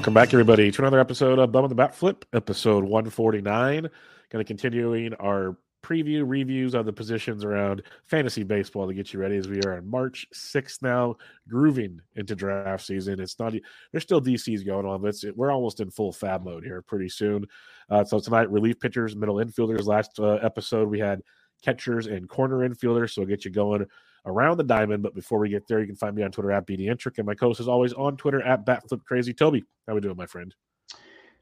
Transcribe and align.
Welcome 0.00 0.14
back, 0.14 0.32
everybody, 0.32 0.70
to 0.70 0.80
another 0.80 0.98
episode 0.98 1.38
of 1.38 1.50
Bubba 1.50 1.68
& 1.68 1.68
the 1.68 1.74
Bat 1.74 1.94
Flip, 1.94 2.24
episode 2.32 2.84
149. 2.84 3.82
Going 3.82 3.90
to 4.32 4.44
continuing 4.44 5.12
our 5.16 5.58
preview 5.82 6.24
reviews 6.26 6.72
of 6.72 6.86
the 6.86 6.92
positions 6.94 7.44
around 7.44 7.82
fantasy 8.06 8.42
baseball 8.42 8.88
to 8.88 8.94
get 8.94 9.12
you 9.12 9.20
ready 9.20 9.36
as 9.36 9.46
we 9.46 9.60
are 9.60 9.76
on 9.76 9.86
March 9.86 10.26
6th 10.32 10.80
now, 10.80 11.16
grooving 11.50 12.00
into 12.16 12.34
draft 12.34 12.86
season. 12.86 13.20
It's 13.20 13.38
not, 13.38 13.52
there's 13.92 14.02
still 14.02 14.22
DCs 14.22 14.64
going 14.64 14.86
on, 14.86 15.02
but 15.02 15.16
we're 15.36 15.52
almost 15.52 15.80
in 15.80 15.90
full 15.90 16.12
fab 16.12 16.46
mode 16.46 16.64
here 16.64 16.80
pretty 16.80 17.10
soon. 17.10 17.44
Uh, 17.90 18.02
so 18.02 18.20
tonight, 18.20 18.50
relief 18.50 18.80
pitchers, 18.80 19.14
middle 19.14 19.36
infielders. 19.36 19.84
Last 19.84 20.18
uh, 20.18 20.36
episode, 20.36 20.88
we 20.88 20.98
had 20.98 21.20
catchers 21.62 22.06
and 22.06 22.26
corner 22.26 22.66
infielders. 22.66 23.10
So 23.10 23.20
we'll 23.20 23.28
get 23.28 23.44
you 23.44 23.50
going 23.50 23.84
around 24.26 24.56
the 24.56 24.64
diamond. 24.64 25.02
But 25.02 25.14
before 25.14 25.38
we 25.38 25.48
get 25.48 25.66
there, 25.68 25.80
you 25.80 25.86
can 25.86 25.96
find 25.96 26.14
me 26.14 26.22
on 26.22 26.30
Twitter 26.30 26.52
at 26.52 26.66
BDintric 26.66 27.18
and 27.18 27.26
my 27.26 27.34
co-host 27.34 27.60
is 27.60 27.68
always 27.68 27.92
on 27.92 28.16
Twitter 28.16 28.42
at 28.42 28.64
BatFlipCrazy. 28.66 29.36
Toby, 29.36 29.64
how 29.86 29.94
we 29.94 30.00
doing, 30.00 30.16
my 30.16 30.26
friend? 30.26 30.54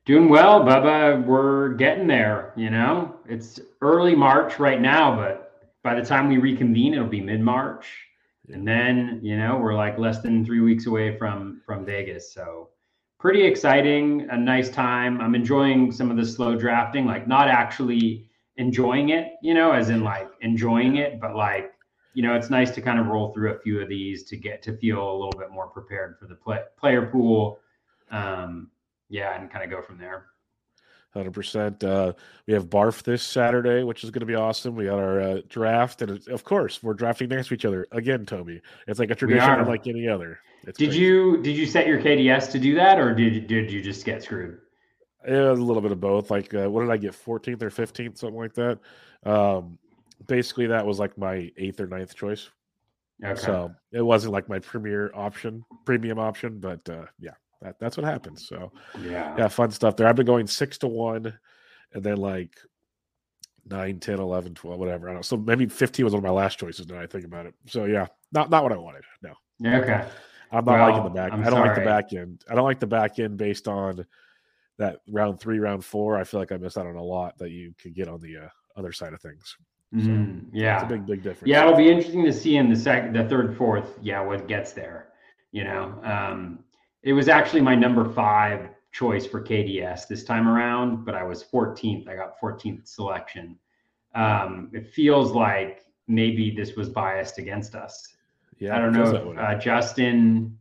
Doing 0.04 0.28
well, 0.30 0.62
Bubba. 0.62 1.22
We're 1.26 1.74
getting 1.74 2.06
there. 2.06 2.54
You 2.56 2.70
know, 2.70 3.16
it's 3.28 3.60
early 3.82 4.14
March 4.14 4.58
right 4.58 4.80
now, 4.80 5.14
but 5.14 5.48
by 5.82 5.94
the 5.94 6.04
time 6.04 6.28
we 6.28 6.38
reconvene, 6.38 6.94
it'll 6.94 7.06
be 7.06 7.20
mid-March, 7.20 7.86
and 8.50 8.66
then 8.66 9.20
you 9.22 9.36
know 9.36 9.58
we're 9.58 9.74
like 9.74 9.98
less 9.98 10.20
than 10.20 10.46
three 10.46 10.60
weeks 10.60 10.86
away 10.86 11.18
from 11.18 11.60
from 11.66 11.84
Vegas. 11.84 12.32
So 12.32 12.70
pretty 13.20 13.42
exciting, 13.42 14.26
a 14.30 14.36
nice 14.38 14.70
time. 14.70 15.20
I'm 15.20 15.34
enjoying 15.34 15.92
some 15.92 16.10
of 16.10 16.16
the 16.16 16.24
slow 16.24 16.56
drafting, 16.56 17.04
like 17.04 17.28
not 17.28 17.48
actually 17.48 18.30
enjoying 18.56 19.10
it, 19.10 19.32
you 19.42 19.54
know, 19.54 19.72
as 19.72 19.90
in 19.90 20.02
like 20.02 20.30
enjoying 20.40 20.96
it, 20.96 21.20
but 21.20 21.36
like 21.36 21.72
you 22.18 22.24
know, 22.24 22.34
it's 22.34 22.50
nice 22.50 22.72
to 22.72 22.80
kind 22.80 22.98
of 22.98 23.06
roll 23.06 23.32
through 23.32 23.52
a 23.52 23.58
few 23.60 23.80
of 23.80 23.88
these 23.88 24.24
to 24.24 24.36
get 24.36 24.60
to 24.60 24.76
feel 24.76 24.98
a 24.98 25.16
little 25.16 25.38
bit 25.38 25.52
more 25.52 25.68
prepared 25.68 26.18
for 26.18 26.26
the 26.26 26.34
play, 26.34 26.58
player 26.76 27.06
pool. 27.06 27.60
Um, 28.10 28.72
yeah, 29.08 29.40
and 29.40 29.48
kind 29.48 29.62
of 29.62 29.70
go 29.70 29.80
from 29.80 29.98
there. 29.98 30.26
Hundred 31.14 31.28
uh, 31.28 31.32
percent. 31.32 31.82
We 32.48 32.54
have 32.54 32.66
Barf 32.66 33.04
this 33.04 33.22
Saturday, 33.22 33.84
which 33.84 34.02
is 34.02 34.10
going 34.10 34.18
to 34.18 34.26
be 34.26 34.34
awesome. 34.34 34.74
We 34.74 34.86
got 34.86 34.98
our 34.98 35.20
uh, 35.20 35.40
draft, 35.48 36.02
and 36.02 36.26
of 36.26 36.42
course, 36.42 36.82
we're 36.82 36.94
drafting 36.94 37.28
next 37.28 37.48
to 37.48 37.54
each 37.54 37.64
other 37.64 37.86
again. 37.92 38.26
Toby, 38.26 38.62
it's 38.88 38.98
like 38.98 39.12
a 39.12 39.14
tradition 39.14 39.50
unlike 39.50 39.86
any 39.86 40.08
other. 40.08 40.40
It's 40.66 40.76
did 40.76 40.88
crazy. 40.88 41.00
you 41.00 41.40
did 41.40 41.56
you 41.56 41.66
set 41.66 41.86
your 41.86 42.00
KDS 42.00 42.50
to 42.50 42.58
do 42.58 42.74
that, 42.74 42.98
or 42.98 43.14
did 43.14 43.46
did 43.46 43.70
you 43.70 43.80
just 43.80 44.04
get 44.04 44.24
screwed? 44.24 44.58
Yeah, 45.24 45.52
a 45.52 45.52
little 45.52 45.82
bit 45.82 45.92
of 45.92 46.00
both. 46.00 46.32
Like, 46.32 46.52
uh, 46.52 46.68
what 46.68 46.80
did 46.80 46.90
I 46.90 46.96
get? 46.96 47.12
14th 47.12 47.62
or 47.62 47.70
15th, 47.70 48.18
something 48.18 48.38
like 48.38 48.54
that. 48.54 48.78
Um, 49.24 49.78
basically 50.26 50.66
that 50.66 50.84
was 50.84 50.98
like 50.98 51.16
my 51.16 51.50
eighth 51.56 51.80
or 51.80 51.86
ninth 51.86 52.14
choice. 52.14 52.50
Okay. 53.24 53.40
So 53.40 53.74
it 53.92 54.02
wasn't 54.02 54.32
like 54.32 54.48
my 54.48 54.58
premier 54.58 55.10
option, 55.14 55.64
premium 55.84 56.18
option, 56.18 56.60
but 56.60 56.88
uh, 56.88 57.06
yeah, 57.18 57.32
that, 57.60 57.78
that's 57.80 57.96
what 57.96 58.04
happens. 58.04 58.46
So 58.46 58.70
yeah, 59.02 59.34
yeah, 59.36 59.48
fun 59.48 59.70
stuff 59.70 59.96
there. 59.96 60.06
I've 60.06 60.16
been 60.16 60.26
going 60.26 60.46
six 60.46 60.78
to 60.78 60.88
one, 60.88 61.36
and 61.92 62.02
then 62.02 62.18
like 62.18 62.56
9, 63.70 63.98
10, 63.98 64.18
11, 64.18 64.54
12, 64.54 64.78
whatever. 64.78 65.08
I 65.08 65.12
don't 65.12 65.18
know. 65.18 65.22
So 65.22 65.36
maybe 65.36 65.66
15 65.66 66.04
was 66.04 66.14
one 66.14 66.20
of 66.20 66.24
my 66.24 66.30
last 66.30 66.58
choices 66.58 66.86
now 66.86 67.00
I 67.00 67.06
think 67.06 67.24
about 67.24 67.46
it. 67.46 67.54
So 67.66 67.84
yeah, 67.86 68.06
not 68.32 68.50
not 68.50 68.62
what 68.62 68.72
I 68.72 68.76
wanted. 68.76 69.04
No. 69.22 69.34
Okay. 69.64 70.04
I'm 70.50 70.64
not 70.64 70.78
well, 70.78 70.88
liking 70.88 71.04
the 71.04 71.10
back. 71.10 71.32
I'm 71.32 71.40
I 71.42 71.44
do 71.44 71.56
not 71.56 71.66
like 71.66 71.74
the 71.74 71.84
back 71.84 72.12
end. 72.12 72.44
I 72.48 72.54
don't 72.54 72.64
like 72.64 72.80
the 72.80 72.86
back 72.86 73.18
end 73.18 73.36
based 73.36 73.68
on 73.68 74.06
that 74.78 75.00
round 75.08 75.40
three, 75.40 75.58
round 75.58 75.84
four. 75.84 76.16
I 76.16 76.24
feel 76.24 76.40
like 76.40 76.52
I 76.52 76.56
missed 76.56 76.78
out 76.78 76.86
on 76.86 76.96
a 76.96 77.02
lot 77.02 77.36
that 77.38 77.50
you 77.50 77.74
could 77.80 77.94
get 77.94 78.08
on 78.08 78.20
the 78.20 78.36
uh, 78.38 78.48
other 78.76 78.92
side 78.92 79.12
of 79.12 79.20
things. 79.20 79.56
So 79.92 80.00
mm, 80.00 80.44
yeah, 80.52 80.76
it's 80.76 80.84
a 80.84 80.86
big, 80.86 81.06
big 81.06 81.22
difference. 81.22 81.48
Yeah, 81.48 81.62
it'll 81.62 81.76
be 81.76 81.88
interesting 81.88 82.24
to 82.24 82.32
see 82.32 82.56
in 82.56 82.68
the 82.68 82.76
second, 82.76 83.14
the 83.14 83.24
third, 83.24 83.56
fourth. 83.56 83.98
Yeah, 84.02 84.20
what 84.20 84.46
gets 84.46 84.72
there. 84.72 85.08
You 85.50 85.64
know, 85.64 85.98
um, 86.04 86.58
it 87.02 87.14
was 87.14 87.28
actually 87.28 87.62
my 87.62 87.74
number 87.74 88.04
five 88.12 88.68
choice 88.92 89.26
for 89.26 89.42
KDS 89.42 90.06
this 90.06 90.24
time 90.24 90.46
around, 90.46 91.06
but 91.06 91.14
I 91.14 91.22
was 91.22 91.42
14th. 91.42 92.06
I 92.06 92.16
got 92.16 92.38
14th 92.38 92.86
selection. 92.86 93.58
Um, 94.14 94.70
it 94.74 94.92
feels 94.92 95.32
like 95.32 95.84
maybe 96.06 96.50
this 96.50 96.74
was 96.74 96.90
biased 96.90 97.38
against 97.38 97.74
us. 97.74 98.08
Yeah, 98.58 98.76
I 98.76 98.80
don't 98.80 98.92
know 98.92 99.32
if 99.32 99.38
uh, 99.38 99.54
Justin 99.54 100.58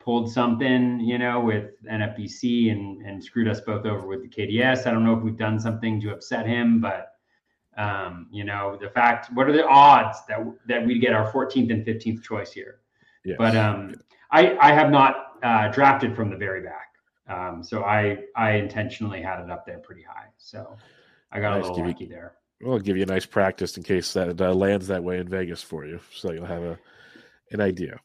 pulled 0.00 0.32
something, 0.32 0.98
you 1.00 1.18
know, 1.18 1.40
with 1.40 1.70
NFBC 1.84 2.72
and 2.72 3.02
and 3.06 3.22
screwed 3.22 3.48
us 3.48 3.60
both 3.60 3.86
over 3.86 4.06
with 4.06 4.22
the 4.22 4.28
KDS. 4.28 4.86
I 4.86 4.90
don't 4.90 5.04
know 5.04 5.16
if 5.16 5.22
we've 5.22 5.36
done 5.36 5.60
something 5.60 6.00
to 6.00 6.12
upset 6.12 6.46
him, 6.46 6.80
but 6.80 7.13
um, 7.76 8.28
you 8.30 8.44
know, 8.44 8.78
the 8.80 8.88
fact, 8.88 9.32
what 9.34 9.48
are 9.48 9.52
the 9.52 9.66
odds 9.66 10.18
that 10.28 10.40
that 10.66 10.86
we 10.86 10.98
get 10.98 11.12
our 11.12 11.30
14th 11.32 11.70
and 11.70 11.84
15th 11.84 12.22
choice 12.22 12.52
here? 12.52 12.80
Yes. 13.24 13.36
But 13.38 13.56
um, 13.56 13.94
I 14.30 14.56
I 14.58 14.72
have 14.72 14.90
not 14.90 15.38
uh, 15.42 15.68
drafted 15.68 16.14
from 16.14 16.30
the 16.30 16.36
very 16.36 16.62
back, 16.62 16.88
um, 17.28 17.62
so 17.62 17.84
I 17.84 18.18
I 18.36 18.52
intentionally 18.52 19.22
had 19.22 19.42
it 19.42 19.50
up 19.50 19.66
there 19.66 19.78
pretty 19.78 20.02
high. 20.02 20.28
So 20.36 20.76
I 21.32 21.40
got 21.40 21.56
nice. 21.56 21.66
a 21.66 21.70
little 21.72 21.86
lucky 21.86 22.06
there. 22.06 22.34
Well, 22.60 22.78
give 22.78 22.96
you 22.96 23.02
a 23.02 23.06
nice 23.06 23.26
practice 23.26 23.76
in 23.76 23.82
case 23.82 24.12
that 24.12 24.40
uh, 24.40 24.54
lands 24.54 24.86
that 24.86 25.02
way 25.02 25.18
in 25.18 25.28
Vegas 25.28 25.62
for 25.62 25.84
you, 25.84 26.00
so 26.12 26.32
you'll 26.32 26.46
have 26.46 26.62
a 26.62 26.78
an 27.50 27.60
idea. 27.60 27.98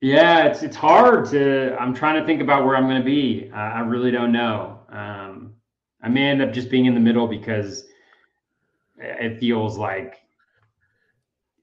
Yeah, 0.00 0.44
it's 0.44 0.62
it's 0.62 0.76
hard 0.76 1.26
to. 1.30 1.76
I'm 1.80 1.94
trying 1.94 2.20
to 2.20 2.26
think 2.26 2.42
about 2.42 2.64
where 2.64 2.76
I'm 2.76 2.84
going 2.84 3.00
to 3.00 3.04
be. 3.04 3.50
Uh, 3.52 3.56
I 3.56 3.80
really 3.80 4.10
don't 4.10 4.32
know. 4.32 4.80
Um, 4.90 5.54
I 6.02 6.08
may 6.08 6.24
end 6.24 6.42
up 6.42 6.52
just 6.52 6.70
being 6.70 6.86
in 6.86 6.94
the 6.94 7.00
middle 7.00 7.26
because 7.26 7.84
it 8.98 9.38
feels 9.38 9.76
like 9.76 10.22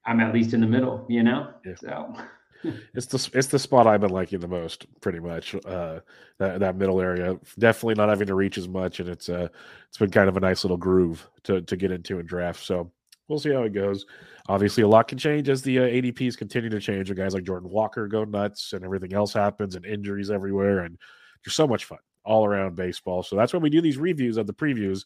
I'm 0.05 0.19
at 0.19 0.33
least 0.33 0.53
in 0.53 0.61
the 0.61 0.67
middle, 0.67 1.05
you 1.09 1.23
know? 1.23 1.53
Yeah. 1.65 1.75
So 1.75 2.15
it's 2.93 3.07
the 3.07 3.37
it's 3.37 3.47
the 3.47 3.59
spot 3.59 3.87
I've 3.87 4.01
been 4.01 4.09
liking 4.11 4.39
the 4.39 4.47
most, 4.47 4.85
pretty 5.01 5.19
much. 5.19 5.55
Uh, 5.65 5.99
that 6.39 6.59
that 6.59 6.75
middle 6.75 7.01
area, 7.01 7.37
definitely 7.59 7.95
not 7.95 8.09
having 8.09 8.27
to 8.27 8.35
reach 8.35 8.57
as 8.57 8.67
much, 8.67 8.99
and 8.99 9.09
it's 9.09 9.29
uh 9.29 9.47
it's 9.87 9.97
been 9.97 10.11
kind 10.11 10.29
of 10.29 10.37
a 10.37 10.41
nice 10.41 10.63
little 10.63 10.77
groove 10.77 11.27
to 11.43 11.61
to 11.61 11.75
get 11.75 11.91
into 11.91 12.19
and 12.19 12.27
draft. 12.27 12.63
So 12.63 12.91
we'll 13.27 13.39
see 13.39 13.53
how 13.53 13.63
it 13.63 13.73
goes. 13.73 14.05
Obviously, 14.49 14.83
a 14.83 14.87
lot 14.87 15.07
can 15.07 15.17
change 15.17 15.47
as 15.49 15.61
the 15.61 15.79
uh, 15.79 15.83
ADPs 15.83 16.37
continue 16.37 16.69
to 16.69 16.79
change. 16.79 17.09
And 17.09 17.17
guys 17.17 17.33
like 17.33 17.43
Jordan 17.43 17.69
Walker 17.69 18.07
go 18.07 18.23
nuts, 18.23 18.73
and 18.73 18.83
everything 18.83 19.13
else 19.13 19.33
happens, 19.33 19.75
and 19.75 19.85
injuries 19.85 20.31
everywhere, 20.31 20.79
and 20.79 20.97
just 21.43 21.55
so 21.55 21.67
much 21.67 21.85
fun 21.85 21.99
all 22.25 22.45
around 22.45 22.75
baseball. 22.75 23.23
So 23.23 23.35
that's 23.35 23.53
when 23.53 23.61
we 23.61 23.69
do 23.69 23.81
these 23.81 23.97
reviews 23.97 24.37
of 24.37 24.47
the 24.47 24.53
previews 24.53 25.03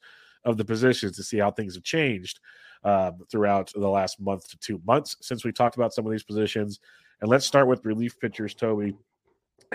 of 0.47 0.57
the 0.57 0.65
positions 0.65 1.15
to 1.17 1.23
see 1.23 1.38
how 1.38 1.51
things 1.51 1.75
have 1.75 1.83
changed 1.83 2.39
um, 2.83 3.19
throughout 3.29 3.71
the 3.75 3.88
last 3.88 4.19
month 4.19 4.47
to 4.49 4.57
two 4.57 4.81
months 4.88 5.17
since 5.21 5.44
we 5.44 5.51
talked 5.51 5.75
about 5.75 5.94
some 5.94 6.05
of 6.05 6.11
these 6.11 6.23
positions. 6.23 6.79
And 7.21 7.29
let's 7.29 7.45
start 7.45 7.67
with 7.67 7.85
relief 7.85 8.17
pitchers, 8.19 8.55
Toby. 8.55 8.95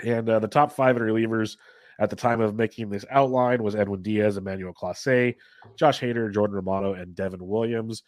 And 0.03 0.27
uh, 0.27 0.39
the 0.39 0.47
top 0.47 0.71
five 0.71 0.95
relievers 0.95 1.57
at 1.99 2.09
the 2.09 2.15
time 2.15 2.41
of 2.41 2.55
making 2.55 2.89
this 2.89 3.05
outline 3.11 3.61
was 3.61 3.75
Edwin 3.75 4.01
Diaz, 4.01 4.37
Emmanuel 4.37 4.73
Clase, 4.73 5.35
Josh 5.77 6.01
Hader, 6.01 6.33
Jordan 6.33 6.55
Romano, 6.55 6.93
and 6.93 7.15
Devin 7.15 7.45
Williams. 7.45 8.01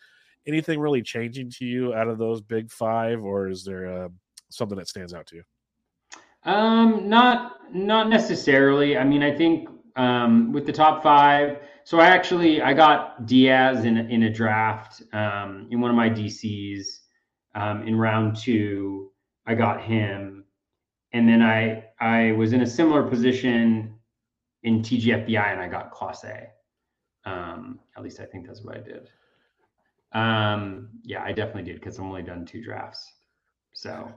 anything 0.48 0.80
really 0.80 1.04
changing 1.04 1.52
to 1.52 1.66
you 1.66 1.94
out 1.94 2.08
of 2.08 2.18
those 2.18 2.42
big 2.42 2.72
five, 2.72 3.24
or 3.24 3.48
is 3.48 3.64
there 3.64 4.06
uh, 4.06 4.10
something 4.50 4.78
that 4.78 4.88
stands 4.88 5.14
out 5.14 5.28
to 5.28 5.36
you? 5.36 5.44
Um, 6.52 7.10
not 7.10 7.74
not 7.74 8.10
necessarily. 8.10 8.98
I 8.98 9.04
mean, 9.04 9.22
I 9.22 9.36
think 9.36 9.70
um, 9.96 10.52
with 10.52 10.66
the 10.66 10.74
top 10.74 11.04
five. 11.04 11.60
So 11.86 12.00
I 12.00 12.08
actually 12.08 12.64
I 12.64 12.74
got 12.74 13.28
Diaz 13.28 13.86
in 13.86 13.96
in 13.98 14.24
a 14.24 14.30
draft 14.34 15.04
um, 15.14 15.68
in 15.70 15.80
one 15.80 15.92
of 15.92 15.96
my 15.96 16.10
DCs 16.10 16.84
um, 17.54 17.88
in 17.88 17.96
round 17.96 18.36
two. 18.36 19.12
I 19.46 19.54
got 19.54 19.84
him, 19.84 20.46
and 21.14 21.30
then 21.30 21.44
I 21.44 21.86
I 22.00 22.32
was 22.32 22.54
in 22.54 22.62
a 22.62 22.66
similar 22.66 23.04
position 23.04 24.00
in 24.64 24.82
TGFBI, 24.82 25.52
and 25.52 25.62
I 25.62 25.68
got 25.68 25.94
Clase. 25.94 26.48
Um, 27.24 27.80
at 27.96 28.04
least 28.04 28.20
I 28.20 28.26
think 28.26 28.48
that's 28.48 28.64
what 28.64 28.78
I 28.78 28.80
did. 28.80 29.10
Um, 30.12 30.90
yeah, 31.04 31.22
I 31.24 31.34
definitely 31.34 31.72
did 31.72 31.80
because 31.80 32.00
I'm 32.00 32.06
only 32.06 32.24
done 32.24 32.48
two 32.48 32.64
drafts, 32.64 33.14
so 33.74 34.12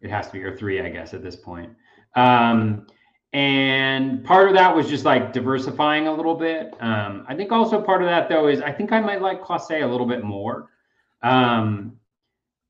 it 0.00 0.10
has 0.10 0.26
to 0.26 0.32
be 0.32 0.42
or 0.42 0.56
three, 0.56 0.80
I 0.80 0.88
guess, 0.88 1.14
at 1.14 1.22
this 1.22 1.36
point. 1.36 1.70
Um, 2.16 2.88
and 3.32 4.22
part 4.24 4.48
of 4.48 4.54
that 4.54 4.74
was 4.74 4.88
just 4.88 5.04
like 5.04 5.32
diversifying 5.32 6.06
a 6.06 6.12
little 6.14 6.34
bit. 6.34 6.74
Um, 6.80 7.24
I 7.26 7.34
think 7.34 7.50
also 7.50 7.80
part 7.80 8.02
of 8.02 8.08
that 8.08 8.28
though 8.28 8.48
is 8.48 8.60
I 8.60 8.72
think 8.72 8.92
I 8.92 9.00
might 9.00 9.22
like 9.22 9.42
Clase 9.42 9.82
a 9.82 9.86
little 9.86 10.06
bit 10.06 10.22
more. 10.22 10.68
Um, 11.22 11.98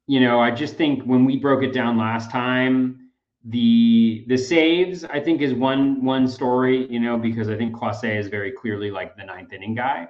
you 0.06 0.20
know, 0.20 0.40
I 0.40 0.50
just 0.50 0.76
think 0.76 1.02
when 1.04 1.24
we 1.24 1.36
broke 1.36 1.64
it 1.64 1.72
down 1.72 1.96
last 1.96 2.30
time, 2.30 3.08
the 3.46 4.24
the 4.28 4.36
saves 4.36 5.04
I 5.04 5.18
think 5.18 5.42
is 5.42 5.52
one 5.52 6.04
one 6.04 6.28
story. 6.28 6.86
You 6.88 7.00
know, 7.00 7.18
because 7.18 7.48
I 7.48 7.56
think 7.56 7.74
Clase 7.74 8.18
is 8.18 8.28
very 8.28 8.52
clearly 8.52 8.90
like 8.90 9.16
the 9.16 9.24
ninth 9.24 9.52
inning 9.52 9.74
guy, 9.74 10.08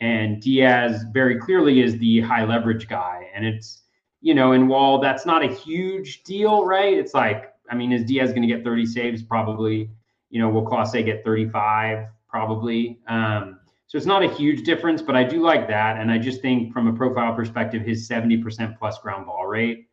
and 0.00 0.42
Diaz 0.42 1.04
very 1.14 1.38
clearly 1.38 1.80
is 1.80 1.96
the 1.96 2.20
high 2.20 2.44
leverage 2.44 2.88
guy. 2.88 3.30
And 3.34 3.46
it's 3.46 3.84
you 4.20 4.34
know, 4.34 4.52
and 4.52 4.68
while 4.68 4.98
that's 4.98 5.24
not 5.24 5.42
a 5.42 5.48
huge 5.48 6.24
deal, 6.24 6.66
right? 6.66 6.92
It's 6.92 7.14
like 7.14 7.53
I 7.70 7.74
mean, 7.74 7.92
is 7.92 8.04
Diaz 8.04 8.30
going 8.30 8.42
to 8.42 8.48
get 8.48 8.64
30 8.64 8.86
saves? 8.86 9.22
Probably. 9.22 9.90
You 10.30 10.40
know, 10.40 10.48
will 10.48 10.64
Clase 10.64 11.04
get 11.04 11.24
35? 11.24 12.06
Probably. 12.28 12.98
Um, 13.06 13.60
so 13.86 13.96
it's 13.96 14.06
not 14.06 14.24
a 14.24 14.34
huge 14.34 14.64
difference, 14.64 15.02
but 15.02 15.14
I 15.14 15.24
do 15.24 15.40
like 15.40 15.68
that. 15.68 15.98
And 15.98 16.10
I 16.10 16.18
just 16.18 16.42
think 16.42 16.72
from 16.72 16.88
a 16.88 16.92
profile 16.92 17.34
perspective, 17.34 17.82
his 17.82 18.08
70% 18.08 18.78
plus 18.78 18.98
ground 18.98 19.26
ball 19.26 19.46
rate 19.46 19.88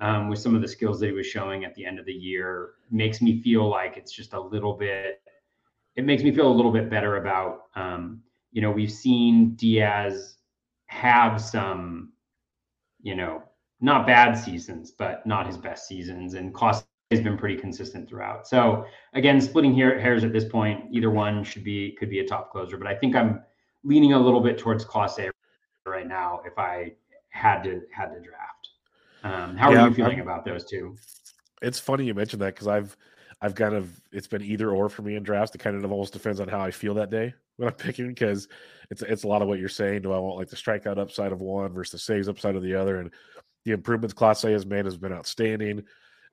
um, 0.00 0.28
with 0.28 0.38
some 0.38 0.54
of 0.54 0.60
the 0.60 0.68
skills 0.68 1.00
that 1.00 1.06
he 1.06 1.12
was 1.12 1.26
showing 1.26 1.64
at 1.64 1.74
the 1.74 1.84
end 1.84 1.98
of 1.98 2.04
the 2.04 2.12
year 2.12 2.70
makes 2.90 3.22
me 3.22 3.40
feel 3.42 3.68
like 3.68 3.96
it's 3.96 4.12
just 4.12 4.32
a 4.32 4.40
little 4.40 4.74
bit, 4.74 5.22
it 5.96 6.04
makes 6.04 6.22
me 6.22 6.30
feel 6.30 6.50
a 6.50 6.52
little 6.52 6.72
bit 6.72 6.90
better 6.90 7.16
about, 7.16 7.64
um, 7.74 8.20
you 8.52 8.60
know, 8.60 8.70
we've 8.70 8.92
seen 8.92 9.54
Diaz 9.54 10.36
have 10.86 11.40
some, 11.40 12.12
you 13.02 13.14
know, 13.14 13.42
not 13.80 14.06
bad 14.06 14.34
seasons, 14.34 14.90
but 14.90 15.26
not 15.26 15.46
his 15.46 15.56
best 15.56 15.86
seasons. 15.86 16.34
And 16.34 16.52
Clase 16.52 16.84
has 17.10 17.20
been 17.22 17.38
pretty 17.38 17.56
consistent 17.56 18.08
throughout. 18.08 18.46
So 18.46 18.84
again, 19.14 19.40
splitting 19.40 19.74
hair, 19.74 19.98
hairs 19.98 20.24
at 20.24 20.32
this 20.32 20.44
point, 20.44 20.84
either 20.90 21.10
one 21.10 21.42
should 21.42 21.64
be 21.64 21.92
could 21.92 22.10
be 22.10 22.20
a 22.20 22.26
top 22.26 22.52
closer. 22.52 22.76
But 22.76 22.86
I 22.86 22.94
think 22.94 23.16
I'm 23.16 23.40
leaning 23.82 24.12
a 24.12 24.18
little 24.18 24.40
bit 24.40 24.58
towards 24.58 24.84
Clase 24.84 25.30
right 25.86 26.06
now 26.06 26.42
if 26.44 26.58
I 26.58 26.92
had 27.30 27.62
to 27.62 27.80
had 27.92 28.12
to 28.12 28.20
draft. 28.20 28.68
Um, 29.24 29.56
how 29.56 29.72
yeah, 29.72 29.84
are 29.84 29.88
you 29.88 29.94
feeling 29.94 30.20
I'm, 30.20 30.22
about 30.22 30.44
those 30.44 30.64
two? 30.64 30.96
It's 31.62 31.78
funny 31.78 32.04
you 32.04 32.14
mentioned 32.14 32.42
that 32.42 32.54
because 32.54 32.68
I've 32.68 32.96
I've 33.40 33.54
kind 33.54 33.74
of 33.74 33.90
it's 34.12 34.26
been 34.26 34.42
either 34.42 34.70
or 34.70 34.90
for 34.90 35.00
me 35.02 35.16
in 35.16 35.22
drafts. 35.22 35.54
It 35.54 35.58
kind 35.58 35.82
of 35.82 35.90
almost 35.90 36.12
depends 36.12 36.40
on 36.40 36.48
how 36.48 36.60
I 36.60 36.70
feel 36.70 36.92
that 36.94 37.10
day 37.10 37.32
when 37.56 37.68
I'm 37.68 37.74
picking 37.74 38.08
because 38.08 38.48
it's 38.90 39.00
it's 39.00 39.24
a 39.24 39.28
lot 39.28 39.40
of 39.40 39.48
what 39.48 39.58
you're 39.58 39.70
saying. 39.70 40.02
Do 40.02 40.12
I 40.12 40.18
want 40.18 40.36
like 40.36 40.50
the 40.50 40.56
strikeout 40.56 40.98
upside 40.98 41.32
of 41.32 41.40
one 41.40 41.72
versus 41.72 41.92
the 41.92 41.98
saves 41.98 42.28
upside 42.28 42.54
of 42.54 42.62
the 42.62 42.74
other? 42.74 43.00
And 43.00 43.10
the 43.64 43.72
improvements 43.72 44.14
Clase 44.14 44.52
has 44.52 44.66
made 44.66 44.84
has 44.84 44.98
been 44.98 45.12
outstanding. 45.12 45.84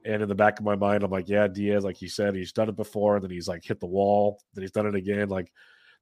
And 0.06 0.22
in 0.22 0.30
the 0.30 0.36
back 0.36 0.60
of 0.60 0.66
my 0.66 0.76
mind, 0.76 1.04
I'm 1.04 1.10
like, 1.10 1.28
yeah, 1.28 1.48
Diaz, 1.48 1.84
like 1.84 2.02
you 2.02 2.08
said, 2.08 2.36
he's 2.36 2.52
done 2.52 2.70
it 2.70 2.76
before. 2.76 3.16
And 3.16 3.24
then 3.24 3.32
he's 3.32 3.48
like 3.48 3.64
hit 3.64 3.80
the 3.80 3.88
wall. 3.88 4.40
Then 4.54 4.62
he's 4.62 4.72
done 4.72 4.86
it 4.86 4.96
again. 4.96 5.30
Like 5.30 5.52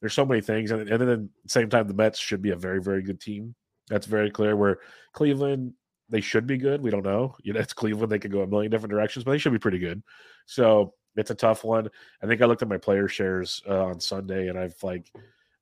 there's 0.02 0.14
so 0.14 0.26
many 0.26 0.42
things. 0.42 0.72
And, 0.72 0.90
and 0.90 1.02
then 1.02 1.10
at 1.10 1.20
the 1.20 1.30
same 1.48 1.70
time, 1.70 1.88
the 1.88 1.94
Mets 1.94 2.20
should 2.20 2.42
be 2.42 2.52
a 2.52 2.58
very, 2.58 2.82
very 2.82 3.02
good 3.02 3.22
team. 3.22 3.56
That's 3.88 4.06
very 4.06 4.30
clear. 4.30 4.58
Where 4.58 4.80
Cleveland, 5.14 5.74
they 6.10 6.20
should 6.20 6.46
be 6.46 6.58
good. 6.58 6.82
We 6.82 6.90
don't 6.90 7.06
know. 7.06 7.36
You 7.42 7.54
know, 7.54 7.60
it's 7.62 7.74
Cleveland. 7.74 8.12
They 8.12 8.20
could 8.20 8.32
go 8.32 8.42
a 8.42 8.48
million 8.48 8.70
different 8.70 8.92
directions, 8.92 9.24
but 9.24 9.32
they 9.32 9.38
should 9.38 9.54
be 9.54 9.60
pretty 9.60 9.80
good. 9.80 10.04
So 10.48 10.94
it's 11.16 11.32
a 11.32 11.36
tough 11.36 11.64
one. 11.64 11.90
I 12.22 12.28
think 12.28 12.42
I 12.42 12.46
looked 12.46 12.62
at 12.62 12.68
my 12.68 12.78
player 12.78 13.08
shares 13.08 13.62
uh, 13.70 13.86
on 13.86 14.02
Sunday, 14.02 14.50
and 14.50 14.60
I've 14.60 14.76
like, 14.84 15.10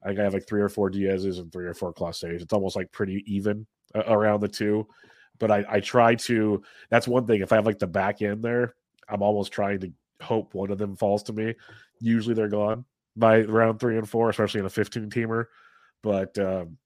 I 0.04 0.08
think 0.08 0.20
I 0.20 0.24
have 0.24 0.34
like 0.34 0.48
three 0.48 0.62
or 0.62 0.70
four 0.70 0.90
Diaz's 0.90 1.38
and 1.38 1.52
three 1.52 1.68
or 1.68 1.76
four 1.76 1.94
Clases. 1.94 2.42
It's 2.42 2.54
almost 2.54 2.76
like 2.76 2.92
pretty 2.92 3.24
even 3.28 3.68
uh, 3.94 4.04
around 4.08 4.40
the 4.40 4.48
two 4.48 4.88
but 5.42 5.52
I, 5.52 5.66
I 5.68 5.80
try 5.82 6.16
to. 6.16 6.62
That's 6.90 7.08
one 7.08 7.26
thing. 7.26 7.42
If 7.42 7.52
I 7.52 7.56
have 7.56 7.66
like 7.66 7.80
the 7.80 7.88
back 7.88 8.22
end 8.22 8.44
there, 8.44 8.76
I'm 9.10 9.24
almost 9.24 9.52
trying 9.52 9.80
to 9.82 9.92
hope 10.22 10.54
one 10.54 10.72
of 10.72 10.78
them 10.78 10.96
falls 10.96 11.24
to 11.24 11.34
me. 11.34 11.56
Usually 12.00 12.36
they're 12.36 12.48
gone 12.48 12.86
by 13.18 13.42
round 13.42 13.80
three 13.80 13.98
and 13.98 14.08
four, 14.08 14.30
especially 14.30 14.60
in 14.60 14.68
a 14.68 14.70
15 14.70 15.10
teamer. 15.10 15.48
But 16.04 16.38
um, 16.38 16.78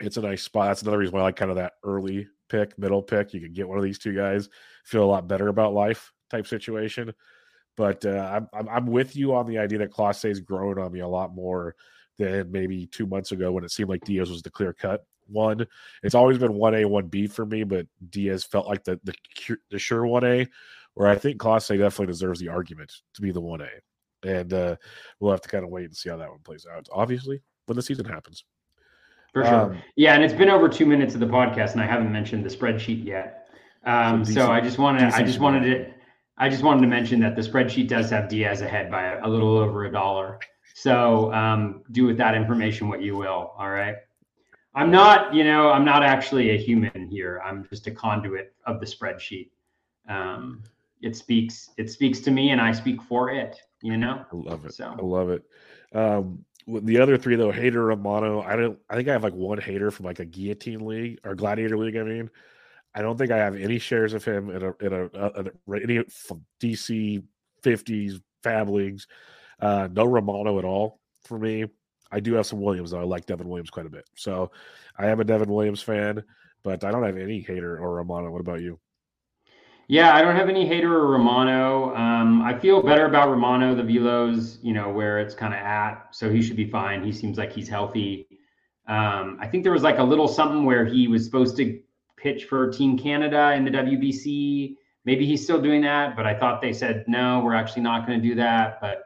it's 0.00 0.16
a 0.16 0.22
nice 0.22 0.42
spot. 0.42 0.68
That's 0.68 0.82
another 0.82 0.98
reason 0.98 1.14
why 1.14 1.20
I 1.20 1.24
like 1.24 1.36
kind 1.36 1.50
of 1.50 1.58
that 1.58 1.74
early 1.84 2.26
pick, 2.48 2.76
middle 2.78 3.02
pick. 3.02 3.34
You 3.34 3.40
can 3.40 3.52
get 3.52 3.68
one 3.68 3.78
of 3.78 3.84
these 3.84 3.98
two 3.98 4.14
guys, 4.14 4.48
feel 4.84 5.04
a 5.04 5.06
lot 5.06 5.28
better 5.28 5.48
about 5.48 5.74
life 5.74 6.10
type 6.30 6.46
situation. 6.46 7.12
But 7.76 8.06
uh, 8.06 8.40
I'm, 8.54 8.68
I'm 8.68 8.86
with 8.86 9.14
you 9.14 9.34
on 9.34 9.46
the 9.46 9.58
idea 9.58 9.78
that 9.78 9.92
Clase 9.92 10.30
is 10.30 10.40
growing 10.40 10.78
on 10.78 10.90
me 10.90 11.00
a 11.00 11.08
lot 11.08 11.34
more 11.34 11.74
than 12.16 12.50
maybe 12.50 12.86
two 12.86 13.06
months 13.06 13.32
ago 13.32 13.52
when 13.52 13.64
it 13.64 13.72
seemed 13.72 13.90
like 13.90 14.04
Diaz 14.04 14.30
was 14.30 14.42
the 14.42 14.50
clear 14.50 14.72
cut 14.72 15.04
one. 15.26 15.66
It's 16.02 16.14
always 16.14 16.38
been 16.38 16.54
one 16.54 16.74
A, 16.74 16.84
one 16.84 17.06
B 17.06 17.26
for 17.26 17.46
me, 17.46 17.64
but 17.64 17.86
Diaz 18.10 18.44
felt 18.44 18.66
like 18.66 18.84
the 18.84 19.00
the, 19.04 19.14
the 19.70 19.78
sure 19.78 20.06
one 20.06 20.24
A, 20.24 20.46
where 20.94 21.08
I 21.08 21.16
think 21.16 21.40
Clase 21.40 21.68
definitely 21.68 22.06
deserves 22.06 22.40
the 22.40 22.48
argument 22.48 22.92
to 23.14 23.22
be 23.22 23.32
the 23.32 23.40
one 23.40 23.60
A, 23.60 24.28
and 24.28 24.52
uh, 24.52 24.76
we'll 25.20 25.32
have 25.32 25.42
to 25.42 25.48
kind 25.48 25.64
of 25.64 25.70
wait 25.70 25.84
and 25.84 25.96
see 25.96 26.10
how 26.10 26.16
that 26.16 26.30
one 26.30 26.40
plays 26.44 26.66
out. 26.70 26.88
Obviously, 26.92 27.40
when 27.66 27.76
the 27.76 27.82
season 27.82 28.04
happens. 28.04 28.44
For 29.32 29.44
sure. 29.44 29.72
Um, 29.72 29.78
yeah, 29.96 30.14
and 30.14 30.22
it's 30.22 30.34
been 30.34 30.48
over 30.48 30.68
two 30.68 30.86
minutes 30.86 31.14
of 31.14 31.20
the 31.20 31.26
podcast, 31.26 31.72
and 31.72 31.80
I 31.80 31.86
haven't 31.86 32.12
mentioned 32.12 32.44
the 32.44 32.56
spreadsheet 32.56 33.04
yet. 33.04 33.48
Um, 33.84 34.24
so, 34.24 34.30
DC, 34.30 34.34
so 34.34 34.52
I 34.52 34.60
just 34.60 34.78
wanted, 34.78 35.02
I 35.02 35.22
just 35.24 35.40
wanted 35.40 35.64
to, 35.64 35.92
I 36.38 36.48
just 36.48 36.62
wanted 36.62 36.82
to 36.82 36.86
mention 36.86 37.20
that 37.20 37.34
the 37.34 37.42
spreadsheet 37.42 37.88
does 37.88 38.10
have 38.10 38.28
Diaz 38.28 38.60
ahead 38.60 38.90
by 38.90 39.02
a, 39.02 39.26
a 39.26 39.28
little 39.28 39.58
over 39.58 39.84
a 39.86 39.92
dollar. 39.92 40.38
So 40.74 41.32
um, 41.32 41.82
do 41.92 42.04
with 42.06 42.16
that 42.18 42.34
information 42.34 42.88
what 42.88 43.02
you 43.02 43.16
will. 43.16 43.52
All 43.56 43.70
right. 43.70 43.96
I'm 44.74 44.90
not, 44.90 45.32
you 45.32 45.44
know, 45.44 45.70
I'm 45.70 45.84
not 45.84 46.02
actually 46.02 46.50
a 46.50 46.58
human 46.58 47.08
here. 47.08 47.40
I'm 47.44 47.66
just 47.68 47.86
a 47.86 47.90
conduit 47.90 48.54
of 48.66 48.80
the 48.80 48.86
spreadsheet. 48.86 49.50
Um, 50.08 50.62
it 51.00 51.16
speaks, 51.16 51.70
it 51.76 51.90
speaks 51.90 52.20
to 52.20 52.30
me, 52.30 52.50
and 52.50 52.60
I 52.60 52.72
speak 52.72 53.02
for 53.02 53.30
it. 53.30 53.60
You 53.82 53.96
know, 53.96 54.24
I 54.32 54.36
love 54.36 54.64
it. 54.64 54.74
So 54.74 54.96
I 54.98 55.02
love 55.02 55.30
it. 55.30 55.42
Um, 55.94 56.44
the 56.66 56.98
other 56.98 57.18
three 57.18 57.36
though, 57.36 57.52
Hader 57.52 57.86
Romano. 57.86 58.40
I 58.40 58.56
don't. 58.56 58.78
I 58.88 58.96
think 58.96 59.08
I 59.08 59.12
have 59.12 59.22
like 59.22 59.34
one 59.34 59.60
Hader 59.60 59.92
from 59.92 60.06
like 60.06 60.20
a 60.20 60.24
guillotine 60.24 60.86
league 60.86 61.18
or 61.24 61.34
gladiator 61.34 61.76
league. 61.76 61.96
I 61.96 62.02
mean, 62.02 62.30
I 62.94 63.02
don't 63.02 63.18
think 63.18 63.30
I 63.30 63.36
have 63.36 63.54
any 63.54 63.78
shares 63.78 64.14
of 64.14 64.24
him 64.24 64.50
in 64.50 64.62
a 64.62 64.74
in 64.80 64.92
a, 64.92 65.04
a, 65.04 65.44
a 65.44 65.76
any 65.76 66.02
DC 66.62 67.22
fifties 67.62 68.20
fab 68.42 68.70
leagues. 68.70 69.06
Uh, 69.60 69.88
no 69.92 70.04
Romano 70.04 70.58
at 70.58 70.64
all 70.64 71.00
for 71.22 71.38
me. 71.38 71.66
I 72.14 72.20
do 72.20 72.34
have 72.34 72.46
some 72.46 72.60
Williams 72.60 72.92
though. 72.92 73.00
I 73.00 73.04
like 73.04 73.26
Devin 73.26 73.48
Williams 73.48 73.70
quite 73.70 73.86
a 73.86 73.90
bit. 73.90 74.04
So 74.14 74.52
I 74.96 75.08
am 75.08 75.18
a 75.18 75.24
Devin 75.24 75.50
Williams 75.50 75.82
fan, 75.82 76.22
but 76.62 76.84
I 76.84 76.92
don't 76.92 77.02
have 77.02 77.16
any 77.16 77.42
Hader 77.42 77.80
or 77.80 77.96
Romano. 77.96 78.30
What 78.30 78.40
about 78.40 78.60
you? 78.60 78.78
Yeah, 79.88 80.14
I 80.14 80.22
don't 80.22 80.36
have 80.36 80.48
any 80.48 80.64
Hader 80.64 80.84
or 80.84 81.08
Romano. 81.08 81.94
Um, 81.94 82.40
I 82.42 82.56
feel 82.56 82.80
better 82.82 83.06
about 83.06 83.30
Romano, 83.30 83.74
the 83.74 83.82
velos, 83.82 84.58
you 84.62 84.72
know, 84.72 84.90
where 84.90 85.18
it's 85.18 85.34
kind 85.34 85.52
of 85.52 85.58
at. 85.58 86.06
So 86.12 86.30
he 86.30 86.40
should 86.40 86.56
be 86.56 86.70
fine. 86.70 87.04
He 87.04 87.12
seems 87.12 87.36
like 87.36 87.52
he's 87.52 87.68
healthy. 87.68 88.28
Um, 88.86 89.36
I 89.40 89.48
think 89.48 89.64
there 89.64 89.72
was 89.72 89.82
like 89.82 89.98
a 89.98 90.02
little 90.02 90.28
something 90.28 90.64
where 90.64 90.86
he 90.86 91.08
was 91.08 91.24
supposed 91.24 91.56
to 91.56 91.80
pitch 92.16 92.44
for 92.44 92.70
Team 92.70 92.96
Canada 92.96 93.52
in 93.54 93.64
the 93.64 93.70
WBC. 93.72 94.76
Maybe 95.04 95.26
he's 95.26 95.42
still 95.42 95.60
doing 95.60 95.82
that, 95.82 96.16
but 96.16 96.26
I 96.26 96.38
thought 96.38 96.62
they 96.62 96.72
said 96.72 97.04
no, 97.08 97.40
we're 97.40 97.54
actually 97.54 97.82
not 97.82 98.06
going 98.06 98.22
to 98.22 98.26
do 98.26 98.36
that. 98.36 98.80
But 98.80 99.02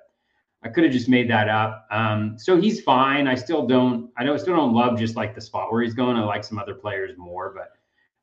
I 0.63 0.69
could 0.69 0.85
have 0.85 0.93
just 0.93 1.09
made 1.09 1.31
that 1.31 1.49
up. 1.49 1.87
Um, 1.91 2.37
so 2.37 2.61
he's 2.61 2.81
fine. 2.81 3.29
I 3.29 3.35
still 3.35 3.67
don't. 3.67 4.11
I 4.17 4.25
don't 4.25 4.39
still 4.39 4.57
don't 4.57 4.75
love 4.75 4.99
just 4.99 5.17
like 5.17 5.35
the 5.35 5.41
spot 5.41 5.73
where 5.73 5.83
he's 5.83 5.95
going. 5.95 6.17
I 6.17 6.25
like 6.25 6.45
some 6.45 6.59
other 6.59 6.75
players 6.75 7.17
more, 7.17 7.53
but 7.55 7.73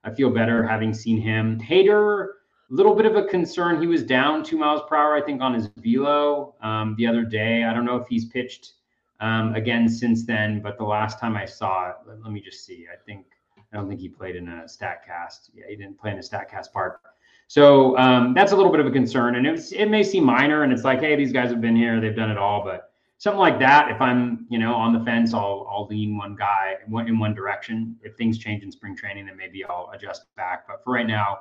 I 0.04 0.14
feel 0.14 0.30
better 0.30 0.66
having 0.66 0.94
seen 0.94 1.20
him. 1.20 1.60
Hader, 1.60 2.28
a 2.70 2.74
little 2.74 2.94
bit 2.94 3.06
of 3.06 3.16
a 3.16 3.24
concern. 3.24 3.82
He 3.82 3.88
was 3.88 4.04
down 4.04 4.44
two 4.44 4.58
miles 4.58 4.82
per 4.88 4.96
hour, 4.96 5.16
I 5.16 5.22
think, 5.22 5.42
on 5.42 5.54
his 5.54 5.70
velo 5.78 6.56
um, 6.62 6.96
the 6.98 7.08
other 7.08 7.24
day. 7.24 7.64
I 7.64 7.74
don't 7.74 7.86
know 7.86 7.96
if 7.96 8.08
he's 8.08 8.26
pitched 8.26 8.74
um, 9.20 9.56
again 9.56 9.88
since 9.88 10.26
then, 10.26 10.62
but 10.62 10.78
the 10.78 10.84
last 10.84 11.20
time 11.20 11.38
I 11.38 11.46
saw 11.46 11.90
it, 11.90 11.96
let, 12.06 12.22
let, 12.22 12.32
me 12.32 12.42
just 12.42 12.66
see. 12.66 12.86
I 12.92 12.98
think 13.06 13.26
I 13.72 13.78
don't 13.78 13.88
think 13.88 14.02
he 14.02 14.10
played 14.10 14.36
in 14.36 14.50
a 14.50 14.64
Statcast. 14.64 15.52
Yeah, 15.54 15.66
he 15.70 15.76
didn't 15.76 16.00
play 16.00 16.12
in 16.12 16.18
a 16.18 16.22
Statcast 16.22 16.72
part. 16.74 17.00
So 17.48 17.98
um, 17.98 18.34
that's 18.34 18.52
a 18.52 18.56
little 18.56 18.72
bit 18.72 18.80
of 18.80 18.88
a 18.88 18.92
concern, 18.92 19.36
and 19.36 19.46
it's, 19.46 19.72
it 19.72 19.86
may 19.86 20.04
seem 20.04 20.24
minor, 20.24 20.64
and 20.64 20.74
it's 20.74 20.84
like, 20.84 21.00
hey, 21.00 21.16
these 21.16 21.32
guys 21.32 21.52
have 21.52 21.62
been 21.62 21.76
here, 21.76 22.02
they've 22.02 22.16
done 22.16 22.32
it 22.32 22.38
all, 22.38 22.64
but 22.64 22.92
something 23.18 23.40
like 23.40 23.60
that. 23.60 23.92
If 23.92 24.02
I'm, 24.02 24.46
you 24.50 24.60
know, 24.60 24.74
on 24.74 24.94
the 24.94 25.04
fence, 25.06 25.34
I'll 25.34 25.68
I'll 25.70 25.88
lean 25.88 26.18
one 26.18 26.36
guy 26.36 26.76
in 26.88 27.20
one 27.20 27.34
direction. 27.34 27.96
If 28.02 28.16
things 28.16 28.38
change 28.38 28.64
in 28.64 28.72
spring 28.72 28.96
training, 28.96 29.28
then 29.28 29.38
maybe 29.38 29.64
I'll 29.64 29.90
adjust 29.94 30.26
back. 30.36 30.68
But 30.68 30.84
for 30.84 30.94
right 30.94 31.08
now, 31.08 31.40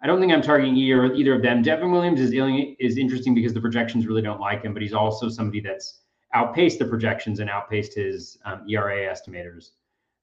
I 0.00 0.06
don't 0.06 0.20
think 0.20 0.32
I'm 0.32 0.42
targeting 0.42 0.76
either 0.76 1.12
either 1.12 1.34
of 1.34 1.42
them. 1.42 1.62
Devin 1.62 1.90
Williams 1.90 2.20
is 2.20 2.32
is 2.78 2.98
interesting 2.98 3.34
because 3.34 3.52
the 3.52 3.60
projections 3.60 4.06
really 4.06 4.22
don't 4.22 4.40
like 4.40 4.62
him, 4.62 4.72
but 4.72 4.82
he's 4.82 4.94
also 4.94 5.28
somebody 5.28 5.60
that's 5.60 6.00
outpaced 6.34 6.78
the 6.78 6.84
projections 6.84 7.40
and 7.40 7.50
outpaced 7.50 7.94
his 7.94 8.38
um, 8.44 8.64
ERA 8.68 9.12
estimators 9.12 9.70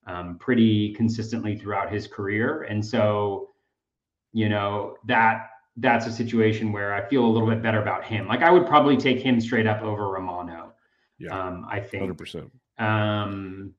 um, 0.06 0.38
pretty 0.38 0.94
consistently 0.94 1.58
throughout 1.58 1.92
his 1.92 2.06
career. 2.06 2.62
And 2.62 2.84
so, 2.84 3.50
you 4.36 4.50
know 4.50 4.98
that 5.06 5.48
that's 5.78 6.04
a 6.04 6.12
situation 6.12 6.70
where 6.70 6.92
I 6.92 7.08
feel 7.08 7.24
a 7.24 7.26
little 7.26 7.48
bit 7.48 7.62
better 7.62 7.80
about 7.80 8.04
him. 8.04 8.28
Like 8.28 8.42
I 8.42 8.50
would 8.50 8.66
probably 8.66 8.98
take 8.98 9.18
him 9.18 9.40
straight 9.40 9.66
up 9.66 9.80
over 9.80 10.10
Romano. 10.10 10.74
Yeah, 11.18 11.30
um, 11.30 11.66
I 11.70 11.80
think 11.80 12.18
100%. 12.18 12.50
Um, 12.78 13.72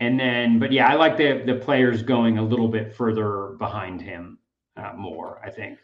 and 0.00 0.18
then, 0.18 0.58
but 0.58 0.72
yeah, 0.72 0.88
I 0.88 0.94
like 0.94 1.18
the 1.18 1.42
the 1.44 1.56
players 1.56 2.02
going 2.02 2.38
a 2.38 2.42
little 2.42 2.68
bit 2.68 2.94
further 2.94 3.54
behind 3.58 4.00
him 4.00 4.38
uh, 4.78 4.94
more. 4.96 5.42
I 5.44 5.50
think. 5.50 5.78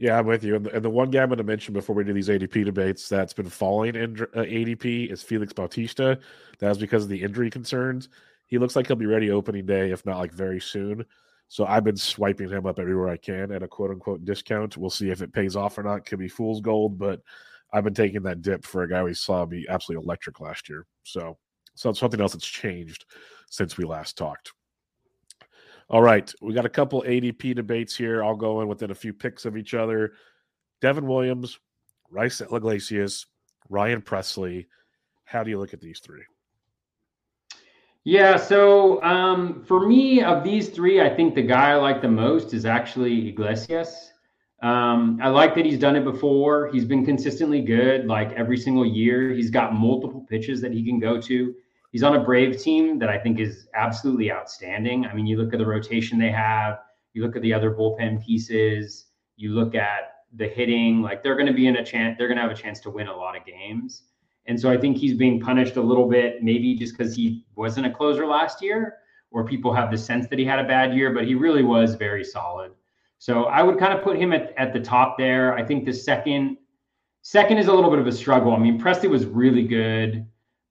Yeah, 0.00 0.16
I'm 0.16 0.26
with 0.26 0.44
you. 0.44 0.54
And 0.54 0.66
the, 0.66 0.76
and 0.76 0.84
the, 0.84 0.90
one 0.90 1.10
guy 1.10 1.24
I'm 1.24 1.28
going 1.28 1.38
to 1.38 1.42
mention 1.42 1.74
before 1.74 1.96
we 1.96 2.04
do 2.04 2.12
these 2.12 2.28
ADP 2.28 2.64
debates 2.64 3.08
that's 3.08 3.32
been 3.32 3.48
falling 3.48 3.96
in 3.96 4.20
uh, 4.32 4.42
ADP 4.42 5.10
is 5.10 5.24
Felix 5.24 5.52
Bautista. 5.52 6.20
That's 6.60 6.78
because 6.78 7.02
of 7.02 7.08
the 7.08 7.20
injury 7.20 7.50
concerns. 7.50 8.08
He 8.46 8.58
looks 8.58 8.76
like 8.76 8.86
he'll 8.86 8.94
be 8.94 9.06
ready 9.06 9.32
opening 9.32 9.66
day, 9.66 9.90
if 9.90 10.06
not 10.06 10.18
like 10.18 10.32
very 10.32 10.60
soon. 10.60 11.04
So 11.48 11.64
I've 11.64 11.84
been 11.84 11.96
swiping 11.96 12.50
him 12.50 12.66
up 12.66 12.78
everywhere 12.78 13.08
I 13.08 13.16
can 13.16 13.50
at 13.52 13.62
a 13.62 13.68
quote 13.68 13.90
unquote 13.90 14.24
discount. 14.24 14.76
We'll 14.76 14.90
see 14.90 15.10
if 15.10 15.22
it 15.22 15.32
pays 15.32 15.56
off 15.56 15.78
or 15.78 15.82
not. 15.82 16.04
Could 16.04 16.18
be 16.18 16.28
fool's 16.28 16.60
gold, 16.60 16.98
but 16.98 17.20
I've 17.72 17.84
been 17.84 17.94
taking 17.94 18.22
that 18.22 18.42
dip 18.42 18.64
for 18.64 18.82
a 18.82 18.88
guy 18.88 19.02
we 19.02 19.14
saw 19.14 19.44
be 19.46 19.66
absolutely 19.68 20.04
electric 20.04 20.40
last 20.40 20.68
year. 20.68 20.86
So, 21.04 21.38
so 21.74 21.92
something 21.92 22.20
else 22.20 22.32
that's 22.32 22.46
changed 22.46 23.06
since 23.50 23.76
we 23.76 23.84
last 23.84 24.16
talked. 24.16 24.52
All 25.90 26.02
right, 26.02 26.30
we 26.42 26.52
got 26.52 26.66
a 26.66 26.70
couple 26.70 27.02
ADP 27.02 27.54
debates 27.54 27.96
here. 27.96 28.22
I'll 28.22 28.36
go 28.36 28.60
in 28.60 28.68
within 28.68 28.90
a 28.90 28.94
few 28.94 29.14
picks 29.14 29.46
of 29.46 29.56
each 29.56 29.72
other. 29.72 30.12
Devin 30.82 31.06
Williams, 31.06 31.58
Raisel 32.12 32.54
Iglesias, 32.54 33.24
Ryan 33.70 34.02
Pressly. 34.02 34.66
How 35.24 35.42
do 35.42 35.50
you 35.50 35.58
look 35.58 35.72
at 35.72 35.80
these 35.80 36.00
three? 36.00 36.22
Yeah, 38.04 38.36
so 38.36 39.02
um, 39.02 39.64
for 39.64 39.86
me, 39.86 40.22
of 40.22 40.42
these 40.42 40.70
three, 40.70 41.00
I 41.00 41.14
think 41.14 41.34
the 41.34 41.42
guy 41.42 41.72
I 41.72 41.74
like 41.74 42.00
the 42.00 42.08
most 42.08 42.54
is 42.54 42.64
actually 42.64 43.28
Iglesias. 43.28 44.12
Um, 44.62 45.20
I 45.22 45.28
like 45.28 45.54
that 45.54 45.64
he's 45.64 45.78
done 45.78 45.94
it 45.94 46.04
before. 46.04 46.68
He's 46.72 46.84
been 46.84 47.04
consistently 47.04 47.60
good, 47.60 48.06
like 48.06 48.32
every 48.32 48.56
single 48.56 48.86
year. 48.86 49.30
He's 49.30 49.50
got 49.50 49.74
multiple 49.74 50.26
pitches 50.28 50.60
that 50.62 50.72
he 50.72 50.84
can 50.84 50.98
go 50.98 51.20
to. 51.20 51.54
He's 51.92 52.02
on 52.02 52.16
a 52.16 52.24
Brave 52.24 52.60
team 52.60 52.98
that 52.98 53.08
I 53.08 53.18
think 53.18 53.40
is 53.40 53.68
absolutely 53.74 54.32
outstanding. 54.32 55.06
I 55.06 55.14
mean, 55.14 55.26
you 55.26 55.36
look 55.36 55.52
at 55.52 55.58
the 55.58 55.66
rotation 55.66 56.18
they 56.18 56.30
have, 56.30 56.80
you 57.14 57.22
look 57.22 57.36
at 57.36 57.42
the 57.42 57.54
other 57.54 57.70
bullpen 57.70 58.24
pieces, 58.24 59.06
you 59.36 59.52
look 59.52 59.74
at 59.74 60.14
the 60.34 60.48
hitting, 60.48 61.02
like 61.02 61.22
they're 61.22 61.36
going 61.36 61.46
to 61.46 61.54
be 61.54 61.66
in 61.66 61.76
a 61.76 61.84
chance, 61.84 62.16
they're 62.18 62.28
going 62.28 62.36
to 62.36 62.42
have 62.42 62.50
a 62.50 62.54
chance 62.54 62.80
to 62.80 62.90
win 62.90 63.06
a 63.06 63.16
lot 63.16 63.36
of 63.36 63.44
games. 63.46 64.02
And 64.48 64.58
so 64.58 64.70
I 64.70 64.78
think 64.78 64.96
he's 64.96 65.14
being 65.14 65.40
punished 65.40 65.76
a 65.76 65.82
little 65.82 66.08
bit, 66.08 66.42
maybe 66.42 66.74
just 66.74 66.96
because 66.96 67.14
he 67.14 67.44
wasn't 67.54 67.86
a 67.86 67.90
closer 67.90 68.26
last 68.26 68.62
year, 68.62 68.96
or 69.30 69.44
people 69.44 69.72
have 69.74 69.90
the 69.90 69.98
sense 69.98 70.26
that 70.28 70.38
he 70.38 70.44
had 70.44 70.58
a 70.58 70.64
bad 70.64 70.94
year, 70.94 71.12
but 71.12 71.26
he 71.26 71.34
really 71.34 71.62
was 71.62 71.94
very 71.94 72.24
solid. 72.24 72.72
So 73.18 73.44
I 73.44 73.62
would 73.62 73.78
kind 73.78 73.92
of 73.92 74.02
put 74.02 74.16
him 74.16 74.32
at, 74.32 74.54
at 74.56 74.72
the 74.72 74.80
top 74.80 75.18
there. 75.18 75.54
I 75.54 75.62
think 75.62 75.84
the 75.84 75.92
second 75.92 76.56
second 77.22 77.58
is 77.58 77.66
a 77.66 77.72
little 77.72 77.90
bit 77.90 77.98
of 77.98 78.06
a 78.06 78.12
struggle. 78.12 78.52
I 78.52 78.58
mean, 78.58 78.80
Pressly 78.80 79.10
was 79.10 79.26
really 79.26 79.64
good. 79.64 80.26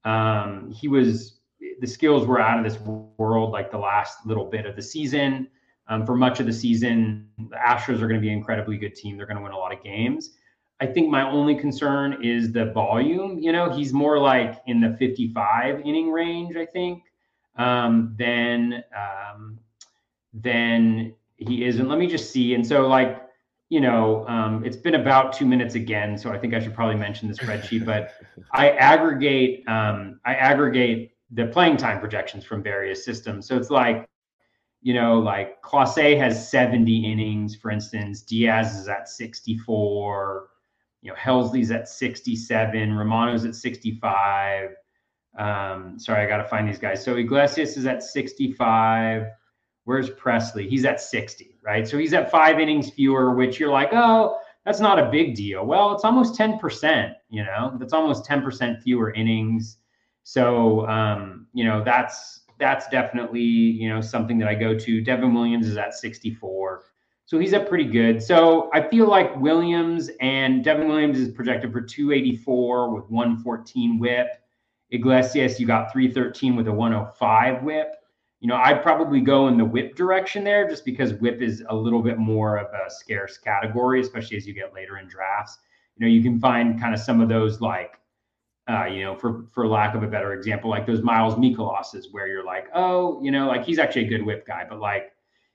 Um, 0.05 0.72
he 0.72 0.88
was 0.88 1.39
the 1.79 1.88
skills 1.88 2.25
were 2.25 2.39
out 2.39 2.57
of 2.57 2.63
this 2.63 2.79
world 2.79 3.51
like 3.51 3.69
the 3.69 3.77
last 3.77 4.25
little 4.25 4.46
bit 4.46 4.65
of 4.65 4.75
the 4.75 4.81
season. 4.81 5.48
Um, 5.89 6.05
for 6.05 6.15
much 6.15 6.39
of 6.39 6.46
the 6.46 6.53
season, 6.53 7.29
the 7.38 7.55
Astros 7.55 8.01
are 8.01 8.07
going 8.07 8.15
to 8.15 8.19
be 8.19 8.29
an 8.29 8.38
incredibly 8.38 8.77
good 8.77 8.96
team. 8.96 9.17
They're 9.17 9.25
going 9.25 9.38
to 9.38 9.43
win 9.43 9.53
a 9.53 9.57
lot 9.57 9.72
of 9.72 9.84
games. 9.84 10.31
I 10.79 10.86
think 10.86 11.10
my 11.10 11.29
only 11.29 11.55
concern 11.55 12.24
is 12.24 12.51
the 12.51 12.65
volume. 12.65 13.39
You 13.39 13.51
know, 13.51 13.72
he's 13.72 13.93
more 13.93 14.19
like 14.19 14.62
in 14.67 14.79
the 14.79 14.96
55 14.98 15.79
inning 15.81 16.12
range, 16.12 16.55
I 16.55 16.65
think, 16.65 17.03
um, 17.55 18.15
than 18.17 18.84
um, 18.96 19.60
than 20.34 21.15
he 21.38 21.65
is. 21.65 21.79
And 21.79 21.89
let 21.89 21.98
me 21.98 22.07
just 22.07 22.31
see. 22.31 22.53
And 22.53 22.65
so, 22.65 22.88
like, 22.88 23.24
you 23.69 23.81
know, 23.81 24.25
um, 24.27 24.63
it's 24.63 24.77
been 24.77 24.96
about 24.96 25.34
two 25.34 25.46
minutes 25.46 25.75
again, 25.75 26.17
so 26.17 26.31
I 26.31 26.38
think 26.38 26.53
I 26.53 26.60
should 26.60 26.75
probably 26.75 26.96
mention 26.96 27.27
the 27.27 27.34
spreadsheet. 27.34 27.86
but 27.86 28.13
I 28.51 28.69
aggregate 28.72 29.67
um, 29.67 30.19
I 30.25 30.36
aggregate 30.36 31.12
the 31.31 31.48
playing 31.48 31.77
time 31.77 32.00
projections 32.00 32.46
from 32.46 32.62
various 32.62 33.03
systems. 33.03 33.48
So 33.48 33.57
it's 33.57 33.69
like, 33.69 34.07
you 34.81 34.93
know, 34.93 35.19
like 35.19 35.62
Clase 35.62 36.17
has 36.17 36.50
70 36.50 37.12
innings, 37.12 37.55
for 37.55 37.72
instance. 37.72 38.22
Diaz 38.22 38.75
is 38.75 38.88
at 38.88 39.10
64 39.10 40.50
you 41.01 41.11
know, 41.11 41.17
Helsley's 41.17 41.71
at 41.71 41.87
67, 41.87 42.93
Romano's 42.93 43.45
at 43.45 43.55
65. 43.55 44.69
Um, 45.37 45.99
sorry, 45.99 46.25
I 46.25 46.27
got 46.27 46.37
to 46.37 46.47
find 46.47 46.67
these 46.67 46.79
guys. 46.79 47.03
So 47.03 47.15
Iglesias 47.15 47.77
is 47.77 47.85
at 47.85 48.01
65. 48.03 49.27
Where's 49.83 50.09
Pressly? 50.09 50.67
He's 50.67 50.83
at 50.83 50.99
60, 50.99 51.59
right? 51.63 51.87
So 51.87 51.97
he's 51.97 52.13
at 52.13 52.29
five 52.31 52.59
innings 52.59 52.89
fewer, 52.89 53.35
which 53.35 53.59
you're 53.59 53.71
like, 53.71 53.89
oh, 53.93 54.37
that's 54.65 54.81
not 54.81 54.99
a 54.99 55.09
big 55.09 55.35
deal. 55.35 55.65
Well, 55.65 55.93
it's 55.93 56.03
almost 56.03 56.37
10%, 56.37 57.13
you 57.29 57.43
know, 57.43 57.77
that's 57.79 57.93
almost 57.93 58.25
10% 58.25 58.81
fewer 58.81 59.13
innings. 59.13 59.77
So, 60.23 60.85
um, 60.87 61.47
you 61.53 61.63
know, 61.63 61.83
that's, 61.83 62.41
that's 62.59 62.89
definitely, 62.89 63.39
you 63.39 63.87
know, 63.87 64.01
something 64.01 64.37
that 64.39 64.49
I 64.49 64.55
go 64.55 64.77
to. 64.77 65.01
Devin 65.01 65.33
Williams 65.33 65.67
is 65.67 65.77
at 65.77 65.93
64. 65.93 66.83
So 67.27 67.38
he's 67.38 67.53
up 67.53 67.67
pretty 67.67 67.84
good. 67.84 68.24
So 68.24 68.69
I 68.74 68.81
feel 68.81 69.05
like 69.05 69.36
Williams 69.36 70.10
and 70.22 70.63
Devin 70.63 70.88
Williams 70.88 71.19
is 71.19 71.27
projected 71.27 71.74
for 71.74 71.81
284 71.81 72.96
with 72.96 73.10
114 73.10 74.00
whip. 74.00 74.27
Iglesias, 74.91 75.60
you 75.60 75.67
got 75.67 75.91
313 75.91 76.55
with 76.55 76.69
a 76.69 76.72
105 76.72 77.63
whip. 77.63 77.96
You 78.39 78.48
know, 78.48 78.55
I'd 78.55 78.81
probably 78.81 79.19
go 79.19 79.50
in 79.50 79.57
the 79.57 79.65
whip 79.65 79.98
direction 79.98 80.46
there 80.46 80.69
just 80.69 80.86
because 80.86 81.15
whip 81.15 81.41
is 81.41 81.62
a 81.67 81.75
little 81.75 82.01
bit 82.01 82.17
more 82.17 82.60
of 82.60 82.67
a 82.67 82.89
scarce 82.89 83.38
category, 83.38 84.00
especially 84.00 84.38
as 84.38 84.48
you 84.48 84.53
get 84.53 84.74
later 84.74 84.98
in 84.98 85.10
drafts. 85.10 85.57
You 85.98 86.05
know, 86.05 86.10
you 86.10 86.24
can 86.24 86.39
find 86.39 86.79
kind 86.79 86.93
of 86.93 87.01
some 87.01 87.19
of 87.19 87.27
those 87.27 87.60
like, 87.60 88.00
uh, 88.69 88.86
you 88.86 89.03
know, 89.03 89.17
for 89.17 89.48
for 89.51 89.67
lack 89.67 89.96
of 89.96 90.03
a 90.03 90.07
better 90.07 90.31
example, 90.31 90.69
like 90.69 90.88
those 90.88 91.01
Miles 91.01 91.36
Mikolas's 91.36 92.07
where 92.12 92.27
you're 92.27 92.46
like, 92.46 92.67
oh, 92.74 93.22
you 93.22 93.31
know, 93.31 93.48
like 93.48 93.65
he's 93.65 93.79
actually 93.79 94.05
a 94.05 94.10
good 94.10 94.24
whip 94.24 94.48
guy, 94.48 94.65
but 94.69 94.79
like, 94.79 95.12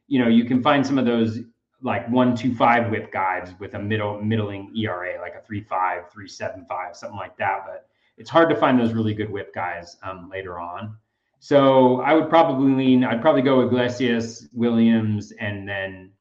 you 0.07 0.19
know, 0.19 0.29
you 0.29 0.45
can 0.45 0.63
find 0.63 0.87
some 0.87 0.99
of 0.99 1.07
those 1.07 1.41
like 1.83 2.09
one 2.09 2.37
two 2.37 2.55
five 2.55 2.91
whip 2.91 3.13
guys 3.13 3.53
with 3.59 3.75
a 3.75 3.79
middle 3.79 4.21
middling 4.21 4.73
ERA, 4.77 5.21
like 5.21 5.35
a 5.35 5.41
three 5.41 5.63
five, 5.63 6.11
three 6.13 6.29
seven 6.29 6.65
five, 6.69 6.97
something 6.97 7.19
like 7.19 7.37
that. 7.39 7.65
But 7.67 7.89
it's 8.17 8.31
hard 8.31 8.49
to 8.51 8.57
find 8.57 8.79
those 8.79 8.93
really 8.93 9.15
good 9.15 9.31
whip 9.31 9.55
guys 9.55 9.97
um, 10.03 10.29
later 10.31 10.59
on. 10.59 10.97
So 11.41 12.01
I 12.03 12.15
would 12.15 12.29
probably 12.29 12.73
lean. 12.73 13.05
I'd 13.05 13.21
probably 13.21 13.43
go 13.43 13.59
with 13.59 13.67
Iglesias, 13.67 14.49
Williams, 14.53 15.33
and 15.33 15.69
then 15.69 16.13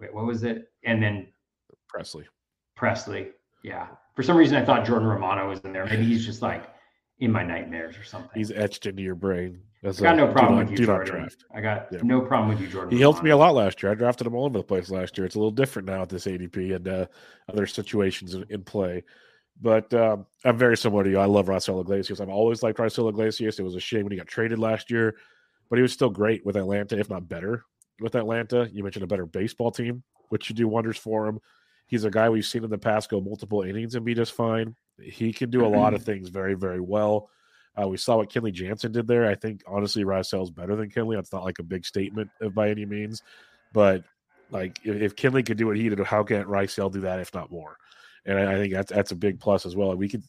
wait, 0.00 0.12
what 0.12 0.26
was 0.26 0.42
it? 0.42 0.70
And 0.84 1.02
then 1.02 1.28
Pressly. 1.94 2.24
Pressly. 2.78 3.30
yeah. 3.62 3.86
For 4.16 4.22
some 4.22 4.36
reason, 4.36 4.56
I 4.56 4.64
thought 4.64 4.84
Jordan 4.84 5.08
Romano 5.08 5.48
was 5.48 5.60
in 5.60 5.72
there. 5.72 5.86
Maybe 5.86 6.04
he's 6.04 6.26
just 6.26 6.42
like 6.42 6.64
in 7.18 7.30
my 7.30 7.42
nightmares 7.42 7.96
or 7.96 8.04
something. 8.04 8.30
He's 8.34 8.50
etched 8.50 8.86
into 8.86 9.02
your 9.02 9.14
brain. 9.14 9.60
That's 9.82 10.00
I 10.00 10.04
got 10.04 10.16
no 10.16 10.32
problem 10.32 10.58
with 10.58 10.70
you, 10.78 10.86
Jordan. 10.86 11.14
draft. 11.14 11.44
I 11.52 11.60
got 11.60 11.88
yeah. 11.90 11.98
no 12.02 12.20
problem 12.20 12.48
with 12.48 12.60
you, 12.60 12.68
Jordan. 12.68 12.92
He 12.92 13.00
helped 13.00 13.22
me 13.22 13.30
a 13.30 13.36
lot 13.36 13.54
last 13.54 13.82
year. 13.82 13.90
I 13.90 13.94
drafted 13.94 14.26
him 14.26 14.34
all 14.34 14.44
over 14.44 14.58
the 14.58 14.64
place 14.64 14.90
last 14.90 15.18
year. 15.18 15.24
It's 15.24 15.34
a 15.34 15.38
little 15.38 15.50
different 15.50 15.86
now 15.88 16.02
at 16.02 16.08
this 16.08 16.26
ADP 16.26 16.76
and 16.76 16.88
uh, 16.88 17.06
other 17.48 17.66
situations 17.66 18.34
in, 18.34 18.44
in 18.48 18.62
play. 18.62 19.02
But 19.60 19.92
um, 19.92 20.26
I'm 20.44 20.56
very 20.56 20.76
similar 20.76 21.04
to 21.04 21.10
you. 21.10 21.18
I 21.18 21.26
love 21.26 21.46
Raisel 21.46 21.80
Iglesias. 21.80 22.20
I've 22.20 22.28
always 22.28 22.62
liked 22.62 22.78
Raisel 22.78 23.08
Iglesias. 23.08 23.58
It 23.58 23.64
was 23.64 23.74
a 23.74 23.80
shame 23.80 24.04
when 24.04 24.12
he 24.12 24.18
got 24.18 24.26
traded 24.28 24.58
last 24.58 24.90
year, 24.90 25.16
but 25.68 25.76
he 25.76 25.82
was 25.82 25.92
still 25.92 26.10
great 26.10 26.46
with 26.46 26.56
Atlanta, 26.56 26.98
if 26.98 27.10
not 27.10 27.28
better 27.28 27.64
with 28.00 28.14
Atlanta. 28.14 28.68
You 28.72 28.82
mentioned 28.82 29.04
a 29.04 29.08
better 29.08 29.26
baseball 29.26 29.70
team, 29.70 30.02
which 30.28 30.44
should 30.44 30.56
do 30.56 30.68
wonders 30.68 30.96
for 30.96 31.26
him. 31.26 31.40
He's 31.92 32.04
a 32.04 32.10
guy 32.10 32.30
we've 32.30 32.46
seen 32.46 32.64
in 32.64 32.70
the 32.70 32.78
past 32.78 33.10
go 33.10 33.20
multiple 33.20 33.60
innings 33.60 33.96
and 33.96 34.02
be 34.02 34.14
just 34.14 34.32
fine. 34.32 34.74
He 34.98 35.30
can 35.30 35.50
do 35.50 35.62
a 35.62 35.68
lot 35.68 35.92
of 35.92 36.02
things 36.02 36.30
very, 36.30 36.54
very 36.54 36.80
well. 36.80 37.28
Uh, 37.78 37.86
we 37.86 37.98
saw 37.98 38.16
what 38.16 38.30
Kenley 38.30 38.50
Jansen 38.50 38.92
did 38.92 39.06
there. 39.06 39.28
I 39.28 39.34
think 39.34 39.62
honestly, 39.66 40.02
Raisel 40.02 40.42
is 40.42 40.50
better 40.50 40.74
than 40.74 40.88
Kenley. 40.88 41.16
That's 41.16 41.34
not 41.34 41.44
like 41.44 41.58
a 41.58 41.62
big 41.62 41.84
statement 41.84 42.30
by 42.54 42.70
any 42.70 42.86
means, 42.86 43.22
but 43.74 44.04
like 44.50 44.80
if, 44.84 45.02
if 45.02 45.16
Kenley 45.16 45.44
could 45.44 45.58
do 45.58 45.66
what 45.66 45.76
he 45.76 45.90
did, 45.90 46.00
how 46.00 46.22
can 46.22 46.44
Raisel 46.44 46.90
do 46.90 47.02
that 47.02 47.20
if 47.20 47.34
not 47.34 47.50
more? 47.50 47.76
And 48.24 48.38
I, 48.38 48.54
I, 48.54 48.56
think 48.56 48.72
that's 48.72 48.90
that's 48.90 49.10
a 49.10 49.16
big 49.16 49.38
plus 49.38 49.66
as 49.66 49.76
well. 49.76 49.94
We 49.94 50.08
could 50.08 50.24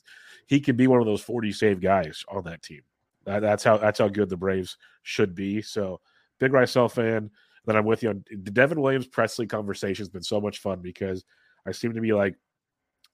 he 0.48 0.60
could 0.60 0.76
be 0.76 0.88
one 0.88 1.00
of 1.00 1.06
those 1.06 1.22
forty 1.22 1.54
save 1.54 1.80
guys 1.80 2.26
on 2.28 2.44
that 2.44 2.62
team. 2.62 2.82
That, 3.24 3.40
that's 3.40 3.64
how 3.64 3.78
that's 3.78 4.00
how 4.00 4.10
good 4.10 4.28
the 4.28 4.36
Braves 4.36 4.76
should 5.04 5.34
be. 5.34 5.62
So 5.62 6.02
big 6.40 6.52
Raisel 6.52 6.92
fan. 6.92 7.32
Then 7.66 7.78
I'm 7.78 7.86
with 7.86 8.04
you 8.04 8.10
on 8.10 8.26
the 8.30 8.52
Devin 8.52 8.82
Williams 8.82 9.08
Pressly 9.08 9.48
conversation 9.48 10.02
has 10.02 10.10
been 10.10 10.24
so 10.24 10.42
much 10.42 10.60
fun 10.60 10.82
because 10.82 11.24
I 11.66 11.72
seem 11.72 11.94
to 11.94 12.02
be 12.02 12.14
like, 12.14 12.36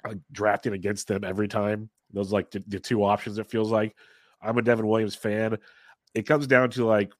like 0.05 0.19
drafting 0.31 0.73
against 0.73 1.07
them 1.07 1.23
every 1.23 1.47
time 1.47 1.89
Those 2.11 2.31
like 2.31 2.51
the, 2.51 2.63
the 2.67 2.79
two 2.79 3.03
options. 3.03 3.37
It 3.37 3.49
feels 3.49 3.71
like 3.71 3.95
I'm 4.41 4.57
a 4.57 4.61
Devin 4.61 4.87
Williams 4.87 5.15
fan. 5.15 5.57
It 6.13 6.27
comes 6.27 6.47
down 6.47 6.71
to 6.71 6.85
like, 6.85 7.11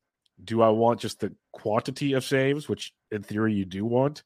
do 0.43 0.61
I 0.61 0.69
want 0.69 1.01
just 1.01 1.19
the 1.19 1.35
quantity 1.51 2.13
of 2.13 2.23
saves, 2.23 2.69
which 2.69 2.93
in 3.11 3.23
theory 3.23 3.53
you 3.53 3.65
do 3.65 3.85
want, 3.85 4.23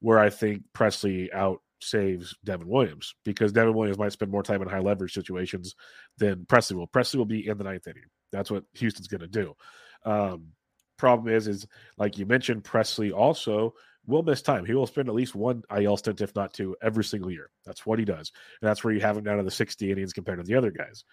where 0.00 0.18
I 0.18 0.30
think 0.30 0.62
Pressly 0.72 1.32
out 1.34 1.60
saves 1.80 2.34
Devin 2.44 2.68
Williams 2.68 3.14
because 3.24 3.52
Devin 3.52 3.74
Williams 3.74 3.98
might 3.98 4.12
spend 4.12 4.30
more 4.30 4.42
time 4.42 4.62
in 4.62 4.68
high 4.68 4.78
leverage 4.78 5.12
situations 5.12 5.74
than 6.18 6.46
Pressly 6.46 6.74
will. 6.74 6.86
Pressly 6.86 7.16
will 7.16 7.24
be 7.24 7.46
in 7.46 7.58
the 7.58 7.64
ninth 7.64 7.86
inning. 7.86 8.04
That's 8.32 8.50
what 8.50 8.64
Houston's 8.74 9.08
going 9.08 9.20
to 9.20 9.26
do. 9.26 9.54
Um, 10.04 10.52
problem 10.96 11.34
is, 11.34 11.48
is 11.48 11.66
like 11.98 12.18
you 12.18 12.26
mentioned, 12.26 12.64
Pressly 12.64 13.12
also 13.12 13.74
will 14.06 14.22
miss 14.22 14.42
time. 14.42 14.64
He 14.64 14.74
will 14.74 14.86
spend 14.86 15.08
at 15.08 15.14
least 15.14 15.34
one 15.34 15.62
IL 15.76 15.96
stint, 15.96 16.20
if 16.20 16.34
not 16.34 16.52
two, 16.52 16.76
every 16.82 17.04
single 17.04 17.30
year. 17.30 17.50
That's 17.64 17.84
what 17.84 17.98
he 17.98 18.04
does, 18.04 18.32
and 18.60 18.68
that's 18.68 18.84
where 18.84 18.94
you 18.94 19.00
have 19.00 19.16
him 19.16 19.24
down 19.24 19.38
to 19.38 19.42
the 19.42 19.50
60 19.50 19.90
innings 19.90 20.12
compared 20.12 20.38
to 20.38 20.44
the 20.44 20.54
other 20.54 20.70
guys. 20.70 21.04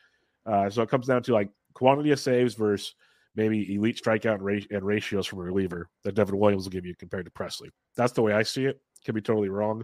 Uh, 0.45 0.69
so 0.69 0.81
it 0.81 0.89
comes 0.89 1.07
down 1.07 1.23
to 1.23 1.33
like 1.33 1.50
quantity 1.73 2.12
of 2.12 2.19
saves 2.19 2.53
versus 2.53 2.95
maybe 3.35 3.75
elite 3.75 4.00
strikeout 4.03 4.35
and, 4.35 4.45
ra- 4.45 4.59
and 4.69 4.85
ratios 4.85 5.25
from 5.25 5.39
a 5.39 5.43
reliever 5.43 5.89
that 6.03 6.15
Devin 6.15 6.38
Williams 6.38 6.65
will 6.65 6.71
give 6.71 6.85
you 6.85 6.95
compared 6.95 7.25
to 7.25 7.31
Pressly. 7.31 7.69
That's 7.95 8.13
the 8.13 8.21
way 8.21 8.33
I 8.33 8.43
see 8.43 8.65
it. 8.65 8.79
Could 9.05 9.15
be 9.15 9.21
totally 9.21 9.50
wrong, 9.50 9.83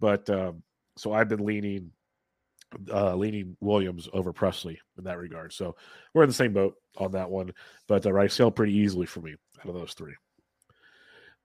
but 0.00 0.28
um, 0.30 0.62
so 0.96 1.12
I've 1.12 1.28
been 1.28 1.44
leaning 1.44 1.90
uh, 2.92 3.14
leaning 3.14 3.56
Williams 3.60 4.08
over 4.12 4.32
Pressly 4.32 4.78
in 4.98 5.04
that 5.04 5.18
regard. 5.18 5.52
So 5.52 5.76
we're 6.12 6.24
in 6.24 6.28
the 6.28 6.34
same 6.34 6.52
boat 6.52 6.74
on 6.96 7.12
that 7.12 7.30
one, 7.30 7.52
but 7.86 8.06
uh, 8.06 8.28
Hill 8.28 8.50
pretty 8.50 8.74
easily 8.74 9.06
for 9.06 9.20
me 9.20 9.34
out 9.60 9.68
of 9.68 9.74
those 9.74 9.94
three. 9.94 10.14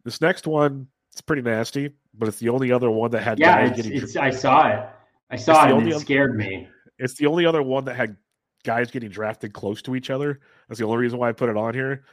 This 0.04 0.22
next 0.22 0.48
one, 0.48 0.88
it's 1.12 1.22
pretty 1.22 1.42
nasty, 1.42 1.92
but 2.14 2.28
it's 2.28 2.40
the 2.40 2.50
only 2.50 2.72
other 2.72 2.92
one 2.92 3.12
that 3.12 3.24
had 3.24 3.40
yeah. 3.40 3.66
It's, 3.66 3.88
it's, 3.88 4.16
I 4.16 4.30
saw 4.30 4.68
it. 4.68 4.90
I 5.30 5.36
saw 5.36 5.68
it, 5.68 5.74
and 5.74 5.88
it 5.88 6.00
scared 6.00 6.36
me. 6.36 6.68
It's 6.98 7.16
the 7.16 7.28
only 7.28 7.46
other 7.46 7.62
one 7.62 7.86
that 7.86 7.96
had 7.96 8.18
guys 8.64 8.92
getting 8.92 9.10
drafted 9.10 9.54
close 9.54 9.82
to 9.84 9.96
each 9.96 10.10
other. 10.10 10.40
That's 10.68 10.80
the 10.80 10.86
only 10.86 10.98
reason 10.98 11.20
why 11.20 11.30
I 11.30 11.32
put 11.32 11.50
it 11.50 11.58
on 11.58 11.74
here. 11.74 12.04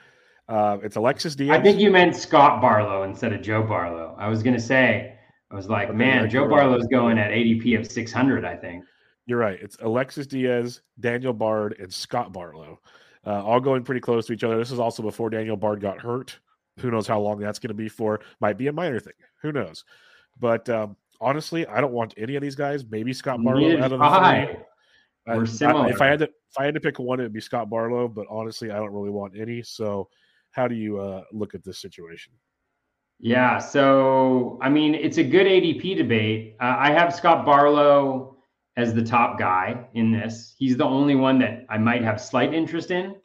Uh, 0.49 0.79
it's 0.83 0.97
Alexis 0.97 1.35
Diaz. 1.35 1.57
I 1.59 1.61
think 1.61 1.81
you 1.81 1.91
meant 1.91 2.15
Scott 2.15 2.61
Barlow 2.61 3.03
instead 3.03 3.33
of 3.33 3.43
Joe 3.43 3.63
Barlow. 3.63 4.15
I 4.19 4.29
was 4.29 4.43
going 4.43 4.55
to 4.55 4.63
say, 4.63 5.19
I 5.51 5.55
was 5.55 5.69
like, 5.69 5.89
okay, 5.89 5.97
man, 5.97 6.31
Joe 6.31 6.49
Barlow's 6.49 6.87
going 6.87 7.19
at 7.19 7.31
ADP 7.31 7.79
of 7.81 7.91
600, 7.91 8.45
I 8.45 8.57
think. 8.57 8.85
You're 9.27 9.39
right. 9.39 9.59
It's 9.61 9.77
Alexis 9.81 10.27
Diaz, 10.29 10.83
Daniel 11.01 11.33
Bard, 11.33 11.77
and 11.81 11.93
Scott 11.93 12.33
Barlow, 12.33 12.81
uh, 13.27 13.43
all 13.43 13.59
going 13.59 13.83
pretty 13.83 14.01
close 14.01 14.27
to 14.27 14.33
each 14.33 14.45
other. 14.45 14.57
This 14.57 14.71
is 14.71 14.79
also 14.79 15.03
before 15.03 15.31
Daniel 15.31 15.57
Bard 15.57 15.81
got 15.81 16.01
hurt. 16.01 16.39
Who 16.81 16.91
knows 16.91 17.07
how 17.07 17.21
long 17.21 17.39
that's 17.39 17.59
going 17.59 17.69
to 17.69 17.75
be 17.75 17.89
for? 17.89 18.21
Might 18.41 18.59
be 18.59 18.67
a 18.67 18.73
minor 18.73 19.01
thing. 19.01 19.15
Who 19.43 19.53
knows? 19.53 19.85
But 20.39 20.69
um, 20.69 20.97
honestly, 21.21 21.67
I 21.67 21.81
don't 21.81 21.93
want 21.93 22.15
any 22.17 22.37
of 22.37 22.43
these 22.43 22.55
guys. 22.55 22.85
Maybe 22.89 23.13
Scott 23.13 23.43
Barlow 23.43 23.79
out 23.79 23.93
of 23.93 23.99
the 23.99 24.47
three. 24.47 24.65
We're 25.27 25.47
similar. 25.47 25.87
I, 25.87 25.91
if 25.91 26.01
I 26.01 26.07
had 26.07 26.19
to, 26.21 26.25
if 26.27 26.59
I 26.59 26.65
had 26.65 26.75
to 26.75 26.81
pick 26.81 26.99
one, 26.99 27.19
it'd 27.21 27.33
be 27.33 27.41
Scott 27.41 27.69
Barlow. 27.69 28.09
But 28.09 28.27
honestly, 28.31 28.71
I 28.71 28.77
don't 28.77 28.93
really 28.93 29.11
want 29.11 29.35
any. 29.37 29.63
So, 29.63 30.09
how 30.53 30.69
do 30.69 30.75
you 30.75 30.99
uh, 30.99 31.25
look 31.33 31.55
at 31.55 31.65
this 31.65 31.81
situation? 31.81 32.33
Yeah. 33.19 33.59
So, 33.59 34.59
I 34.63 34.69
mean, 34.69 34.95
it's 34.95 35.19
a 35.19 35.25
good 35.25 35.47
ADP 35.47 35.97
debate. 35.97 36.57
Uh, 36.61 36.77
I 36.79 36.91
have 36.93 37.15
Scott 37.15 37.45
Barlow 37.45 38.37
as 38.77 38.95
the 38.95 39.03
top 39.03 39.39
guy 39.39 39.89
in 39.95 40.13
this. 40.13 40.55
He's 40.59 40.77
the 40.77 40.85
only 40.85 41.15
one 41.15 41.39
that 41.39 41.65
I 41.69 41.79
might 41.79 42.03
have 42.03 42.21
slight 42.21 42.53
interest 42.53 42.91
in. 42.91 43.17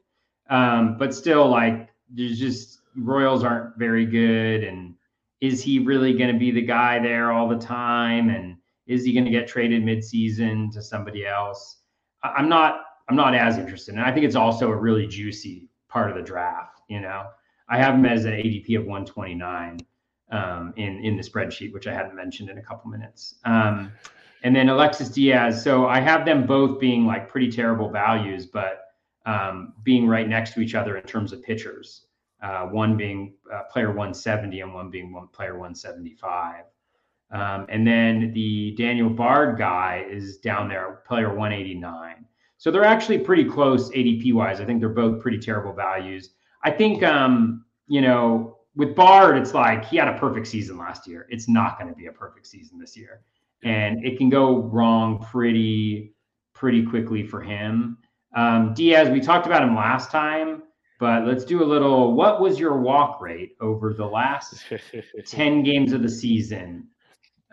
Um, 0.50 0.98
but 0.98 1.14
still, 1.14 1.50
like, 1.50 1.90
there's 2.10 2.40
just 2.40 2.81
Royals 2.96 3.44
aren't 3.44 3.78
very 3.78 4.06
good. 4.06 4.64
And 4.64 4.96
is 5.40 5.64
he 5.64 5.80
really 5.80 6.14
going 6.14 6.32
to 6.32 6.40
be 6.40 6.52
the 6.52 6.62
guy 6.62 7.00
there 7.00 7.32
all 7.32 7.48
the 7.48 7.58
time? 7.58 8.30
And 8.30 8.58
is 8.88 9.04
he 9.04 9.14
going 9.14 9.26
to 9.26 9.32
get 9.32 9.48
traded 9.48 9.84
midseason 9.84 10.72
to 10.74 10.82
somebody 10.82 11.26
else? 11.26 11.78
I'm 12.24 12.50
not. 12.50 12.86
I'm 13.10 13.16
not 13.16 13.36
as 13.36 13.58
interested, 13.58 13.96
and 13.96 14.04
I 14.04 14.12
think 14.12 14.26
it's 14.26 14.36
also 14.36 14.70
a 14.70 14.76
really 14.76 15.06
juicy 15.06 15.68
part 15.90 16.10
of 16.10 16.16
the 16.16 16.22
draft. 16.22 16.82
You 16.88 17.02
know, 17.02 17.28
I 17.68 17.78
have 17.78 17.96
him 17.96 18.06
as 18.06 18.24
an 18.26 18.32
ADP 18.32 18.78
of 18.78 18.86
129 18.86 19.80
um, 20.32 20.74
in 20.78 21.04
in 21.04 21.18
the 21.18 21.24
spreadsheet, 21.24 21.74
which 21.74 21.88
I 21.88 21.94
hadn't 21.94 22.16
mentioned 22.16 22.50
in 22.50 22.58
a 22.58 22.62
couple 22.62 22.90
minutes. 22.90 23.36
Um, 23.44 23.92
and 24.44 24.56
then 24.56 24.70
Alexis 24.70 25.10
Diaz. 25.10 25.64
So 25.64 25.88
I 25.88 26.00
have 26.00 26.26
them 26.26 26.46
both 26.46 26.80
being 26.80 27.06
like 27.06 27.30
pretty 27.30 27.52
terrible 27.52 27.90
values, 27.90 28.46
but 28.46 28.86
um, 29.26 29.74
being 29.84 30.08
right 30.08 30.28
next 30.28 30.54
to 30.54 30.62
each 30.62 30.74
other 30.74 30.98
in 30.98 31.04
terms 31.04 31.32
of 31.32 31.44
pitchers. 31.44 32.06
Uh, 32.42 32.66
one 32.66 32.98
being 32.98 33.36
uh, 33.54 33.62
player 33.72 33.90
170 33.90 34.62
and 34.62 34.74
one 34.74 34.90
being 34.90 35.14
one 35.14 35.28
player 35.28 35.54
175. 35.54 36.66
Um, 37.32 37.66
and 37.70 37.86
then 37.88 38.34
the 38.34 38.76
Daniel 38.78 39.10
Bard 39.10 39.58
guy 39.58 40.06
is 40.10 40.38
down 40.38 40.68
there, 40.68 41.02
player 41.08 41.30
189. 41.30 42.26
So 42.58 42.72
they're 42.72 42.84
actually 42.84 43.20
pretty 43.20 43.46
close 43.46 43.90
ADP 43.92 44.34
wise. 44.34 44.60
I 44.60 44.66
think 44.66 44.80
they're 44.80 44.90
both 44.90 45.22
pretty 45.22 45.40
terrible 45.40 45.74
values. 45.74 46.32
I 46.64 46.72
think, 46.72 47.04
um, 47.04 47.66
you 47.88 48.02
know, 48.02 48.58
with 48.76 48.96
Bard, 48.96 49.38
it's 49.38 49.54
like 49.54 49.86
he 49.86 49.98
had 49.98 50.08
a 50.08 50.18
perfect 50.18 50.48
season 50.48 50.78
last 50.78 51.08
year. 51.08 51.28
It's 51.30 51.48
not 51.48 51.80
going 51.80 51.90
to 51.90 51.96
be 51.96 52.08
a 52.08 52.12
perfect 52.12 52.48
season 52.48 52.80
this 52.80 52.98
year 52.98 53.22
and 53.64 54.04
it 54.06 54.18
can 54.18 54.30
go 54.30 54.58
wrong 54.58 55.20
pretty 55.20 56.14
pretty 56.54 56.86
quickly 56.86 57.26
for 57.26 57.42
him. 57.42 57.98
Um, 58.36 58.74
Diaz, 58.74 59.10
we 59.10 59.20
talked 59.20 59.46
about 59.46 59.64
him 59.64 59.76
last 59.76 60.12
time, 60.12 60.64
but 61.02 61.26
let's 61.26 61.44
do 61.44 61.64
a 61.64 61.66
little. 61.66 62.14
What 62.14 62.40
was 62.40 62.60
your 62.60 62.78
walk 62.78 63.20
rate 63.20 63.58
over 63.60 63.92
the 63.92 64.06
last 64.06 64.64
ten 65.26 65.64
games 65.64 65.94
of 65.94 66.04
the 66.04 66.10
season? 66.10 66.88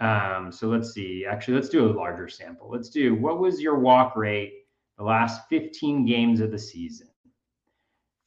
Um, 0.03 0.53
so 0.53 0.69
let's 0.69 0.93
see. 0.93 1.25
Actually, 1.27 1.55
let's 1.55 1.71
do 1.71 1.91
a 1.91 1.91
larger 1.91 2.29
sample. 2.29 2.71
Let's 2.71 2.91
do 2.91 3.15
what 3.15 3.41
was 3.41 3.59
your 3.59 3.79
walk 3.79 4.17
rate 4.17 4.53
the 4.99 5.05
last 5.05 5.49
15 5.49 6.05
games 6.05 6.41
of 6.41 6.51
the 6.51 6.59
season? 6.59 7.09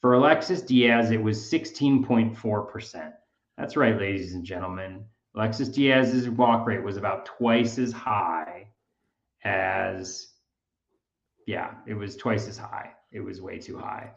For 0.02 0.16
Alexis 0.16 0.64
Diaz, 0.64 1.12
it 1.12 1.22
was 1.22 1.38
16.4%. 1.38 3.14
That's 3.60 3.78
right, 3.78 4.00
ladies 4.00 4.34
and 4.34 4.44
gentlemen. 4.44 5.06
Alexis 5.36 5.70
Diaz's 5.70 6.30
walk 6.30 6.66
rate 6.66 6.84
was 6.84 6.98
about 6.98 7.28
twice 7.28 7.78
as 7.78 7.92
high 7.92 8.70
as, 9.44 10.30
yeah, 11.46 11.76
it 11.86 11.94
was 11.94 12.18
twice 12.18 12.48
as 12.48 12.58
high. 12.58 12.90
It 13.12 13.20
was 13.20 13.40
way 13.40 13.60
too 13.60 13.78
high. 13.78 14.12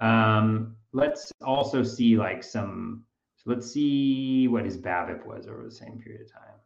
Um, 0.00 0.76
let's 0.92 1.32
also 1.44 1.82
see 1.82 2.16
like 2.16 2.42
some, 2.42 3.04
so 3.36 3.50
let's 3.50 3.70
see 3.70 4.48
what 4.48 4.64
his 4.64 4.76
BABIP 4.76 5.26
was 5.26 5.46
over 5.46 5.62
the 5.62 5.70
same 5.70 5.98
period 5.98 6.22
of 6.22 6.32
time. 6.32 6.58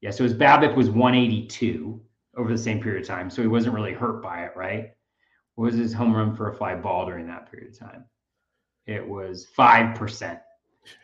Yeah, 0.00 0.10
so 0.10 0.24
his 0.24 0.34
BABIP 0.34 0.76
was 0.76 0.90
182 0.90 2.00
over 2.36 2.50
the 2.50 2.58
same 2.58 2.80
period 2.80 3.02
of 3.02 3.08
time. 3.08 3.30
So 3.30 3.42
he 3.42 3.48
wasn't 3.48 3.74
really 3.74 3.92
hurt 3.92 4.22
by 4.22 4.44
it, 4.44 4.52
right? 4.56 4.92
What 5.54 5.66
was 5.66 5.76
his 5.76 5.92
home 5.92 6.14
run 6.14 6.34
for 6.34 6.50
a 6.50 6.54
fly 6.54 6.74
ball 6.74 7.06
during 7.06 7.26
that 7.28 7.50
period 7.50 7.72
of 7.72 7.78
time? 7.78 8.04
It 8.86 9.06
was 9.06 9.46
5% 9.56 10.40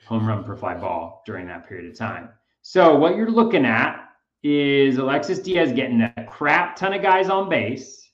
home 0.05 0.27
run 0.27 0.45
per 0.45 0.57
fly 0.57 0.75
ball 0.75 1.23
during 1.25 1.47
that 1.47 1.67
period 1.69 1.91
of 1.91 1.97
time. 1.97 2.31
So 2.63 2.97
what 2.97 3.17
you're 3.17 3.31
looking 3.31 3.65
at 3.65 4.09
is 4.43 4.99
Alexis 4.99 5.39
Diaz 5.39 5.73
getting 5.73 6.03
a 6.03 6.25
crap 6.29 6.77
ton 6.77 6.93
of 6.93 7.03
guys 7.03 7.31
on 7.31 7.49
base, 7.49 8.11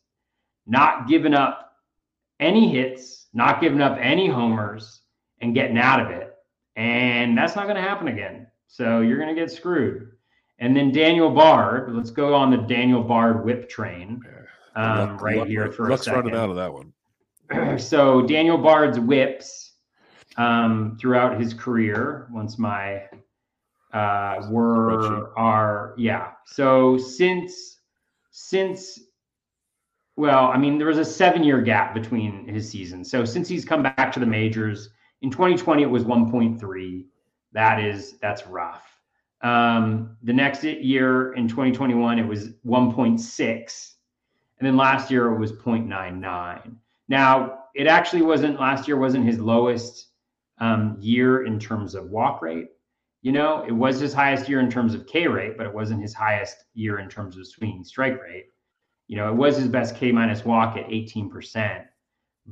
not 0.67 1.09
giving 1.09 1.35
up 1.35 1.66
any 2.41 2.69
hits, 2.69 3.27
not 3.33 3.61
giving 3.61 3.81
up 3.81 3.99
any 4.01 4.29
homers, 4.29 5.03
and 5.41 5.55
getting 5.55 5.79
out 5.79 6.01
of 6.01 6.11
it. 6.11 6.35
And 6.77 7.37
that's 7.37 7.57
not 7.57 7.65
going 7.65 7.77
to 7.77 7.83
happen 7.83 8.09
again. 8.09 8.47
So 8.67 9.01
you're 9.01 9.19
going 9.19 9.35
to 9.35 9.41
get 9.41 9.51
screwed. 9.51 10.11
And 10.59 10.77
then 10.77 10.91
Daniel 10.91 11.31
Bard, 11.31 11.95
let's 11.95 12.11
go 12.11 12.35
on 12.35 12.51
the 12.51 12.57
Daniel 12.57 13.03
Bard 13.03 13.45
whip 13.45 13.69
train 13.69 14.23
um, 14.75 15.19
right 15.19 15.47
here 15.47 15.71
for 15.71 15.89
let's 15.89 16.03
a 16.03 16.05
second. 16.05 16.25
run 16.25 16.35
it 16.35 16.37
out 16.37 16.51
of 16.51 16.57
that 16.57 16.73
one. 16.73 17.79
so 17.79 18.23
Daniel 18.23 18.59
Bard's 18.59 18.99
whips 18.99 19.75
um, 20.37 20.97
throughout 21.01 21.41
his 21.41 21.55
career. 21.55 22.29
Once 22.31 22.59
my 22.59 23.03
uh, 23.93 24.47
were 24.51 25.33
are 25.37 25.95
yeah. 25.97 26.33
So 26.47 26.99
since 26.99 27.81
since 28.31 29.01
well, 30.17 30.47
I 30.47 30.57
mean, 30.57 30.79
there 30.79 30.87
was 30.87 30.99
a 30.99 31.05
seven 31.05 31.45
year 31.45 31.61
gap 31.61 31.95
between 31.95 32.49
his 32.49 32.69
seasons. 32.69 33.11
So 33.11 33.25
since 33.25 33.49
he's 33.49 33.65
come 33.65 33.83
back 33.83 34.11
to 34.13 34.21
the 34.21 34.27
majors 34.27 34.89
in 35.21 35.31
2020, 35.31 35.83
it 35.83 35.91
was 35.91 36.05
1.3. 36.05 37.05
That 37.53 37.81
is 37.81 38.19
that's 38.21 38.47
rough. 38.47 38.85
Um, 39.43 40.17
the 40.23 40.33
next 40.33 40.65
year 40.65 41.35
in 41.35 41.47
2021, 41.47 42.19
it 42.19 42.27
was 42.27 42.49
1.6. 42.67 43.93
And 44.59 44.67
then 44.67 44.77
last 44.77 45.11
year 45.11 45.33
it 45.33 45.39
was 45.39 45.53
0.99. 45.53 46.75
Now, 47.09 47.59
it 47.75 47.87
actually 47.87 48.23
wasn't 48.23 48.59
last 48.59 48.89
year 48.89 48.97
wasn't 48.97 49.27
his 49.27 49.39
lowest 49.39 50.09
um, 50.59 50.97
year 50.99 51.45
in 51.45 51.59
terms 51.61 51.95
of 51.95 52.09
walk 52.09 52.41
rate. 52.41 52.69
You 53.21 53.33
know, 53.33 53.65
it 53.67 53.73
was 53.73 54.01
his 54.01 54.15
highest 54.15 54.49
year 54.49 54.61
in 54.61 54.71
terms 54.71 54.95
of 54.95 55.07
K 55.07 55.27
rate, 55.27 55.59
but 55.59 55.67
it 55.67 55.75
wasn't 55.75 56.01
his 56.01 56.15
highest 56.15 56.65
year 56.73 57.01
in 57.01 57.09
terms 57.09 57.37
of 57.37 57.47
swinging 57.47 57.85
strike 57.85 58.21
rate. 58.23 58.47
You 59.09 59.17
know, 59.17 59.29
it 59.31 59.37
was 59.37 59.57
his 59.57 59.69
best 59.69 59.97
K 59.97 60.13
minus 60.13 60.45
walk 60.45 60.77
at 60.77 60.89
18%, 60.89 61.85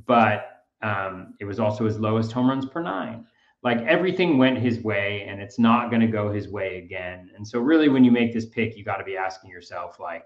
but 0.05 0.63
um, 0.81 1.33
it 1.39 1.45
was 1.45 1.59
also 1.59 1.85
his 1.85 1.99
lowest 1.99 2.31
home 2.31 2.49
runs 2.49 2.65
per 2.65 2.81
nine. 2.81 3.25
Like 3.63 3.79
everything 3.79 4.37
went 4.37 4.59
his 4.59 4.81
way, 4.81 5.25
and 5.27 5.41
it's 5.41 5.57
not 5.57 5.89
going 5.89 6.01
to 6.01 6.07
go 6.07 6.31
his 6.31 6.47
way 6.49 6.77
again. 6.77 7.31
And 7.35 7.47
so, 7.47 7.59
really, 7.59 7.89
when 7.89 8.03
you 8.03 8.11
make 8.11 8.31
this 8.31 8.45
pick, 8.45 8.77
you 8.77 8.83
got 8.83 8.97
to 8.97 9.03
be 9.03 9.17
asking 9.17 9.49
yourself, 9.49 9.99
like, 9.99 10.25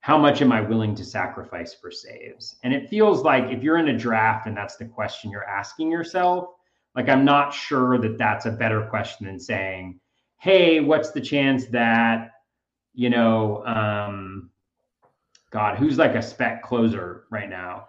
how 0.00 0.16
much 0.16 0.40
am 0.40 0.52
I 0.52 0.60
willing 0.60 0.94
to 0.94 1.04
sacrifice 1.04 1.74
for 1.74 1.90
saves? 1.90 2.56
And 2.62 2.72
it 2.72 2.88
feels 2.88 3.22
like 3.22 3.50
if 3.50 3.62
you're 3.62 3.78
in 3.78 3.88
a 3.88 3.98
draft 3.98 4.46
and 4.46 4.56
that's 4.56 4.76
the 4.76 4.84
question 4.84 5.32
you're 5.32 5.48
asking 5.48 5.90
yourself, 5.90 6.50
like 6.94 7.08
I'm 7.08 7.24
not 7.24 7.52
sure 7.52 7.98
that 7.98 8.18
that's 8.18 8.46
a 8.46 8.52
better 8.52 8.86
question 8.86 9.26
than 9.26 9.40
saying, 9.40 9.98
"Hey, 10.38 10.78
what's 10.78 11.10
the 11.10 11.20
chance 11.20 11.66
that 11.66 12.30
you 12.96 13.10
know, 13.10 13.62
um, 13.66 14.50
God, 15.56 15.78
who's 15.78 15.96
like 15.96 16.14
a 16.14 16.22
spec 16.22 16.62
closer 16.62 17.24
right 17.30 17.48
now?" 17.48 17.88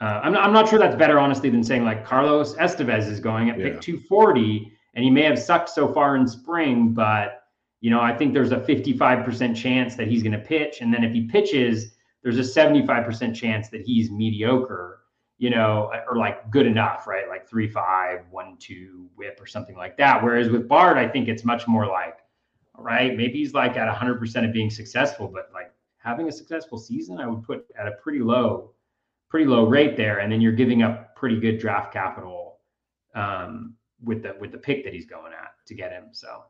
Uh, 0.00 0.20
I'm 0.24 0.32
not, 0.32 0.44
I'm 0.44 0.52
not 0.52 0.68
sure 0.68 0.78
that's 0.78 0.96
better, 0.96 1.18
honestly, 1.18 1.50
than 1.50 1.62
saying 1.62 1.84
like 1.84 2.04
Carlos 2.04 2.56
Estevez 2.56 3.06
is 3.06 3.20
going 3.20 3.50
at 3.50 3.58
yeah. 3.58 3.66
pick 3.66 3.80
240, 3.80 4.72
and 4.94 5.04
he 5.04 5.10
may 5.10 5.22
have 5.22 5.38
sucked 5.38 5.68
so 5.68 5.92
far 5.92 6.16
in 6.16 6.26
spring, 6.26 6.92
but 6.92 7.44
you 7.82 7.90
know, 7.90 8.00
I 8.00 8.16
think 8.16 8.32
there's 8.32 8.52
a 8.52 8.60
55% 8.60 9.56
chance 9.56 9.96
that 9.96 10.06
he's 10.08 10.22
going 10.22 10.32
to 10.32 10.38
pitch, 10.38 10.80
and 10.80 10.94
then 10.94 11.04
if 11.04 11.12
he 11.12 11.22
pitches, 11.22 11.94
there's 12.22 12.38
a 12.38 12.60
75% 12.60 13.34
chance 13.34 13.68
that 13.68 13.82
he's 13.82 14.10
mediocre, 14.10 15.00
you 15.38 15.50
know, 15.50 15.92
or 16.08 16.16
like 16.16 16.50
good 16.50 16.66
enough, 16.66 17.06
right? 17.06 17.28
Like 17.28 17.48
three 17.48 17.68
five, 17.68 18.20
one 18.30 18.56
two 18.58 19.08
whip 19.16 19.38
or 19.40 19.46
something 19.46 19.76
like 19.76 19.96
that. 19.98 20.22
Whereas 20.22 20.48
with 20.48 20.68
Bard, 20.68 20.96
I 20.96 21.08
think 21.08 21.28
it's 21.28 21.44
much 21.44 21.66
more 21.66 21.86
like, 21.86 22.18
all 22.76 22.84
right, 22.84 23.16
maybe 23.16 23.38
he's 23.38 23.52
like 23.52 23.76
at 23.76 23.92
100% 23.92 24.44
of 24.44 24.52
being 24.52 24.70
successful, 24.70 25.28
but 25.28 25.50
like 25.52 25.71
having 26.02 26.28
a 26.28 26.32
successful 26.32 26.78
season, 26.78 27.18
I 27.18 27.26
would 27.26 27.42
put 27.42 27.66
at 27.78 27.86
a 27.86 27.92
pretty 27.92 28.20
low 28.20 28.72
pretty 29.32 29.46
low 29.46 29.64
rate 29.64 29.96
there, 29.96 30.18
and 30.18 30.30
then 30.30 30.42
you're 30.42 30.52
giving 30.52 30.82
up 30.82 31.16
pretty 31.16 31.40
good 31.40 31.58
draft 31.58 31.90
capital 31.90 32.58
um, 33.14 33.74
with 34.04 34.22
the 34.22 34.36
with 34.38 34.52
the 34.52 34.58
pick 34.58 34.84
that 34.84 34.92
he's 34.92 35.06
going 35.06 35.32
at 35.32 35.54
to 35.66 35.74
get 35.74 35.90
him. 35.90 36.08
So, 36.12 36.44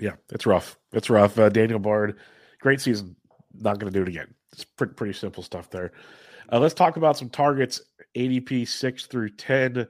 yeah, 0.00 0.14
it's 0.30 0.44
rough. 0.44 0.76
It's 0.92 1.08
rough. 1.08 1.38
Uh, 1.38 1.48
Daniel 1.48 1.78
Bard, 1.78 2.18
great 2.60 2.80
season. 2.80 3.14
Not 3.54 3.78
going 3.78 3.92
to 3.92 3.96
do 3.96 4.02
it 4.02 4.08
again. 4.08 4.34
It's 4.52 4.64
pretty 4.64 4.94
pretty 4.94 5.12
simple 5.12 5.44
stuff 5.44 5.70
there. 5.70 5.92
Uh, 6.52 6.58
let's 6.58 6.74
talk 6.74 6.96
about 6.96 7.16
some 7.16 7.30
targets. 7.30 7.80
ADP 8.16 8.66
six 8.66 9.06
through 9.06 9.30
ten. 9.30 9.86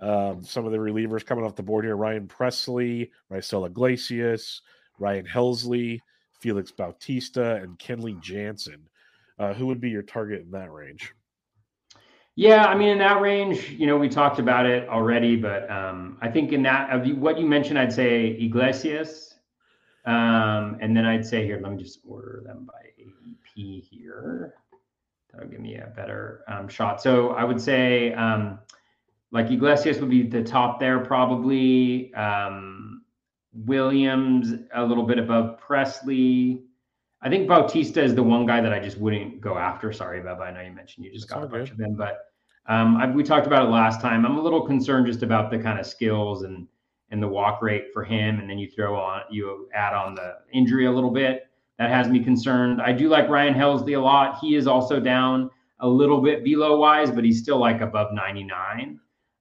Um, 0.00 0.42
some 0.42 0.64
of 0.64 0.72
the 0.72 0.78
relievers 0.78 1.24
coming 1.24 1.44
off 1.44 1.54
the 1.54 1.62
board 1.62 1.84
here: 1.84 1.96
Ryan 1.96 2.26
Pressly, 2.26 3.10
Raisel 3.30 3.66
Iglesias, 3.66 4.62
Ryan 4.98 5.26
Helsley, 5.26 6.00
Felix 6.40 6.70
Bautista, 6.70 7.56
and 7.56 7.78
Kenley 7.78 8.20
Jansen. 8.20 8.88
Uh, 9.38 9.54
who 9.54 9.66
would 9.66 9.80
be 9.80 9.90
your 9.90 10.02
target 10.02 10.42
in 10.42 10.50
that 10.50 10.70
range? 10.70 11.14
Yeah, 12.36 12.66
I 12.66 12.74
mean, 12.74 12.88
in 12.88 12.98
that 12.98 13.20
range, 13.20 13.70
you 13.70 13.86
know, 13.86 13.96
we 13.96 14.08
talked 14.08 14.38
about 14.38 14.66
it 14.66 14.88
already, 14.88 15.36
but 15.36 15.70
um, 15.70 16.18
I 16.20 16.28
think 16.28 16.52
in 16.52 16.62
that 16.62 16.90
of 16.90 17.18
what 17.18 17.38
you 17.38 17.46
mentioned, 17.46 17.78
I'd 17.78 17.92
say 17.92 18.36
Iglesias, 18.40 19.34
um, 20.06 20.78
and 20.80 20.96
then 20.96 21.04
I'd 21.04 21.26
say 21.26 21.44
here, 21.44 21.60
let 21.62 21.72
me 21.72 21.82
just 21.82 22.00
order 22.06 22.42
them 22.44 22.66
by 22.66 23.02
ADP 23.02 23.88
here. 23.90 24.54
That'll 25.32 25.48
give 25.48 25.60
me 25.60 25.76
a 25.76 25.86
better 25.88 26.44
um, 26.48 26.68
shot. 26.68 27.00
So 27.02 27.30
I 27.30 27.44
would 27.44 27.60
say 27.60 28.12
um, 28.14 28.58
like 29.32 29.50
Iglesias 29.50 29.98
would 29.98 30.10
be 30.10 30.22
the 30.22 30.42
top 30.42 30.80
there, 30.80 31.00
probably. 31.00 32.12
Um, 32.14 32.79
Williams 33.52 34.54
a 34.74 34.84
little 34.84 35.04
bit 35.04 35.18
above 35.18 35.60
Pressly. 35.60 36.62
I 37.22 37.28
think 37.28 37.48
Bautista 37.48 38.02
is 38.02 38.14
the 38.14 38.22
one 38.22 38.46
guy 38.46 38.60
that 38.60 38.72
I 38.72 38.80
just 38.80 38.98
wouldn't 38.98 39.40
go 39.40 39.58
after. 39.58 39.92
Sorry, 39.92 40.20
Bubba. 40.20 40.42
I 40.42 40.50
know 40.52 40.60
you 40.60 40.72
mentioned 40.72 41.04
you 41.04 41.12
just 41.12 41.28
That's 41.28 41.40
got 41.40 41.44
a 41.44 41.48
bunch 41.48 41.68
good. 41.68 41.72
of 41.72 41.78
them, 41.78 41.94
but 41.94 42.18
um, 42.66 42.96
I, 42.96 43.10
we 43.10 43.22
talked 43.22 43.46
about 43.46 43.66
it 43.66 43.70
last 43.70 44.00
time. 44.00 44.24
I'm 44.24 44.38
a 44.38 44.42
little 44.42 44.64
concerned 44.66 45.06
just 45.06 45.22
about 45.22 45.50
the 45.50 45.58
kind 45.58 45.78
of 45.78 45.86
skills 45.86 46.42
and 46.42 46.66
and 47.12 47.20
the 47.20 47.28
walk 47.28 47.60
rate 47.60 47.86
for 47.92 48.04
him, 48.04 48.38
and 48.38 48.48
then 48.48 48.58
you 48.58 48.68
throw 48.70 48.94
on 48.96 49.22
you 49.30 49.68
add 49.74 49.92
on 49.94 50.14
the 50.14 50.36
injury 50.52 50.86
a 50.86 50.90
little 50.90 51.10
bit. 51.10 51.48
That 51.78 51.90
has 51.90 52.08
me 52.08 52.22
concerned. 52.22 52.80
I 52.80 52.92
do 52.92 53.08
like 53.08 53.28
Ryan 53.28 53.54
Helsley 53.54 53.96
a 53.96 54.00
lot. 54.00 54.38
He 54.40 54.54
is 54.54 54.66
also 54.66 55.00
down 55.00 55.50
a 55.80 55.88
little 55.88 56.20
bit 56.20 56.44
velo 56.44 56.78
wise, 56.78 57.10
but 57.10 57.24
he's 57.24 57.42
still 57.42 57.58
like 57.58 57.80
above 57.80 58.12
99, 58.12 59.00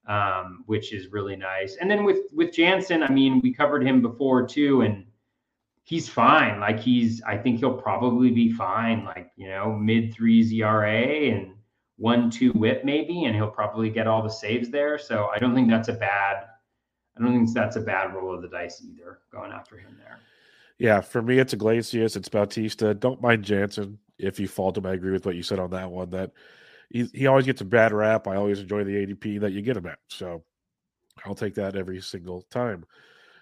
um, 0.10 0.64
which 0.66 0.92
is 0.92 1.12
really 1.12 1.36
nice. 1.36 1.78
And 1.80 1.90
then 1.90 2.04
with 2.04 2.18
with 2.34 2.52
Jansen, 2.52 3.04
I 3.04 3.10
mean, 3.10 3.40
we 3.42 3.54
covered 3.54 3.86
him 3.86 4.02
before 4.02 4.46
too, 4.46 4.82
and 4.82 5.06
he's 5.84 6.10
fine. 6.10 6.60
Like 6.60 6.80
he's, 6.80 7.22
I 7.22 7.38
think 7.38 7.60
he'll 7.60 7.78
probably 7.78 8.32
be 8.32 8.52
fine. 8.52 9.06
Like 9.06 9.32
you 9.38 9.48
know, 9.48 9.72
mid 9.72 10.14
threes 10.14 10.52
ERA 10.52 11.32
and 11.32 11.54
one 11.98 12.32
two 12.32 12.52
whip 12.54 12.84
maybe, 12.84 13.26
and 13.26 13.36
he'll 13.36 13.52
probably 13.52 13.90
get 13.92 14.08
all 14.08 14.24
the 14.24 14.30
saves 14.30 14.70
there. 14.70 14.98
So 14.98 15.30
I 15.34 15.38
don't 15.38 15.54
think 15.54 15.70
that's 15.70 15.90
a 15.90 15.94
bad. 15.94 16.48
I 17.16 17.22
don't 17.22 17.34
think 17.34 17.54
that's 17.54 17.76
a 17.76 17.82
bad 17.82 18.14
roll 18.16 18.34
of 18.34 18.42
the 18.42 18.50
dice 18.50 18.82
either. 18.84 19.20
Going 19.32 19.52
after 19.52 19.78
him 19.78 19.96
there. 20.00 20.20
Yeah, 20.80 21.02
for 21.02 21.22
me 21.22 21.38
it's 21.38 21.54
Iglesias, 21.54 22.16
it's 22.16 22.30
Bautista. 22.30 22.94
Don't 22.94 23.22
mind 23.22 23.44
Jansen 23.44 24.00
if 24.18 24.40
you 24.40 24.48
fault 24.48 24.78
him. 24.78 24.86
I 24.86 24.94
agree 24.94 25.12
with 25.12 25.26
what 25.26 25.36
you 25.36 25.44
said 25.44 25.60
on 25.60 25.70
that 25.72 25.92
one. 25.92 26.10
That 26.10 26.32
he, 26.90 27.10
he 27.14 27.28
always 27.28 27.46
gets 27.46 27.62
a 27.62 27.66
bad 27.66 27.94
rap. 27.94 28.28
I 28.28 28.36
always 28.36 28.60
enjoy 28.60 28.84
the 28.84 29.06
ADP 29.06 29.42
that 29.42 29.52
you 29.52 29.62
get 29.62 29.78
him 29.78 29.86
at. 29.86 30.00
So 30.08 30.44
I'll 31.26 31.36
take 31.36 31.56
that 31.56 31.76
every 31.76 32.02
single 32.02 32.42
time. 32.50 32.86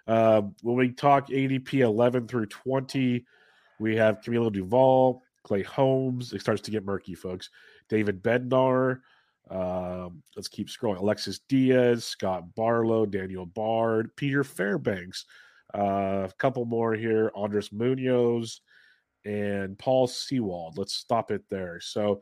Uh, 0.07 0.41
when 0.61 0.75
we 0.75 0.89
talk 0.91 1.29
ADP 1.29 1.79
11 1.79 2.27
through 2.27 2.47
20, 2.47 3.25
we 3.79 3.95
have 3.95 4.21
Camilo 4.21 4.53
Doval, 4.53 5.21
Clay 5.43 5.63
Holmes. 5.63 6.33
It 6.33 6.41
starts 6.41 6.61
to 6.63 6.71
get 6.71 6.85
murky, 6.85 7.15
folks. 7.15 7.49
David 7.89 8.21
Bednar. 8.21 8.99
Um, 9.49 10.23
let's 10.35 10.49
keep 10.49 10.67
scrolling. 10.67 10.99
Alexis 10.99 11.39
Diaz, 11.47 12.03
Scott 12.03 12.53
Barlow, 12.55 13.05
Daniel 13.05 13.45
Bard, 13.45 14.13
Peter 14.15 14.43
Fairbanks. 14.43 15.25
Uh, 15.73 16.27
a 16.29 16.33
couple 16.37 16.65
more 16.65 16.93
here. 16.93 17.31
Andres 17.35 17.71
Munoz 17.71 18.61
and 19.25 19.77
Paul 19.77 20.07
Sewald. 20.07 20.77
Let's 20.77 20.93
stop 20.93 21.31
it 21.31 21.43
there. 21.49 21.79
So, 21.79 22.21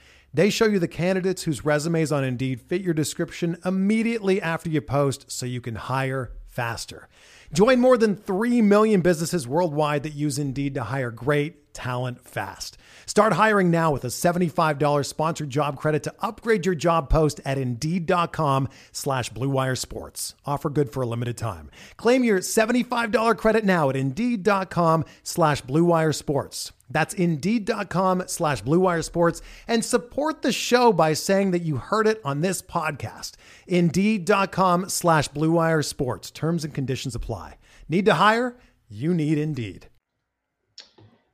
They 0.33 0.49
show 0.49 0.65
you 0.65 0.79
the 0.79 0.87
candidates 0.87 1.43
whose 1.43 1.65
resumes 1.65 2.11
on 2.11 2.23
Indeed 2.23 2.61
fit 2.61 2.81
your 2.81 2.93
description 2.93 3.57
immediately 3.65 4.41
after 4.41 4.69
you 4.69 4.79
post 4.79 5.29
so 5.29 5.45
you 5.45 5.59
can 5.59 5.75
hire 5.75 6.31
faster. 6.47 7.09
Join 7.53 7.79
more 7.79 7.97
than 7.97 8.15
3 8.15 8.61
million 8.61 9.01
businesses 9.01 9.47
worldwide 9.47 10.03
that 10.03 10.13
use 10.13 10.37
Indeed 10.39 10.73
to 10.75 10.83
hire 10.83 11.11
great 11.11 11.73
talent 11.73 12.27
fast. 12.27 12.77
Start 13.05 13.33
hiring 13.33 13.71
now 13.71 13.91
with 13.91 14.05
a 14.05 14.07
$75 14.07 15.05
sponsored 15.05 15.49
job 15.49 15.75
credit 15.77 16.03
to 16.03 16.13
upgrade 16.21 16.65
your 16.65 16.75
job 16.75 17.09
post 17.09 17.41
at 17.45 17.57
Indeed.com 17.57 18.69
slash 18.91 19.31
BlueWire 19.31 19.77
Sports. 19.77 20.35
Offer 20.45 20.69
good 20.69 20.91
for 20.93 21.03
a 21.03 21.07
limited 21.07 21.37
time. 21.37 21.69
Claim 21.97 22.23
your 22.23 22.39
$75 22.39 23.37
credit 23.37 23.65
now 23.65 23.89
at 23.89 23.95
Indeed.com 23.95 25.05
slash 25.23 25.61
BlueWire 25.63 26.15
Sports. 26.15 26.71
That's 26.89 27.13
Indeed.com 27.13 28.23
slash 28.27 28.63
BlueWire 28.63 29.03
Sports 29.03 29.41
and 29.67 29.83
support 29.83 30.41
the 30.41 30.51
show 30.51 30.93
by 30.93 31.13
saying 31.13 31.51
that 31.51 31.63
you 31.63 31.77
heard 31.77 32.07
it 32.07 32.21
on 32.23 32.41
this 32.41 32.61
podcast. 32.61 33.33
Indeed.com 33.67 34.89
slash 34.89 35.29
BlueWire 35.29 35.85
Sports. 35.85 36.31
Terms 36.31 36.63
and 36.65 36.73
conditions 36.73 37.15
apply. 37.15 37.40
Need 37.91 38.05
to 38.05 38.13
hire? 38.13 38.55
You 38.87 39.13
need 39.13 39.37
Indeed. 39.37 39.87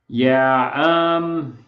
Yeah, 0.08 0.72
um, 0.72 1.64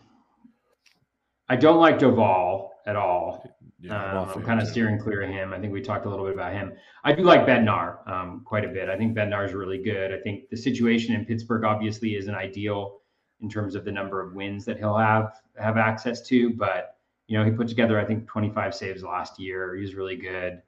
I 1.48 1.54
don't 1.54 1.78
like 1.78 2.00
Doval 2.00 2.70
at 2.86 2.96
all. 2.96 3.48
Yeah, 3.78 4.20
um, 4.20 4.30
I'm 4.34 4.42
kind 4.42 4.60
of 4.60 4.66
steering 4.66 4.98
clear 4.98 5.22
of 5.22 5.30
him. 5.30 5.52
I 5.52 5.60
think 5.60 5.72
we 5.72 5.80
talked 5.80 6.06
a 6.06 6.10
little 6.10 6.24
bit 6.24 6.34
about 6.34 6.54
him. 6.54 6.72
I 7.04 7.12
do 7.12 7.22
like 7.22 7.46
Bednar 7.46 8.04
um, 8.10 8.42
quite 8.44 8.64
a 8.64 8.68
bit. 8.68 8.88
I 8.88 8.96
think 8.96 9.16
Bednar 9.16 9.46
is 9.46 9.52
really 9.52 9.80
good. 9.80 10.12
I 10.12 10.18
think 10.18 10.50
the 10.50 10.56
situation 10.56 11.14
in 11.14 11.24
Pittsburgh 11.24 11.62
obviously 11.62 12.16
isn't 12.16 12.34
ideal 12.34 12.98
in 13.42 13.48
terms 13.48 13.76
of 13.76 13.84
the 13.84 13.92
number 13.92 14.20
of 14.20 14.34
wins 14.34 14.64
that 14.64 14.78
he'll 14.78 14.98
have 14.98 15.34
have 15.56 15.76
access 15.76 16.20
to, 16.22 16.50
but 16.54 16.96
you 17.28 17.38
know 17.38 17.44
he 17.44 17.52
put 17.52 17.68
together 17.68 18.00
I 18.00 18.04
think 18.04 18.26
25 18.26 18.74
saves 18.74 19.04
last 19.04 19.38
year. 19.38 19.76
He's 19.76 19.94
really 19.94 20.16
good. 20.16 20.62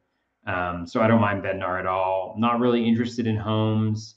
Um, 0.47 0.87
so 0.87 1.01
I 1.01 1.07
don't 1.07 1.21
mind 1.21 1.43
Bednar 1.43 1.79
at 1.79 1.87
all. 1.87 2.35
Not 2.39 2.59
really 2.59 2.87
interested 2.87 3.27
in 3.27 3.37
Holmes 3.37 4.17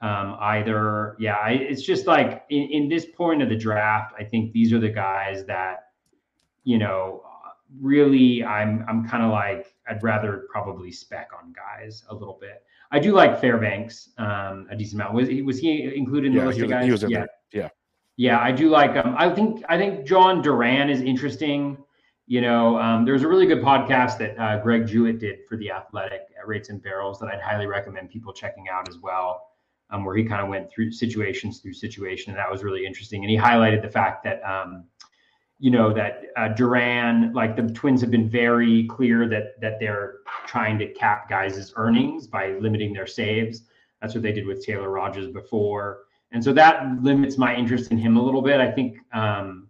um, 0.00 0.36
either. 0.40 1.16
Yeah, 1.18 1.34
I, 1.36 1.52
it's 1.52 1.82
just 1.82 2.06
like 2.06 2.44
in, 2.50 2.62
in 2.70 2.88
this 2.88 3.06
point 3.06 3.42
of 3.42 3.48
the 3.48 3.56
draft, 3.56 4.14
I 4.18 4.24
think 4.24 4.52
these 4.52 4.72
are 4.72 4.78
the 4.78 4.90
guys 4.90 5.44
that 5.46 5.84
you 6.64 6.78
know, 6.78 7.22
really, 7.80 8.42
I'm 8.42 8.84
I'm 8.88 9.06
kind 9.06 9.22
of 9.22 9.30
like 9.30 9.74
I'd 9.88 10.02
rather 10.02 10.46
probably 10.50 10.90
spec 10.90 11.30
on 11.38 11.52
guys 11.52 12.04
a 12.08 12.14
little 12.14 12.38
bit. 12.40 12.64
I 12.90 12.98
do 12.98 13.12
like 13.12 13.40
Fairbanks 13.40 14.10
um, 14.18 14.66
a 14.70 14.76
decent 14.76 15.00
amount. 15.00 15.14
Was 15.14 15.28
he 15.28 15.42
was 15.42 15.58
he 15.58 15.94
included 15.94 16.28
in 16.28 16.32
yeah, 16.32 16.40
the 16.40 16.46
list 16.48 16.60
of 16.60 16.70
guys? 16.70 16.90
Was 16.90 17.02
yeah. 17.02 17.18
There. 17.18 17.28
Yeah. 17.52 17.68
Yeah, 18.16 18.38
I 18.38 18.52
do 18.52 18.68
like 18.68 18.96
um 18.96 19.14
I 19.18 19.28
think 19.28 19.64
I 19.68 19.76
think 19.76 20.06
Jhoan 20.06 20.42
Duran 20.42 20.88
is 20.88 21.00
interesting. 21.00 21.76
You 22.26 22.40
know, 22.40 22.78
um, 22.78 23.04
there's 23.04 23.22
a 23.22 23.28
really 23.28 23.46
good 23.46 23.62
podcast 23.62 24.18
that 24.18 24.38
uh, 24.38 24.62
Greg 24.62 24.86
Jewett 24.86 25.18
did 25.18 25.40
for 25.48 25.56
the 25.56 25.70
Athletic 25.70 26.22
at 26.38 26.48
Rates 26.48 26.70
and 26.70 26.82
Barrels 26.82 27.18
that 27.20 27.28
I'd 27.28 27.40
highly 27.40 27.66
recommend 27.66 28.10
people 28.10 28.32
checking 28.32 28.68
out 28.68 28.88
as 28.88 28.98
well. 28.98 29.48
Um, 29.90 30.04
where 30.04 30.16
he 30.16 30.24
kind 30.24 30.42
of 30.42 30.48
went 30.48 30.72
through 30.72 30.90
situations 30.92 31.60
through 31.60 31.74
situation, 31.74 32.32
and 32.32 32.38
that 32.38 32.50
was 32.50 32.64
really 32.64 32.86
interesting. 32.86 33.22
And 33.22 33.30
he 33.30 33.36
highlighted 33.36 33.82
the 33.82 33.90
fact 33.90 34.24
that 34.24 34.42
um, 34.42 34.84
you 35.58 35.70
know 35.70 35.92
that 35.92 36.22
uh, 36.36 36.48
Duran, 36.48 37.32
like 37.32 37.54
the 37.54 37.62
Twins, 37.62 38.00
have 38.00 38.10
been 38.10 38.28
very 38.28 38.86
clear 38.86 39.28
that 39.28 39.60
that 39.60 39.78
they're 39.78 40.16
trying 40.46 40.78
to 40.78 40.86
cap 40.94 41.28
guys' 41.28 41.72
earnings 41.76 42.26
by 42.26 42.52
limiting 42.60 42.92
their 42.94 43.06
saves. 43.06 43.64
That's 44.00 44.14
what 44.14 44.22
they 44.22 44.32
did 44.32 44.46
with 44.46 44.64
Taylor 44.64 44.90
Rogers 44.90 45.30
before, 45.30 46.04
and 46.32 46.42
so 46.42 46.52
that 46.54 47.02
limits 47.02 47.38
my 47.38 47.54
interest 47.54 47.90
in 47.92 47.98
him 47.98 48.16
a 48.16 48.22
little 48.22 48.42
bit. 48.42 48.60
I 48.60 48.70
think, 48.70 48.96
um, 49.12 49.68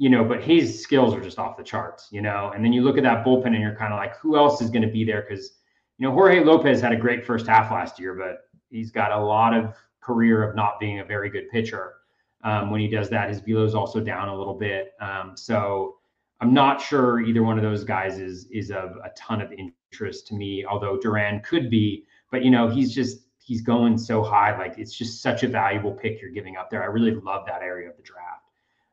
you 0.00 0.08
know, 0.08 0.24
but 0.24 0.42
his 0.42 0.82
skills 0.82 1.12
are 1.14 1.20
just 1.20 1.38
off 1.38 1.58
the 1.58 1.62
charts, 1.62 2.08
you 2.10 2.22
know. 2.22 2.52
And 2.54 2.64
then 2.64 2.72
you 2.72 2.80
look 2.80 2.96
at 2.96 3.02
that 3.02 3.22
bullpen, 3.22 3.48
and 3.48 3.60
you're 3.60 3.76
kind 3.76 3.92
of 3.92 3.98
like, 3.98 4.16
who 4.16 4.34
else 4.34 4.62
is 4.62 4.70
going 4.70 4.80
to 4.80 4.88
be 4.88 5.04
there? 5.04 5.26
Because 5.28 5.58
you 5.98 6.08
know, 6.08 6.14
Jorge 6.14 6.42
Lopez 6.42 6.80
had 6.80 6.92
a 6.92 6.96
great 6.96 7.22
first 7.22 7.46
half 7.46 7.70
last 7.70 8.00
year, 8.00 8.14
but 8.14 8.48
he's 8.70 8.90
got 8.90 9.12
a 9.12 9.22
lot 9.22 9.52
of 9.52 9.76
career 10.00 10.42
of 10.42 10.56
not 10.56 10.80
being 10.80 11.00
a 11.00 11.04
very 11.04 11.28
good 11.28 11.50
pitcher 11.50 11.96
um, 12.44 12.70
when 12.70 12.80
he 12.80 12.88
does 12.88 13.10
that. 13.10 13.28
His 13.28 13.40
velo 13.40 13.62
is 13.62 13.74
also 13.74 14.00
down 14.00 14.30
a 14.30 14.34
little 14.34 14.54
bit. 14.54 14.92
Um, 15.02 15.32
so 15.36 15.98
I'm 16.40 16.54
not 16.54 16.80
sure 16.80 17.20
either 17.20 17.42
one 17.42 17.58
of 17.58 17.62
those 17.62 17.84
guys 17.84 18.18
is 18.18 18.46
is 18.46 18.70
of 18.70 18.96
a 19.04 19.10
ton 19.18 19.42
of 19.42 19.52
interest 19.52 20.26
to 20.28 20.34
me. 20.34 20.64
Although 20.64 20.96
Duran 20.96 21.42
could 21.42 21.68
be, 21.68 22.06
but 22.30 22.42
you 22.42 22.50
know 22.50 22.70
he's 22.70 22.94
just 22.94 23.26
he's 23.36 23.60
going 23.60 23.98
so 23.98 24.22
high. 24.22 24.56
Like 24.56 24.78
it's 24.78 24.96
just 24.96 25.20
such 25.20 25.42
a 25.42 25.48
valuable 25.48 25.92
pick 25.92 26.22
you're 26.22 26.30
giving 26.30 26.56
up 26.56 26.70
there. 26.70 26.82
I 26.82 26.86
really 26.86 27.14
love 27.16 27.44
that 27.44 27.60
area 27.60 27.90
of 27.90 27.98
the 27.98 28.02
draft, 28.02 28.39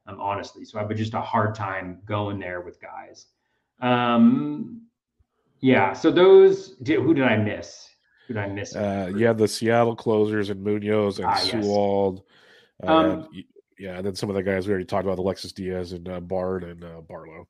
um, 0.08 0.20
honestly. 0.20 0.66
So 0.66 0.80
I 0.80 0.82
have 0.82 0.96
just 0.96 1.14
a 1.14 1.22
hard 1.22 1.56
time 1.56 2.00
going 2.06 2.40
there 2.40 2.62
with 2.62 2.80
guys. 2.82 3.28
Um, 3.82 4.84
yeah. 5.60 5.94
So 5.94 6.12
those. 6.12 6.76
Who 6.86 7.14
did 7.14 7.26
I 7.26 7.38
miss? 7.38 7.90
Who 8.28 8.34
did 8.34 8.44
I 8.44 8.48
miss? 8.48 8.76
Uh, 8.76 9.12
have 9.20 9.38
the 9.38 9.48
Seattle 9.48 9.96
closers 9.96 10.50
and 10.50 10.64
Munoz 10.64 11.20
and 11.20 11.28
ah, 11.28 11.36
Sewald. 11.36 12.24
Yes. 12.82 12.90
Uh, 12.90 12.94
um, 12.94 13.30
yeah, 13.80 13.98
and 13.98 14.06
then 14.06 14.16
some 14.16 14.30
of 14.30 14.36
the 14.36 14.44
guys 14.44 14.68
we 14.68 14.72
already 14.72 14.86
talked 14.86 15.06
about, 15.06 15.20
Alexis 15.20 15.52
Diaz 15.52 15.92
and 15.92 16.10
uh, 16.10 16.20
Bard 16.20 16.64
and 16.64 16.84
uh, 16.84 17.02
Barlow. 17.02 17.48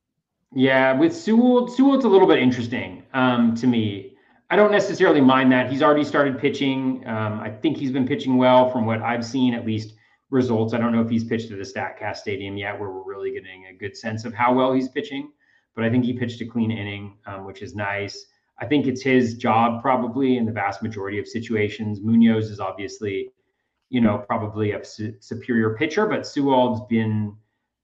Yeah, 0.53 0.93
with 0.93 1.15
Sewald, 1.15 1.71
Sewald's 1.71 2.05
a 2.05 2.09
little 2.09 2.27
bit 2.27 2.39
interesting 2.39 3.03
um, 3.13 3.55
to 3.55 3.67
me. 3.67 4.15
I 4.49 4.55
don't 4.55 4.71
necessarily 4.71 5.19
mind 5.19 5.51
that. 5.51 5.69
He's 5.69 5.81
already 5.81 6.05
started 6.05 6.39
pitching. 6.39 7.05
Um, 7.05 7.39
I 7.39 7.49
think 7.49 7.77
he's 7.77 7.91
been 7.91 8.07
pitching 8.07 8.37
well 8.37 8.69
from 8.69 8.85
what 8.85 9.01
I've 9.01 9.25
seen, 9.25 9.53
at 9.53 9.65
least 9.65 9.95
results. 10.29 10.73
I 10.73 10.77
don't 10.77 10.91
know 10.91 11.01
if 11.01 11.09
he's 11.09 11.23
pitched 11.23 11.51
at 11.51 11.57
the 11.57 11.63
StatCast 11.63 12.17
Stadium 12.17 12.57
yet, 12.57 12.79
where 12.79 12.89
we're 12.89 13.03
really 13.03 13.31
getting 13.31 13.67
a 13.67 13.73
good 13.73 13.95
sense 13.95 14.25
of 14.25 14.33
how 14.33 14.53
well 14.53 14.73
he's 14.73 14.89
pitching. 14.89 15.31
But 15.75 15.85
I 15.85 15.89
think 15.89 16.05
he 16.05 16.13
pitched 16.13 16.41
a 16.41 16.45
clean 16.45 16.71
inning, 16.71 17.17
um, 17.25 17.45
which 17.45 17.61
is 17.61 17.75
nice. 17.75 18.25
I 18.59 18.65
think 18.65 18.87
it's 18.87 19.01
his 19.01 19.35
job 19.35 19.81
probably 19.81 20.37
in 20.37 20.45
the 20.45 20.51
vast 20.51 20.81
majority 20.81 21.19
of 21.19 21.27
situations. 21.27 22.01
Munoz 22.01 22.49
is 22.49 22.59
obviously 22.59 23.31
you 23.89 24.01
know, 24.01 24.23
probably 24.27 24.71
a 24.71 24.83
su- 24.83 25.15
superior 25.19 25.75
pitcher, 25.75 26.05
but 26.05 26.21
Sewald's 26.21 26.85
been 26.89 27.35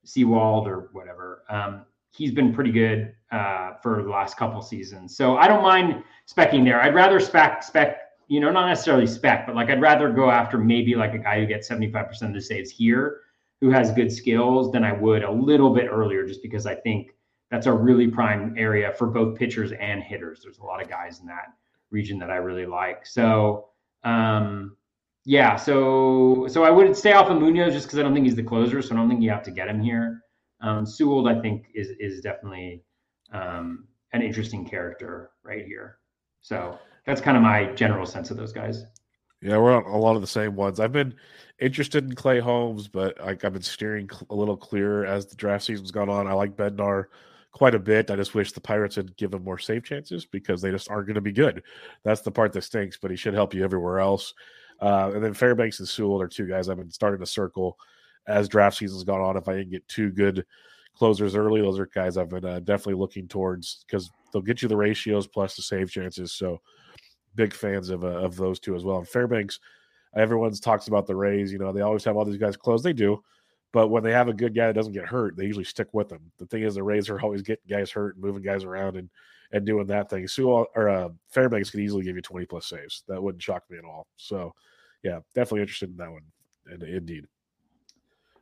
Seawald 0.05 0.67
or 0.67 0.89
whatever. 0.91 1.43
Um, 1.49 1.85
he's 2.11 2.31
been 2.31 2.53
pretty 2.53 2.71
good 2.71 3.13
uh, 3.31 3.73
for 3.81 4.03
the 4.03 4.09
last 4.09 4.37
couple 4.37 4.61
seasons. 4.61 5.15
So 5.15 5.37
I 5.37 5.47
don't 5.47 5.63
mind 5.63 6.03
specking 6.29 6.63
there. 6.63 6.81
I'd 6.81 6.93
rather 6.93 7.19
spec 7.19 7.63
spec, 7.63 8.01
you 8.33 8.39
know, 8.39 8.49
not 8.49 8.67
necessarily 8.67 9.05
spec, 9.05 9.45
but 9.45 9.55
like 9.55 9.69
I'd 9.69 9.79
rather 9.79 10.11
go 10.11 10.31
after 10.31 10.57
maybe 10.57 10.95
like 10.95 11.13
a 11.13 11.19
guy 11.19 11.39
who 11.39 11.45
gets 11.45 11.69
75% 11.69 12.19
of 12.23 12.33
the 12.33 12.41
saves 12.41 12.71
here, 12.71 13.19
who 13.61 13.69
has 13.69 13.91
good 13.91 14.11
skills, 14.11 14.71
than 14.71 14.83
I 14.83 14.91
would 14.91 15.23
a 15.23 15.31
little 15.31 15.69
bit 15.69 15.85
earlier, 15.87 16.25
just 16.25 16.41
because 16.41 16.65
I 16.65 16.73
think 16.73 17.11
that's 17.51 17.67
a 17.67 17.71
really 17.71 18.07
prime 18.07 18.55
area 18.57 18.91
for 18.97 19.05
both 19.05 19.37
pitchers 19.37 19.71
and 19.73 20.01
hitters. 20.01 20.39
There's 20.41 20.57
a 20.57 20.63
lot 20.63 20.81
of 20.81 20.89
guys 20.89 21.19
in 21.19 21.27
that 21.27 21.53
region 21.91 22.17
that 22.17 22.31
I 22.31 22.37
really 22.37 22.65
like. 22.65 23.05
So 23.05 23.67
um, 24.03 24.77
yeah, 25.25 25.55
so 25.55 26.47
so 26.49 26.63
I 26.63 26.71
would 26.71 26.97
stay 26.97 27.13
off 27.13 27.29
of 27.29 27.39
Munoz 27.39 27.71
just 27.71 27.85
because 27.85 27.99
I 27.99 28.01
don't 28.01 28.15
think 28.15 28.25
he's 28.25 28.35
the 28.35 28.41
closer, 28.41 28.81
so 28.81 28.95
I 28.95 28.97
don't 28.97 29.09
think 29.09 29.21
you 29.21 29.29
have 29.29 29.43
to 29.43 29.51
get 29.51 29.67
him 29.67 29.79
here. 29.79 30.23
Um, 30.59 30.87
Sewald, 30.87 31.27
I 31.27 31.39
think, 31.39 31.67
is 31.75 31.89
is 31.99 32.19
definitely 32.21 32.83
um, 33.31 33.85
an 34.11 34.23
interesting 34.23 34.67
character 34.67 35.29
right 35.43 35.67
here. 35.67 35.99
So 36.41 36.79
that's 37.05 37.21
kind 37.21 37.37
of 37.37 37.43
my 37.43 37.65
general 37.73 38.05
sense 38.05 38.31
of 38.31 38.37
those 38.37 38.53
guys. 38.53 38.85
Yeah, 39.41 39.57
we're 39.57 39.75
on 39.75 39.83
a 39.83 39.97
lot 39.97 40.15
of 40.15 40.21
the 40.21 40.27
same 40.27 40.55
ones. 40.55 40.79
I've 40.79 40.93
been 40.93 41.13
interested 41.59 42.05
in 42.05 42.15
Clay 42.15 42.39
Holmes, 42.39 42.87
but 42.87 43.19
like 43.19 43.43
I've 43.43 43.53
been 43.53 43.61
steering 43.61 44.09
a 44.29 44.35
little 44.35 44.55
clearer 44.55 45.05
as 45.05 45.25
the 45.25 45.35
draft 45.35 45.65
season's 45.65 45.91
gone 45.91 46.09
on. 46.09 46.27
I 46.27 46.33
like 46.33 46.55
Bednar 46.55 47.05
quite 47.51 47.75
a 47.75 47.79
bit. 47.79 48.09
I 48.09 48.15
just 48.15 48.33
wish 48.33 48.51
the 48.51 48.61
Pirates 48.61 48.95
had 48.95 49.15
given 49.17 49.43
more 49.43 49.59
save 49.59 49.83
chances 49.83 50.25
because 50.25 50.61
they 50.61 50.71
just 50.71 50.89
aren't 50.89 51.07
going 51.07 51.15
to 51.15 51.21
be 51.21 51.33
good. 51.33 51.63
That's 52.03 52.21
the 52.21 52.31
part 52.31 52.53
that 52.53 52.63
stinks, 52.63 52.97
but 52.97 53.11
he 53.11 53.17
should 53.17 53.33
help 53.33 53.53
you 53.53 53.63
everywhere 53.63 53.99
else. 53.99 54.33
Uh, 54.81 55.11
and 55.13 55.23
then 55.23 55.33
Fairbanks 55.33 55.79
and 55.79 55.87
Sewald 55.87 56.21
are 56.21 56.27
two 56.27 56.47
guys 56.47 56.67
I've 56.67 56.77
been 56.77 56.89
starting 56.89 57.19
to 57.19 57.25
circle 57.25 57.77
as 58.27 58.49
draft 58.49 58.77
season's 58.77 59.03
gone 59.03 59.21
on. 59.21 59.37
If 59.37 59.47
I 59.47 59.55
didn't 59.55 59.71
get 59.71 59.87
two 59.87 60.09
good 60.09 60.45
closers 60.97 61.35
early, 61.35 61.61
those 61.61 61.79
are 61.79 61.85
guys 61.85 62.17
I've 62.17 62.29
been 62.29 62.45
uh, 62.45 62.59
definitely 62.59 62.95
looking 62.95 63.27
towards 63.27 63.85
because 63.85 64.09
they'll 64.31 64.41
get 64.41 64.61
you 64.61 64.67
the 64.67 64.77
ratios 64.77 65.27
plus 65.27 65.55
the 65.55 65.61
save 65.61 65.91
chances. 65.91 66.31
So 66.31 66.61
big 67.35 67.53
fans 67.53 67.89
of 67.89 68.03
uh, 68.03 68.07
of 68.07 68.35
those 68.35 68.59
two 68.59 68.75
as 68.75 68.83
well. 68.83 68.97
And 68.97 69.07
Fairbanks, 69.07 69.59
everyone's 70.15 70.59
talks 70.59 70.87
about 70.87 71.07
the 71.07 71.15
Rays. 71.15 71.51
You 71.51 71.59
know, 71.59 71.71
they 71.71 71.81
always 71.81 72.03
have 72.03 72.17
all 72.17 72.25
these 72.25 72.37
guys 72.37 72.57
close. 72.57 72.83
They 72.83 72.93
do. 72.93 73.23
But 73.71 73.87
when 73.87 74.03
they 74.03 74.11
have 74.11 74.27
a 74.27 74.33
good 74.33 74.55
guy 74.55 74.67
that 74.67 74.73
doesn't 74.73 74.93
get 74.93 75.07
hurt, 75.07 75.35
they 75.35 75.45
usually 75.45 75.63
stick 75.63 75.87
with 75.93 76.07
them. 76.07 76.31
The 76.37 76.45
thing 76.45 76.61
is, 76.61 76.75
the 76.75 76.83
Rays 76.83 77.09
are 77.09 77.19
always 77.19 77.41
getting 77.41 77.63
guys 77.67 77.89
hurt 77.89 78.15
and 78.15 78.23
moving 78.23 78.43
guys 78.43 78.63
around 78.63 78.97
and 78.97 79.09
and 79.51 79.65
doing 79.65 79.87
that 79.87 80.09
thing. 80.09 80.27
Sewald 80.27 80.67
or 80.75 80.89
uh, 80.89 81.09
Fairbanks 81.29 81.69
could 81.69 81.79
easily 81.79 82.03
give 82.03 82.15
you 82.15 82.21
20 82.21 82.45
plus 82.47 82.67
saves. 82.67 83.03
That 83.07 83.21
wouldn't 83.21 83.41
shock 83.41 83.63
me 83.69 83.77
at 83.77 83.85
all. 83.85 84.07
So, 84.17 84.53
yeah, 85.03 85.19
definitely 85.35 85.61
interested 85.61 85.89
in 85.89 85.97
that 85.97 86.11
one. 86.11 86.23
And 86.65 86.81
indeed. 86.83 87.27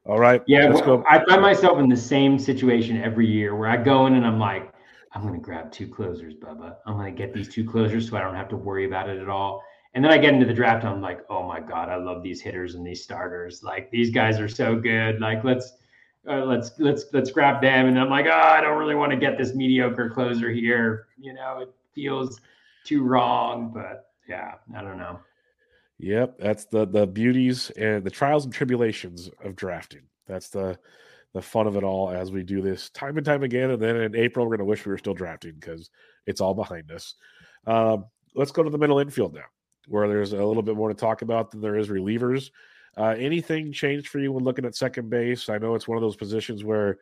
All 0.05 0.19
right. 0.19 0.41
Yeah, 0.47 0.69
well, 0.69 1.03
I 1.07 1.23
find 1.25 1.41
myself 1.41 1.79
in 1.79 1.87
the 1.87 1.97
same 1.97 2.39
situation 2.39 3.01
every 3.01 3.27
year 3.27 3.55
where 3.55 3.69
I 3.69 3.77
go 3.77 4.07
in 4.07 4.15
and 4.15 4.25
I'm 4.25 4.39
like, 4.39 4.73
I'm 5.13 5.21
going 5.21 5.33
to 5.33 5.39
grab 5.39 5.71
two 5.71 5.87
closers, 5.87 6.33
Bubba. 6.33 6.77
I'm 6.85 6.95
going 6.95 7.13
to 7.13 7.17
get 7.17 7.33
these 7.33 7.49
two 7.49 7.65
closers 7.65 8.09
so 8.09 8.17
I 8.17 8.21
don't 8.21 8.35
have 8.35 8.49
to 8.49 8.55
worry 8.55 8.85
about 8.85 9.09
it 9.09 9.19
at 9.19 9.29
all. 9.29 9.61
And 9.93 10.03
then 10.03 10.11
I 10.11 10.17
get 10.17 10.33
into 10.33 10.45
the 10.45 10.53
draft. 10.53 10.85
I'm 10.85 11.01
like, 11.01 11.25
oh 11.29 11.45
my 11.45 11.59
god, 11.59 11.89
I 11.89 11.97
love 11.97 12.23
these 12.23 12.41
hitters 12.41 12.75
and 12.75 12.85
these 12.85 13.03
starters. 13.03 13.61
Like 13.61 13.91
these 13.91 14.09
guys 14.09 14.39
are 14.39 14.47
so 14.47 14.75
good. 14.75 15.19
Like 15.19 15.43
let's 15.43 15.73
uh, 16.29 16.45
let's 16.45 16.71
let's 16.79 17.05
let's 17.11 17.31
grab 17.31 17.61
them. 17.61 17.87
And 17.87 17.99
I'm 17.99 18.09
like, 18.09 18.25
oh, 18.27 18.31
I 18.31 18.61
don't 18.61 18.77
really 18.77 18.95
want 18.95 19.11
to 19.11 19.17
get 19.17 19.37
this 19.37 19.53
mediocre 19.53 20.09
closer 20.09 20.49
here. 20.49 21.07
You 21.19 21.33
know, 21.33 21.59
it 21.59 21.73
feels 21.93 22.39
too 22.85 23.03
wrong. 23.03 23.71
But 23.73 24.11
yeah, 24.29 24.53
I 24.75 24.81
don't 24.81 24.97
know. 24.97 25.19
Yep, 25.99 26.39
that's 26.39 26.65
the 26.65 26.87
the 26.87 27.05
beauties 27.05 27.69
and 27.71 28.03
the 28.03 28.09
trials 28.09 28.45
and 28.45 28.53
tribulations 28.53 29.29
of 29.43 29.57
drafting. 29.57 30.03
That's 30.25 30.49
the 30.49 30.79
the 31.33 31.41
fun 31.41 31.67
of 31.67 31.77
it 31.77 31.83
all 31.83 32.09
as 32.09 32.31
we 32.31 32.43
do 32.43 32.61
this 32.61 32.89
time 32.89 33.17
and 33.17 33.25
time 33.25 33.43
again. 33.43 33.71
And 33.71 33.81
then 33.81 33.95
in 33.95 34.15
April, 34.15 34.45
we're 34.45 34.57
going 34.57 34.65
to 34.65 34.69
wish 34.69 34.85
we 34.85 34.91
were 34.91 34.97
still 34.97 35.13
drafting 35.13 35.53
because 35.59 35.89
it's 36.25 36.41
all 36.41 36.53
behind 36.53 36.91
us. 36.91 37.15
Um, 37.67 38.05
let's 38.35 38.51
go 38.51 38.63
to 38.63 38.69
the 38.69 38.77
middle 38.77 38.99
infield 38.99 39.33
now, 39.33 39.45
where 39.87 40.07
there's 40.07 40.33
a 40.33 40.43
little 40.43 40.63
bit 40.63 40.75
more 40.75 40.89
to 40.89 40.95
talk 40.95 41.21
about 41.21 41.51
than 41.51 41.61
there 41.61 41.77
is 41.77 41.89
relievers. 41.89 42.51
Uh, 42.97 43.15
anything 43.17 43.71
changed 43.71 44.09
for 44.09 44.19
you 44.19 44.31
when 44.31 44.43
looking 44.43 44.65
at 44.65 44.75
second 44.75 45.09
base? 45.09 45.47
I 45.47 45.57
know 45.57 45.75
it's 45.75 45.87
one 45.87 45.97
of 45.97 46.01
those 46.01 46.17
positions 46.17 46.63
where 46.63 46.99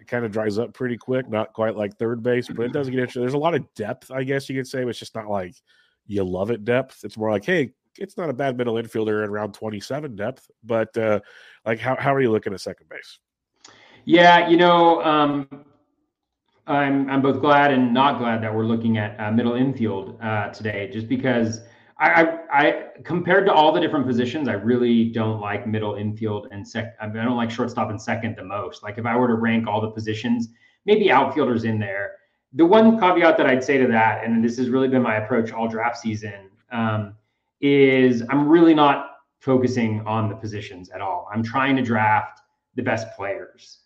it 0.00 0.08
kind 0.08 0.24
of 0.24 0.32
dries 0.32 0.58
up 0.58 0.74
pretty 0.74 0.96
quick, 0.96 1.28
not 1.28 1.52
quite 1.52 1.76
like 1.76 1.96
third 1.96 2.22
base, 2.22 2.48
but 2.48 2.66
it 2.66 2.72
does 2.72 2.88
get 2.88 2.98
interesting. 2.98 3.22
There's 3.22 3.34
a 3.34 3.38
lot 3.38 3.54
of 3.54 3.72
depth, 3.74 4.10
I 4.10 4.24
guess 4.24 4.48
you 4.48 4.56
could 4.56 4.66
say, 4.66 4.82
but 4.82 4.90
it's 4.90 4.98
just 4.98 5.14
not 5.14 5.28
like 5.28 5.54
you 6.06 6.24
love 6.24 6.50
it 6.50 6.64
depth. 6.64 7.04
It's 7.04 7.16
more 7.16 7.30
like, 7.30 7.44
hey, 7.44 7.70
it's 7.98 8.16
not 8.16 8.30
a 8.30 8.34
bad 8.34 8.56
middle 8.56 8.74
infielder 8.74 9.22
at 9.22 9.28
around 9.28 9.54
27 9.54 10.16
depth, 10.16 10.50
but 10.64 10.96
uh, 10.96 11.20
like 11.64 11.78
how, 11.78 11.96
how 11.96 12.14
are 12.14 12.20
you 12.20 12.30
looking 12.30 12.52
at 12.52 12.60
second 12.60 12.88
base? 12.88 13.18
Yeah, 14.04 14.48
you 14.48 14.56
know, 14.56 15.02
um, 15.02 15.48
I'm 16.66 17.10
I'm 17.10 17.22
both 17.22 17.40
glad 17.40 17.72
and 17.72 17.92
not 17.92 18.18
glad 18.18 18.42
that 18.42 18.54
we're 18.54 18.64
looking 18.64 18.98
at 18.98 19.18
uh, 19.20 19.30
middle 19.30 19.54
infield 19.54 20.18
uh, 20.22 20.48
today, 20.48 20.90
just 20.92 21.08
because 21.08 21.60
I, 21.98 22.22
I, 22.22 22.38
I 22.50 22.86
compared 23.04 23.46
to 23.46 23.52
all 23.52 23.72
the 23.72 23.80
different 23.80 24.06
positions, 24.06 24.48
I 24.48 24.54
really 24.54 25.10
don't 25.10 25.40
like 25.40 25.66
middle 25.66 25.96
infield 25.96 26.48
and 26.50 26.66
sec. 26.66 26.96
I, 27.00 27.06
mean, 27.06 27.18
I 27.18 27.24
don't 27.24 27.36
like 27.36 27.50
shortstop 27.50 27.90
and 27.90 28.00
second 28.00 28.36
the 28.36 28.44
most. 28.44 28.82
Like 28.82 28.96
if 28.96 29.04
I 29.04 29.16
were 29.16 29.28
to 29.28 29.34
rank 29.34 29.66
all 29.66 29.80
the 29.80 29.90
positions, 29.90 30.48
maybe 30.86 31.10
outfielders 31.10 31.64
in 31.64 31.78
there. 31.78 32.12
The 32.54 32.64
one 32.64 32.98
caveat 32.98 33.36
that 33.36 33.46
I'd 33.46 33.62
say 33.62 33.78
to 33.78 33.86
that, 33.88 34.24
and 34.24 34.42
this 34.42 34.56
has 34.56 34.70
really 34.70 34.88
been 34.88 35.02
my 35.02 35.16
approach 35.16 35.52
all 35.52 35.68
draft 35.68 35.98
season. 35.98 36.50
Um, 36.72 37.14
is 37.60 38.22
I'm 38.30 38.48
really 38.48 38.74
not 38.74 39.16
focusing 39.40 40.00
on 40.06 40.28
the 40.28 40.34
positions 40.34 40.88
at 40.90 41.00
all. 41.00 41.28
I'm 41.32 41.42
trying 41.42 41.76
to 41.76 41.82
draft 41.82 42.40
the 42.74 42.82
best 42.82 43.08
players, 43.16 43.79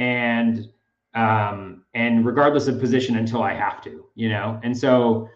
and 0.00 0.66
um, 1.14 1.84
and 1.94 2.24
regardless 2.24 2.68
of 2.68 2.80
position 2.80 3.16
until 3.16 3.42
I 3.42 3.52
have 3.52 3.82
to, 3.82 4.06
you 4.14 4.28
know. 4.28 4.58
And 4.62 4.76
so, 4.76 5.28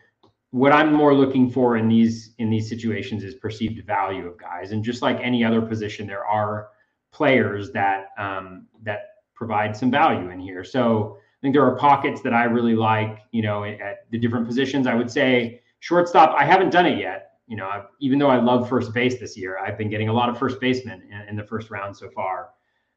what 0.52 0.72
I'm 0.72 0.92
more 0.92 1.14
looking 1.14 1.50
for 1.50 1.76
in 1.76 1.86
these 1.86 2.34
in 2.38 2.48
these 2.48 2.68
situations 2.68 3.22
is 3.22 3.34
perceived 3.34 3.84
value 3.86 4.26
of 4.26 4.38
guys, 4.38 4.72
and 4.72 4.82
just 4.82 5.02
like 5.02 5.18
any 5.20 5.44
other 5.44 5.60
position, 5.60 6.06
there 6.06 6.24
are 6.24 6.68
players 7.12 7.72
that 7.72 8.06
um, 8.18 8.66
that 8.82 9.00
provide 9.34 9.76
some 9.76 9.90
value 9.90 10.30
in 10.30 10.40
here. 10.40 10.64
So 10.64 11.18
I 11.18 11.40
think 11.42 11.54
there 11.54 11.64
are 11.64 11.76
pockets 11.76 12.22
that 12.22 12.32
I 12.32 12.44
really 12.44 12.74
like. 12.74 13.18
You 13.32 13.42
know, 13.42 13.64
at 13.64 14.10
the 14.10 14.18
different 14.18 14.46
positions, 14.46 14.86
I 14.86 14.94
would 14.94 15.10
say 15.10 15.60
shortstop. 15.80 16.34
I 16.38 16.46
haven't 16.46 16.70
done 16.70 16.86
it 16.86 16.98
yet. 16.98 17.32
You 17.46 17.58
know, 17.58 17.68
I've, 17.68 17.84
even 18.00 18.18
though 18.18 18.30
I 18.30 18.40
love 18.40 18.70
first 18.70 18.94
base 18.94 19.20
this 19.20 19.36
year, 19.36 19.58
I've 19.58 19.76
been 19.76 19.90
getting 19.90 20.08
a 20.08 20.12
lot 20.14 20.30
of 20.30 20.38
first 20.38 20.58
basemen 20.58 21.02
in, 21.12 21.28
in 21.28 21.36
the 21.36 21.44
first 21.44 21.70
round 21.70 21.94
so 21.94 22.08
far. 22.08 22.53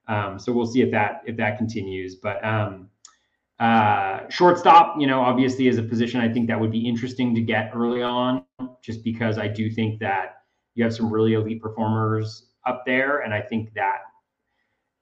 Um, 0.07 0.39
so 0.39 0.51
we'll 0.51 0.67
see 0.67 0.81
if 0.81 0.91
that 0.91 1.21
if 1.25 1.35
that 1.37 1.57
continues. 1.57 2.15
But 2.15 2.43
um, 2.43 2.89
uh, 3.59 4.21
shortstop, 4.29 4.95
you 4.99 5.07
know, 5.07 5.21
obviously 5.21 5.67
is 5.67 5.77
a 5.77 5.83
position 5.83 6.21
I 6.21 6.31
think 6.31 6.47
that 6.47 6.59
would 6.59 6.71
be 6.71 6.87
interesting 6.87 7.33
to 7.35 7.41
get 7.41 7.71
early 7.73 8.01
on, 8.01 8.43
just 8.81 9.03
because 9.03 9.37
I 9.37 9.47
do 9.47 9.69
think 9.69 9.99
that 9.99 10.43
you 10.75 10.83
have 10.83 10.93
some 10.93 11.11
really 11.11 11.33
elite 11.33 11.61
performers 11.61 12.47
up 12.65 12.83
there, 12.85 13.19
and 13.19 13.33
I 13.33 13.41
think 13.41 13.73
that 13.73 14.01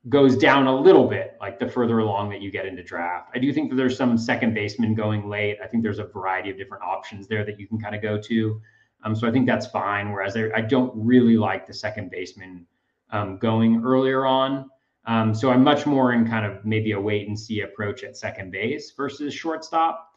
goes 0.08 0.38
down 0.38 0.68
a 0.68 0.76
little 0.76 1.08
bit 1.08 1.36
like 1.41 1.58
the 1.58 1.68
further 1.68 2.00
along 2.00 2.30
that 2.30 2.41
you 2.41 2.52
get 2.52 2.65
into 2.65 2.84
draft. 2.84 3.32
I 3.34 3.39
do 3.39 3.52
think 3.52 3.70
that 3.72 3.76
there's 3.76 3.98
some 3.98 4.18
second 4.18 4.54
baseman 4.54 4.94
going 4.94 5.28
late. 5.28 5.58
I 5.63 5.68
think 5.68 5.82
there's 5.82 6.00
a 6.00 6.06
variety 6.06 6.52
of 6.52 6.58
different 6.58 6.84
options 6.84 7.28
there 7.28 7.44
that 7.44 7.60
you 7.60 7.68
can 7.68 7.80
kind 7.80 7.96
of 7.96 8.02
go 8.02 8.20
to. 8.20 8.62
Um, 9.04 9.15
so 9.15 9.28
I 9.28 9.32
think 9.32 9.48
that's 9.48 9.65
fine. 9.68 10.12
Whereas 10.12 10.38
I, 10.38 10.50
I 10.56 10.62
don't 10.62 10.91
really 10.96 11.38
like 11.38 11.65
the 11.65 11.74
second 11.74 12.12
baseman 12.12 12.68
um, 13.12 13.38
going 13.38 13.84
earlier 13.84 14.26
on. 14.26 14.70
Um, 15.08 15.34
so 15.36 15.52
I'm 15.52 15.63
much 15.63 15.86
more 15.86 16.13
in 16.13 16.28
kind 16.28 16.46
of 16.46 16.65
maybe 16.65 16.94
a 16.94 17.00
wait 17.00 17.28
and 17.28 17.39
see 17.39 17.62
approach 17.62 18.04
at 18.04 18.18
second 18.18 18.52
base 18.52 18.91
versus 18.98 19.34
shortstop. 19.34 20.12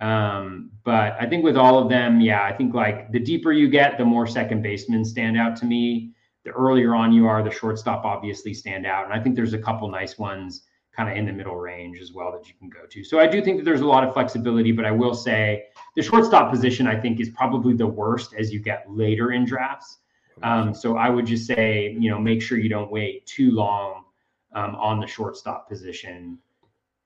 Um, 0.00 0.70
but 0.84 1.16
I 1.20 1.26
think 1.26 1.42
with 1.42 1.56
all 1.56 1.78
of 1.82 1.88
them, 1.88 2.20
yeah, 2.20 2.44
I 2.44 2.52
think 2.52 2.72
like 2.72 3.10
the 3.10 3.18
deeper 3.18 3.52
you 3.52 3.68
get, 3.68 3.98
the 3.98 4.04
more 4.04 4.26
second 4.26 4.62
basemen 4.62 5.04
stand 5.04 5.36
out 5.36 5.56
to 5.56 5.64
me. 5.64 6.12
The 6.44 6.50
earlier 6.50 6.94
on 6.94 7.12
you 7.12 7.26
are, 7.26 7.42
the 7.42 7.50
shortstop 7.50 8.04
obviously 8.04 8.54
stand 8.54 8.86
out. 8.86 9.04
And 9.04 9.12
I 9.12 9.20
think 9.20 9.34
there's 9.34 9.54
a 9.54 9.58
couple 9.58 9.90
nice 9.90 10.18
ones 10.18 10.62
kind 10.96 11.10
of 11.10 11.16
in 11.16 11.26
the 11.26 11.32
middle 11.32 11.56
range 11.56 12.00
as 12.00 12.12
well 12.12 12.32
that 12.32 12.48
you 12.48 12.54
can 12.58 12.68
go 12.68 12.86
to. 12.88 13.04
So 13.04 13.18
I 13.18 13.26
do 13.26 13.42
think 13.42 13.58
that 13.58 13.64
there's 13.64 13.80
a 13.80 13.86
lot 13.86 14.04
of 14.04 14.14
flexibility, 14.14 14.72
but 14.72 14.84
I 14.84 14.90
will 14.92 15.14
say 15.14 15.64
the 15.96 16.02
shortstop 16.02 16.50
position 16.50 16.86
I 16.86 16.98
think 16.98 17.20
is 17.20 17.28
probably 17.30 17.74
the 17.74 17.86
worst 17.86 18.34
as 18.38 18.52
you 18.52 18.60
get 18.60 18.84
later 18.88 19.32
in 19.32 19.44
drafts. 19.44 19.98
Um, 20.42 20.72
so 20.74 20.96
I 20.96 21.10
would 21.10 21.26
just 21.26 21.46
say, 21.46 21.96
you 21.98 22.08
know, 22.08 22.18
make 22.20 22.40
sure 22.40 22.58
you 22.58 22.68
don't 22.68 22.90
wait 22.90 23.26
too 23.26 23.50
long 23.50 24.04
um, 24.54 24.74
on 24.76 25.00
the 25.00 25.06
shortstop 25.06 25.68
position. 25.68 26.38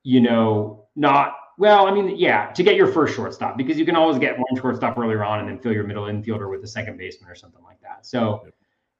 You 0.05 0.20
know, 0.20 0.87
not 0.96 1.35
well. 1.59 1.87
I 1.87 1.92
mean, 1.92 2.16
yeah, 2.16 2.50
to 2.52 2.62
get 2.62 2.76
your 2.76 2.88
first 2.88 3.14
shortstop 3.14 3.57
because 3.57 3.78
you 3.78 3.85
can 3.85 3.96
always 3.96 4.18
get 4.18 4.37
one 4.37 4.61
shortstop 4.61 4.98
earlier 4.98 5.24
on 5.24 5.40
and 5.40 5.48
then 5.48 5.59
fill 5.59 5.72
your 5.72 5.85
middle 5.85 6.05
infielder 6.05 6.50
with 6.50 6.62
a 6.64 6.66
second 6.66 6.96
baseman 6.96 7.31
or 7.31 7.35
something 7.35 7.62
like 7.62 7.81
that. 7.83 8.05
So, 8.05 8.46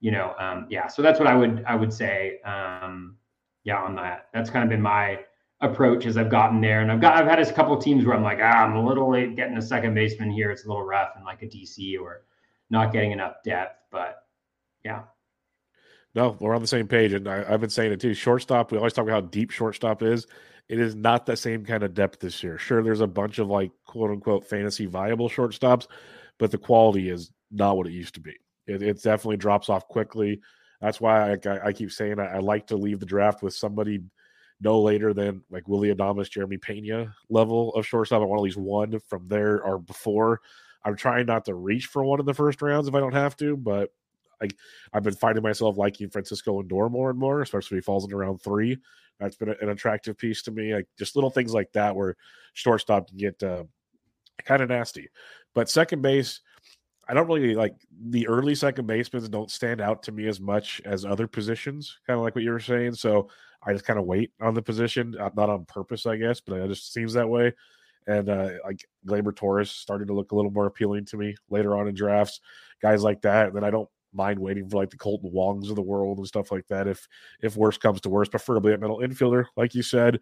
you 0.00 0.11
know, 0.11 0.35
um, 0.38 0.66
yeah. 0.70 0.87
So 0.87 1.02
that's 1.02 1.18
what 1.18 1.28
I 1.28 1.35
would 1.35 1.64
I 1.66 1.74
would 1.74 1.92
say. 1.92 2.40
Um, 2.42 3.16
yeah, 3.64 3.78
on 3.78 3.94
that. 3.96 4.28
That's 4.33 4.50
kind 4.50 4.64
of 4.64 4.70
been 4.70 4.83
my 4.83 5.20
approach 5.61 6.07
as 6.07 6.16
I've 6.16 6.31
gotten 6.31 6.61
there. 6.61 6.81
And 6.81 6.90
I've 6.90 7.00
got 7.00 7.16
I've 7.16 7.26
had 7.26 7.38
a 7.38 7.52
couple 7.52 7.76
teams 7.78 8.05
where 8.05 8.16
I'm 8.16 8.22
like, 8.22 8.38
ah, 8.40 8.64
I'm 8.64 8.76
a 8.76 8.85
little 8.85 9.11
late 9.11 9.37
getting 9.37 9.57
a 9.57 9.62
second 9.62 9.94
baseman 9.94 10.31
here. 10.31 10.50
It's 10.50 10.64
a 10.64 10.68
little 10.68 10.85
rough 10.85 11.11
and 11.16 11.24
like 11.24 11.42
a 11.42 11.46
DC 11.46 11.98
or 12.00 12.24
not 12.70 12.92
getting 12.92 13.12
enough 13.12 13.37
depth. 13.44 13.78
But 13.90 14.26
yeah. 14.85 15.02
No, 16.14 16.37
we're 16.40 16.55
on 16.55 16.61
the 16.61 16.68
same 16.68 16.88
page, 16.88 17.12
and 17.12 17.27
I, 17.27 17.44
have 17.44 17.61
been 17.61 17.70
saying 17.70 17.92
it 17.92 18.01
too. 18.01 18.12
Shortstop, 18.12 18.70
we 18.70 18.79
always 18.79 18.92
talk 18.92 19.05
about 19.05 19.14
how 19.14 19.29
deep 19.29 19.51
shortstop 19.51 20.03
is. 20.03 20.27
It 20.68 20.79
is 20.79 20.94
not 20.94 21.27
the 21.27 21.37
same 21.37 21.64
kind 21.64 21.83
of 21.83 21.94
depth 21.94 22.20
this 22.20 22.42
year. 22.42 22.59
Sure, 22.59 22.83
there's 22.83 23.01
a 23.01 23.07
bunch 23.07 23.38
of 23.38 23.48
like 23.48 23.72
quote 23.87 24.11
unquote 24.11 24.46
fantasy 24.46 24.87
viable 24.87 25.29
shortstops, 25.29 25.87
but 26.38 26.51
the 26.51 26.59
quality 26.59 27.09
is 27.09 27.31
not 27.51 27.77
what 27.77 27.87
it 27.87 27.92
used 27.92 28.14
to 28.14 28.20
be. 28.20 28.35
It, 28.66 28.83
it 28.83 29.03
definitely 29.03 29.38
drops 29.38 29.68
off 29.68 29.88
quickly. 29.88 30.40
That's 30.81 31.01
why 31.01 31.33
I, 31.33 31.38
I, 31.46 31.66
I 31.66 31.72
keep 31.72 31.92
saying 31.92 32.18
I, 32.18 32.37
I, 32.37 32.38
like 32.38 32.66
to 32.68 32.77
leave 32.77 33.01
the 33.01 33.07
draft 33.07 33.42
with 33.42 33.55
somebody 33.55 34.01
no 34.61 34.81
later 34.81 35.14
than 35.14 35.42
like 35.51 35.68
Willy 35.68 35.94
Adames, 35.94 36.31
Jeremy 36.31 36.59
Pena 36.59 37.14
level 37.31 37.75
of 37.75 37.87
shortstop. 37.87 38.22
I 38.22 38.25
want 38.25 38.40
at 38.40 38.44
least 38.44 38.59
one 38.59 38.98
from 39.09 39.29
there 39.29 39.62
or 39.62 39.79
before. 39.79 40.40
I'm 40.85 40.96
trying 40.96 41.27
not 41.27 41.44
to 41.46 41.55
reach 41.55 41.87
for 41.87 42.05
one 42.05 42.20
in 42.20 42.27
the 42.27 42.35
first 42.35 42.61
rounds 42.61 42.88
if 42.88 42.94
I 42.94 43.01
don't 43.01 43.14
have 43.14 43.37
to, 43.38 43.57
but 43.57 43.90
like 44.42 44.57
I've 44.92 45.02
been 45.05 45.14
finding 45.14 45.42
myself 45.42 45.78
liking 45.78 46.11
Francisco 46.11 46.61
Lindor 46.61 46.90
more 46.90 47.11
and 47.11 47.18
more, 47.18 47.40
especially 47.40 47.78
if 47.78 47.85
he 47.85 47.87
falls 47.87 48.05
in 48.05 48.12
around 48.12 48.42
three. 48.42 48.76
That's 49.18 49.37
been 49.37 49.55
an 49.61 49.68
attractive 49.68 50.18
piece 50.18 50.42
to 50.42 50.50
me. 50.50 50.74
Like 50.74 50.88
just 50.98 51.14
little 51.14 51.31
things 51.31 51.55
like 51.55 51.72
that 51.72 51.94
where 51.94 52.16
shortstop 52.55 53.09
can 53.09 53.16
get 53.16 53.42
uh, 53.42 53.64
kind 54.44 54.62
of 54.62 54.68
nasty. 54.68 55.09
But 55.55 55.70
second 55.70 56.02
base, 56.02 56.40
I 57.09 57.14
don't 57.14 57.28
really 57.28 57.55
like 57.55 57.74
the 58.09 58.26
early 58.26 58.55
second 58.55 58.87
basemen 58.87 59.31
don't 59.31 59.50
stand 59.50 59.81
out 59.81 60.02
to 60.05 60.12
me 60.12 60.26
as 60.26 60.40
much 60.40 60.81
as 60.85 61.05
other 61.05 61.26
positions, 61.26 61.98
kind 62.07 62.18
of 62.18 62.24
like 62.24 62.35
what 62.35 62.44
you 62.44 62.50
were 62.50 62.61
saying. 62.61 62.94
So 62.94 63.28
I 63.64 63.72
just 63.72 63.85
kind 63.85 63.98
of 63.98 64.07
wait 64.07 64.33
on 64.40 64.55
the 64.55 64.62
position, 64.62 65.16
uh, 65.18 65.31
not 65.37 65.50
on 65.50 65.64
purpose, 65.66 66.07
I 66.07 66.16
guess, 66.16 66.40
but 66.40 66.59
it 66.59 66.68
just 66.68 66.92
seems 66.92 67.12
that 67.12 67.28
way. 67.28 67.52
And 68.07 68.28
uh, 68.28 68.50
like 68.64 68.85
Gleyber 69.07 69.35
Torres 69.35 69.70
started 69.70 70.09
to 70.09 70.14
look 70.14 70.33
a 70.33 70.35
little 70.35 70.50
more 70.50 70.66
appealing 70.66 71.05
to 71.07 71.16
me 71.16 71.37
later 71.50 71.76
on 71.76 71.87
in 71.87 71.94
drafts, 71.94 72.40
guys 72.81 73.05
like 73.05 73.22
that. 73.22 73.48
And 73.48 73.57
then 73.57 73.64
I 73.64 73.70
don't 73.70 73.88
mind 74.12 74.38
waiting 74.38 74.68
for 74.68 74.77
like 74.77 74.90
the 74.90 74.96
Kolten 74.96 75.33
Wongs 75.33 75.70
of 75.70 75.77
the 75.77 75.83
world 75.83 76.18
and 76.18 76.27
stuff 76.27 76.53
like 76.53 76.66
that. 76.68 76.87
If 76.87 77.07
if 77.40 77.57
worst 77.57 77.81
comes 77.81 78.01
to 78.03 78.09
worst, 78.09 78.31
preferably 78.31 78.72
at 78.72 78.81
middle 78.81 79.01
infielder, 79.01 79.46
like 79.57 79.75
you 79.75 79.83
said. 79.83 80.20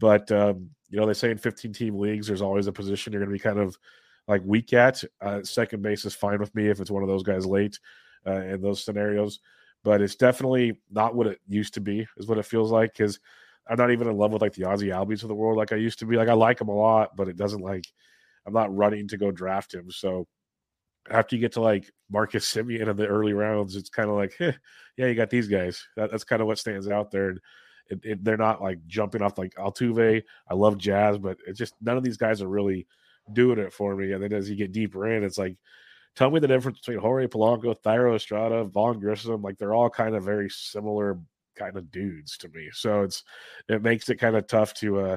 But 0.00 0.30
um, 0.30 0.70
you 0.90 0.98
know, 0.98 1.06
they 1.06 1.14
say 1.14 1.30
in 1.30 1.38
15 1.38 1.72
team 1.72 1.98
leagues, 1.98 2.26
there's 2.26 2.42
always 2.42 2.66
a 2.66 2.72
position 2.72 3.12
you're 3.12 3.20
going 3.20 3.30
to 3.30 3.38
be 3.38 3.42
kind 3.42 3.58
of 3.58 3.76
like 4.26 4.42
weak 4.44 4.72
at. 4.72 5.02
Uh, 5.20 5.42
second 5.42 5.82
base 5.82 6.04
is 6.04 6.14
fine 6.14 6.38
with 6.38 6.54
me 6.54 6.68
if 6.68 6.80
it's 6.80 6.90
one 6.90 7.02
of 7.02 7.08
those 7.08 7.22
guys 7.22 7.46
late 7.46 7.78
uh, 8.26 8.42
in 8.42 8.60
those 8.60 8.84
scenarios. 8.84 9.40
But 9.84 10.00
it's 10.02 10.16
definitely 10.16 10.80
not 10.90 11.14
what 11.14 11.28
it 11.28 11.40
used 11.48 11.74
to 11.74 11.80
be, 11.80 12.06
is 12.16 12.26
what 12.26 12.38
it 12.38 12.44
feels 12.44 12.70
like. 12.70 12.92
Because 12.92 13.18
I'm 13.68 13.76
not 13.76 13.90
even 13.90 14.08
in 14.08 14.16
love 14.16 14.32
with 14.32 14.42
like 14.42 14.54
the 14.54 14.62
Ozzy 14.62 14.88
Albies 14.88 15.22
of 15.22 15.28
the 15.28 15.34
world 15.34 15.56
like 15.56 15.72
I 15.72 15.76
used 15.76 15.98
to 16.00 16.06
be. 16.06 16.16
Like 16.16 16.28
I 16.28 16.34
like 16.34 16.60
him 16.60 16.68
a 16.68 16.74
lot, 16.74 17.16
but 17.16 17.28
it 17.28 17.36
doesn't 17.36 17.62
like 17.62 17.84
I'm 18.46 18.54
not 18.54 18.74
running 18.74 19.08
to 19.08 19.18
go 19.18 19.30
draft 19.30 19.74
him. 19.74 19.90
So 19.90 20.26
after 21.10 21.36
you 21.36 21.40
get 21.40 21.52
to 21.52 21.60
like 21.60 21.90
Marcus 22.10 22.52
Semien 22.52 22.88
in 22.88 22.96
the 22.96 23.06
early 23.06 23.32
rounds, 23.32 23.76
it's 23.76 23.90
kind 23.90 24.08
of 24.08 24.16
like, 24.16 24.36
eh, 24.40 24.52
yeah, 24.96 25.06
you 25.06 25.14
got 25.14 25.30
these 25.30 25.48
guys. 25.48 25.86
That, 25.96 26.10
that's 26.10 26.24
kind 26.24 26.40
of 26.42 26.48
what 26.48 26.58
stands 26.58 26.88
out 26.88 27.10
there. 27.10 27.30
And 27.30 27.40
it, 27.90 28.00
it, 28.04 28.24
they're 28.24 28.36
not 28.36 28.62
like 28.62 28.86
jumping 28.86 29.22
off 29.22 29.38
like 29.38 29.54
Altuve. 29.54 30.22
I 30.48 30.54
love 30.54 30.78
Jazz, 30.78 31.18
but 31.18 31.38
it's 31.46 31.58
just 31.58 31.74
none 31.80 31.96
of 31.96 32.02
these 32.02 32.16
guys 32.16 32.42
are 32.42 32.48
really 32.48 32.86
doing 33.32 33.58
it 33.58 33.72
for 33.72 33.94
me. 33.94 34.12
And 34.12 34.22
then 34.22 34.32
as 34.32 34.48
you 34.48 34.56
get 34.56 34.72
deeper 34.72 35.08
in, 35.08 35.24
it's 35.24 35.38
like, 35.38 35.56
tell 36.16 36.30
me 36.30 36.40
the 36.40 36.48
difference 36.48 36.80
between 36.80 36.98
Jorge 36.98 37.26
Polanco, 37.26 37.74
Thairo 37.80 38.16
Estrada, 38.16 38.64
Vaughn 38.64 38.98
Grissom. 39.00 39.42
Like 39.42 39.58
they're 39.58 39.74
all 39.74 39.90
kind 39.90 40.14
of 40.14 40.24
very 40.24 40.50
similar 40.50 41.18
kind 41.56 41.76
of 41.76 41.90
dudes 41.90 42.36
to 42.38 42.48
me. 42.48 42.68
So 42.72 43.02
it's 43.02 43.24
it 43.68 43.82
makes 43.82 44.08
it 44.08 44.16
kind 44.16 44.36
of 44.36 44.46
tough 44.46 44.74
to 44.74 45.00
uh 45.00 45.16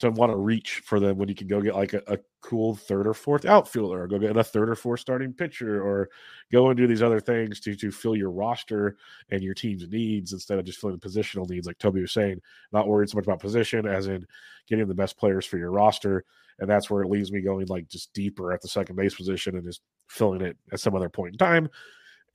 to 0.00 0.10
want 0.10 0.30
to 0.30 0.36
reach 0.36 0.82
for 0.84 1.00
them 1.00 1.16
when 1.16 1.28
you 1.28 1.34
can 1.34 1.46
go 1.46 1.60
get 1.60 1.74
like 1.74 1.94
a, 1.94 2.02
a, 2.06 2.18
cool 2.46 2.76
third 2.76 3.08
or 3.08 3.14
fourth 3.14 3.44
outfielder. 3.44 4.04
Or 4.04 4.06
go 4.06 4.18
get 4.18 4.36
a 4.36 4.44
third 4.44 4.70
or 4.70 4.76
fourth 4.76 5.00
starting 5.00 5.32
pitcher 5.32 5.82
or 5.82 6.08
go 6.52 6.68
and 6.68 6.76
do 6.76 6.86
these 6.86 7.02
other 7.02 7.18
things 7.18 7.58
to 7.60 7.74
to 7.74 7.90
fill 7.90 8.14
your 8.14 8.30
roster 8.30 8.96
and 9.30 9.42
your 9.42 9.54
team's 9.54 9.88
needs 9.88 10.32
instead 10.32 10.58
of 10.58 10.64
just 10.64 10.80
filling 10.80 10.96
the 10.96 11.08
positional 11.08 11.48
needs 11.48 11.66
like 11.66 11.78
Toby 11.78 12.00
was 12.00 12.12
saying 12.12 12.40
not 12.72 12.86
worried 12.86 13.10
so 13.10 13.16
much 13.16 13.26
about 13.26 13.40
position 13.40 13.86
as 13.86 14.06
in 14.06 14.24
getting 14.68 14.86
the 14.86 14.94
best 14.94 15.18
players 15.18 15.44
for 15.44 15.58
your 15.58 15.72
roster. 15.72 16.24
And 16.58 16.70
that's 16.70 16.88
where 16.88 17.02
it 17.02 17.10
leaves 17.10 17.32
me 17.32 17.40
going 17.40 17.66
like 17.66 17.88
just 17.88 18.12
deeper 18.12 18.52
at 18.52 18.62
the 18.62 18.68
second 18.68 18.94
base 18.96 19.14
position 19.14 19.56
and 19.56 19.64
just 19.64 19.82
filling 20.08 20.40
it 20.40 20.56
at 20.72 20.80
some 20.80 20.94
other 20.94 21.08
point 21.08 21.34
in 21.34 21.38
time 21.38 21.68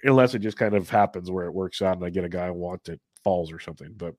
unless 0.04 0.36
it 0.36 0.40
just 0.40 0.58
kind 0.58 0.76
of 0.76 0.90
happens 0.90 1.32
where 1.32 1.46
it 1.46 1.54
works 1.54 1.82
out 1.82 1.96
and 1.96 2.06
I 2.06 2.10
get 2.10 2.26
a 2.26 2.30
guy 2.30 2.48
I 2.48 2.52
want 2.52 2.84
that 2.84 3.00
falls 3.24 3.52
or 3.52 3.60
something. 3.60 3.94
But 3.96 4.16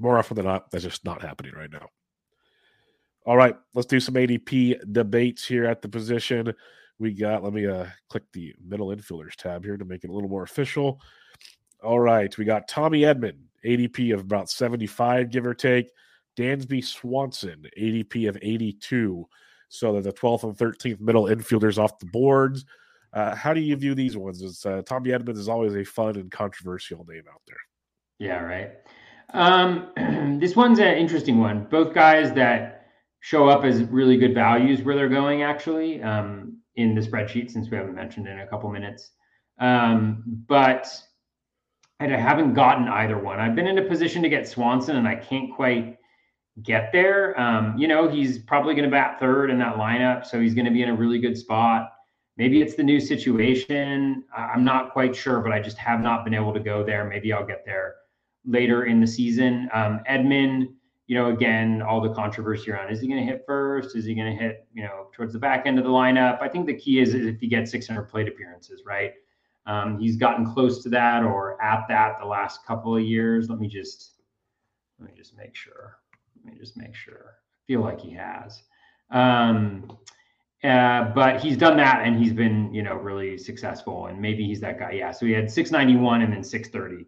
more 0.00 0.18
often 0.18 0.34
than 0.34 0.46
not 0.46 0.70
that's 0.72 0.82
just 0.82 1.04
not 1.04 1.22
happening 1.22 1.52
right 1.54 1.70
now 1.70 1.88
all 3.24 3.36
right, 3.36 3.56
let's 3.74 3.86
do 3.86 4.00
some 4.00 4.14
ADP 4.14 4.92
debates 4.92 5.46
here 5.46 5.64
at 5.64 5.80
the 5.80 5.88
position. 5.88 6.52
We 6.98 7.12
got, 7.12 7.42
let 7.42 7.52
me 7.52 7.66
uh, 7.66 7.86
click 8.08 8.24
the 8.32 8.54
middle 8.64 8.88
infielders 8.88 9.34
tab 9.36 9.64
here 9.64 9.76
to 9.76 9.84
make 9.84 10.04
it 10.04 10.10
a 10.10 10.12
little 10.12 10.28
more 10.28 10.42
official. 10.42 11.00
All 11.82 12.00
right, 12.00 12.36
we 12.36 12.44
got 12.44 12.68
Tommy 12.68 13.02
Edman, 13.02 13.36
ADP 13.64 14.12
of 14.14 14.20
about 14.20 14.50
75, 14.50 15.30
give 15.30 15.46
or 15.46 15.54
take. 15.54 15.90
Dansby 16.36 16.84
Swanson, 16.84 17.64
ADP 17.78 18.28
of 18.28 18.36
82. 18.40 19.26
So 19.68 19.92
that 19.94 20.02
the 20.02 20.12
12th 20.12 20.44
and 20.44 20.56
13th 20.56 21.00
middle 21.00 21.24
infielders 21.24 21.78
off 21.78 21.98
the 21.98 22.06
boards. 22.06 22.64
Uh, 23.12 23.34
how 23.34 23.52
do 23.54 23.60
you 23.60 23.74
view 23.76 23.94
these 23.94 24.16
ones? 24.16 24.42
It's, 24.42 24.64
uh, 24.66 24.82
Tommy 24.84 25.10
Edman 25.10 25.36
is 25.36 25.48
always 25.48 25.74
a 25.74 25.84
fun 25.84 26.16
and 26.16 26.30
controversial 26.30 27.04
name 27.08 27.24
out 27.32 27.40
there. 27.46 27.56
Yeah, 28.18 28.40
right. 28.40 28.72
Um, 29.30 30.38
this 30.40 30.54
one's 30.54 30.78
an 30.78 30.96
interesting 30.96 31.38
one. 31.38 31.64
Both 31.70 31.94
guys 31.94 32.32
that 32.34 32.83
show 33.24 33.48
up 33.48 33.64
as 33.64 33.84
really 33.84 34.18
good 34.18 34.34
values 34.34 34.82
where 34.82 34.94
they're 34.94 35.08
going 35.08 35.42
actually 35.42 36.02
um, 36.02 36.58
in 36.76 36.94
the 36.94 37.00
spreadsheet 37.00 37.50
since 37.50 37.70
we 37.70 37.76
haven't 37.78 37.94
mentioned 37.94 38.28
in 38.28 38.40
a 38.40 38.46
couple 38.46 38.70
minutes. 38.70 39.12
Um, 39.58 40.22
but 40.46 40.86
I 42.00 42.08
haven't 42.08 42.52
gotten 42.52 42.86
either 42.86 43.18
one. 43.18 43.40
I've 43.40 43.54
been 43.54 43.66
in 43.66 43.78
a 43.78 43.88
position 43.88 44.20
to 44.24 44.28
get 44.28 44.46
Swanson 44.46 44.96
and 44.96 45.08
I 45.08 45.14
can't 45.14 45.50
quite 45.54 45.96
get 46.62 46.92
there. 46.92 47.40
Um, 47.40 47.78
you 47.78 47.88
know, 47.88 48.10
he's 48.10 48.40
probably 48.40 48.74
going 48.74 48.84
to 48.84 48.90
bat 48.90 49.18
third 49.18 49.48
in 49.50 49.58
that 49.58 49.76
lineup, 49.76 50.26
so 50.26 50.38
he's 50.38 50.52
going 50.52 50.66
to 50.66 50.70
be 50.70 50.82
in 50.82 50.90
a 50.90 50.94
really 50.94 51.18
good 51.18 51.38
spot. 51.38 51.92
Maybe 52.36 52.60
it's 52.60 52.74
the 52.74 52.82
new 52.82 53.00
situation. 53.00 54.24
I'm 54.36 54.64
not 54.64 54.92
quite 54.92 55.16
sure, 55.16 55.40
but 55.40 55.50
I 55.50 55.60
just 55.60 55.78
have 55.78 56.02
not 56.02 56.24
been 56.24 56.34
able 56.34 56.52
to 56.52 56.60
go 56.60 56.84
there. 56.84 57.06
Maybe 57.06 57.32
I'll 57.32 57.46
get 57.46 57.64
there 57.64 57.94
later 58.44 58.84
in 58.84 59.00
the 59.00 59.06
season. 59.06 59.70
Um, 59.72 60.00
Edman, 60.10 60.74
you 61.06 61.14
know, 61.16 61.30
again, 61.30 61.82
all 61.82 62.00
the 62.00 62.14
controversy 62.14 62.70
around 62.70 62.90
is 62.90 63.00
he 63.00 63.08
going 63.08 63.20
to 63.20 63.30
hit 63.30 63.44
first? 63.46 63.94
Is 63.94 64.06
he 64.06 64.14
going 64.14 64.36
to 64.36 64.42
hit, 64.42 64.66
you 64.72 64.82
know, 64.82 65.08
towards 65.12 65.32
the 65.32 65.38
back 65.38 65.66
end 65.66 65.78
of 65.78 65.84
the 65.84 65.90
lineup? 65.90 66.40
I 66.40 66.48
think 66.48 66.66
the 66.66 66.74
key 66.74 67.00
is, 67.00 67.14
is 67.14 67.26
if 67.26 67.40
he 67.40 67.46
gets 67.46 67.70
600 67.70 68.04
plate 68.04 68.28
appearances, 68.28 68.82
right? 68.86 69.12
Um, 69.66 69.98
he's 69.98 70.16
gotten 70.16 70.50
close 70.52 70.82
to 70.82 70.88
that 70.90 71.22
or 71.22 71.60
at 71.62 71.86
that 71.88 72.18
the 72.20 72.26
last 72.26 72.64
couple 72.66 72.96
of 72.96 73.02
years. 73.02 73.48
Let 73.48 73.58
me 73.58 73.68
just 73.68 74.12
let 74.98 75.10
me 75.10 75.14
just 75.16 75.36
make 75.36 75.54
sure. 75.54 75.98
Let 76.44 76.54
me 76.54 76.58
just 76.58 76.76
make 76.76 76.94
sure. 76.94 77.34
I 77.36 77.60
feel 77.66 77.80
like 77.80 78.00
he 78.00 78.10
has. 78.12 78.62
Um, 79.10 79.98
uh, 80.62 81.12
but 81.14 81.40
he's 81.40 81.56
done 81.56 81.76
that 81.76 82.06
and 82.06 82.16
he's 82.16 82.32
been, 82.32 82.72
you 82.72 82.82
know, 82.82 82.94
really 82.94 83.36
successful. 83.36 84.06
And 84.06 84.20
maybe 84.20 84.46
he's 84.46 84.60
that 84.60 84.78
guy. 84.78 84.92
Yeah. 84.92 85.10
So 85.10 85.26
he 85.26 85.32
had 85.32 85.50
691 85.50 86.22
and 86.22 86.32
then 86.32 86.42
630. 86.42 87.06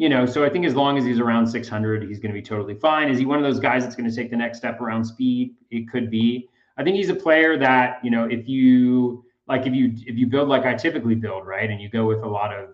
You 0.00 0.08
know, 0.08 0.24
so 0.24 0.46
I 0.46 0.48
think 0.48 0.64
as 0.64 0.74
long 0.74 0.96
as 0.96 1.04
he's 1.04 1.18
around 1.20 1.46
600, 1.46 2.08
he's 2.08 2.18
going 2.20 2.32
to 2.32 2.34
be 2.34 2.40
totally 2.40 2.74
fine. 2.74 3.10
Is 3.10 3.18
he 3.18 3.26
one 3.26 3.36
of 3.36 3.44
those 3.44 3.60
guys 3.60 3.82
that's 3.84 3.94
going 3.94 4.08
to 4.08 4.16
take 4.16 4.30
the 4.30 4.36
next 4.36 4.56
step 4.56 4.80
around 4.80 5.04
speed? 5.04 5.54
It 5.70 5.90
could 5.90 6.10
be. 6.10 6.48
I 6.78 6.82
think 6.82 6.96
he's 6.96 7.10
a 7.10 7.14
player 7.14 7.58
that, 7.58 8.02
you 8.02 8.10
know, 8.10 8.24
if 8.24 8.48
you 8.48 9.26
like, 9.46 9.66
if 9.66 9.74
you 9.74 9.92
if 10.06 10.16
you 10.16 10.26
build 10.26 10.48
like 10.48 10.64
I 10.64 10.72
typically 10.72 11.16
build, 11.16 11.46
right, 11.46 11.68
and 11.68 11.82
you 11.82 11.90
go 11.90 12.06
with 12.06 12.20
a 12.20 12.26
lot 12.26 12.50
of 12.50 12.70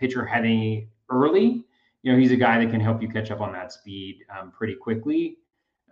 pitcher 0.00 0.24
heavy 0.24 0.88
early, 1.10 1.66
you 2.02 2.12
know, 2.14 2.18
he's 2.18 2.32
a 2.32 2.36
guy 2.36 2.58
that 2.64 2.70
can 2.70 2.80
help 2.80 3.02
you 3.02 3.10
catch 3.10 3.30
up 3.30 3.42
on 3.42 3.52
that 3.52 3.72
speed 3.72 4.20
um, 4.34 4.50
pretty 4.50 4.74
quickly. 4.74 5.36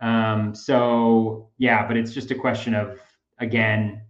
Um, 0.01 0.55
so 0.55 1.51
yeah, 1.59 1.87
but 1.87 1.97
it's 1.97 2.15
just 2.15 2.31
a 2.31 2.35
question 2.35 2.73
of 2.73 2.99
again, 3.37 4.01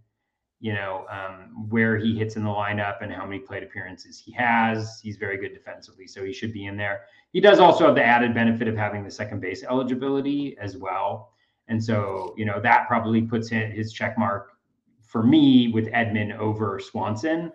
you 0.60 0.74
know, 0.74 1.06
um, 1.10 1.68
where 1.70 1.96
he 1.96 2.18
hits 2.18 2.36
in 2.36 2.44
the 2.44 2.50
lineup 2.50 2.98
and 3.00 3.10
how 3.10 3.24
many 3.24 3.38
plate 3.38 3.62
appearances 3.62 4.18
he 4.18 4.30
has. 4.32 5.00
He's 5.02 5.16
very 5.16 5.38
good 5.38 5.54
defensively, 5.54 6.06
so 6.06 6.22
he 6.22 6.34
should 6.34 6.52
be 6.52 6.66
in 6.66 6.76
there. 6.76 7.00
He 7.32 7.40
does 7.40 7.60
also 7.60 7.86
have 7.86 7.94
the 7.94 8.04
added 8.04 8.34
benefit 8.34 8.68
of 8.68 8.76
having 8.76 9.02
the 9.02 9.10
second 9.10 9.40
base 9.40 9.64
eligibility 9.64 10.56
as 10.60 10.76
well. 10.76 11.32
And 11.68 11.82
so, 11.82 12.34
you 12.36 12.44
know, 12.44 12.60
that 12.60 12.88
probably 12.88 13.22
puts 13.22 13.48
his 13.48 13.92
check 13.92 14.18
mark 14.18 14.50
for 15.02 15.22
me 15.22 15.68
with 15.68 15.86
Edman 15.86 16.36
over 16.36 16.78
Swanson. 16.78 17.52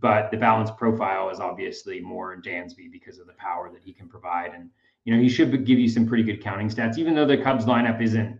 But 0.00 0.30
the 0.30 0.36
balance 0.36 0.70
profile 0.70 1.30
is 1.30 1.38
obviously 1.40 2.00
more 2.00 2.36
Dansby 2.36 2.90
because 2.90 3.18
of 3.18 3.26
the 3.26 3.32
power 3.34 3.70
that 3.70 3.82
he 3.82 3.92
can 3.92 4.08
provide. 4.08 4.52
And, 4.52 4.68
you 5.04 5.14
know, 5.14 5.20
he 5.20 5.28
should 5.28 5.64
give 5.64 5.78
you 5.78 5.88
some 5.88 6.06
pretty 6.06 6.24
good 6.24 6.42
counting 6.42 6.68
stats, 6.68 6.98
even 6.98 7.14
though 7.14 7.24
the 7.24 7.38
Cubs 7.38 7.66
lineup 7.66 8.02
isn't 8.02 8.38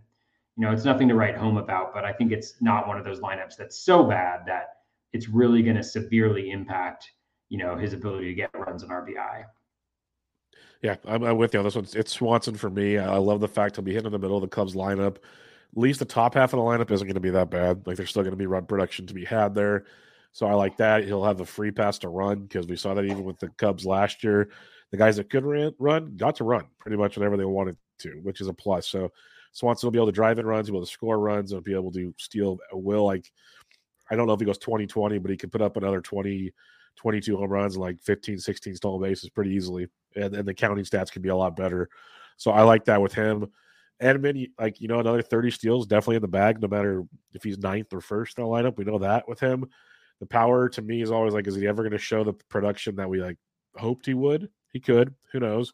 you 0.59 0.65
know, 0.65 0.73
it's 0.73 0.83
nothing 0.83 1.07
to 1.07 1.15
write 1.15 1.37
home 1.37 1.55
about, 1.55 1.93
but 1.93 2.03
I 2.03 2.11
think 2.11 2.33
it's 2.33 2.55
not 2.59 2.85
one 2.85 2.97
of 2.97 3.05
those 3.05 3.21
lineups 3.21 3.55
that's 3.55 3.79
so 3.79 4.03
bad 4.03 4.41
that 4.45 4.65
it's 5.13 5.29
really 5.29 5.63
going 5.63 5.77
to 5.77 5.83
severely 5.83 6.51
impact, 6.51 7.09
you 7.47 7.57
know, 7.57 7.77
his 7.77 7.93
ability 7.93 8.25
to 8.25 8.33
get 8.33 8.49
runs 8.53 8.83
and 8.83 8.91
RBI. 8.91 9.45
Yeah, 10.81 10.97
I'm, 11.07 11.23
I'm, 11.23 11.37
with 11.37 11.53
you 11.53 11.59
on 11.61 11.63
this 11.65 11.75
one. 11.75 11.87
It's 11.95 12.11
Swanson 12.11 12.55
for 12.55 12.69
me. 12.69 12.97
I 12.97 13.15
love 13.15 13.39
the 13.39 13.47
fact 13.47 13.77
he'll 13.77 13.85
be 13.85 13.93
hitting 13.93 14.07
in 14.07 14.11
the 14.11 14.19
middle 14.19 14.35
of 14.35 14.41
the 14.41 14.49
Cubs 14.49 14.75
lineup. 14.75 15.15
At 15.15 15.77
least 15.77 15.99
the 15.99 16.05
top 16.05 16.33
half 16.33 16.51
of 16.51 16.57
the 16.57 16.63
lineup 16.63 16.91
isn't 16.91 17.07
going 17.07 17.13
to 17.13 17.21
be 17.21 17.29
that 17.29 17.49
bad. 17.49 17.87
Like 17.87 17.95
there's 17.95 18.09
still 18.09 18.23
going 18.23 18.31
to 18.31 18.37
be 18.37 18.45
run 18.45 18.65
production 18.65 19.07
to 19.07 19.13
be 19.13 19.23
had 19.23 19.55
there. 19.55 19.85
So 20.33 20.45
I 20.45 20.55
like 20.55 20.75
that. 20.75 21.05
He'll 21.05 21.23
have 21.23 21.37
the 21.37 21.45
free 21.45 21.71
pass 21.71 21.99
to 21.99 22.09
run 22.09 22.41
because 22.41 22.67
we 22.67 22.75
saw 22.75 22.93
that 22.95 23.05
even 23.05 23.23
with 23.23 23.39
the 23.39 23.47
Cubs 23.57 23.85
last 23.85 24.25
year. 24.25 24.49
The 24.91 24.97
guys 24.97 25.15
that 25.15 25.29
could 25.29 25.45
run 25.79 26.17
got 26.17 26.35
to 26.35 26.43
run 26.43 26.65
pretty 26.79 26.97
much 26.97 27.15
whenever 27.15 27.37
they 27.37 27.45
wanted 27.45 27.77
to, 27.99 28.19
which 28.23 28.41
is 28.41 28.47
a 28.47 28.53
plus. 28.53 28.85
So 28.85 29.09
Swanson 29.51 29.87
will 29.87 29.91
be 29.91 29.99
able 29.99 30.07
to 30.07 30.11
drive 30.11 30.39
in 30.39 30.45
runs, 30.45 30.67
he'll 30.67 30.73
be 30.73 30.77
able 30.77 30.85
to 30.85 30.91
score 30.91 31.19
runs, 31.19 31.51
and 31.51 31.63
be 31.63 31.73
able 31.73 31.91
to 31.91 32.13
steal 32.17 32.57
will. 32.71 33.05
Like, 33.05 33.31
I 34.09 34.15
don't 34.15 34.27
know 34.27 34.33
if 34.33 34.39
he 34.39 34.45
goes 34.45 34.57
20 34.57 34.87
20, 34.87 35.17
but 35.19 35.31
he 35.31 35.37
can 35.37 35.49
put 35.49 35.61
up 35.61 35.77
another 35.77 36.01
20, 36.01 36.51
22 36.95 37.37
home 37.37 37.49
runs 37.49 37.75
and 37.75 37.81
like 37.81 37.99
15, 38.01 38.39
16 38.39 38.75
stolen 38.75 39.01
bases 39.01 39.29
pretty 39.29 39.51
easily. 39.51 39.87
And, 40.15 40.35
and 40.35 40.47
the 40.47 40.53
counting 40.53 40.85
stats 40.85 41.11
can 41.11 41.21
be 41.21 41.29
a 41.29 41.35
lot 41.35 41.55
better. 41.55 41.89
So 42.37 42.51
I 42.51 42.63
like 42.63 42.85
that 42.85 43.01
with 43.01 43.13
him. 43.13 43.47
Edman, 44.01 44.49
like, 44.59 44.79
you 44.79 44.87
know, 44.87 44.99
another 44.99 45.21
30 45.21 45.51
steals 45.51 45.87
definitely 45.87 46.17
in 46.17 46.21
the 46.21 46.27
bag, 46.27 46.61
no 46.61 46.67
matter 46.67 47.03
if 47.33 47.43
he's 47.43 47.57
ninth 47.57 47.93
or 47.93 48.01
first 48.01 48.37
in 48.37 48.43
the 48.43 48.49
lineup. 48.49 48.77
We 48.77 48.85
know 48.85 48.99
that 48.99 49.27
with 49.27 49.39
him. 49.39 49.65
The 50.19 50.25
power 50.25 50.69
to 50.69 50.81
me 50.81 51.01
is 51.01 51.11
always 51.11 51.33
like, 51.33 51.47
is 51.47 51.55
he 51.55 51.67
ever 51.67 51.83
going 51.83 51.91
to 51.91 51.97
show 51.97 52.23
the 52.23 52.33
production 52.49 52.95
that 52.95 53.09
we 53.09 53.21
like 53.21 53.37
hoped 53.75 54.05
he 54.05 54.13
would? 54.13 54.49
He 54.71 54.79
could. 54.79 55.13
Who 55.31 55.39
knows? 55.39 55.73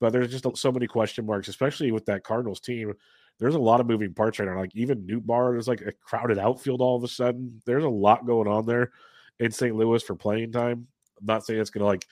But 0.00 0.12
there's 0.12 0.30
just 0.30 0.56
so 0.56 0.72
many 0.72 0.86
question 0.86 1.26
marks, 1.26 1.48
especially 1.48 1.90
with 1.90 2.06
that 2.06 2.24
Cardinals 2.24 2.60
team. 2.60 2.94
There's 3.38 3.54
a 3.54 3.60
lot 3.60 3.80
of 3.80 3.86
moving 3.86 4.14
parts 4.14 4.38
right 4.38 4.48
now. 4.48 4.58
Like 4.58 4.74
even 4.74 5.06
Nootbaar 5.06 5.58
is 5.58 5.68
like 5.68 5.80
a 5.80 5.92
crowded 5.92 6.38
outfield 6.38 6.80
all 6.80 6.96
of 6.96 7.04
a 7.04 7.08
sudden. 7.08 7.60
There's 7.66 7.84
a 7.84 7.88
lot 7.88 8.26
going 8.26 8.48
on 8.48 8.66
there 8.66 8.92
in 9.40 9.50
St. 9.50 9.74
Louis 9.74 10.02
for 10.02 10.14
playing 10.14 10.52
time. 10.52 10.86
I'm 11.20 11.26
not 11.26 11.44
saying 11.44 11.60
it's 11.60 11.70
going 11.70 11.82
to 11.82 11.86
like 11.86 12.06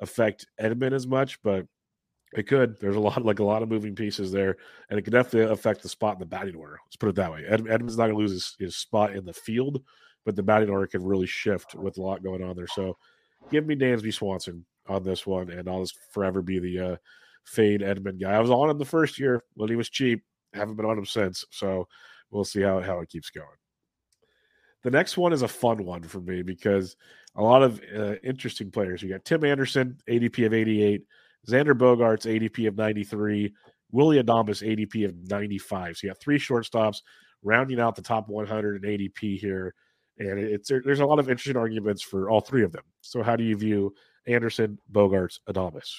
affect 0.00 0.46
Edman 0.60 0.92
as 0.92 1.06
much, 1.06 1.42
but 1.42 1.66
it 2.36 2.46
could. 2.46 2.78
There's 2.80 2.96
a 2.96 3.00
lot, 3.00 3.24
like 3.24 3.38
a 3.38 3.44
lot 3.44 3.62
of 3.62 3.68
moving 3.68 3.94
pieces 3.94 4.32
there, 4.32 4.56
and 4.90 4.98
it 4.98 5.02
could 5.02 5.12
definitely 5.12 5.52
affect 5.52 5.82
the 5.82 5.88
spot 5.88 6.14
in 6.14 6.20
the 6.20 6.26
batting 6.26 6.56
order. 6.56 6.78
Let's 6.84 6.96
put 6.96 7.08
it 7.08 7.14
that 7.16 7.32
way. 7.32 7.44
Ed, 7.48 7.64
Edman's 7.64 7.96
not 7.96 8.06
going 8.06 8.16
to 8.16 8.18
lose 8.18 8.32
his, 8.32 8.56
his, 8.58 8.76
spot 8.76 9.14
in 9.14 9.24
the 9.24 9.32
field, 9.32 9.82
but 10.24 10.34
the 10.34 10.42
batting 10.42 10.70
order 10.70 10.86
could 10.86 11.04
really 11.04 11.26
shift 11.26 11.74
with 11.74 11.98
a 11.98 12.02
lot 12.02 12.22
going 12.22 12.42
on 12.42 12.56
there. 12.56 12.66
So, 12.66 12.96
give 13.50 13.66
me 13.66 13.76
Dansby 13.76 14.12
Swanson 14.12 14.64
on 14.88 15.04
this 15.04 15.26
one, 15.26 15.50
and 15.50 15.68
I'll 15.68 15.82
just 15.82 15.98
forever 16.10 16.42
be 16.42 16.58
the 16.58 16.78
uh, 16.78 16.96
fade 17.44 17.80
Edman 17.80 18.20
guy. 18.20 18.32
I 18.32 18.40
was 18.40 18.50
on 18.50 18.70
him 18.70 18.78
the 18.78 18.84
first 18.84 19.18
year 19.18 19.42
when 19.54 19.68
he 19.68 19.76
was 19.76 19.88
cheap. 19.88 20.22
Haven't 20.52 20.76
been 20.76 20.86
on 20.86 20.98
him 20.98 21.06
since. 21.06 21.44
So 21.50 21.88
we'll 22.30 22.44
see 22.44 22.62
how, 22.62 22.80
how 22.80 23.00
it 23.00 23.08
keeps 23.08 23.30
going. 23.30 23.46
The 24.82 24.90
next 24.90 25.16
one 25.16 25.32
is 25.32 25.42
a 25.42 25.48
fun 25.48 25.84
one 25.84 26.02
for 26.02 26.20
me 26.20 26.42
because 26.42 26.96
a 27.36 27.42
lot 27.42 27.62
of 27.62 27.80
uh, 27.96 28.14
interesting 28.22 28.70
players. 28.70 29.02
You 29.02 29.08
got 29.08 29.24
Tim 29.24 29.44
Anderson, 29.44 29.96
ADP 30.08 30.46
of 30.46 30.52
88, 30.52 31.02
Xander 31.48 31.72
Bogaerts, 31.72 32.26
ADP 32.26 32.68
of 32.68 32.76
93, 32.76 33.52
Willy 33.92 34.22
Adames, 34.22 34.62
ADP 34.62 35.06
of 35.06 35.14
95. 35.30 35.96
So 35.96 36.06
you 36.06 36.10
got 36.10 36.20
three 36.20 36.38
shortstops 36.38 36.98
rounding 37.42 37.80
out 37.80 37.96
the 37.96 38.02
top 38.02 38.28
100 38.28 38.84
in 38.84 38.90
ADP 38.90 39.38
here. 39.38 39.74
And 40.18 40.38
it's 40.38 40.68
there's 40.68 41.00
a 41.00 41.06
lot 41.06 41.18
of 41.18 41.28
interesting 41.28 41.56
arguments 41.56 42.02
for 42.02 42.30
all 42.30 42.40
three 42.40 42.62
of 42.62 42.72
them. 42.72 42.84
So 43.00 43.22
how 43.22 43.36
do 43.36 43.42
you 43.42 43.56
view 43.56 43.94
Anderson, 44.26 44.78
Bogaerts, 44.92 45.40
Adames? 45.48 45.90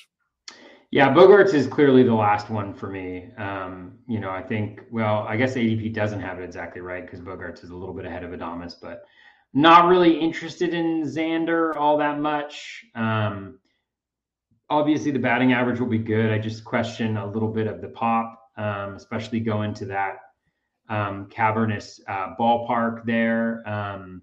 Yeah, 0.91 1.13
Bogaerts 1.13 1.53
is 1.53 1.67
clearly 1.67 2.03
the 2.03 2.13
last 2.13 2.49
one 2.49 2.73
for 2.73 2.89
me. 2.89 3.29
Um, 3.37 3.97
you 4.07 4.19
know, 4.19 4.29
I 4.29 4.41
think, 4.41 4.81
well, 4.91 5.25
I 5.27 5.35
guess 5.35 5.55
ADP 5.55 5.93
doesn't 5.93 6.21
have 6.21 6.39
it 6.39 6.43
exactly 6.43 6.81
right 6.81 7.05
because 7.05 7.19
Bogaerts 7.19 7.63
is 7.63 7.71
a 7.71 7.75
little 7.75 7.93
bit 7.93 8.05
ahead 8.05 8.23
of 8.23 8.31
Adames, 8.31 8.75
but 8.81 9.03
not 9.53 9.87
really 9.87 10.17
interested 10.19 10.73
in 10.73 11.03
Xander 11.03 11.75
all 11.75 11.97
that 11.97 12.19
much. 12.19 12.85
Um, 12.93 13.59
obviously, 14.69 15.11
the 15.11 15.19
batting 15.19 15.53
average 15.53 15.79
will 15.79 15.87
be 15.87 15.97
good. 15.97 16.31
I 16.31 16.37
just 16.37 16.63
question 16.63 17.17
a 17.17 17.25
little 17.25 17.49
bit 17.49 17.67
of 17.67 17.81
the 17.81 17.87
pop, 17.87 18.39
um, 18.57 18.95
especially 18.95 19.39
going 19.39 19.73
to 19.75 19.85
that 19.85 20.17
um, 20.89 21.27
cavernous 21.29 21.99
uh, 22.07 22.35
ballpark 22.39 23.05
there. 23.05 23.67
Um, 23.67 24.21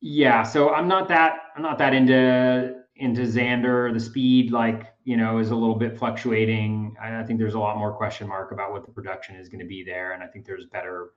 yeah, 0.00 0.42
so 0.42 0.70
I'm 0.70 0.86
not 0.86 1.08
that 1.08 1.36
I'm 1.56 1.62
not 1.62 1.78
that 1.78 1.94
into 1.94 2.82
into 2.96 3.22
Xander. 3.22 3.92
The 3.92 4.00
speed, 4.00 4.52
like 4.52 4.93
you 5.04 5.16
know, 5.16 5.38
is 5.38 5.50
a 5.50 5.54
little 5.54 5.74
bit 5.74 5.98
fluctuating. 5.98 6.96
I, 7.00 7.20
I 7.20 7.24
think 7.24 7.38
there's 7.38 7.54
a 7.54 7.58
lot 7.58 7.76
more 7.78 7.92
question 7.92 8.26
mark 8.26 8.52
about 8.52 8.72
what 8.72 8.84
the 8.84 8.92
production 8.92 9.36
is 9.36 9.48
going 9.48 9.60
to 9.60 9.66
be 9.66 9.84
there, 9.84 10.12
and 10.12 10.22
I 10.22 10.26
think 10.26 10.46
there's 10.46 10.66
better 10.66 11.10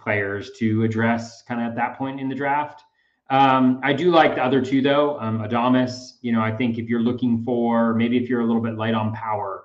players 0.00 0.50
to 0.58 0.84
address 0.84 1.42
kind 1.42 1.60
of 1.60 1.68
at 1.68 1.76
that 1.76 1.98
point 1.98 2.20
in 2.20 2.28
the 2.28 2.34
draft. 2.34 2.82
Um, 3.30 3.80
I 3.82 3.92
do 3.92 4.10
like 4.10 4.36
the 4.36 4.44
other 4.44 4.64
two 4.64 4.80
though. 4.80 5.18
Um, 5.20 5.40
Adames, 5.40 6.12
you 6.22 6.32
know, 6.32 6.40
I 6.40 6.50
think 6.50 6.78
if 6.78 6.88
you're 6.88 7.02
looking 7.02 7.44
for 7.44 7.94
maybe 7.94 8.16
if 8.16 8.28
you're 8.28 8.40
a 8.40 8.46
little 8.46 8.62
bit 8.62 8.76
light 8.76 8.94
on 8.94 9.12
power, 9.12 9.64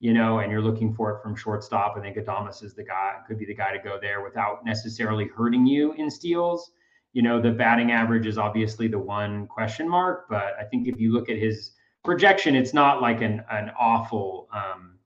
you 0.00 0.12
know, 0.12 0.38
and 0.38 0.50
you're 0.50 0.62
looking 0.62 0.94
for 0.94 1.10
it 1.12 1.22
from 1.22 1.36
shortstop, 1.36 1.96
I 1.96 2.00
think 2.00 2.16
Adames 2.16 2.64
is 2.64 2.74
the 2.74 2.82
guy, 2.82 3.16
could 3.26 3.38
be 3.38 3.44
the 3.44 3.54
guy 3.54 3.72
to 3.76 3.78
go 3.78 3.98
there 4.00 4.22
without 4.22 4.64
necessarily 4.64 5.28
hurting 5.28 5.66
you 5.66 5.92
in 5.92 6.10
steals. 6.10 6.72
You 7.12 7.22
know, 7.22 7.40
the 7.40 7.50
batting 7.50 7.92
average 7.92 8.26
is 8.26 8.38
obviously 8.38 8.88
the 8.88 8.98
one 8.98 9.46
question 9.46 9.88
mark, 9.88 10.24
but 10.30 10.54
I 10.58 10.64
think 10.64 10.88
if 10.88 10.98
you 10.98 11.12
look 11.12 11.28
at 11.28 11.36
his 11.36 11.72
projection, 12.04 12.54
it's 12.54 12.74
not 12.74 13.00
like 13.00 13.22
an 13.22 13.44
an 13.50 13.70
awful. 13.78 14.48
Um, 14.52 14.98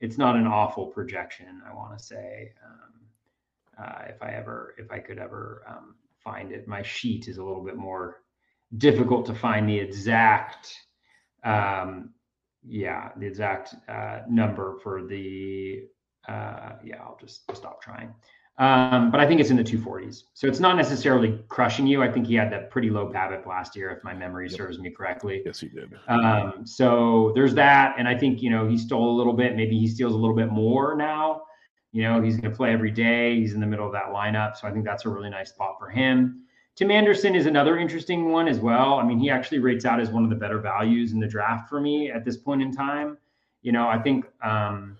it's 0.00 0.18
not 0.18 0.36
an 0.36 0.46
awful 0.46 0.86
projection. 0.86 1.60
I 1.68 1.74
want 1.74 1.98
to 1.98 2.04
say, 2.04 2.52
um, 2.64 3.84
uh, 3.84 4.02
if 4.08 4.22
I 4.22 4.30
ever, 4.30 4.74
if 4.78 4.92
I 4.92 4.98
could 4.98 5.18
ever 5.18 5.62
um, 5.68 5.96
find 6.22 6.52
it, 6.52 6.68
my 6.68 6.82
sheet 6.82 7.26
is 7.28 7.38
a 7.38 7.44
little 7.44 7.64
bit 7.64 7.76
more 7.76 8.22
difficult 8.76 9.26
to 9.26 9.34
find 9.34 9.68
the 9.68 9.78
exact. 9.78 10.74
Um, 11.44 12.10
yeah, 12.64 13.10
the 13.16 13.26
exact 13.26 13.74
uh, 13.88 14.20
number 14.28 14.78
for 14.82 15.06
the. 15.06 15.84
Uh, 16.28 16.72
yeah, 16.84 16.98
I'll 17.00 17.16
just 17.20 17.42
stop 17.56 17.80
trying. 17.80 18.12
Um, 18.58 19.12
but 19.12 19.20
I 19.20 19.26
think 19.26 19.40
it's 19.40 19.50
in 19.50 19.56
the 19.56 19.62
240s. 19.62 20.24
So 20.34 20.48
it's 20.48 20.58
not 20.58 20.76
necessarily 20.76 21.38
crushing 21.48 21.86
you. 21.86 22.02
I 22.02 22.10
think 22.10 22.26
he 22.26 22.34
had 22.34 22.50
that 22.50 22.70
pretty 22.70 22.90
low 22.90 23.06
BABIP 23.06 23.46
last 23.46 23.76
year, 23.76 23.90
if 23.90 24.02
my 24.02 24.12
memory 24.12 24.48
yep. 24.48 24.56
serves 24.56 24.80
me 24.80 24.90
correctly. 24.90 25.42
Yes, 25.46 25.60
he 25.60 25.68
did. 25.68 25.92
Um, 26.08 26.62
so 26.64 27.30
there's 27.36 27.54
that. 27.54 27.94
And 27.98 28.08
I 28.08 28.18
think, 28.18 28.42
you 28.42 28.50
know, 28.50 28.68
he 28.68 28.76
stole 28.76 29.14
a 29.14 29.16
little 29.16 29.32
bit. 29.32 29.54
Maybe 29.54 29.78
he 29.78 29.86
steals 29.86 30.12
a 30.12 30.16
little 30.16 30.34
bit 30.34 30.50
more 30.50 30.96
now. 30.96 31.42
You 31.92 32.02
know, 32.02 32.20
he's 32.20 32.36
going 32.36 32.50
to 32.50 32.56
play 32.56 32.72
every 32.72 32.90
day. 32.90 33.36
He's 33.36 33.54
in 33.54 33.60
the 33.60 33.66
middle 33.66 33.86
of 33.86 33.92
that 33.92 34.06
lineup. 34.06 34.56
So 34.56 34.66
I 34.66 34.72
think 34.72 34.84
that's 34.84 35.04
a 35.04 35.08
really 35.08 35.30
nice 35.30 35.50
spot 35.50 35.76
for 35.78 35.88
him. 35.88 36.42
Tim 36.74 36.90
Anderson 36.90 37.36
is 37.36 37.46
another 37.46 37.78
interesting 37.78 38.30
one 38.30 38.48
as 38.48 38.58
well. 38.58 38.94
I 38.94 39.04
mean, 39.04 39.18
he 39.18 39.30
actually 39.30 39.60
rates 39.60 39.84
out 39.84 40.00
as 40.00 40.10
one 40.10 40.24
of 40.24 40.30
the 40.30 40.36
better 40.36 40.58
values 40.58 41.12
in 41.12 41.20
the 41.20 41.26
draft 41.28 41.68
for 41.68 41.80
me 41.80 42.10
at 42.10 42.24
this 42.24 42.36
point 42.36 42.62
in 42.62 42.72
time. 42.72 43.18
You 43.62 43.72
know, 43.72 43.88
I 43.88 43.98
think, 43.98 44.26
um, 44.42 44.96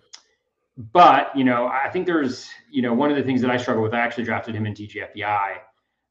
but 0.78 1.36
you 1.36 1.42
know, 1.42 1.66
I 1.66 1.90
think 1.90 2.06
there's, 2.06 2.48
you 2.70 2.82
know, 2.82 2.94
one 2.94 3.10
of 3.10 3.16
the 3.16 3.22
things 3.22 3.40
that 3.42 3.50
I 3.50 3.56
struggle 3.56 3.82
with. 3.82 3.92
I 3.92 3.98
actually 3.98 4.24
drafted 4.24 4.54
him 4.54 4.64
in 4.64 4.74
TGFBI. 4.74 5.56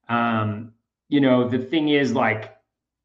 Um, 0.10 0.74
you 1.08 1.22
know, 1.22 1.48
the 1.48 1.58
thing 1.58 1.90
is 1.90 2.12
like 2.12 2.54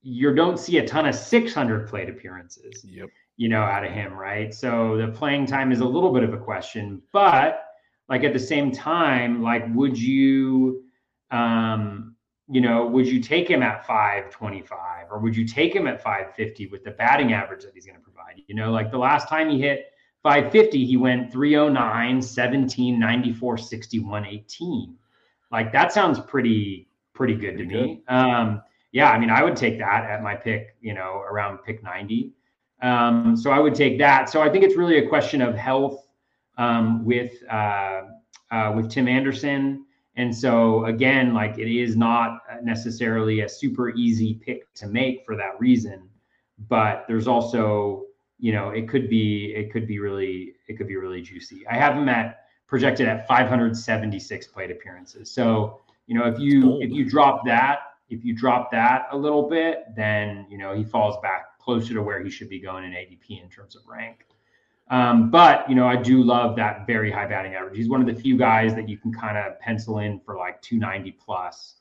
you 0.03 0.35
don't 0.35 0.59
see 0.59 0.79
a 0.79 0.87
ton 0.87 1.07
of 1.07 1.15
600 1.15 1.89
plate 1.89 2.09
appearances. 2.09 2.85
Yep. 2.85 3.09
You 3.37 3.49
know, 3.49 3.63
out 3.63 3.85
of 3.85 3.93
him, 3.93 4.13
right? 4.13 4.53
So 4.53 4.97
the 4.97 5.09
playing 5.09 5.47
time 5.47 5.71
is 5.71 5.81
a 5.81 5.85
little 5.85 6.13
bit 6.13 6.25
of 6.25 6.35
a 6.35 6.39
question, 6.39 7.01
but 7.13 7.65
like 8.09 8.25
at 8.25 8.33
the 8.33 8.41
same 8.41 8.73
time, 8.73 9.41
like 9.41 9.65
would 9.73 9.97
you 9.97 10.83
um 11.31 12.17
you 12.49 12.61
know, 12.61 12.85
would 12.85 13.07
you 13.07 13.23
take 13.23 13.49
him 13.49 13.63
at 13.63 13.87
525 13.87 15.07
or 15.11 15.21
would 15.21 15.35
you 15.35 15.47
take 15.47 15.75
him 15.75 15.87
at 15.87 16.03
550 16.03 16.67
with 16.67 16.83
the 16.83 16.91
batting 16.91 17.33
average 17.33 17.63
that 17.63 17.73
he's 17.73 17.87
going 17.87 17.97
to 17.97 18.03
provide? 18.03 18.43
You 18.49 18.57
know, 18.57 18.73
like 18.73 18.91
the 18.91 18.99
last 18.99 19.29
time 19.29 19.49
he 19.49 19.61
hit 19.61 19.92
550, 20.23 20.85
he 20.85 20.97
went 20.97 21.33
309, 21.33 22.23
17, 22.23 22.99
94, 22.99 23.59
61, 23.59 24.27
18. 24.27 24.97
Like 25.51 25.73
that 25.73 25.93
sounds 25.93 26.21
pretty, 26.21 26.89
pretty 27.15 27.35
good 27.35 27.57
pretty 27.57 27.69
to 27.69 27.75
good. 27.75 27.85
me. 27.87 28.03
Um, 28.09 28.63
yeah, 28.93 29.11
I 29.11 29.19
mean, 29.19 29.31
I 29.31 29.43
would 29.43 29.57
take 29.57 29.79
that 29.79 30.05
at 30.05 30.23
my 30.23 30.35
pick, 30.35 30.77
you 30.81 30.95
know, 30.95 31.23
around 31.29 31.59
pick 31.59 31.83
90. 31.83 32.33
Um, 32.83 33.37
so 33.37 33.51
I 33.51 33.59
would 33.59 33.75
take 33.75 33.99
that. 33.99 34.29
So 34.29 34.43
I 34.43 34.49
think 34.51 34.65
it's 34.65 34.77
really 34.77 34.99
a 34.99 35.09
question 35.09 35.41
of 35.41 35.55
health 35.55 36.07
um, 36.59 37.05
with 37.05 37.33
uh, 37.51 38.03
uh, 38.51 38.73
with 38.77 38.91
Tim 38.91 39.09
Anderson. 39.09 39.87
And 40.17 40.35
so 40.35 40.85
again, 40.85 41.33
like 41.33 41.59
it 41.59 41.75
is 41.75 41.97
not 41.97 42.41
necessarily 42.63 43.41
a 43.41 43.49
super 43.49 43.91
easy 43.91 44.35
pick 44.35 44.73
to 44.75 44.87
make 44.87 45.25
for 45.25 45.37
that 45.37 45.59
reason, 45.59 46.09
but 46.69 47.07
there's 47.09 47.27
also, 47.27 48.05
you 48.43 48.51
know, 48.51 48.71
it 48.71 48.89
could 48.89 49.09
be 49.09 49.55
it 49.55 49.71
could 49.73 49.87
be 49.87 50.01
really 50.01 50.55
it 50.67 50.77
could 50.77 50.89
be 50.89 50.97
really 50.97 51.23
juicy. 51.23 51.65
I 51.69 51.77
have 51.77 51.95
him 51.95 52.09
at 52.09 52.41
projected 52.67 53.07
at 53.07 53.27
576 53.29 54.49
plate 54.49 54.73
appearances. 54.73 55.31
So, 55.31 55.79
you 56.09 56.19
know, 56.19 56.27
if 56.27 56.41
you 56.41 56.83
if 56.83 56.91
you 56.91 57.09
drop 57.09 57.47
that, 57.47 57.79
if 58.11 58.25
you 58.25 58.35
drop 58.35 58.73
that 58.73 59.07
a 59.13 59.17
little 59.17 59.49
bit, 59.49 59.85
then, 59.95 60.45
you 60.51 60.59
know, 60.59 60.75
he 60.75 60.83
falls 60.83 61.17
back 61.23 61.57
closer 61.61 61.95
to 61.95 62.03
where 62.03 62.21
he 62.21 62.29
should 62.31 62.49
be 62.49 62.59
going 62.59 62.83
in 62.83 62.91
ADP 62.91 63.41
in 63.41 63.49
terms 63.49 63.77
of 63.77 63.83
rank. 63.87 64.27
Um, 64.91 65.31
but 65.31 65.69
you 65.69 65.77
know, 65.77 65.87
I 65.87 65.95
do 65.95 66.25
love 66.25 66.57
that 66.57 66.85
very 66.85 67.13
high 67.13 67.29
batting 67.29 67.55
average. 67.55 67.77
He's 67.77 67.89
one 67.89 68.01
of 68.01 68.09
the 68.09 68.21
few 68.21 68.37
guys 68.37 68.75
that 68.75 68.89
you 68.89 68.99
can 68.99 69.13
kind 69.13 69.39
of 69.39 69.61
pencil 69.61 70.01
in 70.01 70.19
for 70.19 70.37
like 70.37 70.61
290 70.63 71.13
plus, 71.13 71.77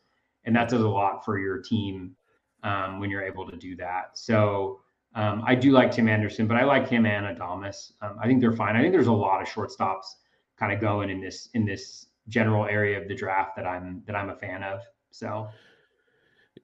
and 0.46 0.56
that 0.56 0.70
does 0.70 0.84
a 0.84 0.88
lot 0.88 1.26
for 1.26 1.40
your 1.40 1.58
team 1.58 2.16
um, 2.62 3.00
when 3.00 3.10
you're 3.10 3.24
able 3.24 3.50
to 3.50 3.58
do 3.58 3.76
that. 3.78 4.12
So 4.14 4.82
um, 5.16 5.44
I 5.46 5.56
do 5.56 5.72
like 5.72 5.92
Tim 5.92 6.08
Anderson, 6.08 6.48
but 6.48 6.58
I 6.58 6.64
like 6.64 6.88
him 6.88 7.06
and 7.06 7.38
Adames. 7.38 7.92
Um, 8.02 8.18
I 8.22 8.28
think 8.28 8.40
they're 8.40 8.56
fine. 8.56 8.76
I 8.76 8.82
think 8.82 8.94
there's 8.94 9.08
a 9.08 9.14
lot 9.14 9.42
of 9.42 9.48
shortstops 9.48 10.06
kind 10.58 10.72
of 10.72 10.80
going 10.80 11.10
in 11.10 11.20
this 11.20 11.50
in 11.54 11.66
this 11.66 12.08
general 12.28 12.66
area 12.66 13.02
of 13.02 13.08
the 13.08 13.16
draft 13.16 13.56
that 13.58 13.66
I'm 13.66 14.04
that 14.08 14.16
I'm 14.16 14.30
a 14.30 14.36
fan 14.36 14.64
of. 14.64 14.82
So 15.12 15.50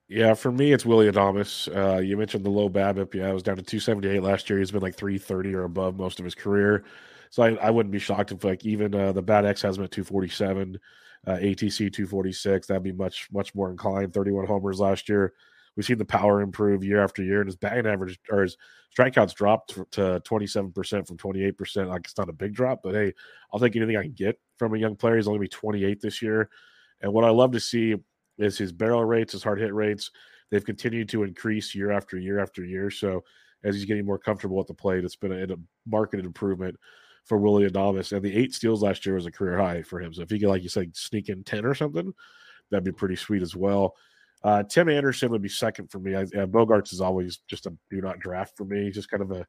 yeah, 0.08 0.34
for 0.34 0.52
me, 0.52 0.72
it's 0.72 0.86
Willy 0.86 1.12
Adames. 1.12 1.68
Uh, 1.76 2.00
you 2.00 2.16
mentioned 2.16 2.45
the 2.45 2.50
low 2.50 2.70
BABIP. 2.70 3.14
Yeah, 3.14 3.30
I 3.30 3.34
was 3.34 3.43
down 3.43 3.58
to 3.58 3.62
278 3.62 4.24
last 4.24 4.50
year. 4.50 4.60
He's 4.60 4.72
been 4.72 4.82
like 4.82 4.95
330 4.95 5.54
or 5.54 5.64
above 5.64 5.98
most 5.98 6.20
of 6.20 6.26
his 6.26 6.36
career. 6.36 6.86
So 7.30 7.43
I, 7.43 7.56
I 7.56 7.70
wouldn't 7.70 7.91
be 7.91 8.00
shocked 8.00 8.32
if 8.32 8.45
like 8.45 8.66
even 8.66 8.95
uh, 8.95 9.12
the 9.12 9.22
BAT 9.22 9.45
X 9.45 9.62
has 9.64 9.78
him 9.78 9.84
at 9.84 9.91
247, 9.91 10.80
uh, 11.26 11.32
ATC 11.32 11.91
246. 11.91 12.68
That'd 12.68 12.84
be 12.84 12.93
much 12.93 13.28
much 13.34 13.54
more 13.54 13.70
inclined. 13.70 14.14
31 14.14 14.48
homers 14.48 14.80
last 14.80 15.10
year. 15.10 15.34
We've 15.78 15.86
seen 15.86 16.00
the 16.00 16.06
power 16.06 16.42
improve 16.42 16.84
year 16.84 17.04
after 17.04 17.24
year, 17.24 17.40
and 17.40 17.48
his 17.48 17.56
batting 17.56 17.86
average 17.86 18.20
or 18.32 18.42
his 18.42 18.58
strikeouts 18.98 19.36
dropped 19.36 19.76
to 19.92 20.22
27% 20.26 21.08
from 21.08 21.18
28%. 21.18 21.88
Like 21.88 22.02
it's 22.06 22.18
not 22.18 22.30
a 22.30 22.34
big 22.34 22.56
drop, 22.56 22.82
but 22.84 22.96
hey, 22.96 23.14
I'll 23.54 23.60
take 23.60 23.76
anything 23.76 23.96
I 23.96 24.02
can 24.02 24.14
get 24.14 24.40
from 24.58 24.74
a 24.74 24.80
young 24.80 24.96
player. 24.96 25.18
He's 25.18 25.28
only 25.28 25.40
be 25.40 25.48
28 25.48 26.02
this 26.02 26.20
year. 26.20 26.50
And 27.02 27.14
what 27.14 27.24
I 27.24 27.30
love 27.30 27.52
to 27.52 27.60
see 27.60 27.96
is 28.40 28.58
his 28.58 28.72
barrel 28.72 29.06
rates, 29.06 29.34
his 29.34 29.44
hard 29.44 29.60
hit 29.62 29.74
rates. 29.74 30.10
They've 30.50 30.66
continued 30.66 31.10
to 31.10 31.24
increase 31.24 31.76
year 31.76 31.92
after 31.92 32.18
year 32.18 32.40
after 32.40 32.66
year. 32.66 32.90
So 32.90 33.24
as 33.64 33.76
he's 33.76 33.86
getting 33.86 34.06
more 34.06 34.18
comfortable 34.18 34.60
at 34.60 34.66
the 34.66 34.74
plate, 34.74 35.06
it's 35.06 35.16
been 35.16 35.32
a, 35.32 35.54
a 35.54 35.58
market 35.86 36.22
improvement 36.22 36.76
for 37.26 37.38
Willy 37.38 37.70
Adames. 37.70 38.14
And 38.14 38.24
the 38.24 38.36
eight 38.36 38.56
steals 38.56 38.82
last 38.82 39.06
year 39.06 39.14
was 39.14 39.28
a 39.28 39.32
career 39.32 39.60
high 39.60 39.84
for 39.84 40.02
him. 40.02 40.12
So 40.12 40.24
if 40.24 40.30
he 40.32 40.40
could, 40.40 40.50
like 40.50 40.64
you 40.64 40.70
said, 40.70 40.96
sneak 40.96 41.30
in 41.30 41.44
10 41.44 41.66
or 41.66 41.76
something, 41.76 42.14
that'd 42.72 42.84
be 42.84 42.92
pretty 42.92 43.16
sweet 43.16 43.44
as 43.44 43.56
well. 43.56 43.96
Uh, 44.44 44.64
Tim 44.64 44.90
Anderson 44.90 45.32
would 45.32 45.42
be 45.42 45.50
second 45.50 45.92
for 45.92 46.00
me. 46.00 46.16
I, 46.16 46.24
Bogaerts 46.24 46.94
is 46.94 47.02
always 47.02 47.40
just 47.48 47.66
a 47.66 47.74
do 47.90 48.02
not 48.02 48.20
draft 48.20 48.56
for 48.56 48.66
me. 48.66 48.86
He's 48.86 48.96
just 48.96 49.10
kind 49.10 49.24
of 49.24 49.32
a 49.32 49.46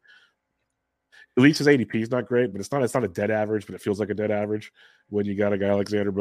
at 1.37 1.43
least 1.43 1.59
his 1.59 1.69
ADP 1.69 1.95
is 1.95 2.11
not 2.11 2.27
great, 2.27 2.53
but 2.53 2.61
it's 2.61 2.73
not 2.73 2.83
it's 2.83 2.95
not 2.95 3.05
a 3.05 3.09
dead 3.09 3.31
average, 3.31 3.67
but 3.67 3.75
it 3.75 3.81
feels 3.81 4.01
like 4.01 4.11
a 4.11 4.15
dead 4.15 4.31
average 4.31 4.73
when 5.09 5.25
you 5.25 5.37
got 5.37 5.53
a 5.53 5.59
guy 5.59 5.73
like 5.73 5.89
Xander 5.89 6.13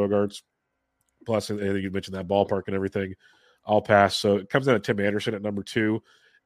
I 1.29 1.39
think 1.39 1.83
you 1.83 1.91
mentioned 1.91 2.15
that 2.15 2.27
ballpark 2.27 2.63
and 2.67 2.75
everything. 2.75 3.15
I'll 3.65 3.81
pass. 3.81 4.15
So 4.15 4.37
it 4.37 4.49
comes 4.49 4.65
down 4.65 4.75
to 4.75 4.79
Tim 4.79 4.99
Anderson 5.03 5.33
at 5.33 5.41
number 5.41 5.63
two, 5.63 6.01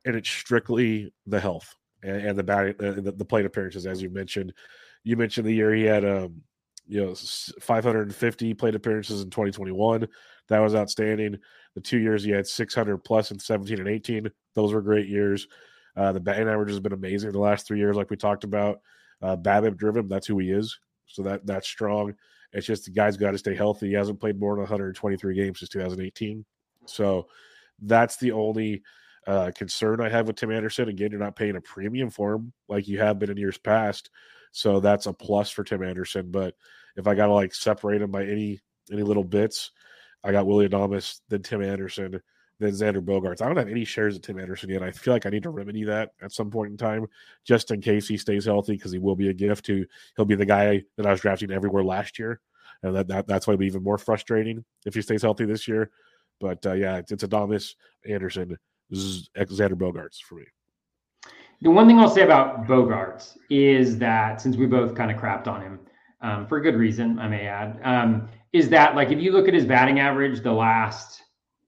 and 0.05 0.15
it's 0.15 0.30
strictly 0.30 1.13
the 1.28 1.39
health 1.39 1.76
and, 2.01 2.28
and 2.28 2.39
the, 2.39 2.43
bat, 2.43 2.76
uh, 2.80 2.91
the, 2.93 3.13
the 3.15 3.26
plate 3.26 3.45
appearances, 3.45 3.86
as 3.86 4.01
you 4.01 4.09
mentioned. 4.09 4.53
You 5.03 5.17
mentioned 5.17 5.45
the 5.45 5.53
year 5.53 5.74
he 5.74 5.84
had, 5.84 6.03
um, 6.03 6.41
you 6.88 7.03
know, 7.03 7.13
550 7.13 8.53
plate 8.55 8.76
appearances 8.76 9.22
in 9.22 9.30
2021. 9.30 10.07
That 10.51 10.59
was 10.59 10.75
outstanding. 10.75 11.39
The 11.75 11.81
two 11.81 11.99
years 11.99 12.25
he 12.25 12.31
had 12.31 12.45
600 12.45 12.97
plus 12.97 13.31
in 13.31 13.39
17 13.39 13.79
and 13.79 13.87
18. 13.87 14.29
Those 14.53 14.73
were 14.73 14.81
great 14.81 15.07
years. 15.07 15.47
Uh, 15.95 16.11
the 16.11 16.19
batting 16.19 16.49
average 16.49 16.69
has 16.69 16.81
been 16.81 16.91
amazing 16.91 17.31
the 17.31 17.39
last 17.39 17.65
three 17.65 17.79
years, 17.79 17.95
like 17.95 18.09
we 18.09 18.17
talked 18.17 18.43
about. 18.43 18.81
Uh, 19.21 19.37
BABIP 19.37 19.77
driven, 19.77 20.09
that's 20.09 20.27
who 20.27 20.39
he 20.39 20.51
is. 20.51 20.77
So 21.05 21.23
that 21.23 21.45
that's 21.45 21.69
strong. 21.69 22.15
It's 22.51 22.67
just 22.67 22.83
the 22.83 22.91
guy's 22.91 23.15
got 23.15 23.31
to 23.31 23.37
stay 23.37 23.55
healthy. 23.55 23.87
He 23.87 23.93
hasn't 23.93 24.19
played 24.19 24.37
more 24.37 24.55
than 24.55 24.63
123 24.63 25.35
games 25.35 25.59
since 25.59 25.69
2018. 25.69 26.43
So 26.85 27.27
that's 27.81 28.17
the 28.17 28.33
only 28.33 28.83
uh, 29.27 29.51
concern 29.55 30.01
I 30.01 30.09
have 30.09 30.27
with 30.27 30.35
Tim 30.35 30.51
Anderson. 30.51 30.89
Again, 30.89 31.11
you're 31.11 31.19
not 31.19 31.37
paying 31.37 31.55
a 31.55 31.61
premium 31.61 32.09
for 32.09 32.33
him 32.33 32.51
like 32.67 32.89
you 32.89 32.99
have 32.99 33.19
been 33.19 33.31
in 33.31 33.37
years 33.37 33.57
past. 33.57 34.09
So 34.51 34.81
that's 34.81 35.05
a 35.05 35.13
plus 35.13 35.49
for 35.49 35.63
Tim 35.63 35.81
Anderson. 35.81 36.29
But 36.29 36.55
if 36.97 37.07
I 37.07 37.15
got 37.15 37.27
to 37.27 37.33
like 37.33 37.55
separate 37.55 38.01
him 38.01 38.11
by 38.11 38.25
any 38.25 38.59
any 38.91 39.03
little 39.03 39.23
bits, 39.23 39.71
I 40.24 40.32
got 40.32 40.45
Willy 40.45 40.67
Adames, 40.67 41.22
then 41.30 41.41
Tim 41.41 41.63
Anderson, 41.63 42.22
then 42.59 42.72
Xander 42.72 43.03
Bogaerts. 43.03 43.41
I 43.41 43.47
don't 43.47 43.57
have 43.57 43.69
any 43.69 43.86
shares 43.86 44.15
of 44.15 44.22
Tim 44.22 44.39
Anderson 44.39 44.69
yet. 44.69 44.84
I 44.84 44.91
feel 44.91 45.13
like 45.13 45.26
I 45.26 45.30
need 45.30 45.43
to 45.43 45.49
remedy 45.49 45.84
that 45.86 46.11
at 46.22 46.32
some 46.32 46.51
point 46.51 46.72
in 46.72 46.78
time, 46.78 47.07
just 47.43 47.72
in 47.72 47.82
case 47.82 48.07
he 48.07 48.17
stays 48.17 48.45
healthy, 48.45 48.74
because 48.74 48.91
he 48.91 48.99
will 48.99 49.15
be 49.15 49.30
a 49.30 49.34
gift 49.34 49.65
to. 49.65 49.86
He'll 50.15 50.26
be 50.26 50.36
the 50.36 50.45
guy 50.45 50.84
that 50.97 51.05
I 51.05 51.11
was 51.11 51.22
drafting 51.22 51.51
everywhere 51.51 51.84
last 51.84 52.19
year, 52.19 52.39
and 52.84 52.95
that, 52.95 53.07
that 53.07 53.28
that's 53.28 53.47
why 53.47 53.53
it'll 53.53 53.59
be 53.59 53.67
even 53.67 53.84
more 53.84 53.97
frustrating 53.97 54.63
if 54.86 54.93
he 54.93 55.01
stays 55.01 55.24
healthy 55.24 55.45
this 55.45 55.67
year. 55.67 55.89
But 56.39 56.65
uh, 56.65 56.74
yeah, 56.74 56.97
it's, 56.97 57.11
it's 57.11 57.24
Anderson, 57.24 58.57
Xander 58.91 59.74
Bogaerts 59.74 60.22
for 60.22 60.36
me. 60.36 60.45
The 61.61 61.69
one 61.69 61.86
thing 61.88 61.99
I'll 61.99 62.09
say 62.09 62.24
about 62.24 62.65
Bogaerts 62.65 63.38
is 63.51 63.99
that 63.99 64.41
since 64.41 64.57
we 64.57 64.65
both 64.65 64.95
kind 64.95 65.11
of 65.11 65.17
crapped 65.17 65.47
on 65.47 65.61
him 65.61 65.80
um, 66.22 66.47
for 66.47 66.57
a 66.57 66.61
good 66.61 66.76
reason, 66.76 67.19
I 67.19 67.28
may 67.28 67.45
add, 67.45 67.80
um, 67.84 68.28
is 68.53 68.69
that 68.69 68.95
like 68.95 69.11
if 69.11 69.19
you 69.19 69.31
look 69.31 69.47
at 69.47 69.53
his 69.53 69.65
batting 69.65 69.99
average 69.99 70.41
the 70.41 70.51
last 70.51 71.21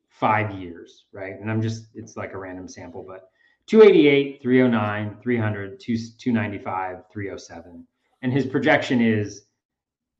five 0.09 0.51
years, 0.51 1.05
right? 1.11 1.39
And 1.39 1.49
I'm 1.49 1.61
just, 1.61 1.87
it's 1.95 2.15
like 2.15 2.33
a 2.33 2.37
random 2.37 2.67
sample, 2.67 3.03
but 3.05 3.29
288, 3.67 4.41
309, 4.41 5.17
300, 5.21 5.79
295, 5.79 7.03
307. 7.11 7.87
And 8.21 8.31
his 8.31 8.45
projection 8.45 9.01
is 9.01 9.43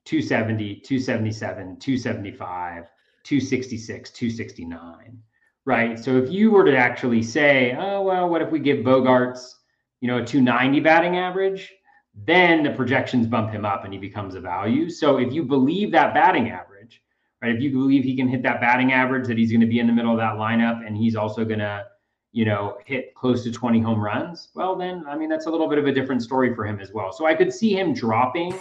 270, 0.05 0.76
277, 0.82 1.80
275, 1.80 2.84
266, 3.24 4.11
269. 4.11 5.20
Right. 5.66 5.97
So 5.97 6.18
if 6.18 6.30
you 6.30 6.51
were 6.51 6.66
to 6.66 6.76
actually 6.76 7.24
say, 7.24 7.76
oh, 7.80 8.01
well, 8.01 8.28
what 8.28 8.41
if 8.41 8.51
we 8.51 8.59
give 8.59 8.80
Bogaerts, 8.80 9.53
you 10.01 10.09
know, 10.09 10.18
a 10.18 10.26
290 10.26 10.82
batting 10.82 11.18
average? 11.18 11.74
Then 12.14 12.64
the 12.64 12.72
projections 12.72 13.28
bump 13.28 13.51
him 13.51 13.66
up 13.66 13.86
and 13.86 13.93
he 13.93 13.99
becomes 13.99 14.36
a 14.36 14.39
value. 14.39 14.89
So 14.89 15.18
if 15.18 15.34
you 15.34 15.43
believe 15.43 15.91
that 15.91 16.14
batting 16.14 16.49
average, 16.49 17.01
right? 17.41 17.53
If 17.53 17.61
you 17.61 17.72
believe 17.72 18.03
he 18.03 18.16
can 18.16 18.28
hit 18.28 18.43
that 18.43 18.61
batting 18.61 18.93
average, 18.93 19.28
that 19.28 19.38
he's 19.38 19.51
going 19.51 19.61
to 19.61 19.68
be 19.68 19.80
in 19.80 19.88
the 19.88 19.93
middle 19.93 20.11
of 20.11 20.18
that 20.18 20.36
lineup, 20.36 20.86
and 20.86 20.95
he's 20.95 21.16
also 21.16 21.43
going 21.43 21.59
to, 21.59 21.86
you 22.32 22.45
know, 22.45 22.78
hit 22.86 23.14
close 23.16 23.43
to 23.43 23.51
20 23.51 23.82
home 23.82 23.99
runs, 23.99 24.49
well, 24.55 24.76
then 24.76 25.03
I 25.07 25.18
mean 25.18 25.30
that's 25.30 25.45
a 25.45 25.49
little 25.49 25.68
bit 25.68 25.78
of 25.78 25.86
a 25.86 25.91
different 25.91 26.24
story 26.24 26.53
for 26.55 26.66
him 26.66 26.80
as 26.80 26.91
well. 26.91 27.11
So 27.11 27.26
I 27.26 27.36
could 27.36 27.53
see 27.53 27.78
him 27.78 27.93
dropping, 27.93 28.53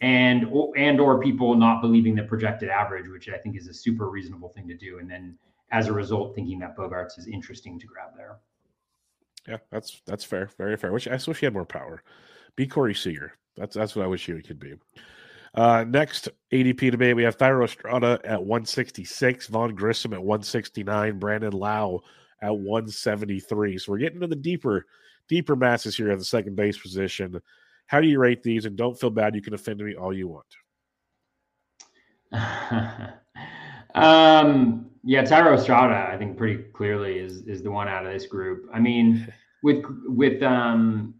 and 0.00 0.44
and 0.76 1.00
or 1.00 1.20
people 1.20 1.54
not 1.54 1.80
believing 1.80 2.14
the 2.14 2.22
projected 2.22 2.68
average, 2.68 3.08
which 3.08 3.28
I 3.28 3.38
think 3.38 3.56
is 3.56 3.68
a 3.68 3.74
super 3.74 4.10
reasonable 4.10 4.48
thing 4.48 4.68
to 4.68 4.76
do, 4.76 4.98
and 4.98 5.10
then 5.10 5.38
as 5.70 5.88
a 5.88 5.92
result, 5.92 6.34
thinking 6.34 6.58
that 6.60 6.76
Bogaerts 6.76 7.18
is 7.18 7.26
interesting 7.26 7.78
to 7.78 7.86
grab 7.86 8.10
there. 8.16 8.38
Yeah, 9.46 9.58
that's 9.70 10.02
that's 10.06 10.24
fair, 10.24 10.50
very 10.58 10.76
fair. 10.76 10.92
Which 10.92 11.08
I 11.08 11.14
wish 11.14 11.38
he 11.38 11.46
had 11.46 11.54
more 11.54 11.64
power. 11.64 12.02
Be 12.56 12.66
Corey 12.66 12.94
Seager. 12.94 13.32
That's 13.56 13.74
that's 13.74 13.96
what 13.96 14.04
I 14.04 14.08
wish 14.08 14.28
you 14.28 14.40
could 14.42 14.58
be. 14.58 14.74
Uh, 15.54 15.84
next 15.88 16.28
ADP 16.52 16.90
debate, 16.90 17.16
we 17.16 17.22
have 17.22 17.38
Thairo 17.38 17.64
Estrada 17.64 18.20
at 18.24 18.38
166, 18.38 19.46
Vaughn 19.48 19.74
Grissom 19.74 20.12
at 20.12 20.22
169, 20.22 21.18
Brandon 21.18 21.52
Lowe 21.52 22.02
at 22.42 22.56
173. 22.56 23.78
So 23.78 23.92
we're 23.92 23.98
getting 23.98 24.20
to 24.20 24.26
the 24.26 24.36
deeper, 24.36 24.86
deeper 25.28 25.56
masses 25.56 25.96
here 25.96 26.12
at 26.12 26.18
the 26.18 26.24
second 26.24 26.54
base 26.54 26.78
position. 26.78 27.40
How 27.86 28.00
do 28.00 28.06
you 28.06 28.20
rate 28.20 28.42
these? 28.42 28.66
And 28.66 28.76
don't 28.76 28.98
feel 28.98 29.10
bad; 29.10 29.34
you 29.34 29.42
can 29.42 29.54
offend 29.54 29.80
me 29.80 29.94
all 29.94 30.12
you 30.12 30.28
want. 30.28 30.46
um, 33.94 34.90
yeah, 35.02 35.22
Thairo 35.22 35.56
Estrada, 35.56 36.12
I 36.12 36.18
think 36.18 36.36
pretty 36.36 36.64
clearly 36.74 37.18
is 37.18 37.42
is 37.42 37.62
the 37.62 37.70
one 37.70 37.88
out 37.88 38.06
of 38.06 38.12
this 38.12 38.26
group. 38.26 38.68
I 38.72 38.78
mean, 38.78 39.32
with 39.62 39.84
with 40.04 40.42
um, 40.42 41.14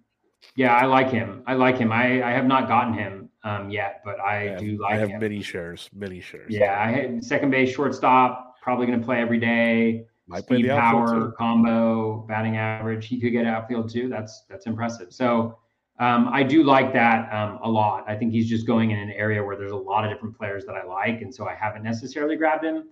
yeah, 0.56 0.74
I 0.74 0.86
like 0.86 1.10
him. 1.10 1.42
I 1.46 1.54
like 1.54 1.78
him. 1.78 1.92
I 1.92 2.22
I 2.22 2.32
have 2.32 2.46
not 2.46 2.68
gotten 2.68 2.94
him 2.94 3.28
um 3.44 3.70
yet, 3.70 4.02
but 4.04 4.20
I, 4.20 4.36
I 4.36 4.44
have, 4.50 4.60
do 4.60 4.78
like. 4.80 4.94
I 4.94 4.96
have 4.98 5.08
him. 5.10 5.20
many 5.20 5.42
shares, 5.42 5.88
many 5.94 6.20
shares. 6.20 6.46
Yeah, 6.48 6.80
I 6.80 6.90
had 6.90 7.24
second 7.24 7.50
base, 7.50 7.74
shortstop, 7.74 8.56
probably 8.62 8.86
going 8.86 8.98
to 8.98 9.04
play 9.04 9.20
every 9.20 9.40
day. 9.40 10.06
Might 10.26 10.44
Speed 10.44 10.68
power 10.68 11.32
combo, 11.32 12.26
batting 12.28 12.58
average. 12.58 13.06
He 13.06 13.18
could 13.18 13.32
get 13.32 13.46
outfield 13.46 13.90
too. 13.90 14.08
That's 14.08 14.44
that's 14.50 14.66
impressive. 14.66 15.12
So 15.12 15.58
um, 16.00 16.28
I 16.30 16.42
do 16.42 16.62
like 16.62 16.92
that 16.92 17.32
um, 17.32 17.58
a 17.62 17.68
lot. 17.68 18.04
I 18.06 18.14
think 18.14 18.32
he's 18.32 18.48
just 18.48 18.66
going 18.66 18.90
in 18.90 18.98
an 18.98 19.10
area 19.10 19.42
where 19.42 19.56
there's 19.56 19.72
a 19.72 19.76
lot 19.76 20.04
of 20.04 20.10
different 20.10 20.36
players 20.36 20.64
that 20.66 20.74
I 20.74 20.84
like, 20.84 21.22
and 21.22 21.34
so 21.34 21.48
I 21.48 21.54
haven't 21.54 21.82
necessarily 21.82 22.36
grabbed 22.36 22.64
him. 22.64 22.84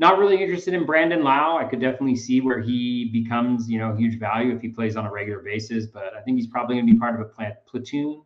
Not 0.00 0.18
really 0.18 0.42
interested 0.42 0.72
in 0.72 0.86
Brandon 0.86 1.22
Lowe. 1.22 1.58
I 1.58 1.66
could 1.68 1.78
definitely 1.78 2.16
see 2.16 2.40
where 2.40 2.58
he 2.58 3.10
becomes, 3.12 3.68
you 3.68 3.78
know, 3.78 3.94
huge 3.94 4.18
value 4.18 4.56
if 4.56 4.62
he 4.62 4.70
plays 4.70 4.96
on 4.96 5.04
a 5.04 5.12
regular 5.12 5.40
basis. 5.40 5.84
But 5.84 6.14
I 6.16 6.22
think 6.22 6.38
he's 6.38 6.46
probably 6.46 6.76
going 6.76 6.86
to 6.86 6.92
be 6.94 6.98
part 6.98 7.14
of 7.14 7.20
a 7.20 7.26
pla- 7.26 7.60
platoon. 7.66 8.22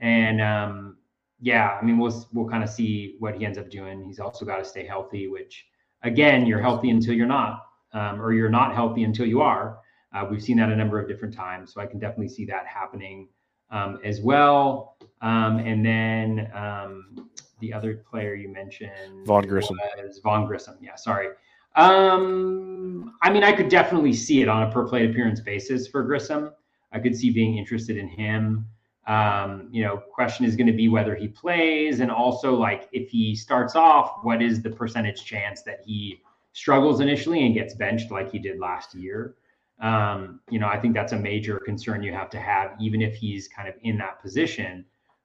And 0.00 0.40
um, 0.40 0.96
yeah, 1.40 1.78
I 1.80 1.84
mean, 1.84 1.98
we'll 1.98 2.26
we'll 2.32 2.48
kind 2.48 2.64
of 2.64 2.68
see 2.68 3.14
what 3.20 3.36
he 3.36 3.44
ends 3.44 3.58
up 3.58 3.70
doing. 3.70 4.04
He's 4.04 4.18
also 4.18 4.44
got 4.44 4.56
to 4.56 4.64
stay 4.64 4.84
healthy, 4.84 5.28
which 5.28 5.64
again, 6.02 6.46
you're 6.46 6.60
healthy 6.60 6.90
until 6.90 7.14
you're 7.14 7.26
not, 7.28 7.64
um, 7.92 8.20
or 8.20 8.32
you're 8.32 8.50
not 8.50 8.74
healthy 8.74 9.04
until 9.04 9.26
you 9.26 9.40
are. 9.40 9.78
Uh, 10.12 10.26
we've 10.28 10.42
seen 10.42 10.56
that 10.56 10.70
a 10.70 10.76
number 10.76 11.00
of 11.00 11.06
different 11.06 11.32
times, 11.32 11.72
so 11.72 11.80
I 11.80 11.86
can 11.86 12.00
definitely 12.00 12.28
see 12.28 12.44
that 12.46 12.66
happening 12.66 13.28
um, 13.70 14.00
as 14.04 14.20
well. 14.20 14.96
Um, 15.22 15.58
and 15.58 15.86
then 15.86 16.50
um, 16.52 17.30
the 17.60 17.72
other 17.72 17.94
player 18.10 18.34
you 18.34 18.48
mentioned, 18.48 19.26
Vaughn 19.26 19.46
Grissom. 19.46 19.78
was 19.96 20.18
Vaughn 20.18 20.46
Grissom. 20.46 20.76
Yeah, 20.80 20.96
sorry. 20.96 21.28
Um, 21.76 23.14
I 23.22 23.30
mean, 23.30 23.42
I 23.42 23.52
could 23.52 23.68
definitely 23.68 24.12
see 24.12 24.42
it 24.42 24.48
on 24.48 24.62
a 24.62 24.70
per 24.70 24.86
plate 24.86 25.10
appearance 25.10 25.40
basis 25.40 25.88
for 25.88 26.02
Grissom. 26.02 26.52
I 26.92 27.00
could 27.00 27.16
see 27.16 27.30
being 27.30 27.58
interested 27.58 27.96
in 27.96 28.08
him. 28.08 28.66
Um, 29.06 29.68
you 29.70 29.82
know, 29.82 29.98
question 29.98 30.46
is 30.46 30.56
going 30.56 30.68
to 30.68 30.72
be 30.72 30.88
whether 30.88 31.14
he 31.14 31.28
plays, 31.28 32.00
and 32.00 32.10
also 32.10 32.54
like 32.54 32.88
if 32.92 33.10
he 33.10 33.34
starts 33.34 33.76
off, 33.76 34.20
what 34.22 34.40
is 34.40 34.62
the 34.62 34.70
percentage 34.70 35.24
chance 35.24 35.62
that 35.62 35.80
he 35.84 36.22
struggles 36.52 37.00
initially 37.00 37.44
and 37.44 37.54
gets 37.54 37.74
benched 37.74 38.10
like 38.10 38.30
he 38.30 38.38
did 38.38 38.58
last 38.58 38.94
year? 38.94 39.34
Um, 39.80 40.40
you 40.48 40.58
know, 40.58 40.68
I 40.68 40.78
think 40.78 40.94
that's 40.94 41.12
a 41.12 41.18
major 41.18 41.58
concern 41.58 42.02
you 42.02 42.12
have 42.12 42.30
to 42.30 42.38
have, 42.38 42.76
even 42.80 43.02
if 43.02 43.16
he's 43.16 43.48
kind 43.48 43.68
of 43.68 43.74
in 43.82 43.98
that 43.98 44.22
position. 44.22 44.84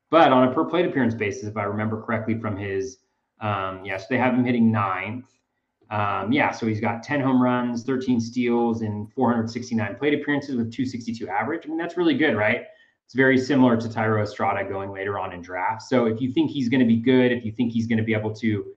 But 0.09 0.31
on 0.31 0.47
a 0.47 0.53
per 0.53 0.65
plate 0.65 0.85
appearance 0.85 1.13
basis, 1.13 1.43
if 1.43 1.57
I 1.57 1.63
remember 1.63 2.01
correctly 2.01 2.39
from 2.39 2.57
his, 2.57 2.97
um, 3.41 3.85
yes, 3.85 4.07
they 4.07 4.17
have 4.17 4.33
him 4.33 4.43
hitting 4.43 4.71
ninth. 4.71 5.25
Um, 5.91 6.31
yeah, 6.31 6.51
so 6.51 6.67
he's 6.67 6.81
got 6.81 7.03
10 7.03 7.21
home 7.21 7.41
runs, 7.41 7.83
13 7.83 8.19
steals, 8.19 8.81
and 8.81 9.11
469 9.13 9.95
plate 9.95 10.19
appearances 10.19 10.55
with 10.55 10.71
262 10.71 11.27
average. 11.27 11.63
I 11.65 11.69
mean, 11.69 11.77
that's 11.77 11.97
really 11.97 12.15
good, 12.15 12.35
right? 12.35 12.65
It's 13.05 13.15
very 13.15 13.39
similar 13.39 13.75
to 13.75 13.87
Thairo 13.87 14.21
Estrada 14.21 14.69
going 14.69 14.91
later 14.91 15.17
on 15.17 15.33
in 15.33 15.41
drafts. 15.41 15.89
So 15.89 16.05
if 16.05 16.21
you 16.21 16.31
think 16.31 16.51
he's 16.51 16.69
going 16.69 16.81
to 16.81 16.85
be 16.85 16.97
good, 16.97 17.31
if 17.31 17.43
you 17.43 17.51
think 17.51 17.73
he's 17.73 17.87
going 17.87 17.97
to 17.97 18.03
be 18.03 18.13
able 18.13 18.35
to, 18.35 18.75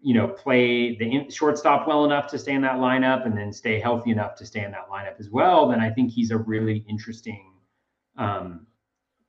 you 0.00 0.14
know, 0.14 0.26
play 0.26 0.96
the 0.96 1.30
shortstop 1.30 1.86
well 1.86 2.04
enough 2.04 2.26
to 2.28 2.38
stay 2.40 2.54
in 2.54 2.62
that 2.62 2.76
lineup 2.76 3.24
and 3.24 3.38
then 3.38 3.52
stay 3.52 3.78
healthy 3.78 4.10
enough 4.10 4.34
to 4.36 4.46
stay 4.46 4.64
in 4.64 4.72
that 4.72 4.88
lineup 4.90 5.20
as 5.20 5.30
well, 5.30 5.68
then 5.68 5.80
I 5.80 5.90
think 5.90 6.10
he's 6.10 6.32
a 6.32 6.38
really 6.38 6.84
interesting, 6.88 7.52
um, 8.16 8.66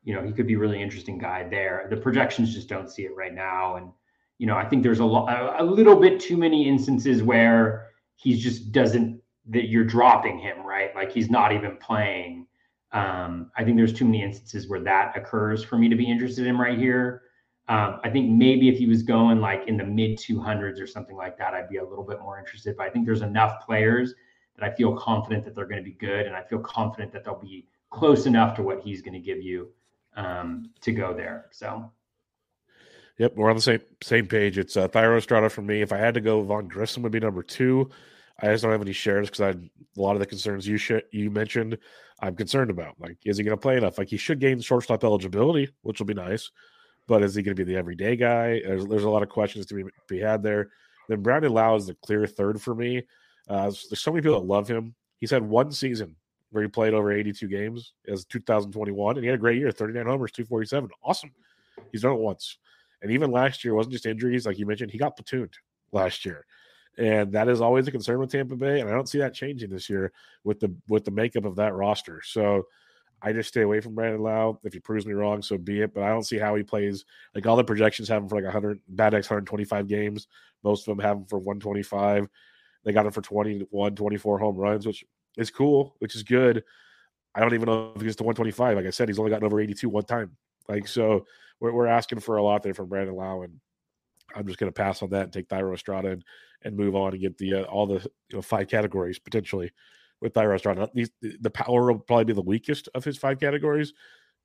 you 0.09 0.15
know, 0.15 0.23
he 0.23 0.31
could 0.31 0.47
be 0.47 0.55
a 0.55 0.57
really 0.57 0.81
interesting 0.81 1.19
guy 1.19 1.47
there. 1.47 1.85
The 1.91 1.95
projections 1.95 2.51
just 2.51 2.67
don't 2.67 2.89
see 2.89 3.03
it 3.03 3.15
right 3.15 3.31
now. 3.31 3.75
And, 3.75 3.91
you 4.39 4.47
know, 4.47 4.55
I 4.55 4.65
think 4.65 4.81
there's 4.81 5.01
a 5.01 5.05
lot, 5.05 5.61
a 5.61 5.63
little 5.63 5.95
bit 5.95 6.19
too 6.19 6.35
many 6.35 6.67
instances 6.67 7.21
where 7.21 7.89
he's 8.15 8.41
just 8.41 8.71
doesn't, 8.71 9.21
that 9.49 9.69
you're 9.69 9.83
dropping 9.83 10.39
him, 10.39 10.65
right? 10.65 10.95
Like 10.95 11.11
he's 11.11 11.29
not 11.29 11.51
even 11.53 11.77
playing. 11.77 12.47
Um, 12.91 13.51
I 13.55 13.63
think 13.63 13.77
there's 13.77 13.93
too 13.93 14.05
many 14.05 14.23
instances 14.23 14.67
where 14.67 14.79
that 14.79 15.15
occurs 15.15 15.63
for 15.63 15.77
me 15.77 15.87
to 15.89 15.95
be 15.95 16.09
interested 16.09 16.47
in 16.47 16.57
right 16.57 16.79
here. 16.79 17.21
Um, 17.67 17.99
I 18.03 18.09
think 18.09 18.31
maybe 18.31 18.67
if 18.67 18.79
he 18.79 18.87
was 18.87 19.03
going 19.03 19.39
like 19.39 19.67
in 19.67 19.77
the 19.77 19.85
mid 19.85 20.17
200s 20.17 20.81
or 20.81 20.87
something 20.87 21.17
like 21.17 21.37
that, 21.37 21.53
I'd 21.53 21.69
be 21.69 21.77
a 21.77 21.85
little 21.85 22.03
bit 22.03 22.19
more 22.19 22.39
interested. 22.39 22.75
But 22.75 22.87
I 22.87 22.89
think 22.89 23.05
there's 23.05 23.21
enough 23.21 23.63
players 23.63 24.15
that 24.57 24.65
I 24.65 24.73
feel 24.73 24.97
confident 24.97 25.45
that 25.45 25.53
they're 25.53 25.67
going 25.67 25.83
to 25.83 25.87
be 25.87 25.97
good, 25.99 26.25
and 26.25 26.35
I 26.35 26.41
feel 26.41 26.57
confident 26.57 27.11
that 27.13 27.23
they'll 27.23 27.39
be 27.39 27.67
close 27.91 28.25
enough 28.25 28.55
to 28.55 28.63
what 28.63 28.79
he's 28.79 29.03
going 29.03 29.13
to 29.13 29.19
give 29.19 29.39
you 29.39 29.69
um, 30.15 30.71
to 30.81 30.91
go 30.91 31.13
there. 31.13 31.47
So 31.51 31.91
Yep, 33.19 33.35
we're 33.35 33.49
on 33.49 33.57
the 33.57 33.61
same 33.61 33.81
same 34.01 34.27
page. 34.27 34.57
It's 34.57 34.77
uh, 34.77 34.87
Thairo 34.87 35.17
Estrada 35.17 35.49
for 35.49 35.61
me. 35.61 35.81
If 35.81 35.91
I 35.91 35.97
had 35.97 36.13
to 36.13 36.21
go, 36.21 36.41
Vaughn 36.41 36.69
Grissom 36.69 37.03
would 37.03 37.11
be 37.11 37.19
number 37.19 37.43
two. 37.43 37.89
I 38.41 38.47
just 38.47 38.63
don't 38.63 38.71
have 38.71 38.81
any 38.81 38.93
shares 38.93 39.29
because 39.29 39.41
I 39.41 39.49
a 39.49 40.01
lot 40.01 40.13
of 40.13 40.21
the 40.21 40.25
concerns 40.25 40.65
you 40.65 40.77
sh- 40.77 41.03
you 41.11 41.29
mentioned. 41.29 41.77
I'm 42.21 42.35
concerned 42.35 42.69
about. 42.69 42.95
Like, 42.97 43.17
is 43.25 43.37
he 43.37 43.43
going 43.43 43.57
to 43.57 43.61
play 43.61 43.75
enough? 43.75 43.97
Like, 43.97 44.07
he 44.07 44.17
should 44.17 44.39
gain 44.39 44.59
shortstop 44.61 45.03
eligibility, 45.03 45.69
which 45.81 45.99
will 45.99 46.05
be 46.05 46.13
nice. 46.13 46.49
But 47.07 47.23
is 47.23 47.35
he 47.35 47.43
going 47.43 47.55
to 47.55 47.65
be 47.65 47.69
the 47.69 47.77
everyday 47.77 48.15
guy? 48.15 48.61
There's, 48.65 48.85
there's 48.85 49.03
a 49.03 49.09
lot 49.09 49.23
of 49.23 49.29
questions 49.29 49.65
to 49.67 49.73
be, 49.73 49.83
be 50.07 50.19
had 50.19 50.41
there. 50.41 50.69
Then 51.09 51.21
Brandon 51.21 51.51
Lowe 51.51 51.75
is 51.75 51.87
the 51.87 51.95
clear 51.95 52.25
third 52.27 52.61
for 52.61 52.75
me. 52.75 53.03
Uh, 53.49 53.63
there's 53.63 54.01
so 54.01 54.11
many 54.11 54.21
people 54.21 54.39
that 54.39 54.47
love 54.47 54.67
him. 54.67 54.95
He's 55.17 55.31
had 55.31 55.43
one 55.43 55.71
season 55.71 56.15
where 56.51 56.63
he 56.63 56.69
played 56.69 56.93
over 56.93 57.11
82 57.11 57.47
games 57.47 57.93
as 58.07 58.25
2021, 58.25 59.17
and 59.17 59.23
he 59.23 59.27
had 59.27 59.35
a 59.35 59.39
great 59.39 59.57
year 59.57 59.71
39 59.71 60.05
homers, 60.05 60.31
247. 60.31 60.89
Awesome. 61.03 61.31
He's 61.91 62.01
done 62.01 62.13
it 62.13 62.19
once. 62.19 62.57
And 63.01 63.11
even 63.11 63.31
last 63.31 63.63
year, 63.63 63.73
it 63.73 63.77
wasn't 63.77 63.93
just 63.93 64.05
injuries, 64.05 64.45
like 64.45 64.59
you 64.59 64.65
mentioned, 64.65 64.91
he 64.91 64.97
got 64.97 65.17
platooned 65.17 65.53
last 65.91 66.25
year. 66.25 66.45
And 66.97 67.31
that 67.31 67.47
is 67.47 67.61
always 67.61 67.87
a 67.87 67.91
concern 67.91 68.19
with 68.19 68.31
Tampa 68.31 68.55
Bay. 68.55 68.81
And 68.81 68.89
I 68.89 68.93
don't 68.93 69.07
see 69.07 69.19
that 69.19 69.33
changing 69.33 69.69
this 69.69 69.89
year 69.89 70.11
with 70.43 70.59
the 70.59 70.75
with 70.89 71.05
the 71.05 71.11
makeup 71.11 71.45
of 71.45 71.55
that 71.55 71.73
roster. 71.73 72.21
So 72.25 72.67
I 73.21 73.31
just 73.31 73.49
stay 73.49 73.61
away 73.61 73.79
from 73.79 73.95
Brandon 73.95 74.21
Lowe. 74.21 74.59
If 74.63 74.73
he 74.73 74.79
proves 74.79 75.05
me 75.05 75.13
wrong, 75.13 75.41
so 75.41 75.57
be 75.57 75.81
it. 75.81 75.93
But 75.93 76.03
I 76.03 76.09
don't 76.09 76.25
see 76.25 76.37
how 76.37 76.55
he 76.55 76.63
plays. 76.63 77.05
Like 77.33 77.45
all 77.45 77.55
the 77.55 77.63
projections 77.63 78.09
have 78.09 78.23
him 78.23 78.29
for 78.29 78.35
like 78.35 78.43
100 78.43 78.81
bad 78.89 79.13
X 79.13 79.29
125 79.29 79.87
games. 79.87 80.27
Most 80.63 80.87
of 80.87 80.97
them 80.97 81.05
have 81.05 81.17
him 81.17 81.25
for 81.25 81.39
125. 81.39 82.27
They 82.83 82.91
got 82.91 83.05
him 83.05 83.11
for 83.11 83.21
21, 83.21 83.95
24 83.95 84.39
home 84.39 84.57
runs, 84.57 84.85
which 84.85 85.05
is 85.37 85.51
cool, 85.51 85.95
which 85.99 86.15
is 86.15 86.23
good. 86.23 86.63
I 87.35 87.41
don't 87.41 87.53
even 87.53 87.67
know 87.67 87.91
if 87.95 88.01
he 88.01 88.05
gets 88.05 88.17
to 88.17 88.23
125. 88.23 88.75
Like 88.75 88.85
I 88.85 88.89
said, 88.89 89.07
he's 89.07 89.19
only 89.19 89.31
gotten 89.31 89.45
over 89.45 89.59
82 89.59 89.87
one 89.87 90.03
time. 90.03 90.35
Like 90.67 90.87
so, 90.87 91.25
we're, 91.59 91.71
we're 91.71 91.87
asking 91.87 92.19
for 92.19 92.37
a 92.37 92.43
lot 92.43 92.63
there 92.63 92.73
from 92.73 92.89
Brandon 92.89 93.15
Lowe, 93.15 93.43
and 93.43 93.59
I'm 94.35 94.47
just 94.47 94.59
going 94.59 94.71
to 94.71 94.75
pass 94.75 95.01
on 95.01 95.09
that 95.11 95.23
and 95.23 95.33
take 95.33 95.47
Thairo 95.47 95.73
Estrada 95.73 96.09
and, 96.09 96.23
and 96.63 96.75
move 96.75 96.95
on 96.95 97.13
and 97.13 97.21
get 97.21 97.37
the 97.37 97.55
uh, 97.55 97.63
all 97.63 97.87
the 97.87 98.01
you 98.29 98.35
know 98.35 98.41
five 98.41 98.67
categories 98.67 99.19
potentially 99.19 99.71
with 100.21 100.33
Thairo 100.33 100.55
Estrada. 100.55 100.89
These, 100.93 101.11
the 101.21 101.49
power 101.49 101.91
will 101.91 101.99
probably 101.99 102.25
be 102.25 102.33
the 102.33 102.41
weakest 102.41 102.89
of 102.93 103.03
his 103.03 103.17
five 103.17 103.39
categories, 103.39 103.93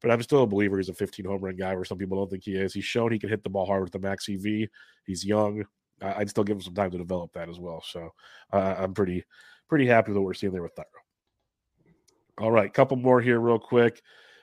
but 0.00 0.10
I'm 0.10 0.22
still 0.22 0.42
a 0.42 0.46
believer 0.46 0.78
he's 0.78 0.88
a 0.88 0.94
15 0.94 1.26
home 1.26 1.40
run 1.40 1.56
guy 1.56 1.74
where 1.74 1.84
some 1.84 1.98
people 1.98 2.18
don't 2.18 2.30
think 2.30 2.44
he 2.44 2.54
is. 2.54 2.72
He's 2.72 2.84
shown 2.84 3.12
he 3.12 3.18
can 3.18 3.30
hit 3.30 3.42
the 3.42 3.50
ball 3.50 3.66
hard 3.66 3.82
with 3.82 3.92
the 3.92 3.98
max 3.98 4.28
EV. 4.28 4.68
He's 5.04 5.24
young. 5.24 5.64
I'd 6.02 6.30
still 6.30 6.44
give 6.44 6.56
him 6.56 6.62
some 6.62 6.74
time 6.74 6.90
to 6.90 6.98
develop 6.98 7.32
that 7.32 7.48
as 7.48 7.58
well. 7.58 7.82
So 7.86 8.10
uh, 8.52 8.74
I'm 8.78 8.94
pretty 8.94 9.24
pretty 9.68 9.86
happy 9.86 10.10
with 10.10 10.18
what 10.18 10.26
we're 10.26 10.34
seeing 10.34 10.52
there 10.52 10.62
with 10.62 10.74
Thairo. 10.74 10.84
All 12.38 12.50
right, 12.50 12.72
couple 12.72 12.96
more 12.96 13.20
here 13.20 13.40
real 13.40 13.58
quick. 13.58 14.02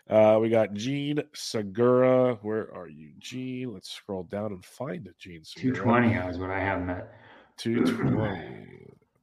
Uh, 0.09 0.37
we 0.41 0.49
got 0.49 0.73
Jean 0.73 1.21
Segura. 1.33 2.35
Where 2.41 2.73
are 2.73 2.87
you, 2.87 3.11
Jean? 3.19 3.73
Let's 3.73 3.91
scroll 3.91 4.23
down 4.23 4.51
and 4.51 4.63
find 4.63 5.07
it. 5.07 5.17
Jean 5.17 5.43
Segura. 5.43 6.01
220 6.01 6.29
is 6.29 6.37
what 6.37 6.49
I 6.49 6.59
have 6.59 6.81
met. 6.83 7.13
220. 7.57 8.81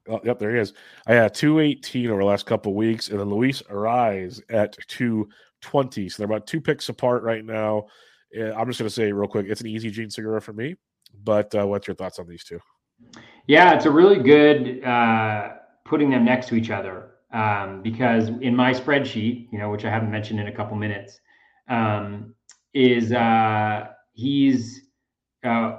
Oh, 0.09 0.21
yep, 0.25 0.39
there 0.39 0.55
he 0.55 0.61
is. 0.61 0.73
I 1.07 1.15
had 1.15 1.35
218 1.35 2.11
over 2.11 2.21
the 2.21 2.27
last 2.27 2.47
couple 2.47 2.75
weeks, 2.75 3.11
and 3.11 3.21
then 3.21 3.29
Luis 3.29 3.61
Arraez 3.63 4.41
at 4.49 4.77
220. 4.89 6.09
So 6.09 6.17
they're 6.17 6.25
about 6.25 6.47
two 6.47 6.61
picks 6.61 6.89
apart 6.89 7.23
right 7.23 7.45
now. 7.45 7.87
I'm 8.35 8.67
just 8.67 8.79
going 8.79 8.89
to 8.89 8.91
say 8.91 9.13
real 9.13 9.29
quick, 9.29 9.47
it's 9.49 9.61
an 9.61 9.67
easy 9.67 9.91
Jean 9.91 10.11
Segura 10.11 10.41
for 10.41 10.53
me. 10.53 10.77
But 11.25 11.55
uh, 11.55 11.67
what's 11.67 11.87
your 11.87 11.97
thoughts 11.97 12.19
on 12.19 12.27
these 12.27 12.45
two? 12.45 12.61
Yeah, 13.47 13.75
it's 13.75 13.87
a 13.87 13.91
really 13.91 14.23
good 14.23 14.83
uh, 14.85 15.51
putting 15.89 16.11
them 16.11 16.25
next 16.25 16.49
to 16.49 16.55
each 16.55 16.71
other 16.71 17.13
um, 17.33 17.83
because 17.83 18.29
in 18.29 18.55
my 18.55 18.73
spreadsheet, 18.73 19.49
you 19.51 19.59
know, 19.59 19.71
which 19.71 19.85
I 19.85 19.91
haven't 19.91 20.11
mentioned 20.11 20.39
in 20.39 20.49
a 20.49 20.53
couple 20.53 20.77
minutes, 20.77 21.21
um, 21.69 22.35
is 22.75 23.13
uh, 23.13 23.89
he's 24.13 24.83
uh, 25.45 25.79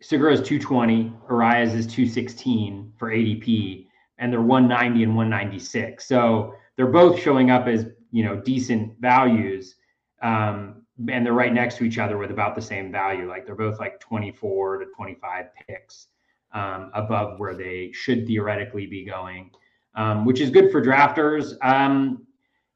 Segura's 0.00 0.40
220, 0.40 1.12
Arraez 1.30 1.74
is 1.74 1.86
216 1.86 2.92
for 2.98 3.10
ADP, 3.10 3.86
and 4.18 4.32
they're 4.32 4.40
190 4.40 5.02
and 5.02 5.16
196. 5.16 6.06
So 6.06 6.54
they're 6.76 6.86
both 6.86 7.18
showing 7.20 7.50
up 7.50 7.66
as 7.66 7.86
you 8.10 8.24
know 8.24 8.36
decent 8.36 8.98
values. 9.00 9.76
Um, 10.22 10.82
and 11.08 11.26
they're 11.26 11.32
right 11.32 11.52
next 11.52 11.76
to 11.78 11.84
each 11.84 11.98
other 11.98 12.18
with 12.18 12.30
about 12.30 12.54
the 12.54 12.62
same 12.62 12.92
value. 12.92 13.28
Like 13.28 13.46
they're 13.46 13.56
both 13.56 13.80
like 13.80 13.98
24 13.98 14.78
to 14.78 14.86
25 14.96 15.46
picks 15.66 16.06
um, 16.54 16.90
above 16.94 17.38
where 17.38 17.54
they 17.54 17.90
should 17.92 18.26
theoretically 18.26 18.86
be 18.86 19.04
going, 19.04 19.50
um, 19.96 20.24
which 20.24 20.40
is 20.40 20.50
good 20.50 20.70
for 20.70 20.80
drafters. 20.80 21.54
Um, 21.62 22.26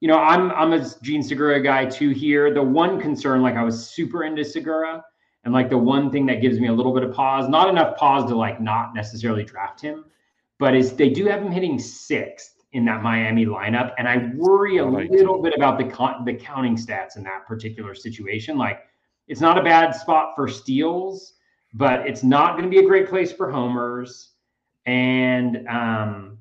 you 0.01 0.09
know, 0.09 0.19
I'm 0.19 0.51
I'm 0.53 0.73
a 0.73 0.87
Jean 1.03 1.23
Segura 1.23 1.61
guy 1.61 1.87
too 1.87 2.11
here. 2.11 2.53
The 2.53 2.63
one 2.63 3.01
concern, 3.01 3.43
like 3.43 3.57
I 3.57 3.63
was 3.63 3.89
super 3.89 4.25
into 4.25 4.45
Segura, 4.45 5.05
and 5.45 5.55
like 5.55 5.71
the 5.71 5.79
one 5.79 6.11
thing 6.11 6.27
that 6.27 6.41
gives 6.41 6.61
me 6.61 6.69
a 6.69 6.73
little 6.73 6.93
bit 6.93 7.03
of 7.03 7.13
pause, 7.13 7.49
not 7.49 7.69
enough 7.69 7.97
pause 7.97 8.29
to 8.31 8.37
like 8.37 8.61
not 8.61 8.95
necessarily 8.95 9.45
draft 9.45 9.81
him, 9.81 10.05
but 10.59 10.75
is 10.75 10.95
they 10.95 11.11
do 11.11 11.27
have 11.27 11.43
him 11.43 11.51
hitting 11.51 11.79
sixth 11.79 12.63
in 12.73 12.85
that 12.85 13.03
Miami 13.03 13.47
lineup, 13.47 13.93
and 13.99 14.07
I 14.07 14.31
worry 14.37 14.77
a 14.77 14.85
little 14.85 15.41
bit 15.41 15.55
about 15.57 15.79
the 15.79 15.85
con- 15.85 16.25
the 16.25 16.35
counting 16.35 16.77
stats 16.77 17.17
in 17.17 17.23
that 17.25 17.47
particular 17.47 17.95
situation. 17.95 18.59
Like, 18.59 18.81
it's 19.27 19.41
not 19.41 19.57
a 19.57 19.63
bad 19.63 19.95
spot 19.95 20.35
for 20.37 20.49
steals, 20.49 21.35
but 21.75 22.07
it's 22.07 22.23
not 22.23 22.53
going 22.53 22.65
to 22.65 22.71
be 22.71 22.85
a 22.85 22.87
great 22.87 23.09
place 23.09 23.33
for 23.33 23.51
homers. 23.51 24.33
And 24.87 25.67
um, 25.69 26.39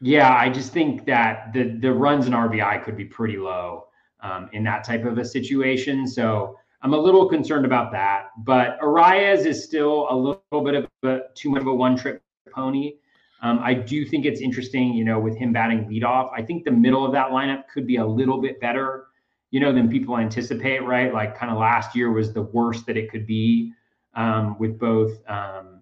yeah, 0.00 0.34
I 0.34 0.50
just 0.50 0.72
think 0.72 1.06
that 1.06 1.52
the 1.52 1.78
the 1.80 1.92
runs 1.92 2.26
in 2.26 2.32
RBI 2.32 2.84
could 2.84 2.96
be 2.96 3.04
pretty 3.04 3.36
low 3.36 3.86
um, 4.20 4.48
in 4.52 4.64
that 4.64 4.84
type 4.84 5.04
of 5.04 5.18
a 5.18 5.24
situation. 5.24 6.06
So 6.06 6.58
I'm 6.82 6.92
a 6.92 6.98
little 6.98 7.28
concerned 7.28 7.64
about 7.64 7.92
that. 7.92 8.30
But 8.38 8.78
Arraez 8.80 9.46
is 9.46 9.64
still 9.64 10.06
a 10.10 10.16
little 10.16 10.64
bit 10.64 10.74
of 10.74 10.88
a 11.04 11.20
too 11.34 11.50
much 11.50 11.62
of 11.62 11.68
a 11.68 11.74
one 11.74 11.96
trip 11.96 12.22
pony. 12.52 12.96
Um, 13.42 13.60
I 13.62 13.74
do 13.74 14.04
think 14.04 14.24
it's 14.24 14.40
interesting, 14.40 14.94
you 14.94 15.04
know, 15.04 15.20
with 15.20 15.36
him 15.36 15.52
batting 15.52 15.86
leadoff. 15.86 16.30
I 16.34 16.42
think 16.42 16.64
the 16.64 16.70
middle 16.70 17.04
of 17.04 17.12
that 17.12 17.30
lineup 17.30 17.68
could 17.72 17.86
be 17.86 17.96
a 17.96 18.06
little 18.06 18.40
bit 18.40 18.60
better, 18.60 19.06
you 19.50 19.60
know, 19.60 19.72
than 19.72 19.90
people 19.90 20.16
anticipate, 20.16 20.82
right? 20.82 21.12
Like 21.12 21.36
kind 21.36 21.52
of 21.52 21.58
last 21.58 21.94
year 21.94 22.10
was 22.10 22.32
the 22.32 22.42
worst 22.42 22.86
that 22.86 22.96
it 22.96 23.10
could 23.10 23.26
be 23.26 23.72
um, 24.16 24.58
with 24.58 24.78
both, 24.78 25.12
um, 25.28 25.80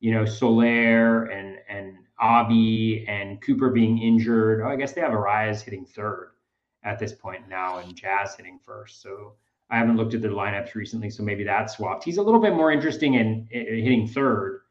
you 0.00 0.12
know, 0.12 0.24
Soler 0.24 1.24
and 1.24 1.58
and 1.68 1.96
Avi 2.20 3.06
and 3.08 3.40
Cooper 3.40 3.70
being 3.70 3.98
injured. 3.98 4.62
Oh, 4.62 4.68
I 4.68 4.76
guess 4.76 4.92
they 4.92 5.00
have 5.00 5.12
Arraez 5.12 5.62
hitting 5.62 5.84
third 5.84 6.32
at 6.82 6.98
this 6.98 7.12
point 7.12 7.48
now 7.48 7.78
and 7.78 7.94
Jazz 7.96 8.34
hitting 8.34 8.58
first. 8.64 9.02
So 9.02 9.32
I 9.70 9.78
haven't 9.78 9.96
looked 9.96 10.14
at 10.14 10.22
their 10.22 10.30
lineups 10.30 10.74
recently, 10.74 11.10
so 11.10 11.22
maybe 11.22 11.44
that's 11.44 11.76
swapped. 11.76 12.04
He's 12.04 12.18
a 12.18 12.22
little 12.22 12.40
bit 12.40 12.54
more 12.54 12.70
interesting 12.70 13.14
in, 13.14 13.48
in 13.50 13.82
hitting 13.82 14.06
third 14.06 14.62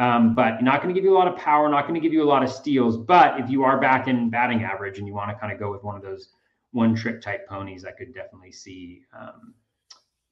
um, 0.00 0.34
but 0.34 0.62
not 0.62 0.82
going 0.82 0.94
to 0.94 0.98
give 0.98 1.04
you 1.04 1.14
a 1.14 1.18
lot 1.18 1.28
of 1.28 1.36
power, 1.36 1.68
not 1.68 1.82
going 1.82 1.94
to 1.94 2.00
give 2.00 2.14
you 2.14 2.22
a 2.22 2.24
lot 2.24 2.42
of 2.42 2.50
steals. 2.50 2.96
But 2.96 3.38
if 3.38 3.50
you 3.50 3.64
are 3.64 3.78
back 3.78 4.08
in 4.08 4.30
batting 4.30 4.64
average 4.64 4.96
and 4.96 5.06
you 5.06 5.12
want 5.12 5.30
to 5.30 5.36
kind 5.36 5.52
of 5.52 5.58
go 5.58 5.70
with 5.70 5.84
one 5.84 5.94
of 5.94 6.00
those 6.00 6.30
one 6.72 6.94
trick 6.94 7.20
type 7.20 7.46
ponies, 7.46 7.84
I 7.84 7.90
could 7.90 8.14
definitely 8.14 8.52
see 8.52 9.02
um, 9.18 9.52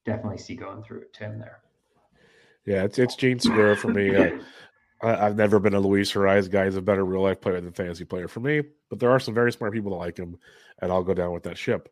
definitely 0.06 0.38
see 0.38 0.56
going 0.56 0.82
through 0.82 1.00
it 1.00 1.12
to 1.14 1.24
him 1.24 1.38
there. 1.38 1.60
Yeah, 2.68 2.84
it's 2.84 2.98
it's 2.98 3.16
Jean 3.16 3.40
Segura 3.40 3.74
for 3.74 3.88
me. 3.88 4.14
Uh, 4.14 4.30
I, 5.02 5.08
have 5.24 5.36
never 5.36 5.58
been 5.58 5.72
a 5.72 5.80
Luis 5.80 6.12
Arraez 6.12 6.50
guy. 6.50 6.66
He's 6.66 6.76
a 6.76 6.82
better 6.82 7.02
real 7.02 7.22
life 7.22 7.40
player 7.40 7.62
than 7.62 7.72
fantasy 7.72 8.04
player 8.04 8.28
for 8.28 8.40
me. 8.40 8.60
But 8.90 8.98
there 8.98 9.10
are 9.10 9.18
some 9.18 9.32
very 9.32 9.52
smart 9.52 9.72
people 9.72 9.92
that 9.92 9.96
like 9.96 10.18
him, 10.18 10.36
and 10.82 10.92
I'll 10.92 11.02
go 11.02 11.14
down 11.14 11.32
with 11.32 11.44
that 11.44 11.56
ship. 11.56 11.88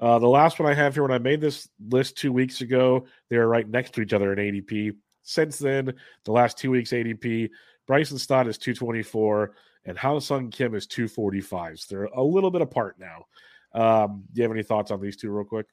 Uh, 0.00 0.18
the 0.18 0.26
last 0.26 0.58
one 0.58 0.68
I 0.68 0.74
have 0.74 0.94
here, 0.94 1.04
when 1.04 1.12
I 1.12 1.18
made 1.18 1.40
this 1.40 1.68
list 1.88 2.18
two 2.18 2.32
weeks 2.32 2.60
ago, 2.60 3.06
they 3.30 3.38
were 3.38 3.46
right 3.46 3.68
next 3.68 3.94
to 3.94 4.00
each 4.00 4.12
other 4.12 4.32
in 4.32 4.38
ADP. 4.40 4.96
Since 5.22 5.60
then, 5.60 5.94
the 6.24 6.32
last 6.32 6.58
two 6.58 6.72
weeks 6.72 6.90
ADP, 6.90 7.50
Bryson 7.86 8.18
Stott 8.18 8.48
is 8.48 8.58
224 8.58 9.54
and 9.84 9.96
Ha-Seong 9.96 10.50
Kim 10.50 10.74
is 10.74 10.88
245. 10.88 11.78
So 11.78 11.86
they're 11.88 12.04
a 12.06 12.22
little 12.22 12.50
bit 12.50 12.62
apart 12.62 12.96
now. 12.98 13.26
Um, 13.80 14.24
do 14.32 14.40
you 14.40 14.42
have 14.42 14.50
any 14.50 14.64
thoughts 14.64 14.90
on 14.90 15.00
these 15.00 15.16
two, 15.16 15.30
real 15.30 15.44
quick? 15.44 15.66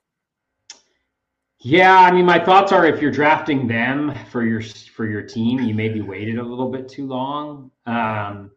Yeah, 1.63 1.97
I 1.97 2.11
mean, 2.11 2.25
my 2.25 2.43
thoughts 2.43 2.71
are 2.71 2.85
if 2.85 3.01
you're 3.01 3.11
drafting 3.11 3.67
them 3.67 4.13
for 4.29 4.45
your 4.45 4.61
for 4.61 5.05
your 5.05 5.21
team, 5.21 5.61
you 5.61 5.73
maybe 5.73 6.01
waited 6.01 6.37
a 6.37 6.43
little 6.43 6.69
bit 6.69 6.89
too 6.89 7.07
long. 7.07 7.71
Um, 7.85 8.51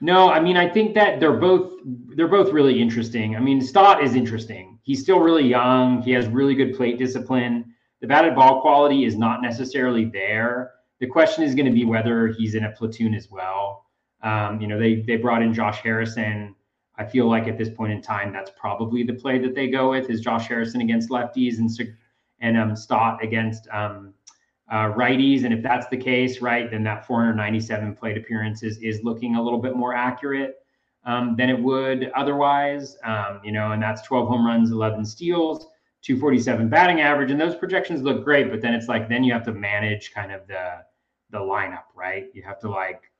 no, 0.00 0.28
I 0.30 0.40
mean, 0.40 0.56
I 0.56 0.68
think 0.68 0.94
that 0.94 1.20
they're 1.20 1.38
both 1.38 1.72
they're 2.16 2.28
both 2.28 2.52
really 2.52 2.80
interesting. 2.80 3.36
I 3.36 3.40
mean, 3.40 3.60
Stott 3.60 4.02
is 4.02 4.14
interesting. 4.14 4.78
He's 4.82 5.00
still 5.00 5.20
really 5.20 5.46
young. 5.46 6.02
He 6.02 6.10
has 6.12 6.26
really 6.26 6.56
good 6.56 6.76
plate 6.76 6.98
discipline 6.98 7.72
the 8.02 8.08
batted 8.08 8.34
ball 8.34 8.60
quality 8.60 9.04
is 9.04 9.16
not 9.16 9.40
necessarily 9.40 10.04
there. 10.04 10.72
The 10.98 11.06
question 11.06 11.44
is 11.44 11.54
going 11.54 11.66
to 11.66 11.72
be 11.72 11.84
whether 11.84 12.28
he's 12.28 12.56
in 12.56 12.64
a 12.64 12.72
platoon 12.72 13.14
as 13.14 13.30
well. 13.30 13.86
Um, 14.22 14.60
you 14.60 14.66
know, 14.66 14.78
they 14.78 15.02
they 15.06 15.16
brought 15.16 15.40
in 15.40 15.54
Josh 15.54 15.80
Harrison. 15.82 16.54
I 16.96 17.06
feel 17.06 17.28
like 17.28 17.48
at 17.48 17.56
this 17.56 17.70
point 17.70 17.92
in 17.92 18.02
time, 18.02 18.32
that's 18.32 18.50
probably 18.58 19.02
the 19.04 19.14
play 19.14 19.38
that 19.38 19.54
they 19.54 19.68
go 19.68 19.90
with 19.90 20.10
is 20.10 20.20
Josh 20.20 20.48
Harrison 20.48 20.80
against 20.80 21.10
lefties 21.10 21.58
and 21.58 21.70
and 22.42 22.58
um, 22.58 22.76
Stott 22.76 23.22
against 23.24 23.66
um, 23.72 24.12
uh, 24.70 24.92
righties. 24.92 25.44
And 25.44 25.54
if 25.54 25.62
that's 25.62 25.86
the 25.88 25.96
case, 25.96 26.42
right, 26.42 26.70
then 26.70 26.82
that 26.84 27.06
497 27.06 27.94
plate 27.94 28.18
appearances 28.18 28.78
is 28.78 29.02
looking 29.02 29.36
a 29.36 29.42
little 29.42 29.60
bit 29.60 29.74
more 29.74 29.94
accurate 29.94 30.56
um, 31.04 31.34
than 31.36 31.48
it 31.48 31.58
would 31.58 32.10
otherwise. 32.14 32.96
Um, 33.04 33.40
you 33.42 33.52
know, 33.52 33.72
and 33.72 33.82
that's 33.82 34.02
12 34.02 34.28
home 34.28 34.46
runs, 34.46 34.70
11 34.70 35.06
steals. 35.06 35.68
247 36.02 36.68
batting 36.68 37.00
average, 37.00 37.30
and 37.30 37.40
those 37.40 37.54
projections 37.54 38.02
look 38.02 38.24
great. 38.24 38.50
But 38.50 38.60
then 38.60 38.74
it's 38.74 38.88
like 38.88 39.08
then 39.08 39.22
you 39.22 39.32
have 39.32 39.44
to 39.44 39.52
manage 39.52 40.12
kind 40.12 40.32
of 40.32 40.46
the 40.48 40.78
the 41.30 41.38
lineup, 41.38 41.84
right? 41.94 42.26
You 42.34 42.42
have 42.42 42.58
to 42.60 42.68
like 42.68 43.10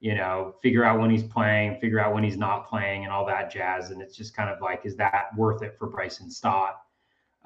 you 0.00 0.14
know 0.14 0.54
figure 0.62 0.84
out 0.84 1.00
when 1.00 1.10
he's 1.10 1.22
playing, 1.22 1.80
figure 1.80 1.98
out 1.98 2.12
when 2.12 2.22
he's 2.22 2.36
not 2.36 2.68
playing, 2.68 3.04
and 3.04 3.12
all 3.12 3.24
that 3.26 3.50
jazz. 3.50 3.90
And 3.90 4.02
it's 4.02 4.14
just 4.14 4.36
kind 4.36 4.50
of 4.50 4.60
like, 4.60 4.84
is 4.84 4.96
that 4.96 5.28
worth 5.34 5.62
it 5.62 5.76
for 5.78 5.88
Bryson 5.88 6.30
Stott? 6.30 6.76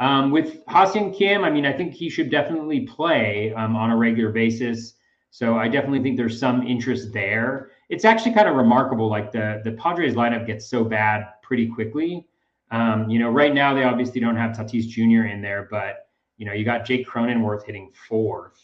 Um, 0.01 0.31
with 0.31 0.61
Ha-Seong 0.67 1.17
Kim, 1.17 1.45
I 1.45 1.51
mean, 1.51 1.67
I 1.67 1.73
think 1.73 1.93
he 1.93 2.11
should 2.11 2.31
definitely 2.31 2.81
play 2.81 3.53
um, 3.53 3.77
on 3.77 3.91
a 3.91 3.97
regular 3.97 4.31
basis. 4.31 4.95
So 5.31 5.57
I 5.57 5.69
definitely 5.69 6.03
think 6.03 6.17
there's 6.17 6.41
some 6.41 6.67
interest 6.67 7.13
there. 7.13 7.71
It's 7.89 8.05
actually 8.05 8.35
kind 8.35 8.49
of 8.49 8.57
remarkable. 8.57 9.09
Like 9.09 9.31
the 9.31 9.61
the 9.63 9.73
Padres 9.73 10.15
lineup 10.15 10.47
gets 10.47 10.69
so 10.69 10.83
bad 10.83 11.29
pretty 11.43 11.69
quickly 11.69 12.27
um, 12.71 13.11
you 13.11 13.19
know, 13.19 13.31
right 13.31 13.53
now 13.53 13.75
they 13.75 13.85
obviously 13.85 14.21
don't 14.21 14.37
have 14.37 14.53
Tatis 14.53 14.87
Jr. 14.87 15.27
in 15.27 15.43
there, 15.43 15.67
but 15.71 16.09
you 16.37 16.47
know, 16.47 16.53
you 16.53 16.65
got 16.65 16.85
Jake 16.85 17.07
Cronenworth 17.07 17.65
hitting 17.65 17.91
fourth. 18.09 18.61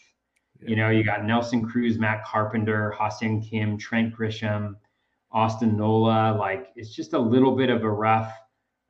Yeah. 0.61 0.69
You 0.69 0.75
know, 0.77 0.89
you 0.89 1.03
got 1.03 1.25
Nelson 1.25 1.67
Cruz, 1.67 1.99
Matt 1.99 2.25
Carpenter, 2.25 2.91
Ha-Seong 2.91 3.47
Kim, 3.47 3.77
Trent 3.77 4.15
Grisham, 4.15 4.75
Austin 5.31 5.77
Nola. 5.77 6.35
Like 6.37 6.69
it's 6.75 6.95
just 6.95 7.13
a 7.13 7.19
little 7.19 7.55
bit 7.55 7.69
of 7.69 7.83
a 7.83 7.89
rough, 7.89 8.33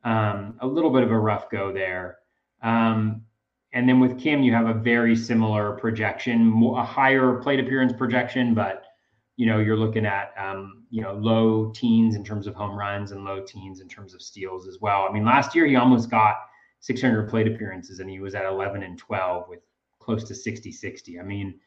um, 0.04 0.56
a 0.60 0.66
little 0.66 0.90
bit 0.90 1.02
of 1.02 1.10
a 1.10 1.18
rough 1.18 1.50
go 1.50 1.72
there. 1.72 2.18
Um, 2.62 3.22
and 3.72 3.88
then 3.88 4.00
with 4.00 4.18
Kim, 4.18 4.42
you 4.42 4.52
have 4.52 4.66
a 4.66 4.74
very 4.74 5.14
similar 5.14 5.72
projection, 5.72 6.52
a 6.76 6.84
higher 6.84 7.34
plate 7.34 7.60
appearance 7.60 7.92
projection, 7.92 8.54
but 8.54 8.84
you 9.36 9.46
know, 9.46 9.60
you're 9.60 9.76
looking 9.76 10.04
at, 10.04 10.32
um, 10.36 10.82
you 10.90 11.00
know, 11.00 11.14
low 11.14 11.70
teens 11.70 12.16
in 12.16 12.24
terms 12.24 12.48
of 12.48 12.56
home 12.56 12.76
runs 12.76 13.12
and 13.12 13.24
low 13.24 13.40
teens 13.40 13.80
in 13.80 13.88
terms 13.88 14.12
of 14.12 14.20
steals 14.20 14.66
as 14.66 14.78
well. 14.80 15.06
I 15.08 15.12
mean, 15.12 15.24
last 15.24 15.54
year 15.54 15.64
he 15.64 15.76
almost 15.76 16.10
got 16.10 16.38
600 16.80 17.28
plate 17.28 17.46
appearances 17.46 18.00
and 18.00 18.10
he 18.10 18.18
was 18.18 18.34
at 18.34 18.46
11 18.46 18.82
and 18.82 18.98
12 18.98 19.48
with 19.48 19.60
close 20.00 20.24
to 20.24 20.34
60 20.34 20.72
60. 20.72 21.20
I 21.20 21.22
mean, 21.22 21.60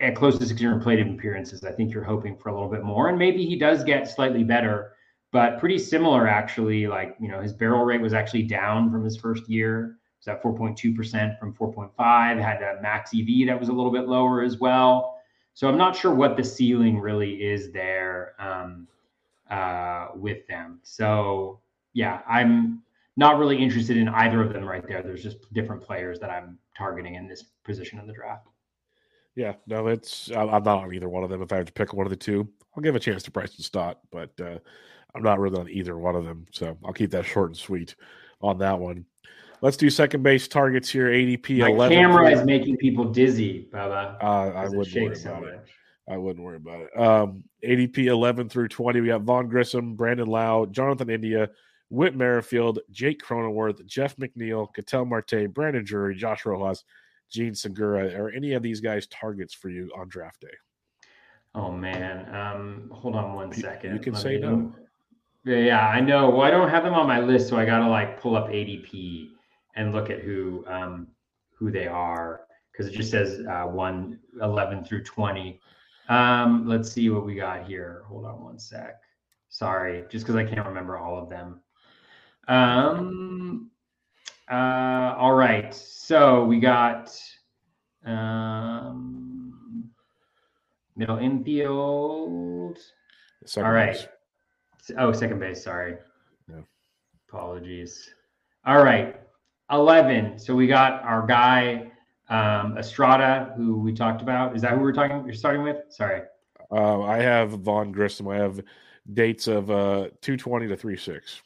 at 0.00 0.14
close 0.14 0.38
to 0.38 0.46
600 0.46 0.80
plate 0.80 1.00
appearances, 1.00 1.64
I 1.64 1.72
think 1.72 1.92
you're 1.92 2.04
hoping 2.04 2.36
for 2.36 2.50
a 2.50 2.54
little 2.54 2.70
bit 2.70 2.84
more. 2.84 3.08
And 3.08 3.18
maybe 3.18 3.44
he 3.46 3.56
does 3.56 3.82
get 3.82 4.08
slightly 4.08 4.44
better, 4.44 4.92
but 5.32 5.58
pretty 5.58 5.78
similar 5.78 6.28
actually. 6.28 6.86
Like, 6.86 7.16
you 7.20 7.28
know, 7.28 7.40
his 7.40 7.52
barrel 7.52 7.84
rate 7.84 8.00
was 8.00 8.14
actually 8.14 8.44
down 8.44 8.92
from 8.92 9.04
his 9.04 9.16
first 9.16 9.48
year. 9.48 9.96
Was 10.24 10.28
at 10.28 10.42
4.2% 10.42 11.38
from 11.38 11.52
4.5, 11.52 12.40
had 12.40 12.62
a 12.62 12.80
max 12.80 13.10
EV 13.12 13.46
that 13.48 13.58
was 13.58 13.68
a 13.68 13.72
little 13.72 13.90
bit 13.90 14.06
lower 14.06 14.42
as 14.42 14.58
well. 14.58 15.18
So 15.54 15.68
I'm 15.68 15.76
not 15.76 15.96
sure 15.96 16.14
what 16.14 16.36
the 16.36 16.44
ceiling 16.44 17.00
really 17.00 17.42
is 17.42 17.72
there 17.72 18.34
um, 18.38 18.86
uh, 19.50 20.08
with 20.14 20.46
them. 20.46 20.78
So 20.84 21.60
yeah, 21.92 22.20
I'm 22.28 22.82
not 23.16 23.38
really 23.38 23.58
interested 23.58 23.96
in 23.96 24.08
either 24.08 24.40
of 24.42 24.52
them 24.52 24.64
right 24.64 24.86
there. 24.86 25.02
There's 25.02 25.22
just 25.22 25.52
different 25.52 25.82
players 25.82 26.20
that 26.20 26.30
I'm 26.30 26.58
targeting 26.76 27.16
in 27.16 27.26
this 27.26 27.42
position 27.64 27.98
of 27.98 28.06
the 28.06 28.12
draft. 28.12 28.46
Yeah, 29.34 29.54
no, 29.66 29.88
it's 29.88 30.30
I'm 30.30 30.62
not 30.62 30.66
on 30.66 30.94
either 30.94 31.08
one 31.08 31.24
of 31.24 31.30
them. 31.30 31.42
If 31.42 31.52
I 31.52 31.56
have 31.56 31.66
to 31.66 31.72
pick 31.72 31.92
one 31.92 32.06
of 32.06 32.10
the 32.10 32.16
two, 32.16 32.48
I'll 32.76 32.82
give 32.82 32.94
a 32.94 33.00
chance 33.00 33.22
to 33.24 33.30
Bryson 33.30 33.62
Stott, 33.62 33.98
but 34.10 34.30
uh, 34.40 34.58
I'm 35.14 35.22
not 35.22 35.40
really 35.40 35.58
on 35.58 35.68
either 35.68 35.96
one 35.98 36.14
of 36.14 36.24
them. 36.24 36.46
So 36.52 36.76
I'll 36.84 36.92
keep 36.92 37.10
that 37.10 37.24
short 37.24 37.50
and 37.50 37.56
sweet 37.56 37.96
on 38.40 38.58
that 38.58 38.78
one. 38.78 39.06
Let's 39.62 39.76
do 39.76 39.88
second 39.90 40.24
base 40.24 40.48
targets 40.48 40.90
here. 40.90 41.06
ADP 41.06 41.60
My 41.60 41.68
11. 41.68 41.96
camera 41.96 42.30
is 42.32 42.44
making 42.44 42.78
people 42.78 43.04
dizzy, 43.04 43.68
Bubba. 43.72 44.16
Uh, 44.20 44.26
I 44.26 44.68
wouldn't 44.68 44.94
worry 44.94 45.14
so 45.14 45.30
about 45.30 45.42
much. 45.42 45.52
it. 45.52 45.64
I 46.10 46.16
wouldn't 46.16 46.44
worry 46.44 46.56
about 46.56 46.80
it. 46.80 47.00
Um, 47.00 47.44
ADP 47.64 48.06
11 48.06 48.48
through 48.48 48.68
20. 48.68 49.00
We 49.00 49.06
got 49.06 49.22
Vaughn 49.22 49.48
Grissom, 49.48 49.94
Brandon 49.94 50.26
Lowe, 50.26 50.66
Jonathan 50.66 51.08
India, 51.08 51.48
Whit 51.90 52.16
Merrifield, 52.16 52.80
Jake 52.90 53.22
Cronenworth, 53.22 53.86
Jeff 53.86 54.16
McNeil, 54.16 54.66
Ketel 54.74 55.04
Marte, 55.04 55.46
Brandon 55.54 55.84
Drury, 55.84 56.16
Josh 56.16 56.44
Rojas, 56.44 56.82
Jean 57.30 57.54
Segura. 57.54 58.12
Are 58.20 58.30
any 58.30 58.54
of 58.54 58.64
these 58.64 58.80
guys 58.80 59.06
targets 59.06 59.54
for 59.54 59.68
you 59.68 59.92
on 59.96 60.08
draft 60.08 60.40
day? 60.40 60.48
Oh 61.54 61.70
man, 61.70 62.34
um, 62.34 62.90
hold 62.92 63.14
on 63.14 63.34
one 63.34 63.52
second. 63.52 63.94
You 63.94 64.00
can 64.00 64.14
Let 64.14 64.22
say 64.22 64.38
no. 64.38 64.74
Yeah, 65.44 65.86
I 65.86 66.00
know. 66.00 66.30
Well, 66.30 66.42
I 66.42 66.50
don't 66.50 66.68
have 66.70 66.82
them 66.82 66.94
on 66.94 67.06
my 67.06 67.20
list, 67.20 67.48
so 67.48 67.56
I 67.58 67.64
got 67.64 67.78
to 67.80 67.88
like 67.88 68.20
pull 68.20 68.36
up 68.36 68.48
ADP 68.48 69.31
and 69.74 69.92
look 69.92 70.10
at 70.10 70.20
who 70.20 70.64
um, 70.66 71.08
who 71.54 71.70
they 71.70 71.86
are 71.86 72.42
because 72.70 72.86
it 72.86 72.96
just 72.96 73.10
says 73.10 73.44
uh, 73.46 73.64
1 73.64 74.18
11 74.40 74.84
through 74.84 75.04
20. 75.04 75.60
Um, 76.08 76.66
let's 76.66 76.90
see 76.90 77.10
what 77.10 77.24
we 77.24 77.34
got 77.34 77.66
here. 77.66 78.02
Hold 78.08 78.26
on 78.26 78.42
one 78.42 78.58
sec. 78.58 79.00
Sorry, 79.48 80.04
just 80.10 80.24
because 80.24 80.36
I 80.36 80.44
can't 80.44 80.66
remember 80.66 80.98
all 80.98 81.18
of 81.18 81.28
them. 81.28 81.60
Um, 82.48 83.70
uh, 84.50 85.14
all 85.16 85.34
right. 85.34 85.74
So 85.74 86.44
we 86.44 86.58
got 86.58 87.16
um, 88.04 89.90
middle 90.96 91.18
infield. 91.18 92.78
Second 93.44 93.66
all 93.66 93.72
right. 93.72 93.92
base. 93.92 94.96
Oh, 94.98 95.12
second 95.12 95.38
base. 95.38 95.62
Sorry. 95.62 95.96
Yeah. 96.48 96.62
Apologies. 97.28 98.10
All 98.64 98.82
right. 98.82 99.21
11. 99.72 100.38
So 100.38 100.54
we 100.54 100.66
got 100.66 101.02
our 101.02 101.26
guy, 101.26 101.90
um, 102.28 102.76
Estrada, 102.78 103.52
who 103.56 103.78
we 103.78 103.92
talked 103.92 104.22
about. 104.22 104.54
Is 104.54 104.62
that 104.62 104.72
who 104.72 104.80
we're 104.80 104.92
talking? 104.92 105.24
You're 105.24 105.34
starting 105.34 105.62
with? 105.62 105.78
Sorry. 105.88 106.22
Uh, 106.70 107.02
I 107.02 107.18
have 107.18 107.50
Vaughn 107.50 107.90
Grissom. 107.92 108.28
I 108.28 108.36
have 108.36 108.60
dates 109.14 109.46
of 109.46 109.70
uh, 109.70 110.08
220 110.20 110.68
to 110.68 110.76
36. 110.76 111.42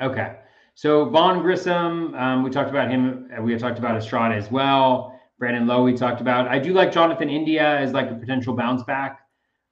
Okay. 0.00 0.36
So 0.74 1.04
Vaughn 1.06 1.42
Grissom, 1.42 2.14
um, 2.14 2.42
we 2.42 2.50
talked 2.50 2.70
about 2.70 2.90
him. 2.90 3.30
We 3.40 3.56
talked 3.58 3.78
about 3.78 3.96
Estrada 3.96 4.34
as 4.34 4.50
well. 4.50 5.18
Brandon 5.38 5.66
Lowe, 5.66 5.82
we 5.82 5.94
talked 5.94 6.20
about. 6.20 6.48
I 6.48 6.58
do 6.58 6.72
like 6.72 6.92
Jonathan 6.92 7.30
India 7.30 7.78
as 7.78 7.92
like 7.92 8.10
a 8.10 8.14
potential 8.14 8.54
bounce 8.54 8.82
back 8.82 9.20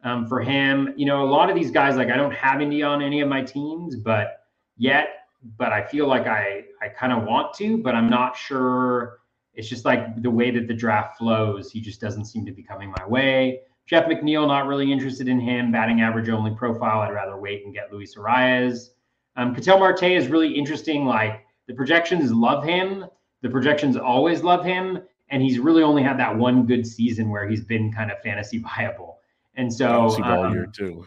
um, 0.02 0.26
for 0.26 0.40
him. 0.40 0.94
You 0.96 1.06
know, 1.06 1.22
a 1.24 1.30
lot 1.30 1.50
of 1.50 1.56
these 1.56 1.70
guys, 1.70 1.96
like 1.96 2.08
I 2.08 2.16
don't 2.16 2.34
have 2.34 2.60
India 2.60 2.86
on 2.86 3.02
any 3.02 3.20
of 3.20 3.28
my 3.28 3.42
teams, 3.42 3.96
but 3.96 4.46
yet, 4.76 5.26
but 5.58 5.72
I 5.72 5.86
feel 5.86 6.06
like 6.06 6.26
I 6.26 6.64
I 6.80 6.88
kind 6.88 7.12
of 7.12 7.24
want 7.24 7.54
to, 7.54 7.78
but 7.78 7.94
I'm 7.94 8.08
not 8.08 8.36
sure. 8.36 9.18
It's 9.54 9.68
just 9.68 9.84
like 9.84 10.22
the 10.22 10.30
way 10.30 10.50
that 10.52 10.68
the 10.68 10.74
draft 10.74 11.18
flows. 11.18 11.70
He 11.70 11.80
just 11.80 12.00
doesn't 12.00 12.26
seem 12.26 12.46
to 12.46 12.52
be 12.52 12.62
coming 12.62 12.92
my 12.96 13.06
way. 13.06 13.60
Jeff 13.86 14.04
McNeil, 14.04 14.46
not 14.46 14.66
really 14.66 14.92
interested 14.92 15.28
in 15.28 15.40
him. 15.40 15.72
Batting 15.72 16.02
average 16.02 16.28
only 16.28 16.54
profile. 16.54 17.00
I'd 17.00 17.12
rather 17.12 17.38
wait 17.38 17.64
and 17.64 17.72
get 17.72 17.90
Luis 17.90 18.14
Arraez. 18.16 18.90
Um, 19.36 19.54
Ketel 19.54 19.78
Marte 19.78 20.02
is 20.02 20.28
really 20.28 20.52
interesting. 20.52 21.06
Like 21.06 21.46
the 21.66 21.74
projections 21.74 22.30
love 22.32 22.64
him. 22.64 23.06
The 23.40 23.48
projections 23.48 23.96
always 23.96 24.42
love 24.42 24.64
him. 24.64 24.98
And 25.30 25.42
he's 25.42 25.58
really 25.58 25.82
only 25.82 26.02
had 26.02 26.18
that 26.18 26.36
one 26.36 26.66
good 26.66 26.86
season 26.86 27.30
where 27.30 27.48
he's 27.48 27.64
been 27.64 27.92
kind 27.92 28.10
of 28.10 28.18
fantasy 28.20 28.58
viable. 28.76 29.20
And 29.54 29.72
so, 29.72 29.88
Bouncy 29.88 30.20
ball 30.20 30.44
um, 30.44 30.52
year 30.52 30.66
too. 30.66 31.06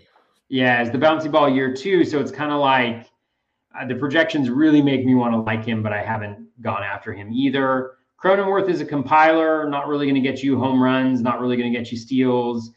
yeah, 0.49 0.82
it's 0.82 0.91
the 0.91 0.97
bouncy 0.97 1.32
ball 1.32 1.49
year 1.49 1.74
two. 1.74 2.03
So 2.03 2.19
it's 2.19 2.32
kind 2.32 2.51
of 2.51 2.59
like 2.59 3.07
uh, 3.80 3.86
the 3.86 3.95
projections 3.95 4.49
really 4.49 4.82
make 4.82 5.05
me 5.05 5.15
want 5.15 5.34
to 5.34 5.39
like 5.39 5.65
him, 5.65 5.82
but 5.82 5.93
I 5.93 6.03
haven't 6.03 6.47
gone 6.61 6.84
after 6.84 7.13
him 7.13 7.32
either. 7.32 7.93
Cronenworth 8.22 8.69
is 8.69 8.82
a 8.82 8.86
compiler, 8.86 9.67
not 9.67 9.88
really 9.88 10.05
going 10.05 10.22
to 10.22 10.22
get 10.22 10.43
you 10.43 10.59
home 10.59 10.82
runs, 10.82 11.22
not 11.22 11.39
really 11.39 11.57
going 11.57 11.72
to 11.72 11.78
get 11.78 11.91
you 11.91 11.97
steals, 11.97 12.72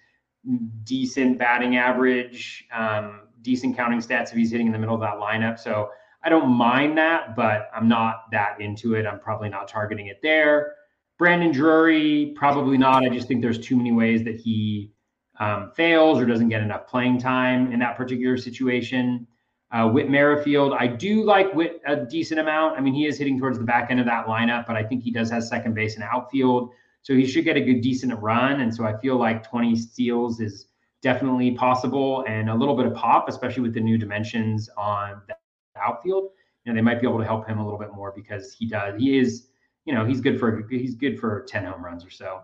decent 0.85 1.39
batting 1.39 1.77
average, 1.77 2.65
um, 2.73 3.23
decent 3.43 3.77
counting 3.77 4.01
stats 4.01 4.31
if 4.31 4.33
he's 4.33 4.51
hitting 4.51 4.67
in 4.67 4.73
the 4.73 4.79
middle 4.79 4.95
of 4.95 5.01
that 5.03 5.15
lineup. 5.17 5.59
So 5.59 5.91
I 6.23 6.31
don't 6.31 6.49
mind 6.49 6.97
that, 6.97 7.37
but 7.37 7.69
I'm 7.75 7.89
not 7.89 8.31
that 8.33 8.61
into 8.61 8.95
it. 8.95 9.07
I'm 9.07 9.21
probably 9.21 9.51
not 9.51 9.69
targeting 9.69 10.07
it 10.07 10.21
there. 10.23 10.75
Brandon 11.19 11.53
Drury, 11.53 12.33
probably 12.35 12.79
not. 12.79 13.05
I 13.05 13.09
just 13.09 13.29
think 13.29 13.43
there's 13.43 13.59
too 13.59 13.77
many 13.77 13.93
ways 13.93 14.25
that 14.25 14.37
he 14.37 14.93
um, 15.39 15.71
fails 15.75 16.19
or 16.19 16.27
doesn't 16.27 16.49
get 16.49 16.63
enough 16.63 16.87
playing 16.87 17.19
time 17.19 17.73
in 17.73 17.79
that 17.81 17.97
particular 17.97 18.37
situation. 18.37 19.27
Uh, 19.75 19.89
Whit 19.89 20.09
Merrifield, 20.09 20.73
I 20.79 20.87
do 20.87 21.25
like 21.25 21.53
Whit 21.53 21.83
a 21.85 21.97
decent 21.97 22.39
amount. 22.39 22.79
I 22.79 22.81
mean, 22.81 22.95
he 22.95 23.07
is 23.07 23.19
hitting 23.19 23.41
towards 23.41 23.59
the 23.59 23.65
back 23.65 23.91
end 23.91 23.99
of 23.99 24.07
that 24.07 24.27
lineup, 24.27 24.67
but 24.67 24.77
I 24.77 24.85
think 24.85 25.03
he 25.03 25.11
does 25.11 25.29
have 25.33 25.43
second 25.43 25.75
base 25.75 25.97
and 25.97 26.05
outfield. 26.05 26.71
So 27.03 27.13
he 27.13 27.27
should 27.27 27.45
get 27.45 27.57
a 27.57 27.61
good, 27.61 27.81
decent 27.81 28.17
run. 28.23 28.61
And 28.61 28.73
so 28.73 28.85
I 28.85 28.97
feel 28.99 29.17
like 29.17 29.43
20 29.43 29.75
steals 29.75 30.41
is 30.41 30.69
definitely 31.03 31.51
possible 31.51 32.25
and 32.29 32.49
a 32.49 32.55
little 32.55 32.77
bit 32.77 32.87
of 32.87 32.95
pop, 32.95 33.29
especially 33.29 33.63
with 33.63 33.75
the 33.75 33.81
new 33.81 33.99
dimensions 33.99 34.71
on 34.77 35.21
the 35.27 35.35
outfield. 35.77 36.31
You 36.65 36.73
know, 36.73 36.77
they 36.77 36.81
might 36.81 37.01
be 37.01 37.09
able 37.09 37.19
to 37.19 37.25
help 37.25 37.45
him 37.45 37.59
a 37.59 37.65
little 37.65 37.79
bit 37.79 37.93
more 37.93 38.13
because 38.15 38.55
he 38.55 38.69
does, 38.69 38.95
he 38.97 39.19
is, 39.19 39.49
you 39.87 39.93
know, 39.93 40.07
he's 40.07 40.21
good 40.21 40.39
for, 40.39 40.69
he's 40.71 40.95
good 40.95 41.19
for 41.19 41.45
10 41.49 41.65
home 41.65 41.85
runs 41.85 42.05
or 42.05 42.11
so. 42.11 42.43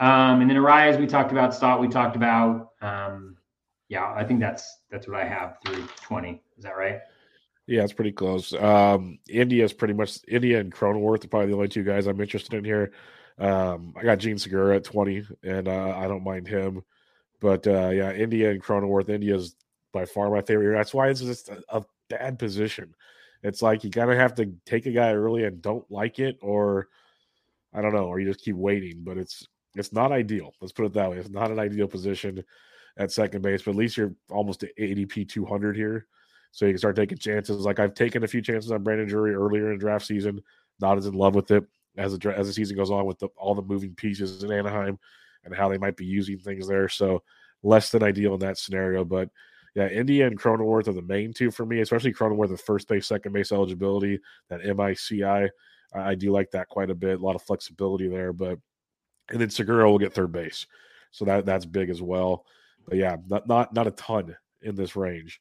Um, 0.00 0.42
and 0.42 0.50
then 0.50 0.58
Arias, 0.58 0.98
we 0.98 1.06
talked 1.06 1.32
about 1.32 1.54
Stott, 1.54 1.80
we 1.80 1.88
talked 1.88 2.14
about, 2.14 2.72
um, 2.82 3.38
yeah, 3.88 4.12
I 4.14 4.22
think 4.22 4.38
that's, 4.38 4.80
that's 4.90 5.08
what 5.08 5.18
I 5.18 5.24
have 5.26 5.56
through 5.64 5.88
20. 6.02 6.42
Is 6.58 6.64
that 6.64 6.76
right? 6.76 7.00
Yeah, 7.66 7.84
it's 7.84 7.92
pretty 7.92 8.12
close. 8.12 8.52
Um, 8.54 9.18
India 9.28 9.64
is 9.64 9.72
pretty 9.72 9.94
much 9.94 10.18
India 10.26 10.58
and 10.58 10.72
Cronenworth 10.72 11.24
are 11.24 11.28
probably 11.28 11.48
the 11.48 11.54
only 11.54 11.68
two 11.68 11.84
guys 11.84 12.06
I'm 12.06 12.20
interested 12.20 12.54
in 12.54 12.64
here. 12.64 12.92
Um, 13.38 13.94
I 13.96 14.02
got 14.02 14.18
Jean 14.18 14.38
Segura 14.38 14.76
at 14.76 14.84
20, 14.84 15.26
and 15.44 15.68
uh, 15.68 15.94
I 15.96 16.08
don't 16.08 16.24
mind 16.24 16.48
him. 16.48 16.82
But 17.40 17.66
uh, 17.66 17.90
yeah, 17.90 18.12
India 18.12 18.50
and 18.50 18.62
Cronenworth, 18.62 19.08
India 19.08 19.36
is 19.36 19.54
by 19.92 20.04
far 20.04 20.30
my 20.30 20.42
favorite. 20.42 20.76
That's 20.76 20.94
why 20.94 21.08
it's 21.08 21.20
just 21.20 21.50
a, 21.50 21.62
a 21.68 21.84
bad 22.08 22.38
position. 22.38 22.94
It's 23.42 23.62
like 23.62 23.84
you 23.84 23.90
kind 23.90 24.10
of 24.10 24.16
have 24.16 24.34
to 24.36 24.52
take 24.66 24.86
a 24.86 24.90
guy 24.90 25.12
early 25.12 25.44
and 25.44 25.62
don't 25.62 25.88
like 25.90 26.18
it, 26.18 26.38
or 26.40 26.88
I 27.72 27.80
don't 27.80 27.94
know, 27.94 28.06
or 28.06 28.18
you 28.18 28.26
just 28.26 28.44
keep 28.44 28.56
waiting. 28.56 29.04
But 29.04 29.18
it's 29.18 29.46
it's 29.76 29.92
not 29.92 30.10
ideal. 30.10 30.52
Let's 30.60 30.72
put 30.72 30.86
it 30.86 30.94
that 30.94 31.10
way. 31.10 31.18
It's 31.18 31.30
not 31.30 31.50
an 31.50 31.58
ideal 31.60 31.86
position 31.86 32.42
at 32.96 33.12
second 33.12 33.42
base, 33.42 33.62
but 33.62 33.72
at 33.72 33.76
least 33.76 33.96
you're 33.96 34.14
almost 34.30 34.64
at 34.64 34.76
ADP 34.76 35.28
200 35.28 35.76
here. 35.76 36.06
So 36.50 36.66
you 36.66 36.72
can 36.72 36.78
start 36.78 36.96
taking 36.96 37.18
chances. 37.18 37.64
Like 37.64 37.78
I've 37.78 37.94
taken 37.94 38.24
a 38.24 38.28
few 38.28 38.42
chances 38.42 38.72
on 38.72 38.82
Brandon 38.82 39.06
Drury 39.06 39.34
earlier 39.34 39.72
in 39.72 39.78
draft 39.78 40.06
season, 40.06 40.42
not 40.80 40.98
as 40.98 41.06
in 41.06 41.14
love 41.14 41.34
with 41.34 41.50
it 41.50 41.64
as 41.96 42.16
the 42.16 42.34
as 42.36 42.46
the 42.46 42.52
season 42.52 42.76
goes 42.76 42.90
on 42.90 43.04
with 43.04 43.18
the, 43.18 43.28
all 43.36 43.54
the 43.54 43.62
moving 43.62 43.94
pieces 43.94 44.42
in 44.42 44.52
Anaheim 44.52 44.98
and 45.44 45.54
how 45.54 45.68
they 45.68 45.78
might 45.78 45.96
be 45.96 46.06
using 46.06 46.38
things 46.38 46.66
there. 46.68 46.88
So 46.88 47.22
less 47.62 47.90
than 47.90 48.02
ideal 48.02 48.34
in 48.34 48.40
that 48.40 48.58
scenario. 48.58 49.04
But 49.04 49.30
yeah, 49.74 49.88
India 49.88 50.26
and 50.26 50.40
Cronenworth 50.40 50.88
are 50.88 50.92
the 50.92 51.02
main 51.02 51.32
two 51.32 51.50
for 51.50 51.66
me, 51.66 51.80
especially 51.80 52.12
Cronenworth 52.12 52.50
with 52.50 52.60
first 52.60 52.88
base, 52.88 53.06
second 53.06 53.32
base 53.32 53.52
eligibility, 53.52 54.20
that 54.48 54.64
MICI. 54.64 55.24
I, 55.24 55.50
I 55.94 56.14
do 56.14 56.32
like 56.32 56.50
that 56.52 56.68
quite 56.68 56.90
a 56.90 56.94
bit. 56.94 57.20
A 57.20 57.24
lot 57.24 57.36
of 57.36 57.42
flexibility 57.42 58.08
there. 58.08 58.32
But 58.32 58.58
and 59.30 59.40
then 59.40 59.50
Segura 59.50 59.90
will 59.90 59.98
get 59.98 60.14
third 60.14 60.32
base. 60.32 60.66
So 61.10 61.24
that 61.24 61.46
that's 61.46 61.66
big 61.66 61.90
as 61.90 62.00
well. 62.00 62.44
But 62.86 62.98
yeah, 62.98 63.16
not 63.26 63.46
not 63.48 63.74
not 63.74 63.86
a 63.86 63.92
ton 63.92 64.36
in 64.62 64.74
this 64.74 64.96
range. 64.96 65.40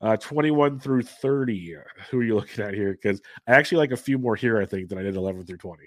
Uh, 0.00 0.16
21 0.16 0.78
through 0.78 1.02
30. 1.02 1.76
Who 2.10 2.20
are 2.20 2.22
you 2.22 2.36
looking 2.36 2.64
at 2.64 2.72
here? 2.74 2.92
Because 2.92 3.20
I 3.48 3.52
actually 3.52 3.78
like 3.78 3.90
a 3.90 3.96
few 3.96 4.16
more 4.18 4.36
here, 4.36 4.60
I 4.60 4.66
think, 4.66 4.88
than 4.88 4.98
I 4.98 5.02
did 5.02 5.16
11 5.16 5.44
through 5.44 5.56
20. 5.56 5.82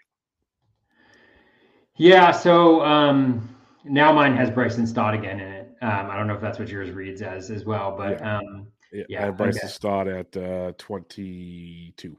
Yeah. 1.95 2.32
So 2.32 2.84
um, 2.84 3.55
now 3.86 4.12
mine 4.12 4.36
has 4.36 4.49
Bryson 4.49 4.86
Stott 4.86 5.14
again 5.14 5.39
in 5.39 5.47
it. 5.47 5.76
Um, 5.82 6.09
I 6.12 6.18
don't 6.18 6.28
know 6.28 6.36
if 6.36 6.41
that's 6.41 6.59
what 6.59 6.68
yours 6.70 6.91
reads 6.91 7.22
as 7.22 7.49
as 7.49 7.66
well, 7.66 7.95
but 7.97 8.20
Yeah. 8.20 8.38
um, 8.38 8.68
Yeah, 8.91 9.03
Yeah, 9.07 9.22
I 9.22 9.26
have 9.28 9.38
Bryson 9.38 9.62
okay. 9.64 9.68
Stott 9.72 10.07
at 10.07 10.36
uh, 10.38 10.74
22. 10.78 12.18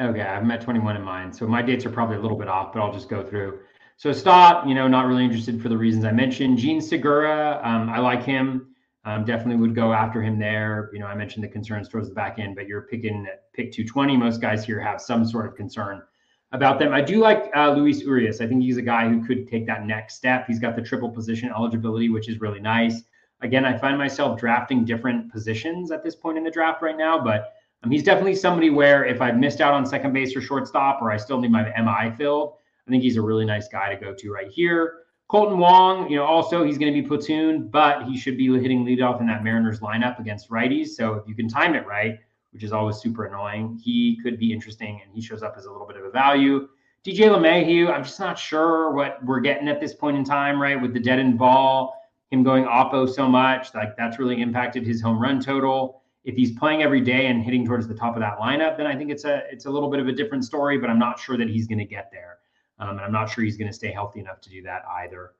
Okay, 0.00 0.20
I've 0.20 0.44
met 0.44 0.60
21 0.60 0.96
in 0.96 1.02
mine. 1.02 1.32
So 1.32 1.46
my 1.46 1.62
dates 1.62 1.86
are 1.86 1.90
probably 1.90 2.16
a 2.16 2.20
little 2.20 2.36
bit 2.36 2.48
off, 2.48 2.72
but 2.72 2.80
I'll 2.82 2.92
just 2.92 3.08
go 3.08 3.22
through. 3.22 3.60
So 3.96 4.10
Stott, 4.12 4.66
you 4.66 4.74
know, 4.74 4.88
not 4.88 5.06
really 5.06 5.24
interested 5.24 5.62
for 5.62 5.68
the 5.68 5.78
reasons 5.78 6.04
I 6.04 6.10
mentioned. 6.10 6.58
Jean 6.58 6.80
Segura, 6.80 7.60
um, 7.62 7.88
I 7.88 8.00
like 8.00 8.24
him. 8.24 8.73
Um, 9.06 9.24
definitely 9.24 9.56
would 9.56 9.74
go 9.74 9.92
after 9.92 10.22
him 10.22 10.38
there. 10.38 10.90
You 10.92 10.98
know, 10.98 11.06
I 11.06 11.14
mentioned 11.14 11.44
the 11.44 11.48
concerns 11.48 11.88
towards 11.88 12.08
the 12.08 12.14
back 12.14 12.38
end, 12.38 12.54
but 12.54 12.66
you're 12.66 12.82
picking 12.82 13.26
pick 13.52 13.70
220. 13.70 14.16
Most 14.16 14.40
guys 14.40 14.64
here 14.64 14.80
have 14.80 15.00
some 15.00 15.26
sort 15.26 15.46
of 15.46 15.54
concern 15.54 16.02
about 16.52 16.78
them. 16.78 16.92
I 16.92 17.02
do 17.02 17.18
like 17.18 17.50
uh, 17.54 17.72
Luis 17.72 18.00
Urias. 18.00 18.40
I 18.40 18.46
think 18.46 18.62
he's 18.62 18.78
a 18.78 18.82
guy 18.82 19.08
who 19.08 19.26
could 19.26 19.46
take 19.46 19.66
that 19.66 19.84
next 19.84 20.14
step. 20.14 20.46
He's 20.46 20.58
got 20.58 20.74
the 20.74 20.82
triple 20.82 21.10
position 21.10 21.50
eligibility, 21.50 22.08
which 22.08 22.28
is 22.28 22.40
really 22.40 22.60
nice. 22.60 23.02
Again, 23.42 23.66
I 23.66 23.76
find 23.76 23.98
myself 23.98 24.38
drafting 24.38 24.84
different 24.84 25.30
positions 25.30 25.90
at 25.90 26.02
this 26.02 26.14
point 26.14 26.38
in 26.38 26.44
the 26.44 26.50
draft 26.50 26.80
right 26.80 26.96
now, 26.96 27.22
but 27.22 27.54
um, 27.82 27.90
he's 27.90 28.04
definitely 28.04 28.36
somebody 28.36 28.70
where 28.70 29.04
if 29.04 29.20
I've 29.20 29.36
missed 29.36 29.60
out 29.60 29.74
on 29.74 29.84
second 29.84 30.14
base 30.14 30.34
or 30.34 30.40
shortstop, 30.40 31.02
or 31.02 31.10
I 31.10 31.18
still 31.18 31.40
need 31.40 31.50
my 31.50 31.64
MI 31.64 32.14
filled, 32.16 32.54
I 32.86 32.90
think 32.90 33.02
he's 33.02 33.16
a 33.16 33.22
really 33.22 33.44
nice 33.44 33.68
guy 33.68 33.94
to 33.94 34.00
go 34.00 34.14
to 34.14 34.32
right 34.32 34.48
here. 34.48 35.03
Kolten 35.30 35.56
Wong, 35.56 36.08
you 36.10 36.16
know, 36.16 36.24
also 36.24 36.64
he's 36.64 36.78
going 36.78 36.92
to 36.92 37.00
be 37.00 37.06
platoon, 37.06 37.68
but 37.68 38.04
he 38.04 38.16
should 38.16 38.36
be 38.36 38.46
hitting 38.60 38.84
leadoff 38.84 39.20
in 39.20 39.26
that 39.26 39.42
Mariners 39.42 39.80
lineup 39.80 40.18
against 40.18 40.50
righties. 40.50 40.88
So 40.88 41.14
if 41.14 41.26
you 41.26 41.34
can 41.34 41.48
time 41.48 41.74
it 41.74 41.86
right, 41.86 42.18
which 42.52 42.62
is 42.62 42.72
always 42.72 42.96
super 42.96 43.24
annoying, 43.24 43.80
he 43.82 44.18
could 44.22 44.38
be 44.38 44.52
interesting 44.52 45.00
and 45.02 45.12
he 45.14 45.20
shows 45.20 45.42
up 45.42 45.54
as 45.56 45.64
a 45.64 45.72
little 45.72 45.86
bit 45.86 45.96
of 45.96 46.04
a 46.04 46.10
value. 46.10 46.68
DJ 47.04 47.28
LeMahieu, 47.28 47.92
I'm 47.92 48.04
just 48.04 48.20
not 48.20 48.38
sure 48.38 48.92
what 48.92 49.22
we're 49.24 49.40
getting 49.40 49.68
at 49.68 49.80
this 49.80 49.94
point 49.94 50.16
in 50.16 50.24
time, 50.24 50.60
right? 50.60 50.80
With 50.80 50.94
the 50.94 51.00
dead 51.00 51.18
end 51.18 51.36
ball, 51.38 51.94
him 52.30 52.42
going 52.42 52.64
oppo 52.64 53.08
so 53.12 53.28
much, 53.28 53.74
like 53.74 53.96
that's 53.96 54.18
really 54.18 54.40
impacted 54.40 54.86
his 54.86 55.02
home 55.02 55.20
run 55.20 55.40
total. 55.40 56.02
If 56.24 56.34
he's 56.34 56.52
playing 56.58 56.82
every 56.82 57.02
day 57.02 57.26
and 57.26 57.42
hitting 57.42 57.66
towards 57.66 57.86
the 57.86 57.94
top 57.94 58.16
of 58.16 58.20
that 58.20 58.38
lineup, 58.38 58.78
then 58.78 58.86
I 58.86 58.96
think 58.96 59.10
it's 59.10 59.24
a 59.24 59.42
it's 59.50 59.66
a 59.66 59.70
little 59.70 59.90
bit 59.90 60.00
of 60.00 60.08
a 60.08 60.12
different 60.12 60.44
story. 60.44 60.78
But 60.78 60.88
I'm 60.88 60.98
not 60.98 61.18
sure 61.18 61.36
that 61.36 61.48
he's 61.48 61.66
going 61.66 61.78
to 61.78 61.84
get 61.84 62.10
there, 62.10 62.38
um, 62.84 62.96
and 62.96 63.00
I'm 63.00 63.12
not 63.12 63.26
sure 63.30 63.42
he's 63.44 63.56
going 63.56 63.70
to 63.70 63.74
stay 63.74 63.90
healthy 63.90 64.20
enough 64.20 64.40
to 64.42 64.50
do 64.50 64.62
that 64.62 64.82
either. 65.02 65.32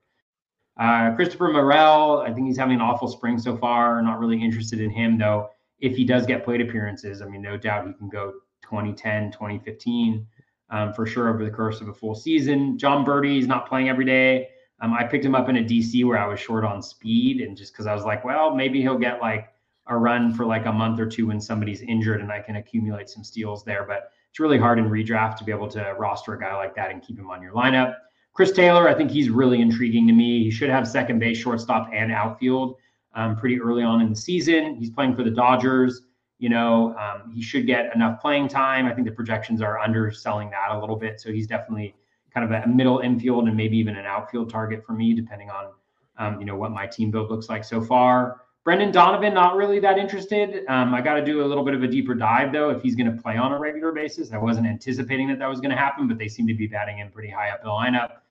Uh, 0.77 1.15
Christopher 1.15 1.49
Morel, 1.49 2.19
I 2.19 2.33
think 2.33 2.47
he's 2.47 2.57
having 2.57 2.75
an 2.75 2.81
awful 2.81 3.07
spring 3.07 3.37
so 3.39 3.55
far. 3.55 4.01
Not 4.01 4.19
really 4.19 4.41
interested 4.41 4.81
in 4.81 4.89
him 4.89 5.17
though. 5.17 5.49
If 5.79 5.95
he 5.95 6.03
does 6.03 6.25
get 6.25 6.43
plate 6.43 6.61
appearances, 6.61 7.21
I 7.21 7.25
mean, 7.25 7.41
no 7.41 7.57
doubt 7.57 7.87
he 7.87 7.93
can 7.93 8.09
go 8.09 8.33
2010, 8.63 9.31
2015. 9.31 10.27
um, 10.69 10.93
for 10.93 11.05
sure 11.05 11.29
over 11.29 11.43
the 11.43 11.51
course 11.51 11.81
of 11.81 11.87
a 11.87 11.93
full 11.93 12.15
season. 12.15 12.77
Jon 12.77 13.05
Berti 13.05 13.39
is 13.39 13.47
not 13.47 13.67
playing 13.67 13.89
every 13.89 14.05
day. 14.05 14.49
Um, 14.81 14.93
I 14.93 15.03
picked 15.03 15.23
him 15.23 15.35
up 15.35 15.47
in 15.47 15.57
a 15.57 15.63
DC 15.63 16.03
where 16.05 16.17
I 16.17 16.27
was 16.27 16.39
short 16.39 16.65
on 16.65 16.81
speed, 16.81 17.41
and 17.41 17.55
just 17.55 17.71
because 17.73 17.87
I 17.87 17.93
was 17.93 18.03
like, 18.03 18.25
well, 18.25 18.53
maybe 18.53 18.81
he'll 18.81 18.97
get 18.97 19.21
like 19.21 19.49
a 19.87 19.97
run 19.97 20.33
for 20.33 20.45
like 20.45 20.65
a 20.65 20.71
month 20.71 20.99
or 20.99 21.05
two 21.05 21.27
when 21.27 21.39
somebody's 21.39 21.81
injured, 21.81 22.21
and 22.21 22.31
I 22.31 22.41
can 22.41 22.57
accumulate 22.57 23.09
some 23.09 23.23
steals 23.23 23.63
there. 23.63 23.85
But 23.87 24.11
it's 24.35 24.41
really 24.41 24.57
hard 24.57 24.77
in 24.79 24.89
redraft 24.89 25.37
to 25.37 25.45
be 25.45 25.51
able 25.53 25.69
to 25.69 25.95
roster 25.97 26.33
a 26.33 26.37
guy 26.37 26.53
like 26.57 26.75
that 26.75 26.91
and 26.91 27.01
keep 27.01 27.17
him 27.17 27.29
on 27.29 27.41
your 27.41 27.53
lineup. 27.53 27.95
Chris 28.33 28.51
Taylor, 28.51 28.89
I 28.89 28.93
think 28.93 29.09
he's 29.09 29.29
really 29.29 29.61
intriguing 29.61 30.05
to 30.07 30.13
me. 30.13 30.43
He 30.43 30.51
should 30.51 30.69
have 30.69 30.85
second 30.85 31.19
base, 31.19 31.37
shortstop, 31.37 31.89
and 31.93 32.11
outfield 32.11 32.75
um, 33.13 33.37
pretty 33.37 33.61
early 33.61 33.81
on 33.81 34.01
in 34.01 34.09
the 34.09 34.15
season. 34.17 34.75
He's 34.75 34.89
playing 34.89 35.15
for 35.15 35.23
the 35.23 35.29
Dodgers. 35.31 36.01
You 36.39 36.49
know, 36.49 36.93
um, 36.97 37.31
he 37.33 37.41
should 37.41 37.65
get 37.65 37.95
enough 37.95 38.19
playing 38.19 38.49
time. 38.49 38.87
I 38.87 38.93
think 38.93 39.07
the 39.07 39.13
projections 39.13 39.61
are 39.61 39.79
underselling 39.79 40.49
that 40.49 40.71
a 40.71 40.77
little 40.81 40.97
bit. 40.97 41.21
So 41.21 41.31
he's 41.31 41.47
definitely 41.47 41.95
kind 42.33 42.43
of 42.43 42.61
a 42.61 42.67
middle 42.67 42.99
infield 42.99 43.47
and 43.47 43.55
maybe 43.55 43.77
even 43.77 43.95
an 43.95 44.05
outfield 44.05 44.49
target 44.49 44.83
for 44.85 44.91
me, 44.91 45.13
depending 45.13 45.49
on 45.49 45.71
um, 46.17 46.41
you 46.41 46.45
know 46.45 46.57
what 46.57 46.71
my 46.71 46.85
team 46.85 47.09
build 47.09 47.31
looks 47.31 47.47
like 47.47 47.63
so 47.63 47.79
far. 47.79 48.41
Brendan 48.65 48.91
Donovan, 48.91 49.35
not 49.35 49.55
really 49.55 49.79
that 49.79 49.99
interested. 49.99 50.65
Um, 50.67 50.95
I 50.95 50.99
got 50.99 51.13
to 51.13 51.23
do 51.23 51.45
a 51.45 51.47
little 51.47 51.63
bit 51.63 51.75
of 51.75 51.83
a 51.83 51.87
deeper 51.87 52.15
dive 52.15 52.51
though 52.51 52.71
if 52.71 52.81
he's 52.81 52.95
going 52.95 53.15
to 53.15 53.21
play 53.21 53.37
on 53.37 53.51
a 53.53 53.59
regular 53.59 53.91
basis. 53.91 54.33
I 54.33 54.37
wasn't 54.37 54.65
anticipating 54.65 55.27
that 55.27 55.37
that 55.37 55.47
was 55.47 55.61
going 55.61 55.69
to 55.69 55.77
happen, 55.77 56.07
but 56.07 56.17
they 56.17 56.27
seem 56.27 56.47
to 56.47 56.53
be 56.55 56.65
batting 56.65 56.97
him 56.97 57.11
pretty 57.11 57.29
high 57.29 57.51
up 57.51 57.61
the 57.61 57.69
lineup. 57.69 58.21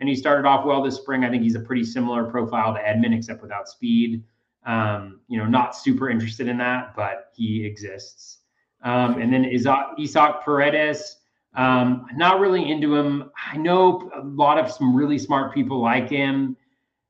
And 0.00 0.08
he 0.08 0.16
started 0.16 0.48
off 0.48 0.66
well 0.66 0.82
this 0.82 0.96
spring. 0.96 1.24
I 1.24 1.30
think 1.30 1.44
he's 1.44 1.54
a 1.54 1.60
pretty 1.60 1.84
similar 1.84 2.24
profile 2.24 2.74
to 2.74 2.80
Edman, 2.80 3.16
except 3.16 3.40
without 3.40 3.68
speed. 3.68 4.24
Um, 4.66 5.20
you 5.28 5.38
know, 5.38 5.46
not 5.46 5.76
super 5.76 6.10
interested 6.10 6.48
in 6.48 6.58
that, 6.58 6.96
but 6.96 7.30
he 7.36 7.64
exists. 7.64 8.38
Um, 8.82 9.22
and 9.22 9.32
then 9.32 9.44
Isaac, 9.44 9.78
Isaac 10.00 10.40
Paredes, 10.44 11.18
um, 11.54 12.06
not 12.16 12.40
really 12.40 12.68
into 12.68 12.96
him. 12.96 13.30
I 13.52 13.58
know 13.58 14.10
a 14.12 14.24
lot 14.24 14.58
of 14.58 14.72
some 14.72 14.96
really 14.96 15.18
smart 15.18 15.54
people 15.54 15.80
like 15.80 16.10
him. 16.10 16.56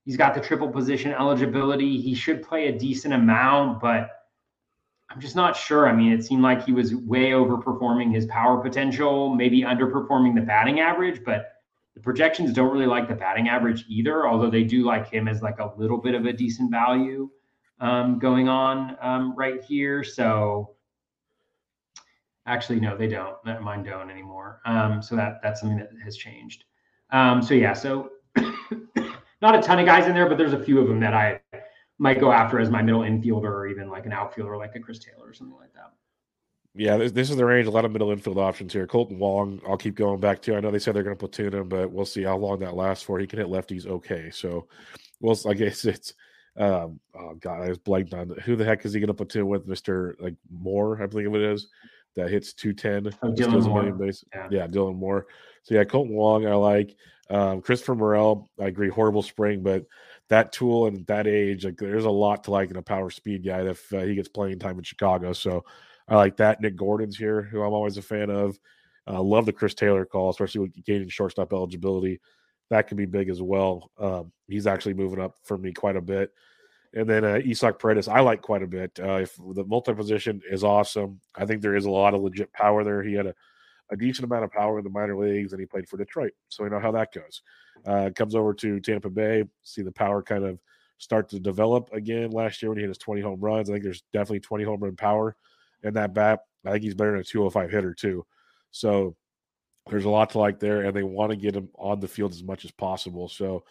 He's 0.05 0.17
got 0.17 0.35
the 0.35 0.41
triple 0.41 0.69
position 0.69 1.13
eligibility. 1.13 2.01
He 2.01 2.15
should 2.15 2.43
play 2.43 2.69
a 2.69 2.79
decent 2.79 3.15
amount, 3.15 3.81
but 3.81 4.11
I'm 5.11 5.21
just 5.21 5.37
not 5.37 5.57
sure. 5.57 5.89
I 5.89 5.93
mean, 5.93 6.13
it 6.13 6.25
seemed 6.25 6.43
like 6.43 6.65
he 6.65 6.73
was 6.73 6.95
way 6.95 7.31
overperforming 7.31 8.13
his 8.13 8.27
power 8.27 8.61
potential, 8.61 9.35
maybe 9.35 9.63
underperforming 9.63 10.35
the 10.35 10.43
batting 10.43 10.81
average, 10.81 11.23
but 11.25 11.53
the 11.95 12.01
projections 12.01 12.53
don't 12.53 12.73
really 12.73 12.87
like 12.87 13.09
the 13.09 13.15
batting 13.15 13.49
average 13.49 13.85
either, 13.89 14.27
although 14.27 14.51
they 14.51 14.65
do 14.65 14.85
like 14.85 15.09
him 15.09 15.29
as 15.29 15.41
like 15.41 15.59
a 15.61 15.73
little 15.77 15.99
bit 15.99 16.15
of 16.15 16.27
a 16.27 16.33
decent 16.33 16.71
value 16.71 17.31
um, 17.81 18.19
going 18.19 18.49
on 18.49 18.97
um, 19.01 19.35
right 19.37 19.63
here. 19.63 20.03
So 20.03 20.75
actually, 22.47 22.81
no, 22.81 22.97
they 22.97 23.07
don't. 23.07 23.37
Mine 23.45 23.85
don't 23.85 24.11
anymore. 24.11 24.61
Um, 24.67 25.01
so 25.01 25.17
that 25.17 25.41
that's 25.43 25.61
something 25.61 25.79
that 25.79 25.91
has 26.03 26.17
changed. 26.17 26.65
Um, 27.11 27.43
so 27.43 27.55
yeah, 27.55 27.73
so 27.73 28.11
not 29.45 29.55
a 29.55 29.61
ton 29.61 29.79
of 29.79 29.85
guys 29.85 30.07
in 30.07 30.15
there, 30.15 30.27
but 30.27 30.39
there's 30.39 30.55
a 30.55 30.65
few 30.65 30.81
of 30.81 30.89
them 30.89 31.01
that 31.01 31.13
I 31.13 31.41
might 31.99 32.19
go 32.19 32.33
after 32.33 32.59
as 32.59 32.71
my 32.71 32.81
middle 32.81 33.03
infielder 33.03 33.45
or 33.45 33.67
even 33.67 33.91
like 33.91 34.07
an 34.07 34.13
outfielder, 34.13 34.57
like 34.57 34.75
a 34.75 34.81
Chris 34.81 34.99
Taylor 34.99 35.29
or 35.29 35.35
something 35.35 35.57
like 35.59 35.73
that. 35.75 35.93
Yeah, 36.75 36.97
this, 36.97 37.13
this 37.13 37.31
is 37.31 37.37
the 37.37 37.45
range. 37.45 37.67
A 37.69 37.71
lot 37.71 37.85
of 37.85 37.93
middle 37.93 38.11
infield 38.11 38.39
options 38.39 38.73
here. 38.73 38.87
Kolten 38.87 39.19
Wong, 39.19 39.61
I'll 39.69 39.77
keep 39.77 39.95
going 39.97 40.19
back 40.19 40.41
to. 40.43 40.57
I 40.57 40.61
know 40.61 40.71
they 40.71 40.79
said 40.79 40.95
they're 40.95 41.03
going 41.03 41.15
to 41.15 41.21
platoon 41.21 41.55
him, 41.55 41.69
but 41.69 41.93
we'll 41.93 42.07
see 42.07 42.23
how 42.23 42.39
long 42.39 42.59
that 42.61 42.75
lasts 42.75 43.05
for. 43.05 43.19
He 43.19 43.27
can 43.27 43.39
hit 43.39 43.49
lefties 43.49 43.87
okay. 43.87 44.31
So, 44.33 44.67
well, 45.21 45.39
I 45.47 45.53
guess 45.53 45.85
it's 45.85 46.15
um, 46.57 46.99
oh 47.15 47.35
god, 47.35 47.63
I 47.63 47.69
was 47.69 47.79
blanked 47.79 48.15
on 48.15 48.31
who 48.45 48.57
the 48.57 48.65
heck 48.65 48.85
is 48.87 48.95
he 48.95 49.01
going 49.01 49.09
to 49.09 49.15
platoon 49.15 49.47
with, 49.47 49.67
Mister 49.67 50.17
like 50.19 50.37
Moore, 50.51 51.03
I 51.03 51.07
believe 51.07 51.35
it 51.35 51.43
is, 51.43 51.69
that 52.17 52.31
hits 52.31 52.55
two 52.55 52.73
ten. 52.73 53.11
Oh, 53.23 53.33
Dylan 53.33 53.67
Moore. 53.67 54.11
Yeah. 54.33 54.49
yeah, 54.51 54.67
Dylan 54.67 54.97
Moore. 54.97 55.27
So 55.65 55.75
yeah, 55.75 55.85
Kolten 55.85 56.11
Wong, 56.11 56.47
I 56.47 56.55
like. 56.55 56.97
Um, 57.31 57.63
Christopher 57.63 57.95
Morel, 57.95 58.49
I 58.61 58.67
agree, 58.67 58.89
horrible 58.89 59.23
spring, 59.23 59.63
but 59.63 59.87
that 60.29 60.53
tool 60.53 60.87
and 60.87 61.07
that 61.07 61.27
age, 61.27 61.65
like 61.65 61.77
there's 61.77 62.05
a 62.05 62.11
lot 62.11 62.45
to 62.45 62.51
like 62.51 62.71
in 62.71 62.77
a 62.77 62.83
power 62.83 63.11
speed 63.11 63.45
guy 63.45 63.63
if 63.63 63.93
uh, 63.93 64.01
he 64.01 64.15
gets 64.15 64.29
playing 64.29 64.59
time 64.59 64.79
in 64.79 64.85
Chicago. 64.85 65.33
So 65.33 65.65
I 66.09 66.17
like 66.17 66.37
that. 66.39 66.61
Nick 66.61 66.77
Gordon's 66.77 67.17
here, 67.17 67.43
who 67.43 67.63
I'm 67.63 67.73
always 67.73 67.97
a 67.97 68.03
fan 68.03 68.31
of. 68.31 68.59
Uh, 69.07 69.21
love 69.21 69.47
the 69.47 69.53
Chris 69.53 69.75
Taylor 69.75 70.05
call, 70.05 70.31
especially 70.31 70.63
with 70.63 70.85
gaining 70.85 71.09
shortstop 71.09 71.53
eligibility 71.53 72.21
that 72.71 72.89
can 72.89 72.97
be 72.97 73.07
big 73.07 73.29
as 73.29 73.43
well. 73.43 73.91
Um, 73.99 74.33
he's 74.49 74.67
actually 74.67 74.95
moving 74.95 75.21
up 75.21 75.37
for 75.45 75.59
me 75.59 75.73
quite 75.73 75.97
a 75.97 76.03
bit. 76.03 76.33
And 76.95 77.09
then 77.09 77.25
uh, 77.25 77.41
Isaac 77.47 77.79
Paredes, 77.79 78.09
I 78.09 78.21
like 78.21 78.41
quite 78.41 78.63
a 78.63 78.69
bit. 78.69 78.99
Uh, 79.03 79.17
if 79.17 79.37
the 79.37 79.65
multi 79.65 79.93
position 79.93 80.41
is 80.49 80.63
awesome, 80.63 81.21
I 81.35 81.45
think 81.45 81.61
there 81.61 81.77
is 81.77 81.87
a 81.87 81.91
lot 81.91 82.15
of 82.15 82.23
legit 82.23 82.53
power 82.53 82.85
there. 82.85 83.03
He 83.03 83.15
had 83.15 83.27
a, 83.27 83.35
a 83.91 83.97
decent 83.97 84.25
amount 84.25 84.45
of 84.45 84.51
power 84.51 84.79
in 84.79 84.85
the 84.85 84.91
minor 84.91 85.17
leagues, 85.17 85.53
and 85.53 85.61
he 85.61 85.67
played 85.67 85.89
for 85.89 85.97
Detroit, 85.97 86.33
so 86.49 86.65
we 86.65 86.71
know 86.71 86.81
how 86.81 86.93
that 86.93 87.13
goes. 87.13 87.43
Uh, 87.87 88.11
comes 88.15 88.35
over 88.35 88.55
to 88.55 88.81
Tampa 88.81 89.11
Bay, 89.11 89.45
see 89.63 89.83
the 89.83 89.93
power 89.93 90.23
kind 90.23 90.45
of 90.45 90.59
start 90.99 91.29
to 91.31 91.41
develop 91.41 91.91
again. 91.93 92.31
Last 92.31 92.63
year 92.63 92.71
when 92.71 92.79
he 92.79 92.83
hit 92.83 92.89
his 92.89 92.99
20 92.99 93.21
home 93.21 93.41
runs, 93.41 93.69
I 93.69 93.75
think 93.75 93.85
there's 93.85 94.05
definitely 94.13 94.41
20 94.41 94.65
home 94.65 94.81
run 94.81 94.97
power 94.97 95.37
in 95.83 95.95
that 95.95 96.15
bat. 96.15 96.41
I 96.65 96.73
think 96.73 96.85
he's 96.85 96.95
better 96.95 97.13
than 97.13 97.21
a 97.21 97.25
205 97.25 97.71
hitter 97.71 97.95
too. 97.95 98.25
So 98.71 99.17
there's 99.91 100.07
a 100.07 100.11
lot 100.11 100.31
to 100.31 100.39
like 100.39 100.59
there, 100.59 100.83
and 100.83 100.97
they 100.97 101.03
want 101.03 101.31
to 101.31 101.37
get 101.37 101.57
him 101.57 101.69
on 101.77 102.01
the 102.01 102.09
field 102.09 102.33
as 102.33 102.43
much 102.43 102.65
as 102.65 102.71
possible. 102.71 103.29
So 103.29 103.65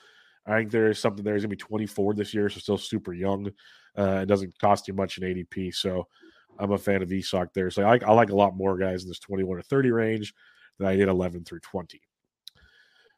I 0.46 0.58
think 0.58 0.72
there 0.72 0.90
is 0.90 1.00
something 1.00 1.24
there. 1.24 1.34
He's 1.34 1.44
gonna 1.44 1.50
be 1.50 1.58
24 1.58 2.14
this 2.14 2.34
year, 2.34 2.50
so 2.50 2.60
still 2.60 2.78
super 2.78 3.14
young. 3.14 3.50
Uh, 3.98 4.20
it 4.22 4.26
doesn't 4.28 4.58
cost 4.60 4.88
you 4.88 4.94
much 4.94 5.18
in 5.18 5.24
ADP, 5.24 5.74
so 5.74 6.08
I'm 6.60 6.72
a 6.72 6.78
fan 6.78 7.02
of 7.02 7.12
Isaac 7.12 7.50
there. 7.54 7.72
So 7.72 7.84
I, 7.84 8.00
I 8.06 8.14
like 8.14 8.30
a 8.30 8.36
lot 8.36 8.56
more 8.56 8.78
guys 8.78 9.04
in 9.04 9.10
this 9.10 9.20
21 9.20 9.58
to 9.58 9.64
30 9.64 9.92
range 9.92 10.34
than 10.78 10.88
I 10.88 10.96
did 10.96 11.10
11 11.10 11.46
through 11.46 11.60
20. 11.60 12.02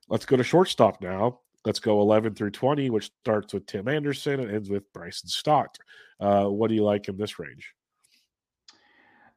Let's 0.09 0.25
go 0.25 0.37
to 0.37 0.43
shortstop 0.43 1.01
now. 1.01 1.39
Let's 1.65 1.79
go 1.79 1.99
11 2.01 2.35
through 2.35 2.51
20, 2.51 2.91
which 2.91 3.11
starts 3.21 3.53
with 3.53 3.65
Tim 3.65 3.87
Anderson 3.87 4.39
and 4.39 4.51
ends 4.51 4.69
with 4.69 4.91
Bryson 4.93 5.27
Stott. 5.27 5.77
Uh, 6.19 6.45
what 6.45 6.69
do 6.69 6.75
you 6.75 6.83
like 6.83 7.07
in 7.07 7.17
this 7.17 7.39
range? 7.39 7.73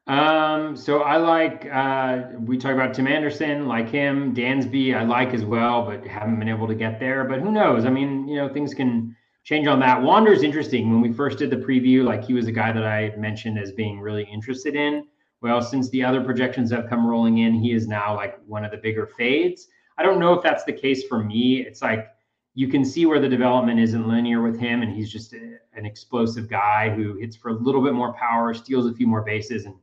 Um, 0.05 0.75
so 0.75 1.01
I 1.01 1.17
like 1.17 1.67
uh, 1.71 2.23
we 2.39 2.57
talk 2.57 2.73
about 2.73 2.95
Tim 2.95 3.05
Anderson, 3.05 3.67
like 3.67 3.89
him, 3.89 4.33
Dansby, 4.33 4.95
I 4.95 5.03
like 5.03 5.35
as 5.35 5.45
well, 5.45 5.85
but 5.85 6.05
haven't 6.05 6.39
been 6.39 6.49
able 6.49 6.67
to 6.67 6.73
get 6.73 6.99
there. 6.99 7.25
But 7.25 7.41
who 7.41 7.51
knows? 7.51 7.85
I 7.85 7.89
mean, 7.89 8.27
you 8.27 8.37
know, 8.37 8.51
things 8.51 8.73
can 8.73 9.15
change 9.49 9.65
on 9.65 9.79
that. 9.79 9.99
Wander's 9.99 10.43
interesting. 10.43 10.91
When 10.91 11.01
we 11.01 11.11
first 11.11 11.39
did 11.39 11.49
the 11.49 11.57
preview, 11.57 12.03
like 12.03 12.23
he 12.23 12.35
was 12.35 12.45
a 12.45 12.51
guy 12.51 12.71
that 12.71 12.85
I 12.85 13.15
mentioned 13.17 13.57
as 13.57 13.71
being 13.71 13.99
really 13.99 14.25
interested 14.25 14.75
in. 14.75 15.07
Well, 15.41 15.59
since 15.59 15.89
the 15.89 16.03
other 16.03 16.23
projections 16.23 16.69
have 16.69 16.87
come 16.87 17.03
rolling 17.03 17.39
in, 17.39 17.55
he 17.55 17.71
is 17.71 17.87
now 17.87 18.15
like 18.15 18.37
one 18.45 18.63
of 18.63 18.69
the 18.69 18.77
bigger 18.77 19.09
fades. 19.17 19.67
I 19.97 20.03
don't 20.03 20.19
know 20.19 20.33
if 20.33 20.43
that's 20.43 20.65
the 20.65 20.73
case 20.73 21.07
for 21.07 21.23
me. 21.23 21.65
It's 21.65 21.81
like 21.81 22.09
you 22.53 22.67
can 22.67 22.85
see 22.85 23.07
where 23.07 23.19
the 23.19 23.27
development 23.27 23.79
isn't 23.79 24.07
linear 24.07 24.43
with 24.43 24.59
him, 24.59 24.83
and 24.83 24.93
he's 24.93 25.11
just 25.11 25.33
a, 25.33 25.57
an 25.73 25.83
explosive 25.83 26.47
guy 26.47 26.91
who 26.91 27.15
hits 27.15 27.35
for 27.35 27.49
a 27.49 27.53
little 27.53 27.81
bit 27.81 27.93
more 27.93 28.13
power, 28.13 28.53
steals 28.53 28.85
a 28.85 28.93
few 28.93 29.07
more 29.07 29.23
bases, 29.23 29.65
and 29.65 29.73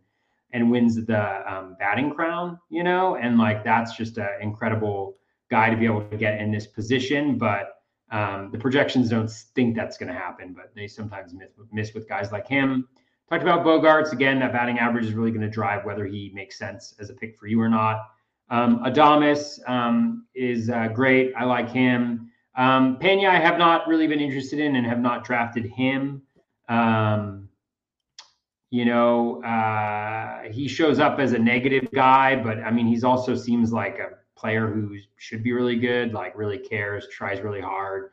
and 0.53 0.71
wins 0.71 0.95
the 0.95 1.53
um, 1.53 1.75
batting 1.81 2.15
crown, 2.15 2.57
you 2.69 2.85
know, 2.85 3.17
and 3.17 3.37
like 3.37 3.65
that's 3.65 3.97
just 3.97 4.17
an 4.19 4.29
incredible 4.41 5.17
guy 5.51 5.71
to 5.71 5.77
be 5.77 5.87
able 5.87 6.09
to 6.09 6.17
get 6.17 6.41
in 6.41 6.53
this 6.53 6.69
position. 6.69 7.37
But 7.37 7.76
um, 8.11 8.51
the 8.53 8.59
projections 8.59 9.09
don't 9.09 9.31
think 9.31 9.75
that's 9.75 9.99
going 9.99 10.13
to 10.13 10.19
happen, 10.19 10.55
but 10.55 10.73
they 10.75 10.87
sometimes 10.87 11.35
miss, 11.35 11.49
miss 11.73 11.95
with 11.95 12.09
guys 12.09 12.31
like 12.33 12.47
him. 12.47 12.89
Talked 13.29 13.43
about 13.43 13.65
Bogaerts 13.65 14.13
again. 14.13 14.39
That 14.39 14.53
batting 14.53 14.79
average 14.79 15.07
is 15.07 15.15
really 15.15 15.33
going 15.33 15.43
to 15.43 15.51
drive 15.51 15.85
whether 15.85 16.07
he 16.07 16.31
makes 16.33 16.57
sense 16.57 16.95
as 17.01 17.11
a 17.11 17.15
pick 17.15 17.37
for 17.37 17.49
you 17.49 17.61
or 17.61 17.69
not. 17.69 18.09
Um, 18.51 18.85
Adames 18.85 19.59
um, 19.69 20.27
is 20.35 20.71
uh, 20.71 20.89
great. 20.89 21.33
I 21.37 21.45
like 21.45 21.69
him. 21.69 22.31
Um, 22.57 22.99
Pena, 22.99 23.29
I 23.29 23.39
have 23.39 23.59
not 23.59 23.89
really 23.89 24.07
been 24.07 24.21
interested 24.21 24.61
in 24.61 24.77
and 24.77 24.87
have 24.87 25.01
not 25.01 25.25
drafted 25.25 25.67
him. 25.67 26.23
Um, 26.69 27.49
you 28.71 28.85
know, 28.85 29.43
uh, 29.43 30.51
he 30.51 30.69
shows 30.69 31.01
up 31.01 31.19
as 31.19 31.33
a 31.33 31.39
negative 31.39 31.89
guy, 31.93 32.37
but 32.37 32.59
I 32.59 32.71
mean, 32.71 32.87
he's 32.87 33.05
also 33.05 33.35
seems 33.35 33.73
like 33.73 33.99
a 33.99 34.11
player 34.37 34.67
who 34.67 34.97
should 35.17 35.43
be 35.43 35.53
really 35.53 35.77
good, 35.77 36.13
like 36.13 36.37
really 36.37 36.59
cares, 36.59 37.07
tries 37.09 37.41
really 37.41 37.61
hard, 37.61 38.11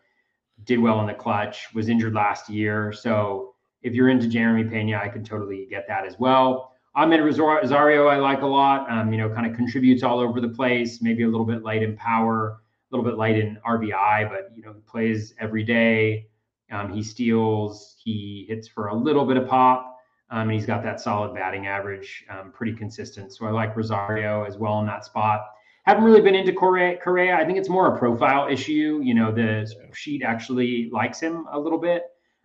did 0.63 0.79
well 0.79 0.99
in 1.01 1.07
the 1.07 1.13
clutch, 1.13 1.67
was 1.73 1.89
injured 1.89 2.13
last 2.13 2.49
year. 2.49 2.93
So 2.93 3.55
if 3.81 3.93
you're 3.93 4.09
into 4.09 4.27
Jeremy 4.27 4.63
Pena, 4.63 4.97
I 4.97 5.09
can 5.09 5.23
totally 5.23 5.67
get 5.69 5.87
that 5.87 6.05
as 6.05 6.17
well. 6.17 6.71
Amed 6.95 7.23
Rosario, 7.23 8.07
I 8.07 8.17
like 8.17 8.41
a 8.43 8.47
lot. 8.47 8.89
Um, 8.89 9.11
you 9.11 9.17
know, 9.17 9.29
kind 9.29 9.47
of 9.47 9.55
contributes 9.55 10.03
all 10.03 10.19
over 10.19 10.39
the 10.39 10.49
place, 10.49 11.01
maybe 11.01 11.23
a 11.23 11.27
little 11.27 11.45
bit 11.45 11.63
light 11.63 11.81
in 11.81 11.95
power, 11.97 12.61
a 12.91 12.95
little 12.95 13.09
bit 13.09 13.17
light 13.17 13.37
in 13.37 13.57
RBI, 13.65 14.29
but, 14.29 14.51
you 14.55 14.61
know, 14.61 14.75
plays 14.87 15.33
every 15.39 15.63
day. 15.63 16.27
Um, 16.71 16.93
he 16.93 17.03
steals, 17.03 17.95
he 18.01 18.45
hits 18.47 18.67
for 18.67 18.87
a 18.87 18.95
little 18.95 19.25
bit 19.25 19.37
of 19.37 19.47
pop. 19.47 19.97
Um, 20.29 20.49
and 20.49 20.51
he's 20.51 20.65
got 20.65 20.81
that 20.83 20.99
solid 20.99 21.33
batting 21.35 21.67
average, 21.67 22.25
um, 22.29 22.51
pretty 22.51 22.73
consistent. 22.73 23.33
So 23.33 23.45
I 23.45 23.51
like 23.51 23.75
Rosario 23.75 24.43
as 24.45 24.57
well 24.57 24.79
in 24.79 24.85
that 24.87 25.05
spot. 25.05 25.45
Haven't 25.83 26.05
really 26.05 26.21
been 26.21 26.35
into 26.35 26.53
Correa. 26.53 26.97
Correa. 26.97 27.35
I 27.35 27.45
think 27.45 27.57
it's 27.57 27.69
more 27.69 27.93
a 27.93 27.97
profile 27.99 28.47
issue. 28.47 29.01
You 29.03 29.13
know, 29.13 29.31
the 29.33 29.69
sheet 29.93 30.23
actually 30.23 30.89
likes 30.91 31.19
him 31.19 31.45
a 31.51 31.59
little 31.59 31.79
bit, 31.79 32.03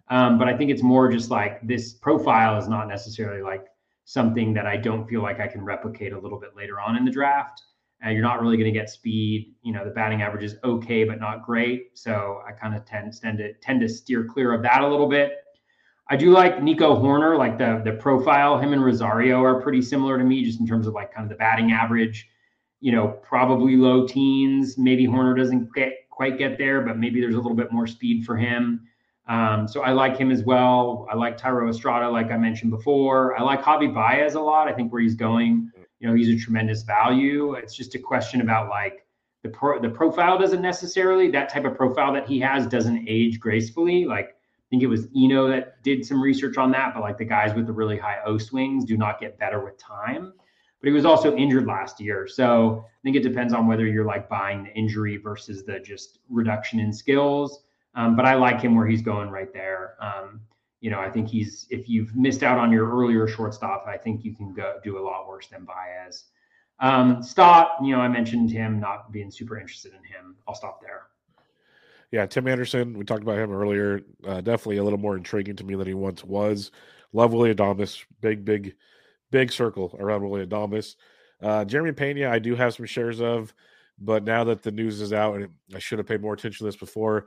um, 0.09 0.39
but 0.39 0.49
I 0.49 0.57
think 0.57 0.71
it's 0.71 0.83
more 0.83 1.11
just 1.11 1.31
like 1.31 1.65
this 1.67 1.93
profile 1.95 2.59
is 2.59 2.69
not 2.69 2.89
necessarily 2.89 3.43
like 3.43 3.67
something 4.05 4.55
that 4.55 4.67
I 4.67 4.77
don't 4.77 5.07
feel 5.09 5.23
like 5.23 5.39
I 5.39 5.47
can 5.47 5.63
replicate 5.65 6.13
a 6.13 6.19
little 6.19 6.41
bit 6.41 6.57
later 6.57 6.81
on 6.81 6.97
in 6.97 7.05
the 7.05 7.11
draft. 7.13 7.63
and 8.01 8.13
you're 8.13 8.23
not 8.23 8.41
really 8.41 8.57
going 8.57 8.73
to 8.73 8.79
get 8.79 8.89
speed. 8.91 9.55
You 9.63 9.73
know, 9.73 9.85
the 9.85 9.91
batting 9.91 10.23
average 10.23 10.45
is 10.45 10.57
okay, 10.65 11.05
but 11.05 11.19
not 11.21 11.45
great. 11.45 11.99
So 11.99 12.41
I 12.47 12.53
kind 12.53 12.75
of 12.75 12.85
tend, 12.85 13.13
tend 13.21 13.39
to 13.39 13.53
tend 13.55 13.81
to 13.81 13.89
steer 13.89 14.25
clear 14.25 14.53
of 14.53 14.63
that 14.63 14.83
a 14.83 14.89
little 14.89 15.09
bit. 15.09 15.33
I 16.11 16.17
do 16.17 16.31
like 16.31 16.63
Nico 16.63 16.97
Hoerner, 16.97 17.37
like 17.37 17.59
the 17.59 17.83
the 17.85 17.93
profile. 17.93 18.59
Him 18.59 18.73
and 18.73 18.85
Rosario 18.85 19.43
are 19.43 19.61
pretty 19.61 19.83
similar 19.83 20.17
to 20.19 20.25
me, 20.25 20.45
just 20.45 20.61
in 20.61 20.67
terms 20.67 20.87
of 20.87 20.95
like 20.95 21.13
kind 21.13 21.25
of 21.25 21.29
the 21.31 21.37
batting 21.37 21.73
average. 21.73 22.29
You 22.81 22.93
know, 22.93 23.09
probably 23.09 23.77
low 23.77 24.07
teens. 24.07 24.79
Maybe 24.79 25.07
Hoerner 25.07 25.37
doesn't 25.37 25.75
get 25.75 26.09
quite 26.11 26.39
get 26.39 26.59
there, 26.59 26.81
but 26.81 26.99
maybe 26.99 27.21
there's 27.21 27.35
a 27.35 27.39
little 27.39 27.57
bit 27.57 27.73
more 27.73 27.87
speed 27.87 28.25
for 28.25 28.37
him. 28.37 28.89
Um, 29.29 29.69
so 29.69 29.83
I 29.83 29.93
like 29.93 30.17
him 30.17 30.31
as 30.31 30.43
well. 30.43 31.07
I 31.11 31.15
like 31.15 31.39
Thairo 31.39 31.69
Estrada, 31.69 32.09
like 32.09 32.31
I 32.31 32.39
mentioned 32.39 32.71
before. 32.71 33.39
I 33.39 33.43
like 33.43 33.63
Javi 33.63 33.93
Baez 33.93 34.35
a 34.35 34.41
lot. 34.41 34.69
I 34.69 34.73
think 34.73 34.93
where 34.93 35.03
he's 35.03 35.15
going, 35.15 35.71
you 36.01 36.09
know, 36.09 36.15
he's 36.15 36.29
a 36.29 36.43
tremendous 36.43 36.83
value. 36.83 37.53
It's 37.55 37.75
just 37.75 37.95
a 37.95 37.99
question 37.99 38.41
about 38.41 38.69
like 38.69 39.07
the 39.43 39.51
pro, 39.51 39.81
the 39.81 39.91
profile 39.91 40.39
doesn't 40.39 40.63
necessarily 40.63 41.31
that 41.31 41.51
type 41.51 41.65
of 41.65 41.77
profile 41.77 42.13
that 42.15 42.27
he 42.27 42.41
has 42.41 42.67
doesn't 42.67 43.07
age 43.07 43.39
gracefully. 43.39 44.07
Like 44.07 44.31
I 44.31 44.67
think 44.71 44.83
it 44.83 44.87
was 44.87 45.09
Eno 45.17 45.47
that 45.49 45.83
did 45.83 46.05
some 46.05 46.23
research 46.23 46.57
on 46.57 46.71
that, 46.73 46.95
but 46.95 47.03
like 47.03 47.19
the 47.19 47.25
guys 47.25 47.55
with 47.55 47.67
the 47.67 47.73
really 47.73 47.99
high 47.99 48.19
O 48.25 48.39
swings 48.39 48.85
do 48.85 48.97
not 48.97 49.21
get 49.21 49.39
better 49.39 49.65
with 49.65 49.79
time. 49.79 50.33
But 50.81 50.89
he 50.89 50.93
was 50.93 51.05
also 51.05 51.37
injured 51.37 51.67
last 51.67 52.01
year, 52.01 52.29
so 52.29 52.85
I 52.87 53.01
think 53.03 53.17
it 53.17 53.23
depends 53.23 53.53
on 53.53 53.67
whether 53.67 53.87
you're 53.87 54.05
like 54.05 54.29
buying 54.29 54.63
the 54.63 54.73
injury 54.75 55.17
versus 55.17 55.65
the 55.65 55.81
just 55.81 56.21
reduction 56.29 56.79
in 56.79 56.93
skills. 56.93 57.65
Um, 57.95 58.15
but 58.15 58.25
I 58.25 58.35
like 58.35 58.61
him 58.61 58.77
where 58.77 58.87
he's 58.87 59.03
going 59.03 59.31
right 59.31 59.53
there. 59.53 59.97
Um, 60.01 60.41
you 60.81 60.91
know, 60.91 61.01
I 61.01 61.11
think 61.11 61.29
he's 61.29 61.67
if 61.71 61.89
you've 61.89 62.15
missed 62.15 62.45
out 62.45 62.59
on 62.59 62.71
your 62.71 62.89
earlier 62.89 63.27
shortstop, 63.27 63.87
I 63.89 63.97
think 63.97 64.25
you 64.25 64.35
can 64.35 64.55
go 64.55 64.79
do 64.85 64.99
a 64.99 65.03
lot 65.03 65.27
worse 65.27 65.49
than 65.49 65.65
Baez. 65.65 66.25
Um, 66.81 67.23
Stott, 67.23 67.73
you 67.83 67.95
know, 67.97 68.01
I 68.01 68.09
mentioned 68.09 68.51
him 68.51 68.79
not 68.79 69.11
being 69.11 69.31
super 69.31 69.59
interested 69.59 69.93
in 69.93 70.05
him. 70.05 70.37
I'll 70.47 70.55
stop 70.55 70.81
there. 70.81 71.07
Yeah, 72.13 72.25
Tim 72.27 72.49
Anderson, 72.49 72.97
we 72.97 73.05
talked 73.05 73.23
about 73.23 73.39
him 73.39 73.53
earlier. 73.53 74.01
Uh, 74.25 74.41
definitely 74.41 74.79
a 74.79 74.85
little 74.85 74.99
more 74.99 75.17
intriguing 75.17 75.57
to 75.57 75.65
me 75.65 75.75
than 75.75 75.87
he 75.87 75.95
once 75.95 76.25
was. 76.25 76.71
Love 77.13 77.33
Willy 77.33 77.55
Adames, 77.55 78.05
big, 78.21 78.45
big, 78.45 78.77
big 79.31 79.53
circle 79.53 79.97
around 79.99 80.29
Willy 80.29 80.47
Adames. 80.47 80.97
Uh, 81.43 81.65
Jeremy 81.65 81.93
Pena, 81.93 82.31
I 82.31 82.39
do 82.39 82.55
have 82.55 82.75
some 82.75 82.87
shares 82.87 83.21
of, 83.21 83.55
but 83.99 84.25
now 84.25 84.45
that 84.45 84.63
the 84.63 84.73
news 84.73 85.01
is 85.01 85.13
out, 85.13 85.37
and 85.37 85.49
I 85.75 85.79
should 85.79 85.99
have 85.99 86.07
paid 86.07 86.23
more 86.23 86.35
attention 86.35 86.59
to 86.59 86.65
this 86.65 86.77
before, 86.77 87.27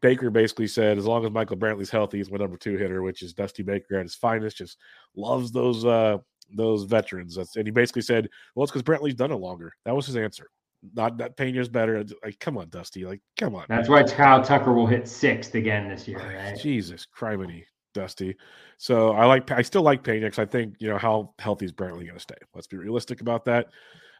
Baker 0.00 0.30
basically 0.30 0.66
said, 0.66 0.98
as 0.98 1.06
long 1.06 1.24
as 1.24 1.30
Michael 1.30 1.56
Brantley's 1.56 1.90
healthy, 1.90 2.18
he's 2.18 2.30
my 2.30 2.38
number 2.38 2.56
two 2.56 2.76
hitter, 2.76 3.02
which 3.02 3.22
is 3.22 3.32
Dusty 3.32 3.62
Baker 3.62 3.96
at 3.96 4.02
his 4.02 4.14
finest. 4.14 4.56
Just 4.56 4.78
loves 5.14 5.52
those 5.52 5.84
uh 5.84 6.18
those 6.54 6.84
veterans. 6.84 7.34
That's, 7.36 7.56
and 7.56 7.66
he 7.66 7.70
basically 7.70 8.02
said, 8.02 8.28
"Well, 8.54 8.64
it's 8.64 8.72
because 8.72 8.82
Brantley's 8.82 9.14
done 9.14 9.32
it 9.32 9.36
longer." 9.36 9.72
That 9.84 9.94
was 9.94 10.06
his 10.06 10.16
answer. 10.16 10.48
Not 10.94 11.18
that 11.18 11.36
Pena's 11.36 11.68
better. 11.68 12.04
Like, 12.22 12.38
come 12.38 12.58
on, 12.58 12.68
Dusty. 12.68 13.04
Like, 13.04 13.20
come 13.38 13.54
on. 13.54 13.66
That's 13.68 13.88
man. 13.88 14.04
why 14.04 14.10
Kyle 14.10 14.42
Tucker 14.42 14.72
will 14.72 14.86
hit 14.86 15.08
sixth 15.08 15.54
again 15.54 15.88
this 15.88 16.06
year. 16.06 16.18
Right? 16.18 16.58
Jesus, 16.58 17.06
criminy, 17.16 17.64
Dusty. 17.96 18.36
So 18.78 19.12
I 19.12 19.26
like. 19.26 19.50
I 19.50 19.62
still 19.62 19.82
like 19.82 20.04
Pena 20.04 20.26
because 20.26 20.38
I 20.38 20.46
think 20.46 20.76
you 20.78 20.88
know 20.88 20.98
how 20.98 21.34
healthy 21.38 21.64
is 21.64 21.72
Brantley 21.72 22.04
going 22.04 22.14
to 22.14 22.20
stay. 22.20 22.36
Let's 22.54 22.66
be 22.66 22.76
realistic 22.76 23.20
about 23.20 23.44
that. 23.46 23.68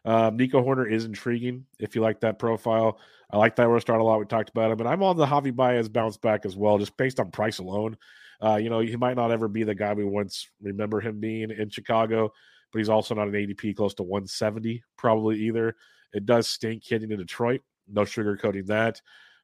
Um, 0.05 0.37
Nico 0.37 0.63
Hoerner 0.63 0.89
is 0.91 1.05
intriguing 1.05 1.65
if 1.79 1.95
you 1.95 2.01
like 2.01 2.21
that 2.21 2.39
profile. 2.39 2.99
I 3.29 3.37
like 3.37 3.55
that 3.57 3.81
start 3.81 3.99
a 3.99 4.03
lot. 4.03 4.19
We 4.19 4.25
talked 4.25 4.49
about 4.49 4.71
him, 4.71 4.79
and 4.79 4.87
I'm 4.87 5.03
on 5.03 5.17
the 5.17 5.25
Javi 5.25 5.53
Baez 5.53 5.89
bounce 5.89 6.17
back 6.17 6.45
as 6.45 6.55
well, 6.55 6.77
just 6.77 6.95
based 6.95 7.19
on 7.19 7.29
price 7.29 7.59
alone. 7.59 7.97
Uh, 8.41 8.55
you 8.55 8.69
know, 8.69 8.79
he 8.79 8.95
might 8.95 9.17
not 9.17 9.31
ever 9.31 9.47
be 9.47 9.63
the 9.63 9.75
guy 9.75 9.93
we 9.93 10.05
once 10.05 10.49
remember 10.61 11.01
him 11.01 11.19
being 11.19 11.51
in 11.51 11.69
Chicago, 11.69 12.31
but 12.71 12.79
he's 12.79 12.89
also 12.89 13.15
not 13.15 13.27
an 13.27 13.33
ADP 13.33 13.75
close 13.75 13.93
to 13.95 14.03
170 14.03 14.83
probably 14.97 15.39
either. 15.39 15.75
It 16.13 16.25
does 16.25 16.47
stink 16.47 16.83
hitting 16.85 17.11
in 17.11 17.17
Detroit. 17.17 17.61
No 17.87 18.01
sugarcoating 18.03 18.67
that, 18.67 19.01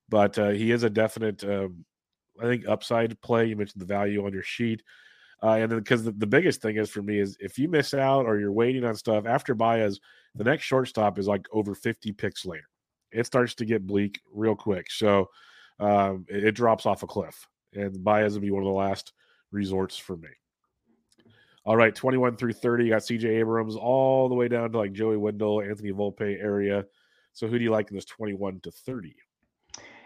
but 0.09 0.37
uh, 0.37 0.49
he 0.49 0.71
is 0.71 0.83
a 0.83 0.89
definite, 0.89 1.43
um, 1.43 1.85
I 2.41 2.45
think, 2.45 2.67
upside 2.67 3.19
play. 3.21 3.45
You 3.45 3.55
mentioned 3.55 3.81
the 3.81 3.85
value 3.85 4.25
on 4.25 4.33
your 4.33 4.43
sheet. 4.43 4.83
Uh, 5.41 5.55
and 5.55 5.71
then 5.71 5.79
because 5.79 6.03
the, 6.03 6.11
the 6.11 6.25
biggest 6.27 6.61
thing 6.61 6.77
is 6.77 6.89
for 6.89 7.01
me 7.01 7.19
is 7.19 7.35
if 7.39 7.59
you 7.59 7.67
miss 7.67 7.93
out 7.93 8.25
or 8.25 8.39
you're 8.39 8.51
waiting 8.51 8.85
on 8.85 8.95
stuff 8.95 9.25
after 9.25 9.53
Baez, 9.53 9.99
the 10.35 10.43
next 10.43 10.63
shortstop 10.63 11.19
is 11.19 11.27
like 11.27 11.45
over 11.51 11.75
50 11.75 12.13
picks 12.13 12.45
later. 12.45 12.69
It 13.11 13.25
starts 13.25 13.53
to 13.55 13.65
get 13.65 13.85
bleak 13.85 14.21
real 14.31 14.55
quick. 14.55 14.89
So 14.89 15.29
um, 15.79 16.25
it, 16.29 16.45
it, 16.45 16.51
drops 16.53 16.85
off 16.85 17.03
a 17.03 17.07
cliff. 17.07 17.47
And 17.73 18.03
Baez 18.03 18.33
will 18.33 18.41
be 18.41 18.51
one 18.51 18.63
of 18.63 18.67
the 18.67 18.73
last 18.73 19.13
resorts 19.51 19.97
for 19.97 20.15
me. 20.15 20.29
All 21.65 21.77
right, 21.77 21.93
21 21.93 22.37
through 22.37 22.53
30. 22.53 22.85
You 22.85 22.89
got 22.91 23.01
CJ 23.01 23.25
Abrams 23.25 23.75
all 23.75 24.29
the 24.29 24.35
way 24.35 24.47
down 24.47 24.71
to 24.71 24.77
like 24.77 24.93
Joey 24.93 25.17
Wendle, 25.17 25.61
Anthony 25.61 25.91
Volpe 25.91 26.41
area. 26.41 26.85
So 27.33 27.47
who 27.47 27.57
do 27.57 27.63
you 27.63 27.71
like 27.71 27.89
in 27.89 27.95
this 27.95 28.05
21 28.05 28.61
to 28.61 28.71
30? 28.71 29.15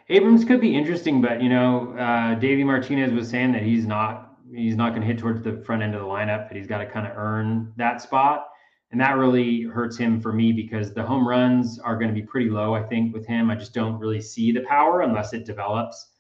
Abrams 0.10 0.46
could 0.46 0.62
be 0.62 0.76
interesting, 0.76 1.22
but 1.22 1.42
you 1.42 1.50
know, 1.50 1.94
uh, 1.98 2.36
Davey 2.36 2.64
Martinez 2.64 3.12
was 3.12 3.30
saying 3.30 3.52
that 3.54 3.64
he's 3.64 3.86
not 3.86 4.38
he's 4.54 4.76
not 4.76 4.90
going 4.90 5.02
to 5.02 5.08
hit 5.08 5.20
towards 5.20 5.42
the 5.44 5.62
front 5.66 5.84
end 5.84 5.94
of 5.94 6.02
the 6.02 6.08
lineup. 6.08 6.48
That 6.48 6.56
he's 6.56 6.68
got 6.68 6.78
to 6.80 6.86
kind 6.86 7.06
of 7.06 7.18
earn 7.18 7.74
that 7.78 8.02
spot 8.02 8.48
and 8.92 9.02
that 9.02 9.18
really 9.18 9.64
hurts 9.64 9.98
him 9.98 10.22
for 10.22 10.32
me 10.32 10.54
because 10.54 10.94
the 10.94 11.04
home 11.04 11.28
runs 11.28 11.78
are 11.80 11.98
going 11.98 12.08
to 12.08 12.14
be 12.14 12.26
pretty 12.26 12.50
low. 12.50 12.74
I 12.74 12.84
think 12.84 13.14
with 13.14 13.26
him, 13.26 13.50
I 13.50 13.56
just 13.56 13.74
don't 13.74 14.00
really 14.00 14.22
see 14.22 14.52
the 14.52 14.62
power 14.62 15.02
unless 15.02 15.34
it 15.34 15.46
develops 15.46 16.12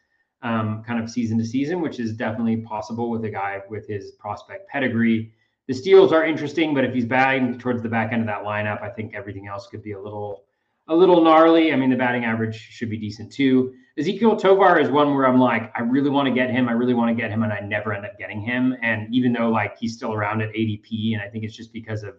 um, 0.42 0.84
kind 0.86 1.02
of 1.02 1.10
season 1.10 1.38
to 1.38 1.46
season, 1.46 1.82
which 1.82 2.00
is 2.00 2.14
definitely 2.14 2.58
possible 2.58 3.10
with 3.10 3.24
a 3.24 3.30
guy 3.30 3.62
with 3.70 3.88
his 3.88 4.12
prospect 4.20 4.68
pedigree. 4.68 5.32
The 5.68 5.74
steals 5.74 6.12
are 6.12 6.26
interesting, 6.26 6.74
but 6.74 6.84
if 6.84 6.94
he's 6.94 7.06
batting 7.06 7.58
towards 7.58 7.82
the 7.82 7.90
back 7.90 8.12
end 8.12 8.22
of 8.22 8.28
that 8.28 8.44
lineup, 8.44 8.82
I 8.82 8.90
think 8.90 9.16
everything 9.16 9.48
else 9.48 9.68
could 9.68 9.82
be 9.82 9.94
a 9.94 10.02
little 10.02 10.44
a 10.90 10.96
little 10.96 11.24
gnarly. 11.24 11.74
I 11.74 11.76
mean, 11.76 11.90
the 11.90 11.96
batting 11.96 12.26
average 12.26 12.56
should 12.56 12.90
be 12.90 12.98
decent 12.98 13.32
too. 13.32 13.74
Ezequiel 14.00 14.40
Tovar 14.40 14.80
is 14.80 14.90
one 14.90 15.16
where 15.16 15.28
I'm 15.28 15.40
like, 15.40 15.72
I 15.76 15.82
really 15.82 16.10
want 16.10 16.28
to 16.28 16.34
get 16.34 16.52
him. 16.52 16.70
I 16.70 16.74
really 16.74 16.94
want 16.94 17.16
to 17.16 17.20
get 17.20 17.32
him, 17.32 17.44
and 17.44 17.52
I 17.52 17.60
never 17.60 17.94
end 17.94 18.06
up 18.06 18.18
getting 18.18 18.40
him. 18.42 18.76
And 18.84 19.14
even 19.14 19.34
though 19.34 19.50
like 19.50 19.78
he's 19.78 19.96
still 19.96 20.14
around 20.14 20.42
at 20.42 20.50
ADP, 20.50 21.14
and 21.14 21.22
I 21.22 21.28
think 21.28 21.44
it's 21.44 21.56
just 21.56 21.74
because 21.74 22.04
of 22.04 22.16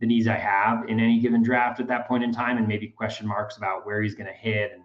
the 0.00 0.06
needs 0.06 0.26
I 0.26 0.36
have 0.36 0.88
in 0.88 0.98
any 0.98 1.20
given 1.20 1.42
draft 1.42 1.78
at 1.78 1.86
that 1.88 2.08
point 2.08 2.24
in 2.24 2.32
time, 2.32 2.56
and 2.56 2.66
maybe 2.66 2.88
question 2.88 3.26
marks 3.26 3.58
about 3.58 3.84
where 3.84 4.00
he's 4.00 4.14
going 4.14 4.28
to 4.28 4.32
hit 4.32 4.72
and 4.72 4.82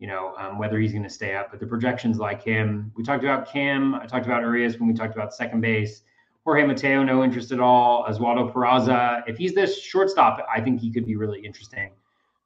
you 0.00 0.08
know 0.08 0.34
um, 0.36 0.58
whether 0.58 0.78
he's 0.78 0.90
going 0.90 1.04
to 1.04 1.10
stay 1.10 1.36
up. 1.36 1.52
But 1.52 1.60
the 1.60 1.66
projections 1.66 2.18
like 2.18 2.42
him, 2.42 2.92
we 2.96 3.04
talked 3.04 3.22
about 3.22 3.48
Cam. 3.50 3.94
I 3.94 4.06
talked 4.06 4.26
about 4.26 4.42
Urias 4.42 4.78
when 4.80 4.88
we 4.88 4.94
talked 4.94 5.14
about 5.14 5.32
second 5.32 5.60
base. 5.60 6.02
Jorge 6.44 6.64
Mateo, 6.64 7.04
no 7.04 7.22
interest 7.22 7.52
at 7.52 7.60
all. 7.60 8.04
Oswaldo 8.08 8.52
Peraza, 8.52 9.22
if 9.26 9.36
he's 9.36 9.54
this 9.54 9.80
shortstop, 9.80 10.44
I 10.52 10.60
think 10.60 10.80
he 10.80 10.90
could 10.90 11.06
be 11.06 11.14
really 11.14 11.40
interesting. 11.44 11.90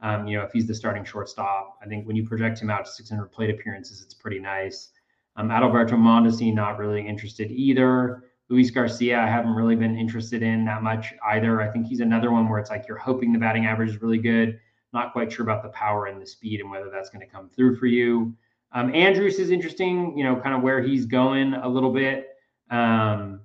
Um, 0.03 0.27
you 0.27 0.37
know, 0.37 0.45
if 0.45 0.53
he's 0.53 0.67
the 0.67 0.75
starting 0.75 1.05
shortstop, 1.05 1.79
I 1.83 1.87
think 1.87 2.07
when 2.07 2.17
you 2.17 2.27
project 2.27 2.61
him 2.61 2.71
out 2.71 2.85
to 2.85 2.91
600 2.91 3.27
plate 3.31 3.51
appearances, 3.51 4.03
it's 4.03 4.15
pretty 4.15 4.41
nice. 4.41 4.91
Um, 5.37 5.49
Adalberto 5.49 5.93
Mondesi, 5.93 6.53
not 6.53 6.79
really 6.79 7.07
interested 7.07 7.51
either. 7.51 8.25
Luis 8.49 8.71
Garcia, 8.71 9.19
I 9.19 9.27
haven't 9.27 9.55
really 9.55 9.77
been 9.77 9.97
interested 9.97 10.43
in 10.43 10.65
that 10.67 10.83
much 10.83 11.15
either. 11.31 11.63
I 11.63 11.69
think 11.69 11.87
he's 11.87 12.01
another 12.01 12.33
one 12.33 12.49
where 12.49 12.59
it's 12.59 12.69
like 12.69 12.87
you're 12.87 12.99
hoping 12.99 13.33
the 13.33 13.39
batting 13.39 13.65
average 13.65 13.91
is 13.91 14.03
really 14.03 14.19
good, 14.19 14.59
not 14.93 15.13
quite 15.13 15.33
sure 15.33 15.45
about 15.45 15.63
the 15.63 15.71
power 15.71 16.07
and 16.07 16.21
the 16.21 16.27
speed 16.27 16.61
and 16.61 16.71
whether 16.71 16.91
that's 16.91 17.09
going 17.09 17.27
to 17.27 17.33
come 17.33 17.49
through 17.49 17.77
for 17.77 17.87
you. 17.87 18.35
Um, 18.73 18.95
Andrus 18.95 19.39
is 19.39 19.51
interesting, 19.51 20.19
you 20.19 20.25
know, 20.25 20.37
kind 20.37 20.55
of 20.55 20.63
where 20.63 20.83
he's 20.83 21.07
going 21.07 21.55
a 21.55 21.69
little 21.69 21.93
bit. 21.93 22.29
Um, 22.71 23.41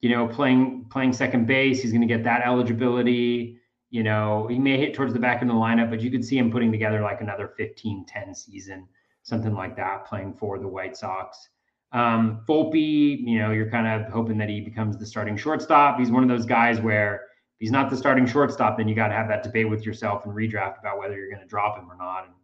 you 0.00 0.10
know, 0.10 0.26
playing 0.26 0.86
playing 0.90 1.12
second 1.12 1.46
base, 1.46 1.82
he's 1.82 1.92
going 1.92 2.00
to 2.00 2.06
get 2.06 2.24
that 2.24 2.42
eligibility. 2.44 3.59
You 3.90 4.02
know, 4.04 4.46
he 4.48 4.58
may 4.58 4.78
hit 4.78 4.94
towards 4.94 5.12
the 5.12 5.18
back 5.18 5.42
of 5.42 5.48
the 5.48 5.54
lineup, 5.54 5.90
but 5.90 6.00
you 6.00 6.10
could 6.10 6.24
see 6.24 6.38
him 6.38 6.50
putting 6.50 6.70
together 6.70 7.00
like 7.02 7.20
another 7.20 7.48
15 7.56 8.04
10 8.06 8.34
season, 8.34 8.88
something 9.22 9.54
like 9.54 9.76
that, 9.76 10.06
playing 10.06 10.34
for 10.34 10.58
the 10.58 10.68
White 10.68 10.96
Sox. 10.96 11.48
Um, 11.92 12.44
Volpe, 12.48 13.18
you 13.20 13.40
know, 13.40 13.50
you're 13.50 13.70
kind 13.70 13.86
of 13.86 14.12
hoping 14.12 14.38
that 14.38 14.48
he 14.48 14.60
becomes 14.60 14.96
the 14.96 15.06
starting 15.06 15.36
shortstop. 15.36 15.98
He's 15.98 16.10
one 16.10 16.22
of 16.22 16.28
those 16.28 16.46
guys 16.46 16.80
where 16.80 17.14
if 17.14 17.58
he's 17.58 17.72
not 17.72 17.90
the 17.90 17.96
starting 17.96 18.26
shortstop, 18.26 18.78
then 18.78 18.86
you 18.86 18.94
got 18.94 19.08
to 19.08 19.14
have 19.14 19.28
that 19.28 19.42
debate 19.42 19.68
with 19.68 19.84
yourself 19.84 20.24
and 20.24 20.32
redraft 20.32 20.78
about 20.78 20.98
whether 20.98 21.16
you're 21.16 21.28
going 21.30 21.42
to 21.42 21.48
drop 21.48 21.76
him 21.76 21.90
or 21.90 21.96
not. 21.96 22.26
And 22.26 22.34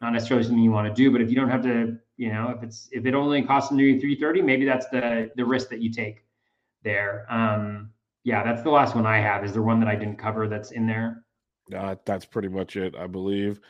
not 0.00 0.12
necessarily 0.12 0.44
something 0.44 0.62
you 0.62 0.70
want 0.70 0.88
to 0.88 0.94
do, 0.94 1.10
but 1.10 1.20
if 1.20 1.28
you 1.28 1.36
don't 1.36 1.50
have 1.50 1.62
to, 1.62 1.98
you 2.16 2.32
know, 2.32 2.54
if 2.56 2.62
it's 2.62 2.88
if 2.92 3.04
it 3.04 3.14
only 3.14 3.42
costs 3.42 3.70
him 3.70 3.76
330, 3.78 4.42
maybe 4.42 4.64
that's 4.64 4.88
the 4.88 5.30
the 5.36 5.44
risk 5.44 5.68
that 5.70 5.80
you 5.80 5.92
take 5.92 6.24
there. 6.82 7.26
Um, 7.28 7.90
yeah, 8.24 8.42
that's 8.42 8.62
the 8.62 8.70
last 8.70 8.94
one 8.94 9.06
I 9.06 9.18
have. 9.18 9.44
Is 9.44 9.52
there 9.52 9.62
one 9.62 9.80
that 9.80 9.88
I 9.88 9.96
didn't 9.96 10.16
cover 10.16 10.48
that's 10.48 10.72
in 10.72 10.86
there? 10.86 11.24
Uh, 11.74 11.94
that's 12.04 12.24
pretty 12.24 12.48
much 12.48 12.76
it, 12.76 12.96
I 12.96 13.06
believe. 13.06 13.60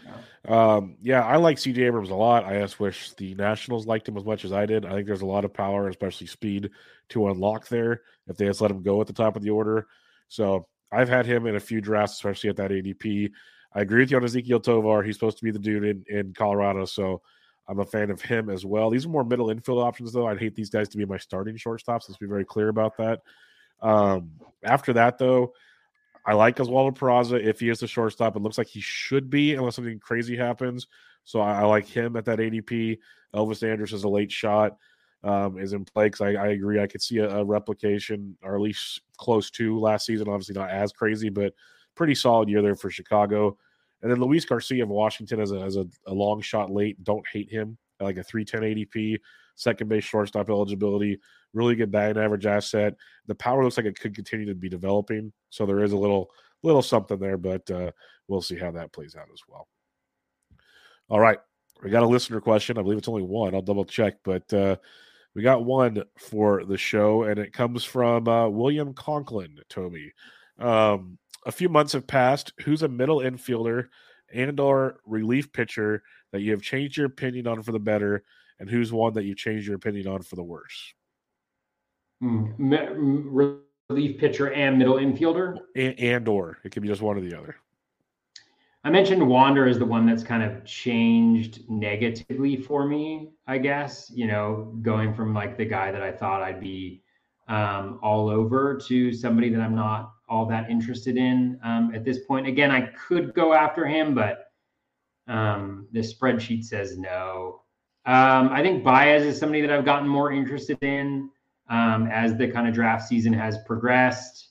Yeah. 0.47 0.75
Um, 0.75 0.97
yeah, 1.03 1.25
I 1.25 1.37
like 1.37 1.59
CJ 1.59 1.79
Abrams 1.87 2.11
a 2.11 2.15
lot. 2.15 2.45
I 2.45 2.59
just 2.61 2.81
wish 2.81 3.13
the 3.13 3.35
Nationals 3.35 3.87
liked 3.87 4.09
him 4.09 4.17
as 4.17 4.25
much 4.25 4.45
as 4.45 4.53
I 4.53 4.65
did. 4.65 4.87
I 4.87 4.93
think 4.93 5.07
there's 5.07 5.21
a 5.21 5.27
lot 5.27 5.45
of 5.45 5.53
power, 5.53 5.89
especially 5.89 6.27
speed, 6.27 6.71
to 7.11 7.29
unlock 7.29 7.69
there 7.69 8.03
if 8.27 8.37
they 8.37 8.47
just 8.47 8.61
let 8.61 8.71
him 8.71 8.83
go 8.83 9.01
at 9.01 9.07
the 9.07 9.13
top 9.13 9.37
of 9.37 9.43
the 9.43 9.51
order. 9.51 9.87
So 10.29 10.67
I've 10.91 11.09
had 11.09 11.27
him 11.27 11.47
in 11.47 11.57
a 11.57 11.61
few 11.61 11.81
drafts, 11.81 12.15
especially 12.15 12.51
at 12.51 12.57
that 12.57 12.71
ADP. 12.71 13.31
I 13.75 13.81
agree 13.83 14.03
with 14.03 14.11
you 14.11 14.17
on 14.17 14.25
Ezequiel 14.25 14.63
Tovar. 14.63 15.03
He's 15.03 15.17
supposed 15.17 15.39
to 15.39 15.45
be 15.45 15.51
the 15.51 15.59
dude 15.59 15.85
in, 15.85 16.05
in 16.09 16.33
Colorado, 16.33 16.87
so 16.87 17.21
I'm 17.69 17.81
a 17.81 17.85
fan 17.85 18.11
of 18.11 18.21
him 18.21 18.51
as 18.51 18.65
well. 18.65 18.91
These 18.91 19.07
are 19.07 19.11
more 19.11 19.25
middle 19.25 19.51
infield 19.51 19.79
options, 19.79 20.13
though. 20.13 20.27
I'd 20.27 20.41
hate 20.41 20.57
these 20.57 20.71
guys 20.71 20.89
to 20.89 20.99
be 20.99 21.05
my 21.05 21.19
starting 21.19 21.57
shortstops. 21.57 22.09
Let's 22.09 22.17
be 22.17 22.27
very 22.27 22.45
clear 22.45 22.69
about 22.69 22.97
that. 22.97 23.21
Um, 23.83 24.33
after 24.63 24.93
that, 24.95 25.19
though, 25.19 25.55
I 26.27 26.35
like 26.35 26.57
Oswaldo 26.57 26.97
Peraza 26.97 27.43
if 27.43 27.61
he 27.61 27.71
is 27.71 27.81
the 27.81 27.87
shortstop. 27.87 28.37
It 28.37 28.43
looks 28.43 28.59
like 28.59 28.67
he 28.67 28.81
should 28.81 29.31
be, 29.31 29.55
unless 29.55 29.77
something 29.77 29.99
crazy 29.99 30.37
happens. 30.37 30.87
So 31.25 31.41
I, 31.41 31.61
I 31.61 31.65
like 31.65 31.87
him 31.87 32.17
at 32.17 32.25
that 32.27 32.39
ADP. 32.39 32.99
Elvis 33.35 33.69
Andrus 33.69 33.93
is 33.93 34.05
a 34.05 34.09
late 34.09 34.33
shot, 34.33 34.77
um, 35.23 35.59
is 35.59 35.73
in 35.73 35.85
play 35.85 36.07
because 36.07 36.21
I, 36.21 36.33
I, 36.33 36.49
agree. 36.49 36.81
I 36.81 36.87
could 36.87 37.03
see 37.03 37.19
a, 37.19 37.29
a, 37.29 37.45
replication, 37.45 38.37
or 38.43 38.57
at 38.57 38.61
least 38.61 39.03
close 39.17 39.51
to 39.53 39.79
last 39.79 40.07
season. 40.07 40.29
Obviously 40.29 40.55
not 40.55 40.71
as 40.71 40.93
crazy, 40.93 41.29
but 41.29 41.55
pretty 41.95 42.15
solid 42.15 42.49
year 42.49 42.63
there 42.63 42.75
for 42.75 42.91
Chicago. 42.91 43.57
And 44.03 44.11
then 44.11 44.21
Luis 44.21 44.45
Garcia 44.45 44.83
of 44.83 44.89
Washington 44.89 45.41
as 45.41 45.53
a, 45.53 45.61
as 45.61 45.77
a, 45.77 45.87
a 46.07 46.13
long 46.13 46.41
shot 46.41 46.71
late. 46.71 47.03
Don't 47.05 47.27
hate 47.33 47.51
him. 47.51 47.77
like 48.01 48.17
a 48.17 48.23
310 48.23 48.87
ADP, 48.87 49.21
second 49.61 49.89
base 49.89 50.05
shortstop 50.05 50.49
eligibility, 50.49 51.21
really 51.53 51.77
good 51.77 51.91
batting 51.91 52.23
average 52.23 52.47
asset. 52.47 52.95
The 53.27 53.35
power 53.35 53.63
looks 53.63 53.77
like 53.77 53.87
it 53.87 54.01
could 54.01 54.15
continue 54.15 54.47
to 54.47 54.55
be 54.55 54.69
developing. 54.69 55.33
So 55.51 55.67
there 55.67 55.83
is 55.83 55.93
a 55.93 55.99
little 55.99 56.31
little 56.63 56.83
something 56.83 57.19
there, 57.19 57.37
but 57.37 57.71
uh, 57.71 57.91
we'll 58.29 58.43
see 58.43 58.57
how 58.57 58.71
that 58.73 58.93
plays 58.93 59.17
out 59.17 59.29
as 59.33 59.41
well. 59.49 59.69
All 61.09 61.21
right. 61.21 61.39
We 61.83 61.91
got 61.91 62.03
a 62.03 62.07
listener 62.07 62.41
question. 62.41 62.79
I 62.79 62.83
believe 62.83 62.99
it's 62.99 63.09
only 63.09 63.23
one. 63.23 63.55
I'll 63.55 63.63
double 63.63 63.87
check, 63.87 64.17
but 64.23 64.53
uh, 64.53 64.77
we 65.35 65.43
got 65.43 65.65
one 65.65 66.05
for 66.19 66.65
the 66.65 66.77
show, 66.77 67.23
and 67.23 67.39
it 67.39 67.55
comes 67.55 67.85
from 67.85 68.29
uh, 68.29 68.49
William 68.49 68.93
Conklin, 68.93 69.59
Toby. 69.71 70.13
Um, 70.59 71.19
a 71.47 71.53
few 71.53 71.71
months 71.71 71.95
have 71.95 72.07
passed. 72.07 72.53
Who's 72.65 72.83
a 72.83 72.89
middle 72.89 73.21
infielder 73.21 73.89
and 74.33 74.61
or 74.61 75.01
relief 75.07 75.53
pitcher 75.53 76.03
that 76.33 76.43
you 76.43 76.51
have 76.51 76.63
changed 76.63 76.99
your 76.99 77.07
opinion 77.07 77.47
on 77.47 77.63
for 77.63 77.73
the 77.73 77.81
better, 77.81 78.23
and 78.61 78.71
who's 78.71 78.93
one 78.93 79.15
that 79.15 79.25
you 79.25 79.35
changed 79.35 79.67
your 79.67 79.77
opinion 79.77 80.07
on 80.07 80.23
for 80.23 80.37
the 80.37 80.45
worse? 80.45 80.95
Mm, 82.23 82.55
relief 83.89 84.21
pitcher 84.21 84.53
and 84.53 84.79
middle 84.79 84.97
infielder, 84.97 85.57
and, 85.75 85.99
and 85.99 86.29
or 86.29 86.59
it 86.63 86.71
could 86.71 86.83
be 86.83 86.89
just 86.89 87.03
one 87.03 87.17
or 87.17 87.21
the 87.21 87.37
other. 87.37 87.57
I 88.83 88.91
mentioned 88.91 89.27
Wander 89.27 89.67
is 89.67 89.79
the 89.79 89.85
one 89.85 90.07
that's 90.07 90.23
kind 90.23 90.43
of 90.43 90.65
changed 90.65 91.69
negatively 91.69 92.57
for 92.57 92.87
me, 92.87 93.33
I 93.47 93.59
guess, 93.59 94.11
you 94.15 94.27
know, 94.27 94.75
going 94.81 95.13
from 95.13 95.35
like 95.35 95.59
the 95.59 95.67
guy 95.67 95.93
that 95.93 96.03
I 96.03 96.13
thought 96.13 96.41
I'd 96.43 96.61
be 96.61 97.03
um, 97.49 97.99
all 98.03 98.31
over 98.31 98.79
to 98.87 99.13
somebody 99.13 99.51
that 99.51 99.61
I'm 99.61 99.75
not 99.75 100.13
all 100.31 100.47
that 100.47 100.71
interested 100.71 101.19
in 101.19 101.59
um, 101.63 101.93
at 101.95 102.05
this 102.05 102.21
point. 102.21 102.47
Again, 102.47 102.71
I 102.71 102.93
could 103.07 103.35
go 103.35 103.53
after 103.53 103.85
him, 103.87 104.15
but 104.15 104.47
um, 105.27 105.87
the 105.93 106.01
spreadsheet 106.01 106.65
says 106.65 106.97
no. 106.97 107.63
Um, 108.11 108.49
I 108.49 108.63
think 108.63 108.83
Baez 108.83 109.23
is 109.23 109.39
somebody 109.39 109.61
that 109.61 109.71
I've 109.71 109.85
gotten 109.85 110.09
more 110.09 110.33
interested 110.33 110.79
in 110.83 111.31
um, 111.69 112.09
as 112.09 112.37
the 112.37 112.49
kind 112.49 112.67
of 112.67 112.75
draft 112.75 113.07
season 113.07 113.33
has 113.33 113.59
progressed. 113.67 114.49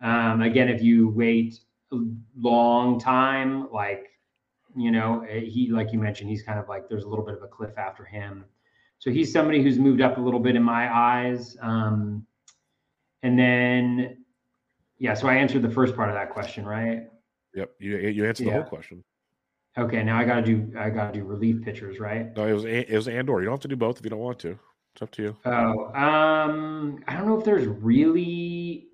Um, 0.00 0.42
again, 0.42 0.68
if 0.68 0.82
you 0.82 1.08
wait 1.08 1.60
a 1.92 1.96
long 2.38 3.00
time. 3.00 3.70
Like, 3.70 4.10
you 4.76 4.90
know, 4.90 5.24
eh, 5.28 5.40
he, 5.40 5.68
like 5.70 5.92
you 5.92 5.98
mentioned, 5.98 6.30
he's 6.30 6.42
kind 6.42 6.58
of 6.58 6.68
like 6.68 6.88
there's 6.88 7.04
a 7.04 7.08
little 7.08 7.24
bit 7.24 7.34
of 7.34 7.42
a 7.42 7.48
cliff 7.48 7.76
after 7.78 8.04
him. 8.04 8.44
So 8.98 9.10
he's 9.10 9.32
somebody 9.32 9.62
who's 9.62 9.78
moved 9.78 10.00
up 10.00 10.18
a 10.18 10.20
little 10.20 10.40
bit 10.40 10.56
in 10.56 10.62
my 10.62 10.92
eyes. 10.92 11.56
Um, 11.62 12.26
and 13.22 13.38
then, 13.38 14.24
yeah, 14.98 15.14
so 15.14 15.28
I 15.28 15.36
answered 15.36 15.62
the 15.62 15.70
first 15.70 15.94
part 15.94 16.08
of 16.08 16.14
that 16.14 16.30
question, 16.30 16.64
right? 16.64 17.08
Yep, 17.54 17.70
you 17.78 17.96
you 17.96 18.26
answered 18.26 18.46
yeah. 18.46 18.54
the 18.54 18.60
whole 18.60 18.68
question. 18.68 19.04
Okay, 19.78 20.02
now 20.02 20.18
I 20.18 20.24
gotta 20.24 20.42
do 20.42 20.72
I 20.76 20.90
gotta 20.90 21.12
do 21.12 21.24
relief 21.24 21.62
pitchers, 21.62 22.00
right? 22.00 22.34
No, 22.36 22.46
it 22.46 22.52
was 22.52 22.64
it 22.64 22.90
was 22.90 23.06
Andor. 23.06 23.38
You 23.38 23.44
don't 23.44 23.54
have 23.54 23.60
to 23.60 23.68
do 23.68 23.76
both 23.76 23.98
if 23.98 24.04
you 24.04 24.10
don't 24.10 24.18
want 24.18 24.40
to. 24.40 24.58
It's 24.94 25.02
up 25.02 25.10
to 25.12 25.22
you. 25.22 25.36
Oh, 25.44 25.94
um, 25.94 26.98
I 27.06 27.14
don't 27.14 27.26
know 27.26 27.38
if 27.38 27.44
there's 27.44 27.66
really 27.66 28.88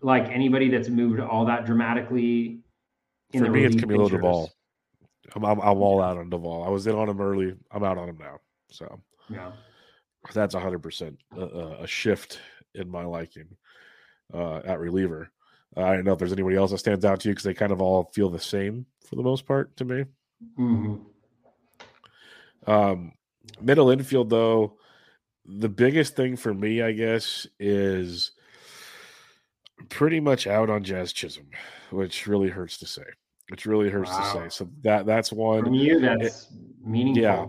like 0.00 0.28
anybody 0.30 0.70
that's 0.70 0.88
moved 0.88 1.20
all 1.20 1.44
that 1.44 1.66
dramatically. 1.66 2.60
For 3.36 3.50
me, 3.50 3.64
it's 3.64 3.76
Camilo 3.76 4.08
Doval. 4.08 4.48
I'm, 5.36 5.44
I'm, 5.44 5.60
I'm 5.60 5.82
all 5.82 6.00
out 6.00 6.16
on 6.16 6.30
Doval. 6.30 6.66
I 6.66 6.70
was 6.70 6.86
in 6.86 6.94
on 6.94 7.10
him 7.10 7.20
early. 7.20 7.54
I'm 7.70 7.84
out 7.84 7.98
on 7.98 8.08
him 8.08 8.16
now. 8.18 8.38
So 8.70 9.00
yeah, 9.28 9.52
that's 10.32 10.54
100 10.54 10.78
percent 10.78 11.18
a 11.36 11.86
shift 11.86 12.40
in 12.74 12.88
my 12.88 13.04
liking 13.04 13.48
uh, 14.32 14.60
at 14.64 14.80
reliever. 14.80 15.30
Uh, 15.76 15.82
I 15.82 15.94
don't 15.94 16.04
know 16.04 16.12
if 16.12 16.18
there's 16.18 16.32
anybody 16.32 16.56
else 16.56 16.70
that 16.70 16.78
stands 16.78 17.04
out 17.04 17.20
to 17.20 17.28
you 17.28 17.34
because 17.34 17.44
they 17.44 17.54
kind 17.54 17.72
of 17.72 17.80
all 17.80 18.10
feel 18.14 18.30
the 18.30 18.40
same 18.40 18.86
for 19.04 19.16
the 19.16 19.22
most 19.22 19.46
part 19.46 19.76
to 19.76 19.84
me. 19.84 20.04
Mm-hmm. 20.58 22.70
Um, 22.70 23.12
middle 23.60 23.90
infield 23.90 24.30
though, 24.30 24.78
the 25.44 25.68
biggest 25.68 26.16
thing 26.16 26.36
for 26.36 26.52
me, 26.52 26.82
I 26.82 26.92
guess, 26.92 27.46
is 27.58 28.32
pretty 29.88 30.20
much 30.20 30.46
out 30.46 30.70
on 30.70 30.84
Jazz 30.84 31.12
Chisholm, 31.12 31.46
which 31.90 32.26
really 32.26 32.48
hurts 32.48 32.78
to 32.78 32.86
say. 32.86 33.04
Which 33.48 33.64
really 33.64 33.88
hurts 33.88 34.10
wow. 34.10 34.20
to 34.20 34.40
say. 34.40 34.48
So 34.50 34.68
that 34.82 35.06
that's 35.06 35.32
one. 35.32 35.64
From 35.64 35.72
you, 35.72 36.00
that's 36.00 36.42
it, 36.42 36.48
meaningful. 36.84 37.22
Yeah. 37.22 37.46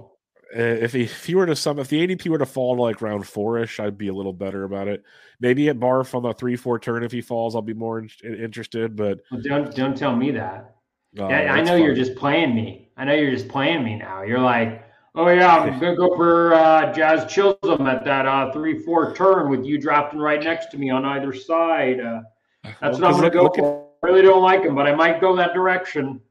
If 0.52 0.94
he, 0.94 1.04
if 1.04 1.26
he 1.26 1.36
were 1.36 1.46
to 1.46 1.56
some, 1.56 1.78
if 1.80 1.90
the 1.90 2.08
ADP 2.08 2.28
were 2.28 2.38
to 2.40 2.46
fall 2.46 2.76
to 2.76 2.82
like 2.82 3.02
round 3.02 3.28
four 3.28 3.60
ish, 3.60 3.80
I'd 3.80 3.98
be 3.98 4.08
a 4.08 4.14
little 4.14 4.34
better 4.34 4.64
about 4.64 4.88
it. 4.88 5.04
Maybe 5.40 5.70
at 5.70 5.80
Barf 5.80 6.16
on 6.16 6.24
the 6.24 6.34
three 6.34 6.56
four 6.56 6.80
turn, 6.80 7.04
if 7.04 7.12
he 7.12 7.22
falls, 7.22 7.56
I'll 7.56 7.62
be 7.62 7.74
more 7.74 8.00
in, 8.00 8.10
interested. 8.24 8.96
But 8.96 9.20
well, 9.32 9.42
don't 9.42 9.76
don't 9.76 9.96
tell 9.96 10.16
me 10.16 10.32
that. 10.32 10.76
Uh, 11.20 11.28
yeah, 11.28 11.54
I 11.54 11.62
know 11.62 11.74
fun. 11.74 11.84
you're 11.84 11.96
just 11.96 12.16
playing 12.16 12.56
me. 12.56 12.90
I 12.98 13.06
know 13.06 13.14
you're 13.14 13.32
just 13.32 13.48
playing 13.48 13.84
me 13.84 13.96
now. 13.96 14.24
You're 14.24 14.40
like, 14.40 14.84
oh 15.16 15.28
yeah, 15.28 15.58
I'm 15.58 15.80
gonna 15.80 15.96
go 15.96 16.16
for 16.16 16.54
uh, 16.54 16.92
Jazz 16.94 17.32
Chisholm 17.32 17.88
at 17.88 18.04
that 18.06 18.26
uh, 18.26 18.52
three 18.52 18.80
four 18.84 19.16
turn 19.16 19.50
with 19.50 19.66
you 19.66 19.80
drafting 19.80 20.20
right 20.20 20.44
next 20.44 20.72
to 20.72 20.78
me 20.78 20.90
on 20.90 21.06
either 21.06 21.34
side. 21.34 22.00
Uh, 22.00 22.22
that's 22.64 23.00
well, 23.00 23.02
what 23.02 23.04
I'm 23.04 23.12
going 23.12 23.24
to 23.24 23.30
go 23.30 23.50
for. 23.50 23.90
I 24.04 24.08
really 24.08 24.22
don't 24.22 24.42
like 24.42 24.64
him, 24.64 24.76
but 24.76 24.88
I 24.88 24.96
might 24.96 25.20
go 25.20 25.36
that 25.36 25.54
direction. 25.54 26.22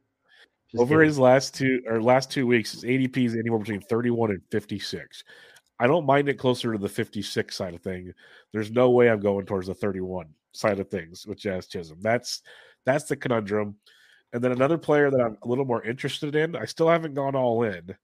Just 0.71 0.83
over 0.83 0.97
kidding. 0.97 1.07
his 1.07 1.19
last 1.19 1.55
two 1.55 1.83
or 1.87 2.03
last 2.03 2.31
two 2.31 2.47
weeks, 2.47 2.73
his 2.73 2.85
ADP 2.85 3.25
is 3.25 3.35
anywhere 3.35 3.59
between 3.59 3.81
31 3.81 4.31
and 4.31 4.43
56. 4.51 5.25
I 5.81 5.87
don't 5.87 6.07
mind 6.07 6.29
it 6.29 6.39
closer 6.39 6.73
to 6.73 6.79
the 6.79 6.89
56 6.89 7.57
side 7.57 7.75
of 7.75 7.83
thing. 7.83 8.13
There's 8.53 8.71
no 8.71 8.91
way 8.91 9.09
I'm 9.09 9.21
going 9.21 9.47
towards 9.47 9.69
the 9.69 9.75
31 9.75 10.27
side 10.53 10.81
of 10.81 10.89
things 10.89 11.27
with 11.27 11.39
Jazz 11.39 11.69
Chisholm. 11.69 12.01
That's 12.03 12.43
that's 12.85 13.05
the 13.05 13.17
conundrum. 13.17 13.77
And 14.33 14.43
then 14.43 14.53
another 14.53 14.77
player 14.77 15.11
that 15.11 15.21
I'm 15.21 15.39
a 15.43 15.49
little 15.49 15.65
more 15.65 15.83
interested 15.83 16.35
in, 16.35 16.55
I 16.55 16.67
still 16.67 16.89
haven't 16.89 17.15
gone 17.15 17.35
all 17.35 17.63
in, 17.63 17.97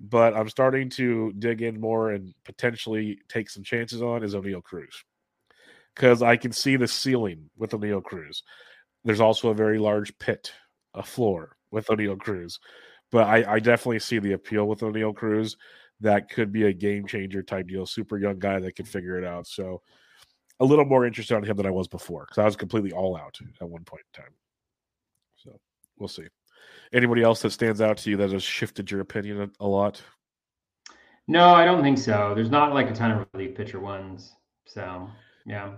but 0.00 0.34
I'm 0.34 0.48
starting 0.48 0.88
to 0.90 1.32
dig 1.38 1.62
in 1.62 1.80
more 1.80 2.10
and 2.10 2.34
potentially 2.44 3.20
take 3.28 3.48
some 3.48 3.62
chances 3.62 4.02
on 4.02 4.24
is 4.24 4.34
Oneil 4.34 4.62
Cruz 4.62 5.04
because 5.94 6.22
I 6.22 6.36
can 6.36 6.50
see 6.50 6.76
the 6.76 6.88
ceiling 6.88 7.50
with 7.56 7.70
Oneil 7.70 8.02
Cruz. 8.02 8.42
There's 9.04 9.20
also 9.20 9.50
a 9.50 9.54
very 9.54 9.78
large 9.78 10.18
pit, 10.18 10.52
a 10.92 11.02
floor 11.02 11.56
with 11.74 11.88
Oneil 11.88 12.18
Cruz. 12.18 12.58
But 13.10 13.26
I, 13.26 13.54
I 13.54 13.58
definitely 13.58 13.98
see 13.98 14.18
the 14.18 14.32
appeal 14.32 14.66
with 14.66 14.80
Oneil 14.80 15.14
Cruz. 15.14 15.56
That 16.00 16.30
could 16.30 16.52
be 16.52 16.64
a 16.64 16.72
game 16.72 17.06
changer 17.06 17.42
type 17.42 17.68
deal. 17.68 17.86
Super 17.86 18.18
young 18.18 18.38
guy 18.38 18.58
that 18.60 18.76
can 18.76 18.86
figure 18.86 19.18
it 19.18 19.24
out. 19.24 19.46
So 19.46 19.82
a 20.60 20.64
little 20.64 20.84
more 20.84 21.06
interested 21.06 21.36
on 21.36 21.44
him 21.44 21.56
than 21.56 21.66
I 21.66 21.70
was 21.70 21.88
before 21.88 22.24
because 22.24 22.38
I 22.38 22.44
was 22.44 22.56
completely 22.56 22.92
all 22.92 23.16
out 23.16 23.38
at 23.60 23.68
one 23.68 23.84
point 23.84 24.02
in 24.14 24.22
time. 24.22 24.32
So 25.36 25.58
we'll 25.98 26.08
see. 26.08 26.26
Anybody 26.92 27.22
else 27.22 27.42
that 27.42 27.50
stands 27.50 27.80
out 27.80 27.98
to 27.98 28.10
you 28.10 28.16
that 28.18 28.32
has 28.32 28.42
shifted 28.42 28.90
your 28.90 29.00
opinion 29.00 29.42
a, 29.42 29.64
a 29.64 29.66
lot? 29.66 30.02
No, 31.26 31.54
I 31.54 31.64
don't 31.64 31.82
think 31.82 31.98
so. 31.98 32.32
There's 32.34 32.50
not 32.50 32.74
like 32.74 32.90
a 32.90 32.94
ton 32.94 33.10
of 33.10 33.26
relief 33.32 33.56
pitcher 33.56 33.80
ones. 33.80 34.32
So 34.66 35.08
yeah. 35.46 35.74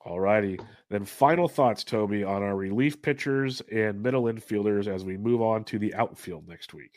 All 0.00 0.20
righty. 0.20 0.58
Then 0.90 1.04
final 1.04 1.48
thoughts, 1.48 1.84
Toby, 1.84 2.24
on 2.24 2.42
our 2.42 2.56
relief 2.56 3.02
pitchers 3.02 3.60
and 3.72 4.02
middle 4.02 4.24
infielders 4.24 4.86
as 4.86 5.04
we 5.04 5.16
move 5.16 5.42
on 5.42 5.64
to 5.64 5.78
the 5.78 5.94
outfield 5.94 6.48
next 6.48 6.74
week. 6.74 6.96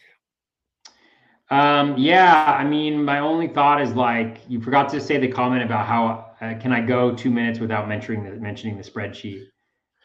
Um, 1.50 1.98
yeah, 1.98 2.56
I 2.58 2.64
mean, 2.64 3.04
my 3.04 3.20
only 3.20 3.50
thought 3.50 3.82
is 3.82 3.94
like 3.94 4.40
you 4.48 4.62
forgot 4.62 4.88
to 4.90 5.02
say 5.02 5.18
the 5.18 5.28
comment 5.28 5.64
about 5.64 5.86
how 5.86 6.32
uh, 6.40 6.58
can 6.60 6.72
I 6.72 6.80
go 6.80 7.14
two 7.14 7.30
minutes 7.30 7.60
without 7.60 7.90
mentioning 7.90 8.24
the 8.24 8.32
mentioning 8.32 8.78
the 8.78 8.84
spreadsheet 8.84 9.48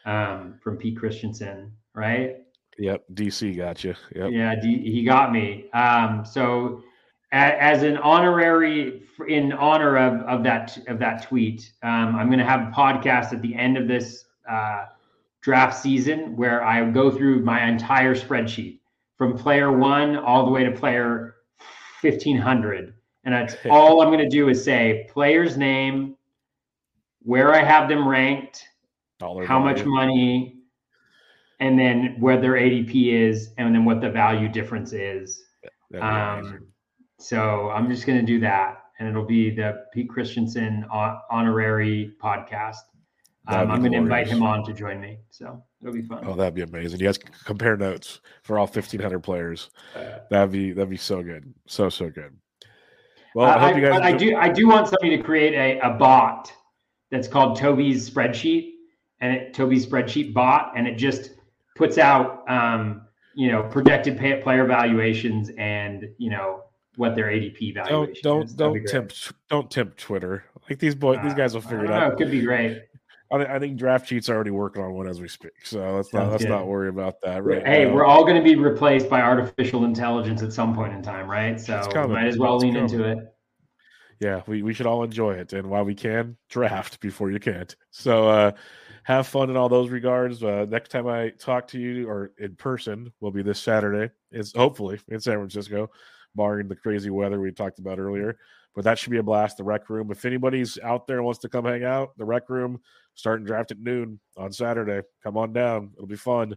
um, 0.05 0.59
from 0.61 0.75
Pete 0.75 0.97
Christensen, 0.97 1.71
right? 1.93 2.37
Yep, 2.77 3.05
DC 3.13 3.55
got 3.55 3.83
you. 3.83 3.95
Yep. 4.13 4.31
Yeah, 4.31 4.55
D- 4.55 4.91
he 4.91 5.03
got 5.03 5.31
me. 5.31 5.69
Um, 5.71 6.25
so 6.25 6.83
as 7.31 7.83
an 7.83 7.97
honorary 7.97 9.03
in 9.27 9.51
honor 9.53 9.97
of, 9.97 10.21
of 10.21 10.43
that 10.43 10.77
of 10.87 10.99
that 10.99 11.23
tweet 11.23 11.71
um, 11.83 12.15
i'm 12.15 12.27
going 12.27 12.39
to 12.39 12.45
have 12.45 12.61
a 12.61 12.71
podcast 12.71 13.33
at 13.33 13.41
the 13.41 13.53
end 13.55 13.77
of 13.77 13.87
this 13.87 14.25
uh, 14.49 14.85
draft 15.41 15.77
season 15.77 16.35
where 16.35 16.63
i 16.63 16.89
go 16.89 17.11
through 17.11 17.43
my 17.43 17.67
entire 17.67 18.15
spreadsheet 18.15 18.79
from 19.17 19.37
player 19.37 19.71
one 19.71 20.15
all 20.15 20.45
the 20.45 20.51
way 20.51 20.63
to 20.63 20.71
player 20.71 21.35
1500 22.01 22.93
and 23.25 23.33
that's 23.33 23.55
all 23.69 24.01
i'm 24.01 24.09
going 24.09 24.19
to 24.19 24.29
do 24.29 24.49
is 24.49 24.63
say 24.63 25.07
player's 25.11 25.57
name 25.57 26.15
where 27.23 27.53
i 27.53 27.63
have 27.63 27.89
them 27.89 28.07
ranked 28.07 28.63
Dollar 29.19 29.45
how 29.45 29.61
value. 29.61 29.75
much 29.77 29.85
money 29.85 30.57
and 31.59 31.77
then 31.77 32.15
where 32.19 32.39
their 32.39 32.53
adp 32.53 32.91
is 32.93 33.53
and 33.57 33.73
then 33.73 33.85
what 33.85 34.01
the 34.01 34.09
value 34.09 34.47
difference 34.47 34.93
is. 34.93 35.43
Um, 35.99 36.67
so 37.19 37.69
I'm 37.69 37.89
just 37.89 38.05
going 38.05 38.19
to 38.19 38.25
do 38.25 38.39
that, 38.41 38.83
and 38.99 39.07
it'll 39.07 39.25
be 39.25 39.49
the 39.49 39.85
Pete 39.93 40.09
Christensen 40.09 40.85
honorary 41.31 42.13
podcast. 42.21 42.77
Um, 43.49 43.71
I'm 43.71 43.79
going 43.79 43.93
to 43.93 43.97
invite 43.97 44.27
him 44.27 44.43
on 44.43 44.63
to 44.65 44.73
join 44.73 44.99
me, 44.99 45.19
so 45.29 45.63
it'll 45.81 45.93
be 45.93 46.01
fun. 46.01 46.23
Oh, 46.27 46.35
that'd 46.35 46.53
be 46.53 46.63
amazing. 46.63 46.99
You 46.99 47.05
guys 47.05 47.17
compare 47.17 47.77
notes 47.77 48.19
for 48.43 48.59
all 48.59 48.65
1,500 48.65 49.19
players. 49.19 49.69
That'd 50.29 50.51
be 50.51 50.73
that'd 50.73 50.89
be 50.89 50.97
so 50.97 51.23
good, 51.23 51.53
so 51.65 51.89
so 51.89 52.09
good. 52.09 52.35
Well, 53.33 53.47
I, 53.47 53.55
I 53.55 53.67
hope 53.67 53.75
you 53.77 53.81
guys. 53.81 54.01
I 54.01 54.11
do. 54.11 54.35
I 54.35 54.49
do 54.49 54.67
want 54.67 54.87
somebody 54.87 55.15
to 55.15 55.23
create 55.23 55.53
a, 55.53 55.79
a 55.87 55.91
bot 55.91 56.51
that's 57.09 57.27
called 57.27 57.57
Toby's 57.57 58.09
spreadsheet, 58.09 58.73
and 59.21 59.33
it 59.33 59.53
Toby's 59.53 59.85
spreadsheet 59.85 60.33
bot, 60.33 60.73
and 60.75 60.87
it 60.87 60.95
just 60.95 61.31
puts 61.75 61.97
out 61.97 62.43
um, 62.49 63.03
you 63.33 63.51
know 63.51 63.63
projected 63.63 64.17
pay, 64.17 64.41
player 64.41 64.65
valuations 64.65 65.51
and 65.57 66.09
you 66.17 66.29
know 66.29 66.63
what 66.97 67.15
their 67.15 67.27
ADP 67.27 67.75
valuation. 67.75 68.15
Don't 68.21 68.57
don't 68.57 68.57
don't 68.57 68.87
tempt 68.87 69.31
don't 69.49 69.71
tempt 69.71 69.97
Twitter. 69.97 70.43
Like 70.69 70.79
these 70.79 70.95
boys, 70.95 71.19
uh, 71.19 71.23
these 71.23 71.33
guys 71.33 71.53
will 71.53 71.61
figure 71.61 71.85
it 71.85 71.91
out. 71.91 72.07
Know, 72.07 72.13
it 72.13 72.17
could 72.17 72.31
be 72.31 72.41
great. 72.41 72.81
I, 73.31 73.55
I, 73.55 73.59
think 73.59 73.77
Draft 73.77 74.07
Cheat's 74.07 74.29
already 74.29 74.51
working 74.51 74.81
on 74.81 74.93
one 74.93 75.07
as 75.07 75.19
we 75.19 75.27
speak, 75.27 75.51
so 75.63 75.95
let's 75.95 76.13
not 76.13 76.31
let's 76.31 76.45
not 76.45 76.67
worry 76.67 76.89
about 76.89 77.21
that. 77.21 77.43
Right? 77.43 77.65
Hey, 77.65 77.85
now. 77.85 77.93
we're 77.93 78.05
all 78.05 78.23
going 78.23 78.37
to 78.37 78.43
be 78.43 78.55
replaced 78.55 79.09
by 79.09 79.21
artificial 79.21 79.85
intelligence 79.85 80.41
at 80.41 80.53
some 80.53 80.73
point 80.73 80.93
in 80.93 81.01
time, 81.01 81.29
right? 81.29 81.59
So 81.59 81.81
might 82.07 82.27
as 82.27 82.37
well 82.37 82.55
it's 82.55 82.63
lean 82.63 82.73
coming. 82.73 82.89
into 82.89 83.09
it. 83.09 83.33
Yeah, 84.19 84.41
we, 84.47 84.63
we 84.63 84.73
should 84.73 84.87
all 84.87 85.03
enjoy 85.03 85.33
it, 85.33 85.53
and 85.53 85.69
while 85.69 85.83
we 85.83 85.93
can, 85.93 86.37
draft 86.49 86.99
before 87.01 87.29
you 87.29 87.39
can't. 87.39 87.75
So 87.91 88.27
uh, 88.29 88.51
have 89.03 89.27
fun 89.27 89.49
in 89.49 89.55
all 89.55 89.69
those 89.69 89.89
regards. 89.89 90.43
Uh, 90.43 90.65
next 90.67 90.89
time 90.89 91.07
I 91.07 91.29
talk 91.29 91.67
to 91.69 91.79
you 91.79 92.09
or 92.09 92.31
in 92.39 92.55
person 92.55 93.13
will 93.19 93.31
be 93.31 93.43
this 93.43 93.59
Saturday. 93.59 94.11
It's 94.31 94.53
hopefully 94.53 94.99
in 95.07 95.19
San 95.19 95.35
Francisco, 95.35 95.91
barring 96.37 96.69
the 96.69 96.75
crazy 96.75 97.09
weather 97.09 97.41
we 97.41 97.51
talked 97.51 97.79
about 97.79 97.99
earlier. 97.99 98.37
But 98.73 98.85
that 98.85 98.97
should 98.99 99.11
be 99.11 99.17
a 99.17 99.23
blast. 99.23 99.57
The 99.57 99.63
rec 99.63 99.89
room. 99.89 100.11
If 100.11 100.23
anybody's 100.23 100.77
out 100.79 101.07
there 101.07 101.23
wants 101.23 101.39
to 101.39 101.49
come 101.49 101.65
hang 101.65 101.83
out, 101.83 102.15
the 102.17 102.25
rec 102.25 102.49
room 102.49 102.79
starting 103.15 103.45
draft 103.45 103.71
at 103.71 103.79
noon 103.79 104.19
on 104.37 104.53
Saturday. 104.53 105.05
Come 105.23 105.35
on 105.35 105.51
down. 105.51 105.91
It'll 105.95 106.07
be 106.07 106.15
fun. 106.15 106.55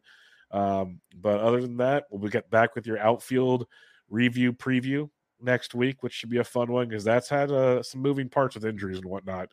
Um, 0.50 1.00
but 1.18 1.40
other 1.40 1.60
than 1.60 1.78
that, 1.78 2.04
we'll 2.10 2.30
get 2.30 2.50
back 2.50 2.74
with 2.74 2.86
your 2.86 2.98
outfield 2.98 3.66
review 4.10 4.52
preview 4.52 5.08
next 5.40 5.74
week, 5.74 6.02
which 6.02 6.12
should 6.12 6.30
be 6.30 6.38
a 6.38 6.44
fun 6.44 6.70
one 6.70 6.88
because 6.88 7.04
that's 7.04 7.28
had 7.28 7.50
uh, 7.50 7.82
some 7.82 8.02
moving 8.02 8.28
parts 8.28 8.54
with 8.54 8.66
injuries 8.66 8.98
and 8.98 9.06
whatnot 9.06 9.50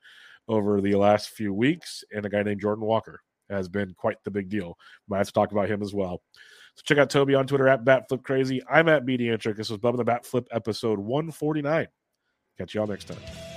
over 0.48 0.82
the 0.82 0.96
last 0.96 1.30
few 1.30 1.54
weeks. 1.54 2.04
And 2.14 2.26
a 2.26 2.30
guy 2.30 2.44
named 2.44 2.62
Jordan 2.62 2.86
Walker 2.86 3.22
has 3.50 3.70
been 3.70 3.94
quite 3.94 4.18
the 4.24 4.32
big 4.32 4.50
deal. 4.50 4.78
Might 5.08 5.20
have 5.20 5.28
to 5.28 5.34
talk 5.34 5.52
about 5.52 5.70
him 5.70 5.82
as 5.82 5.94
well. 5.94 6.22
So 6.78 6.84
check 6.86 7.00
out 7.00 7.10
Toby 7.10 7.34
on 7.34 7.48
Twitter 7.48 7.68
at 7.68 7.84
BatFlipCrazy. 7.84 8.62
I'm 8.70 8.88
at 8.88 9.04
BDantric. 9.04 9.58
This 9.58 9.72
was 9.72 9.80
Bubba 9.80 9.98
the 9.98 10.04
Bat 10.04 10.26
Flip 10.28 10.48
episode 10.52 11.00
149. 11.00 11.88
Catch 12.60 12.76
y'all 12.76 12.86
next 12.86 13.08
time. 13.08 13.57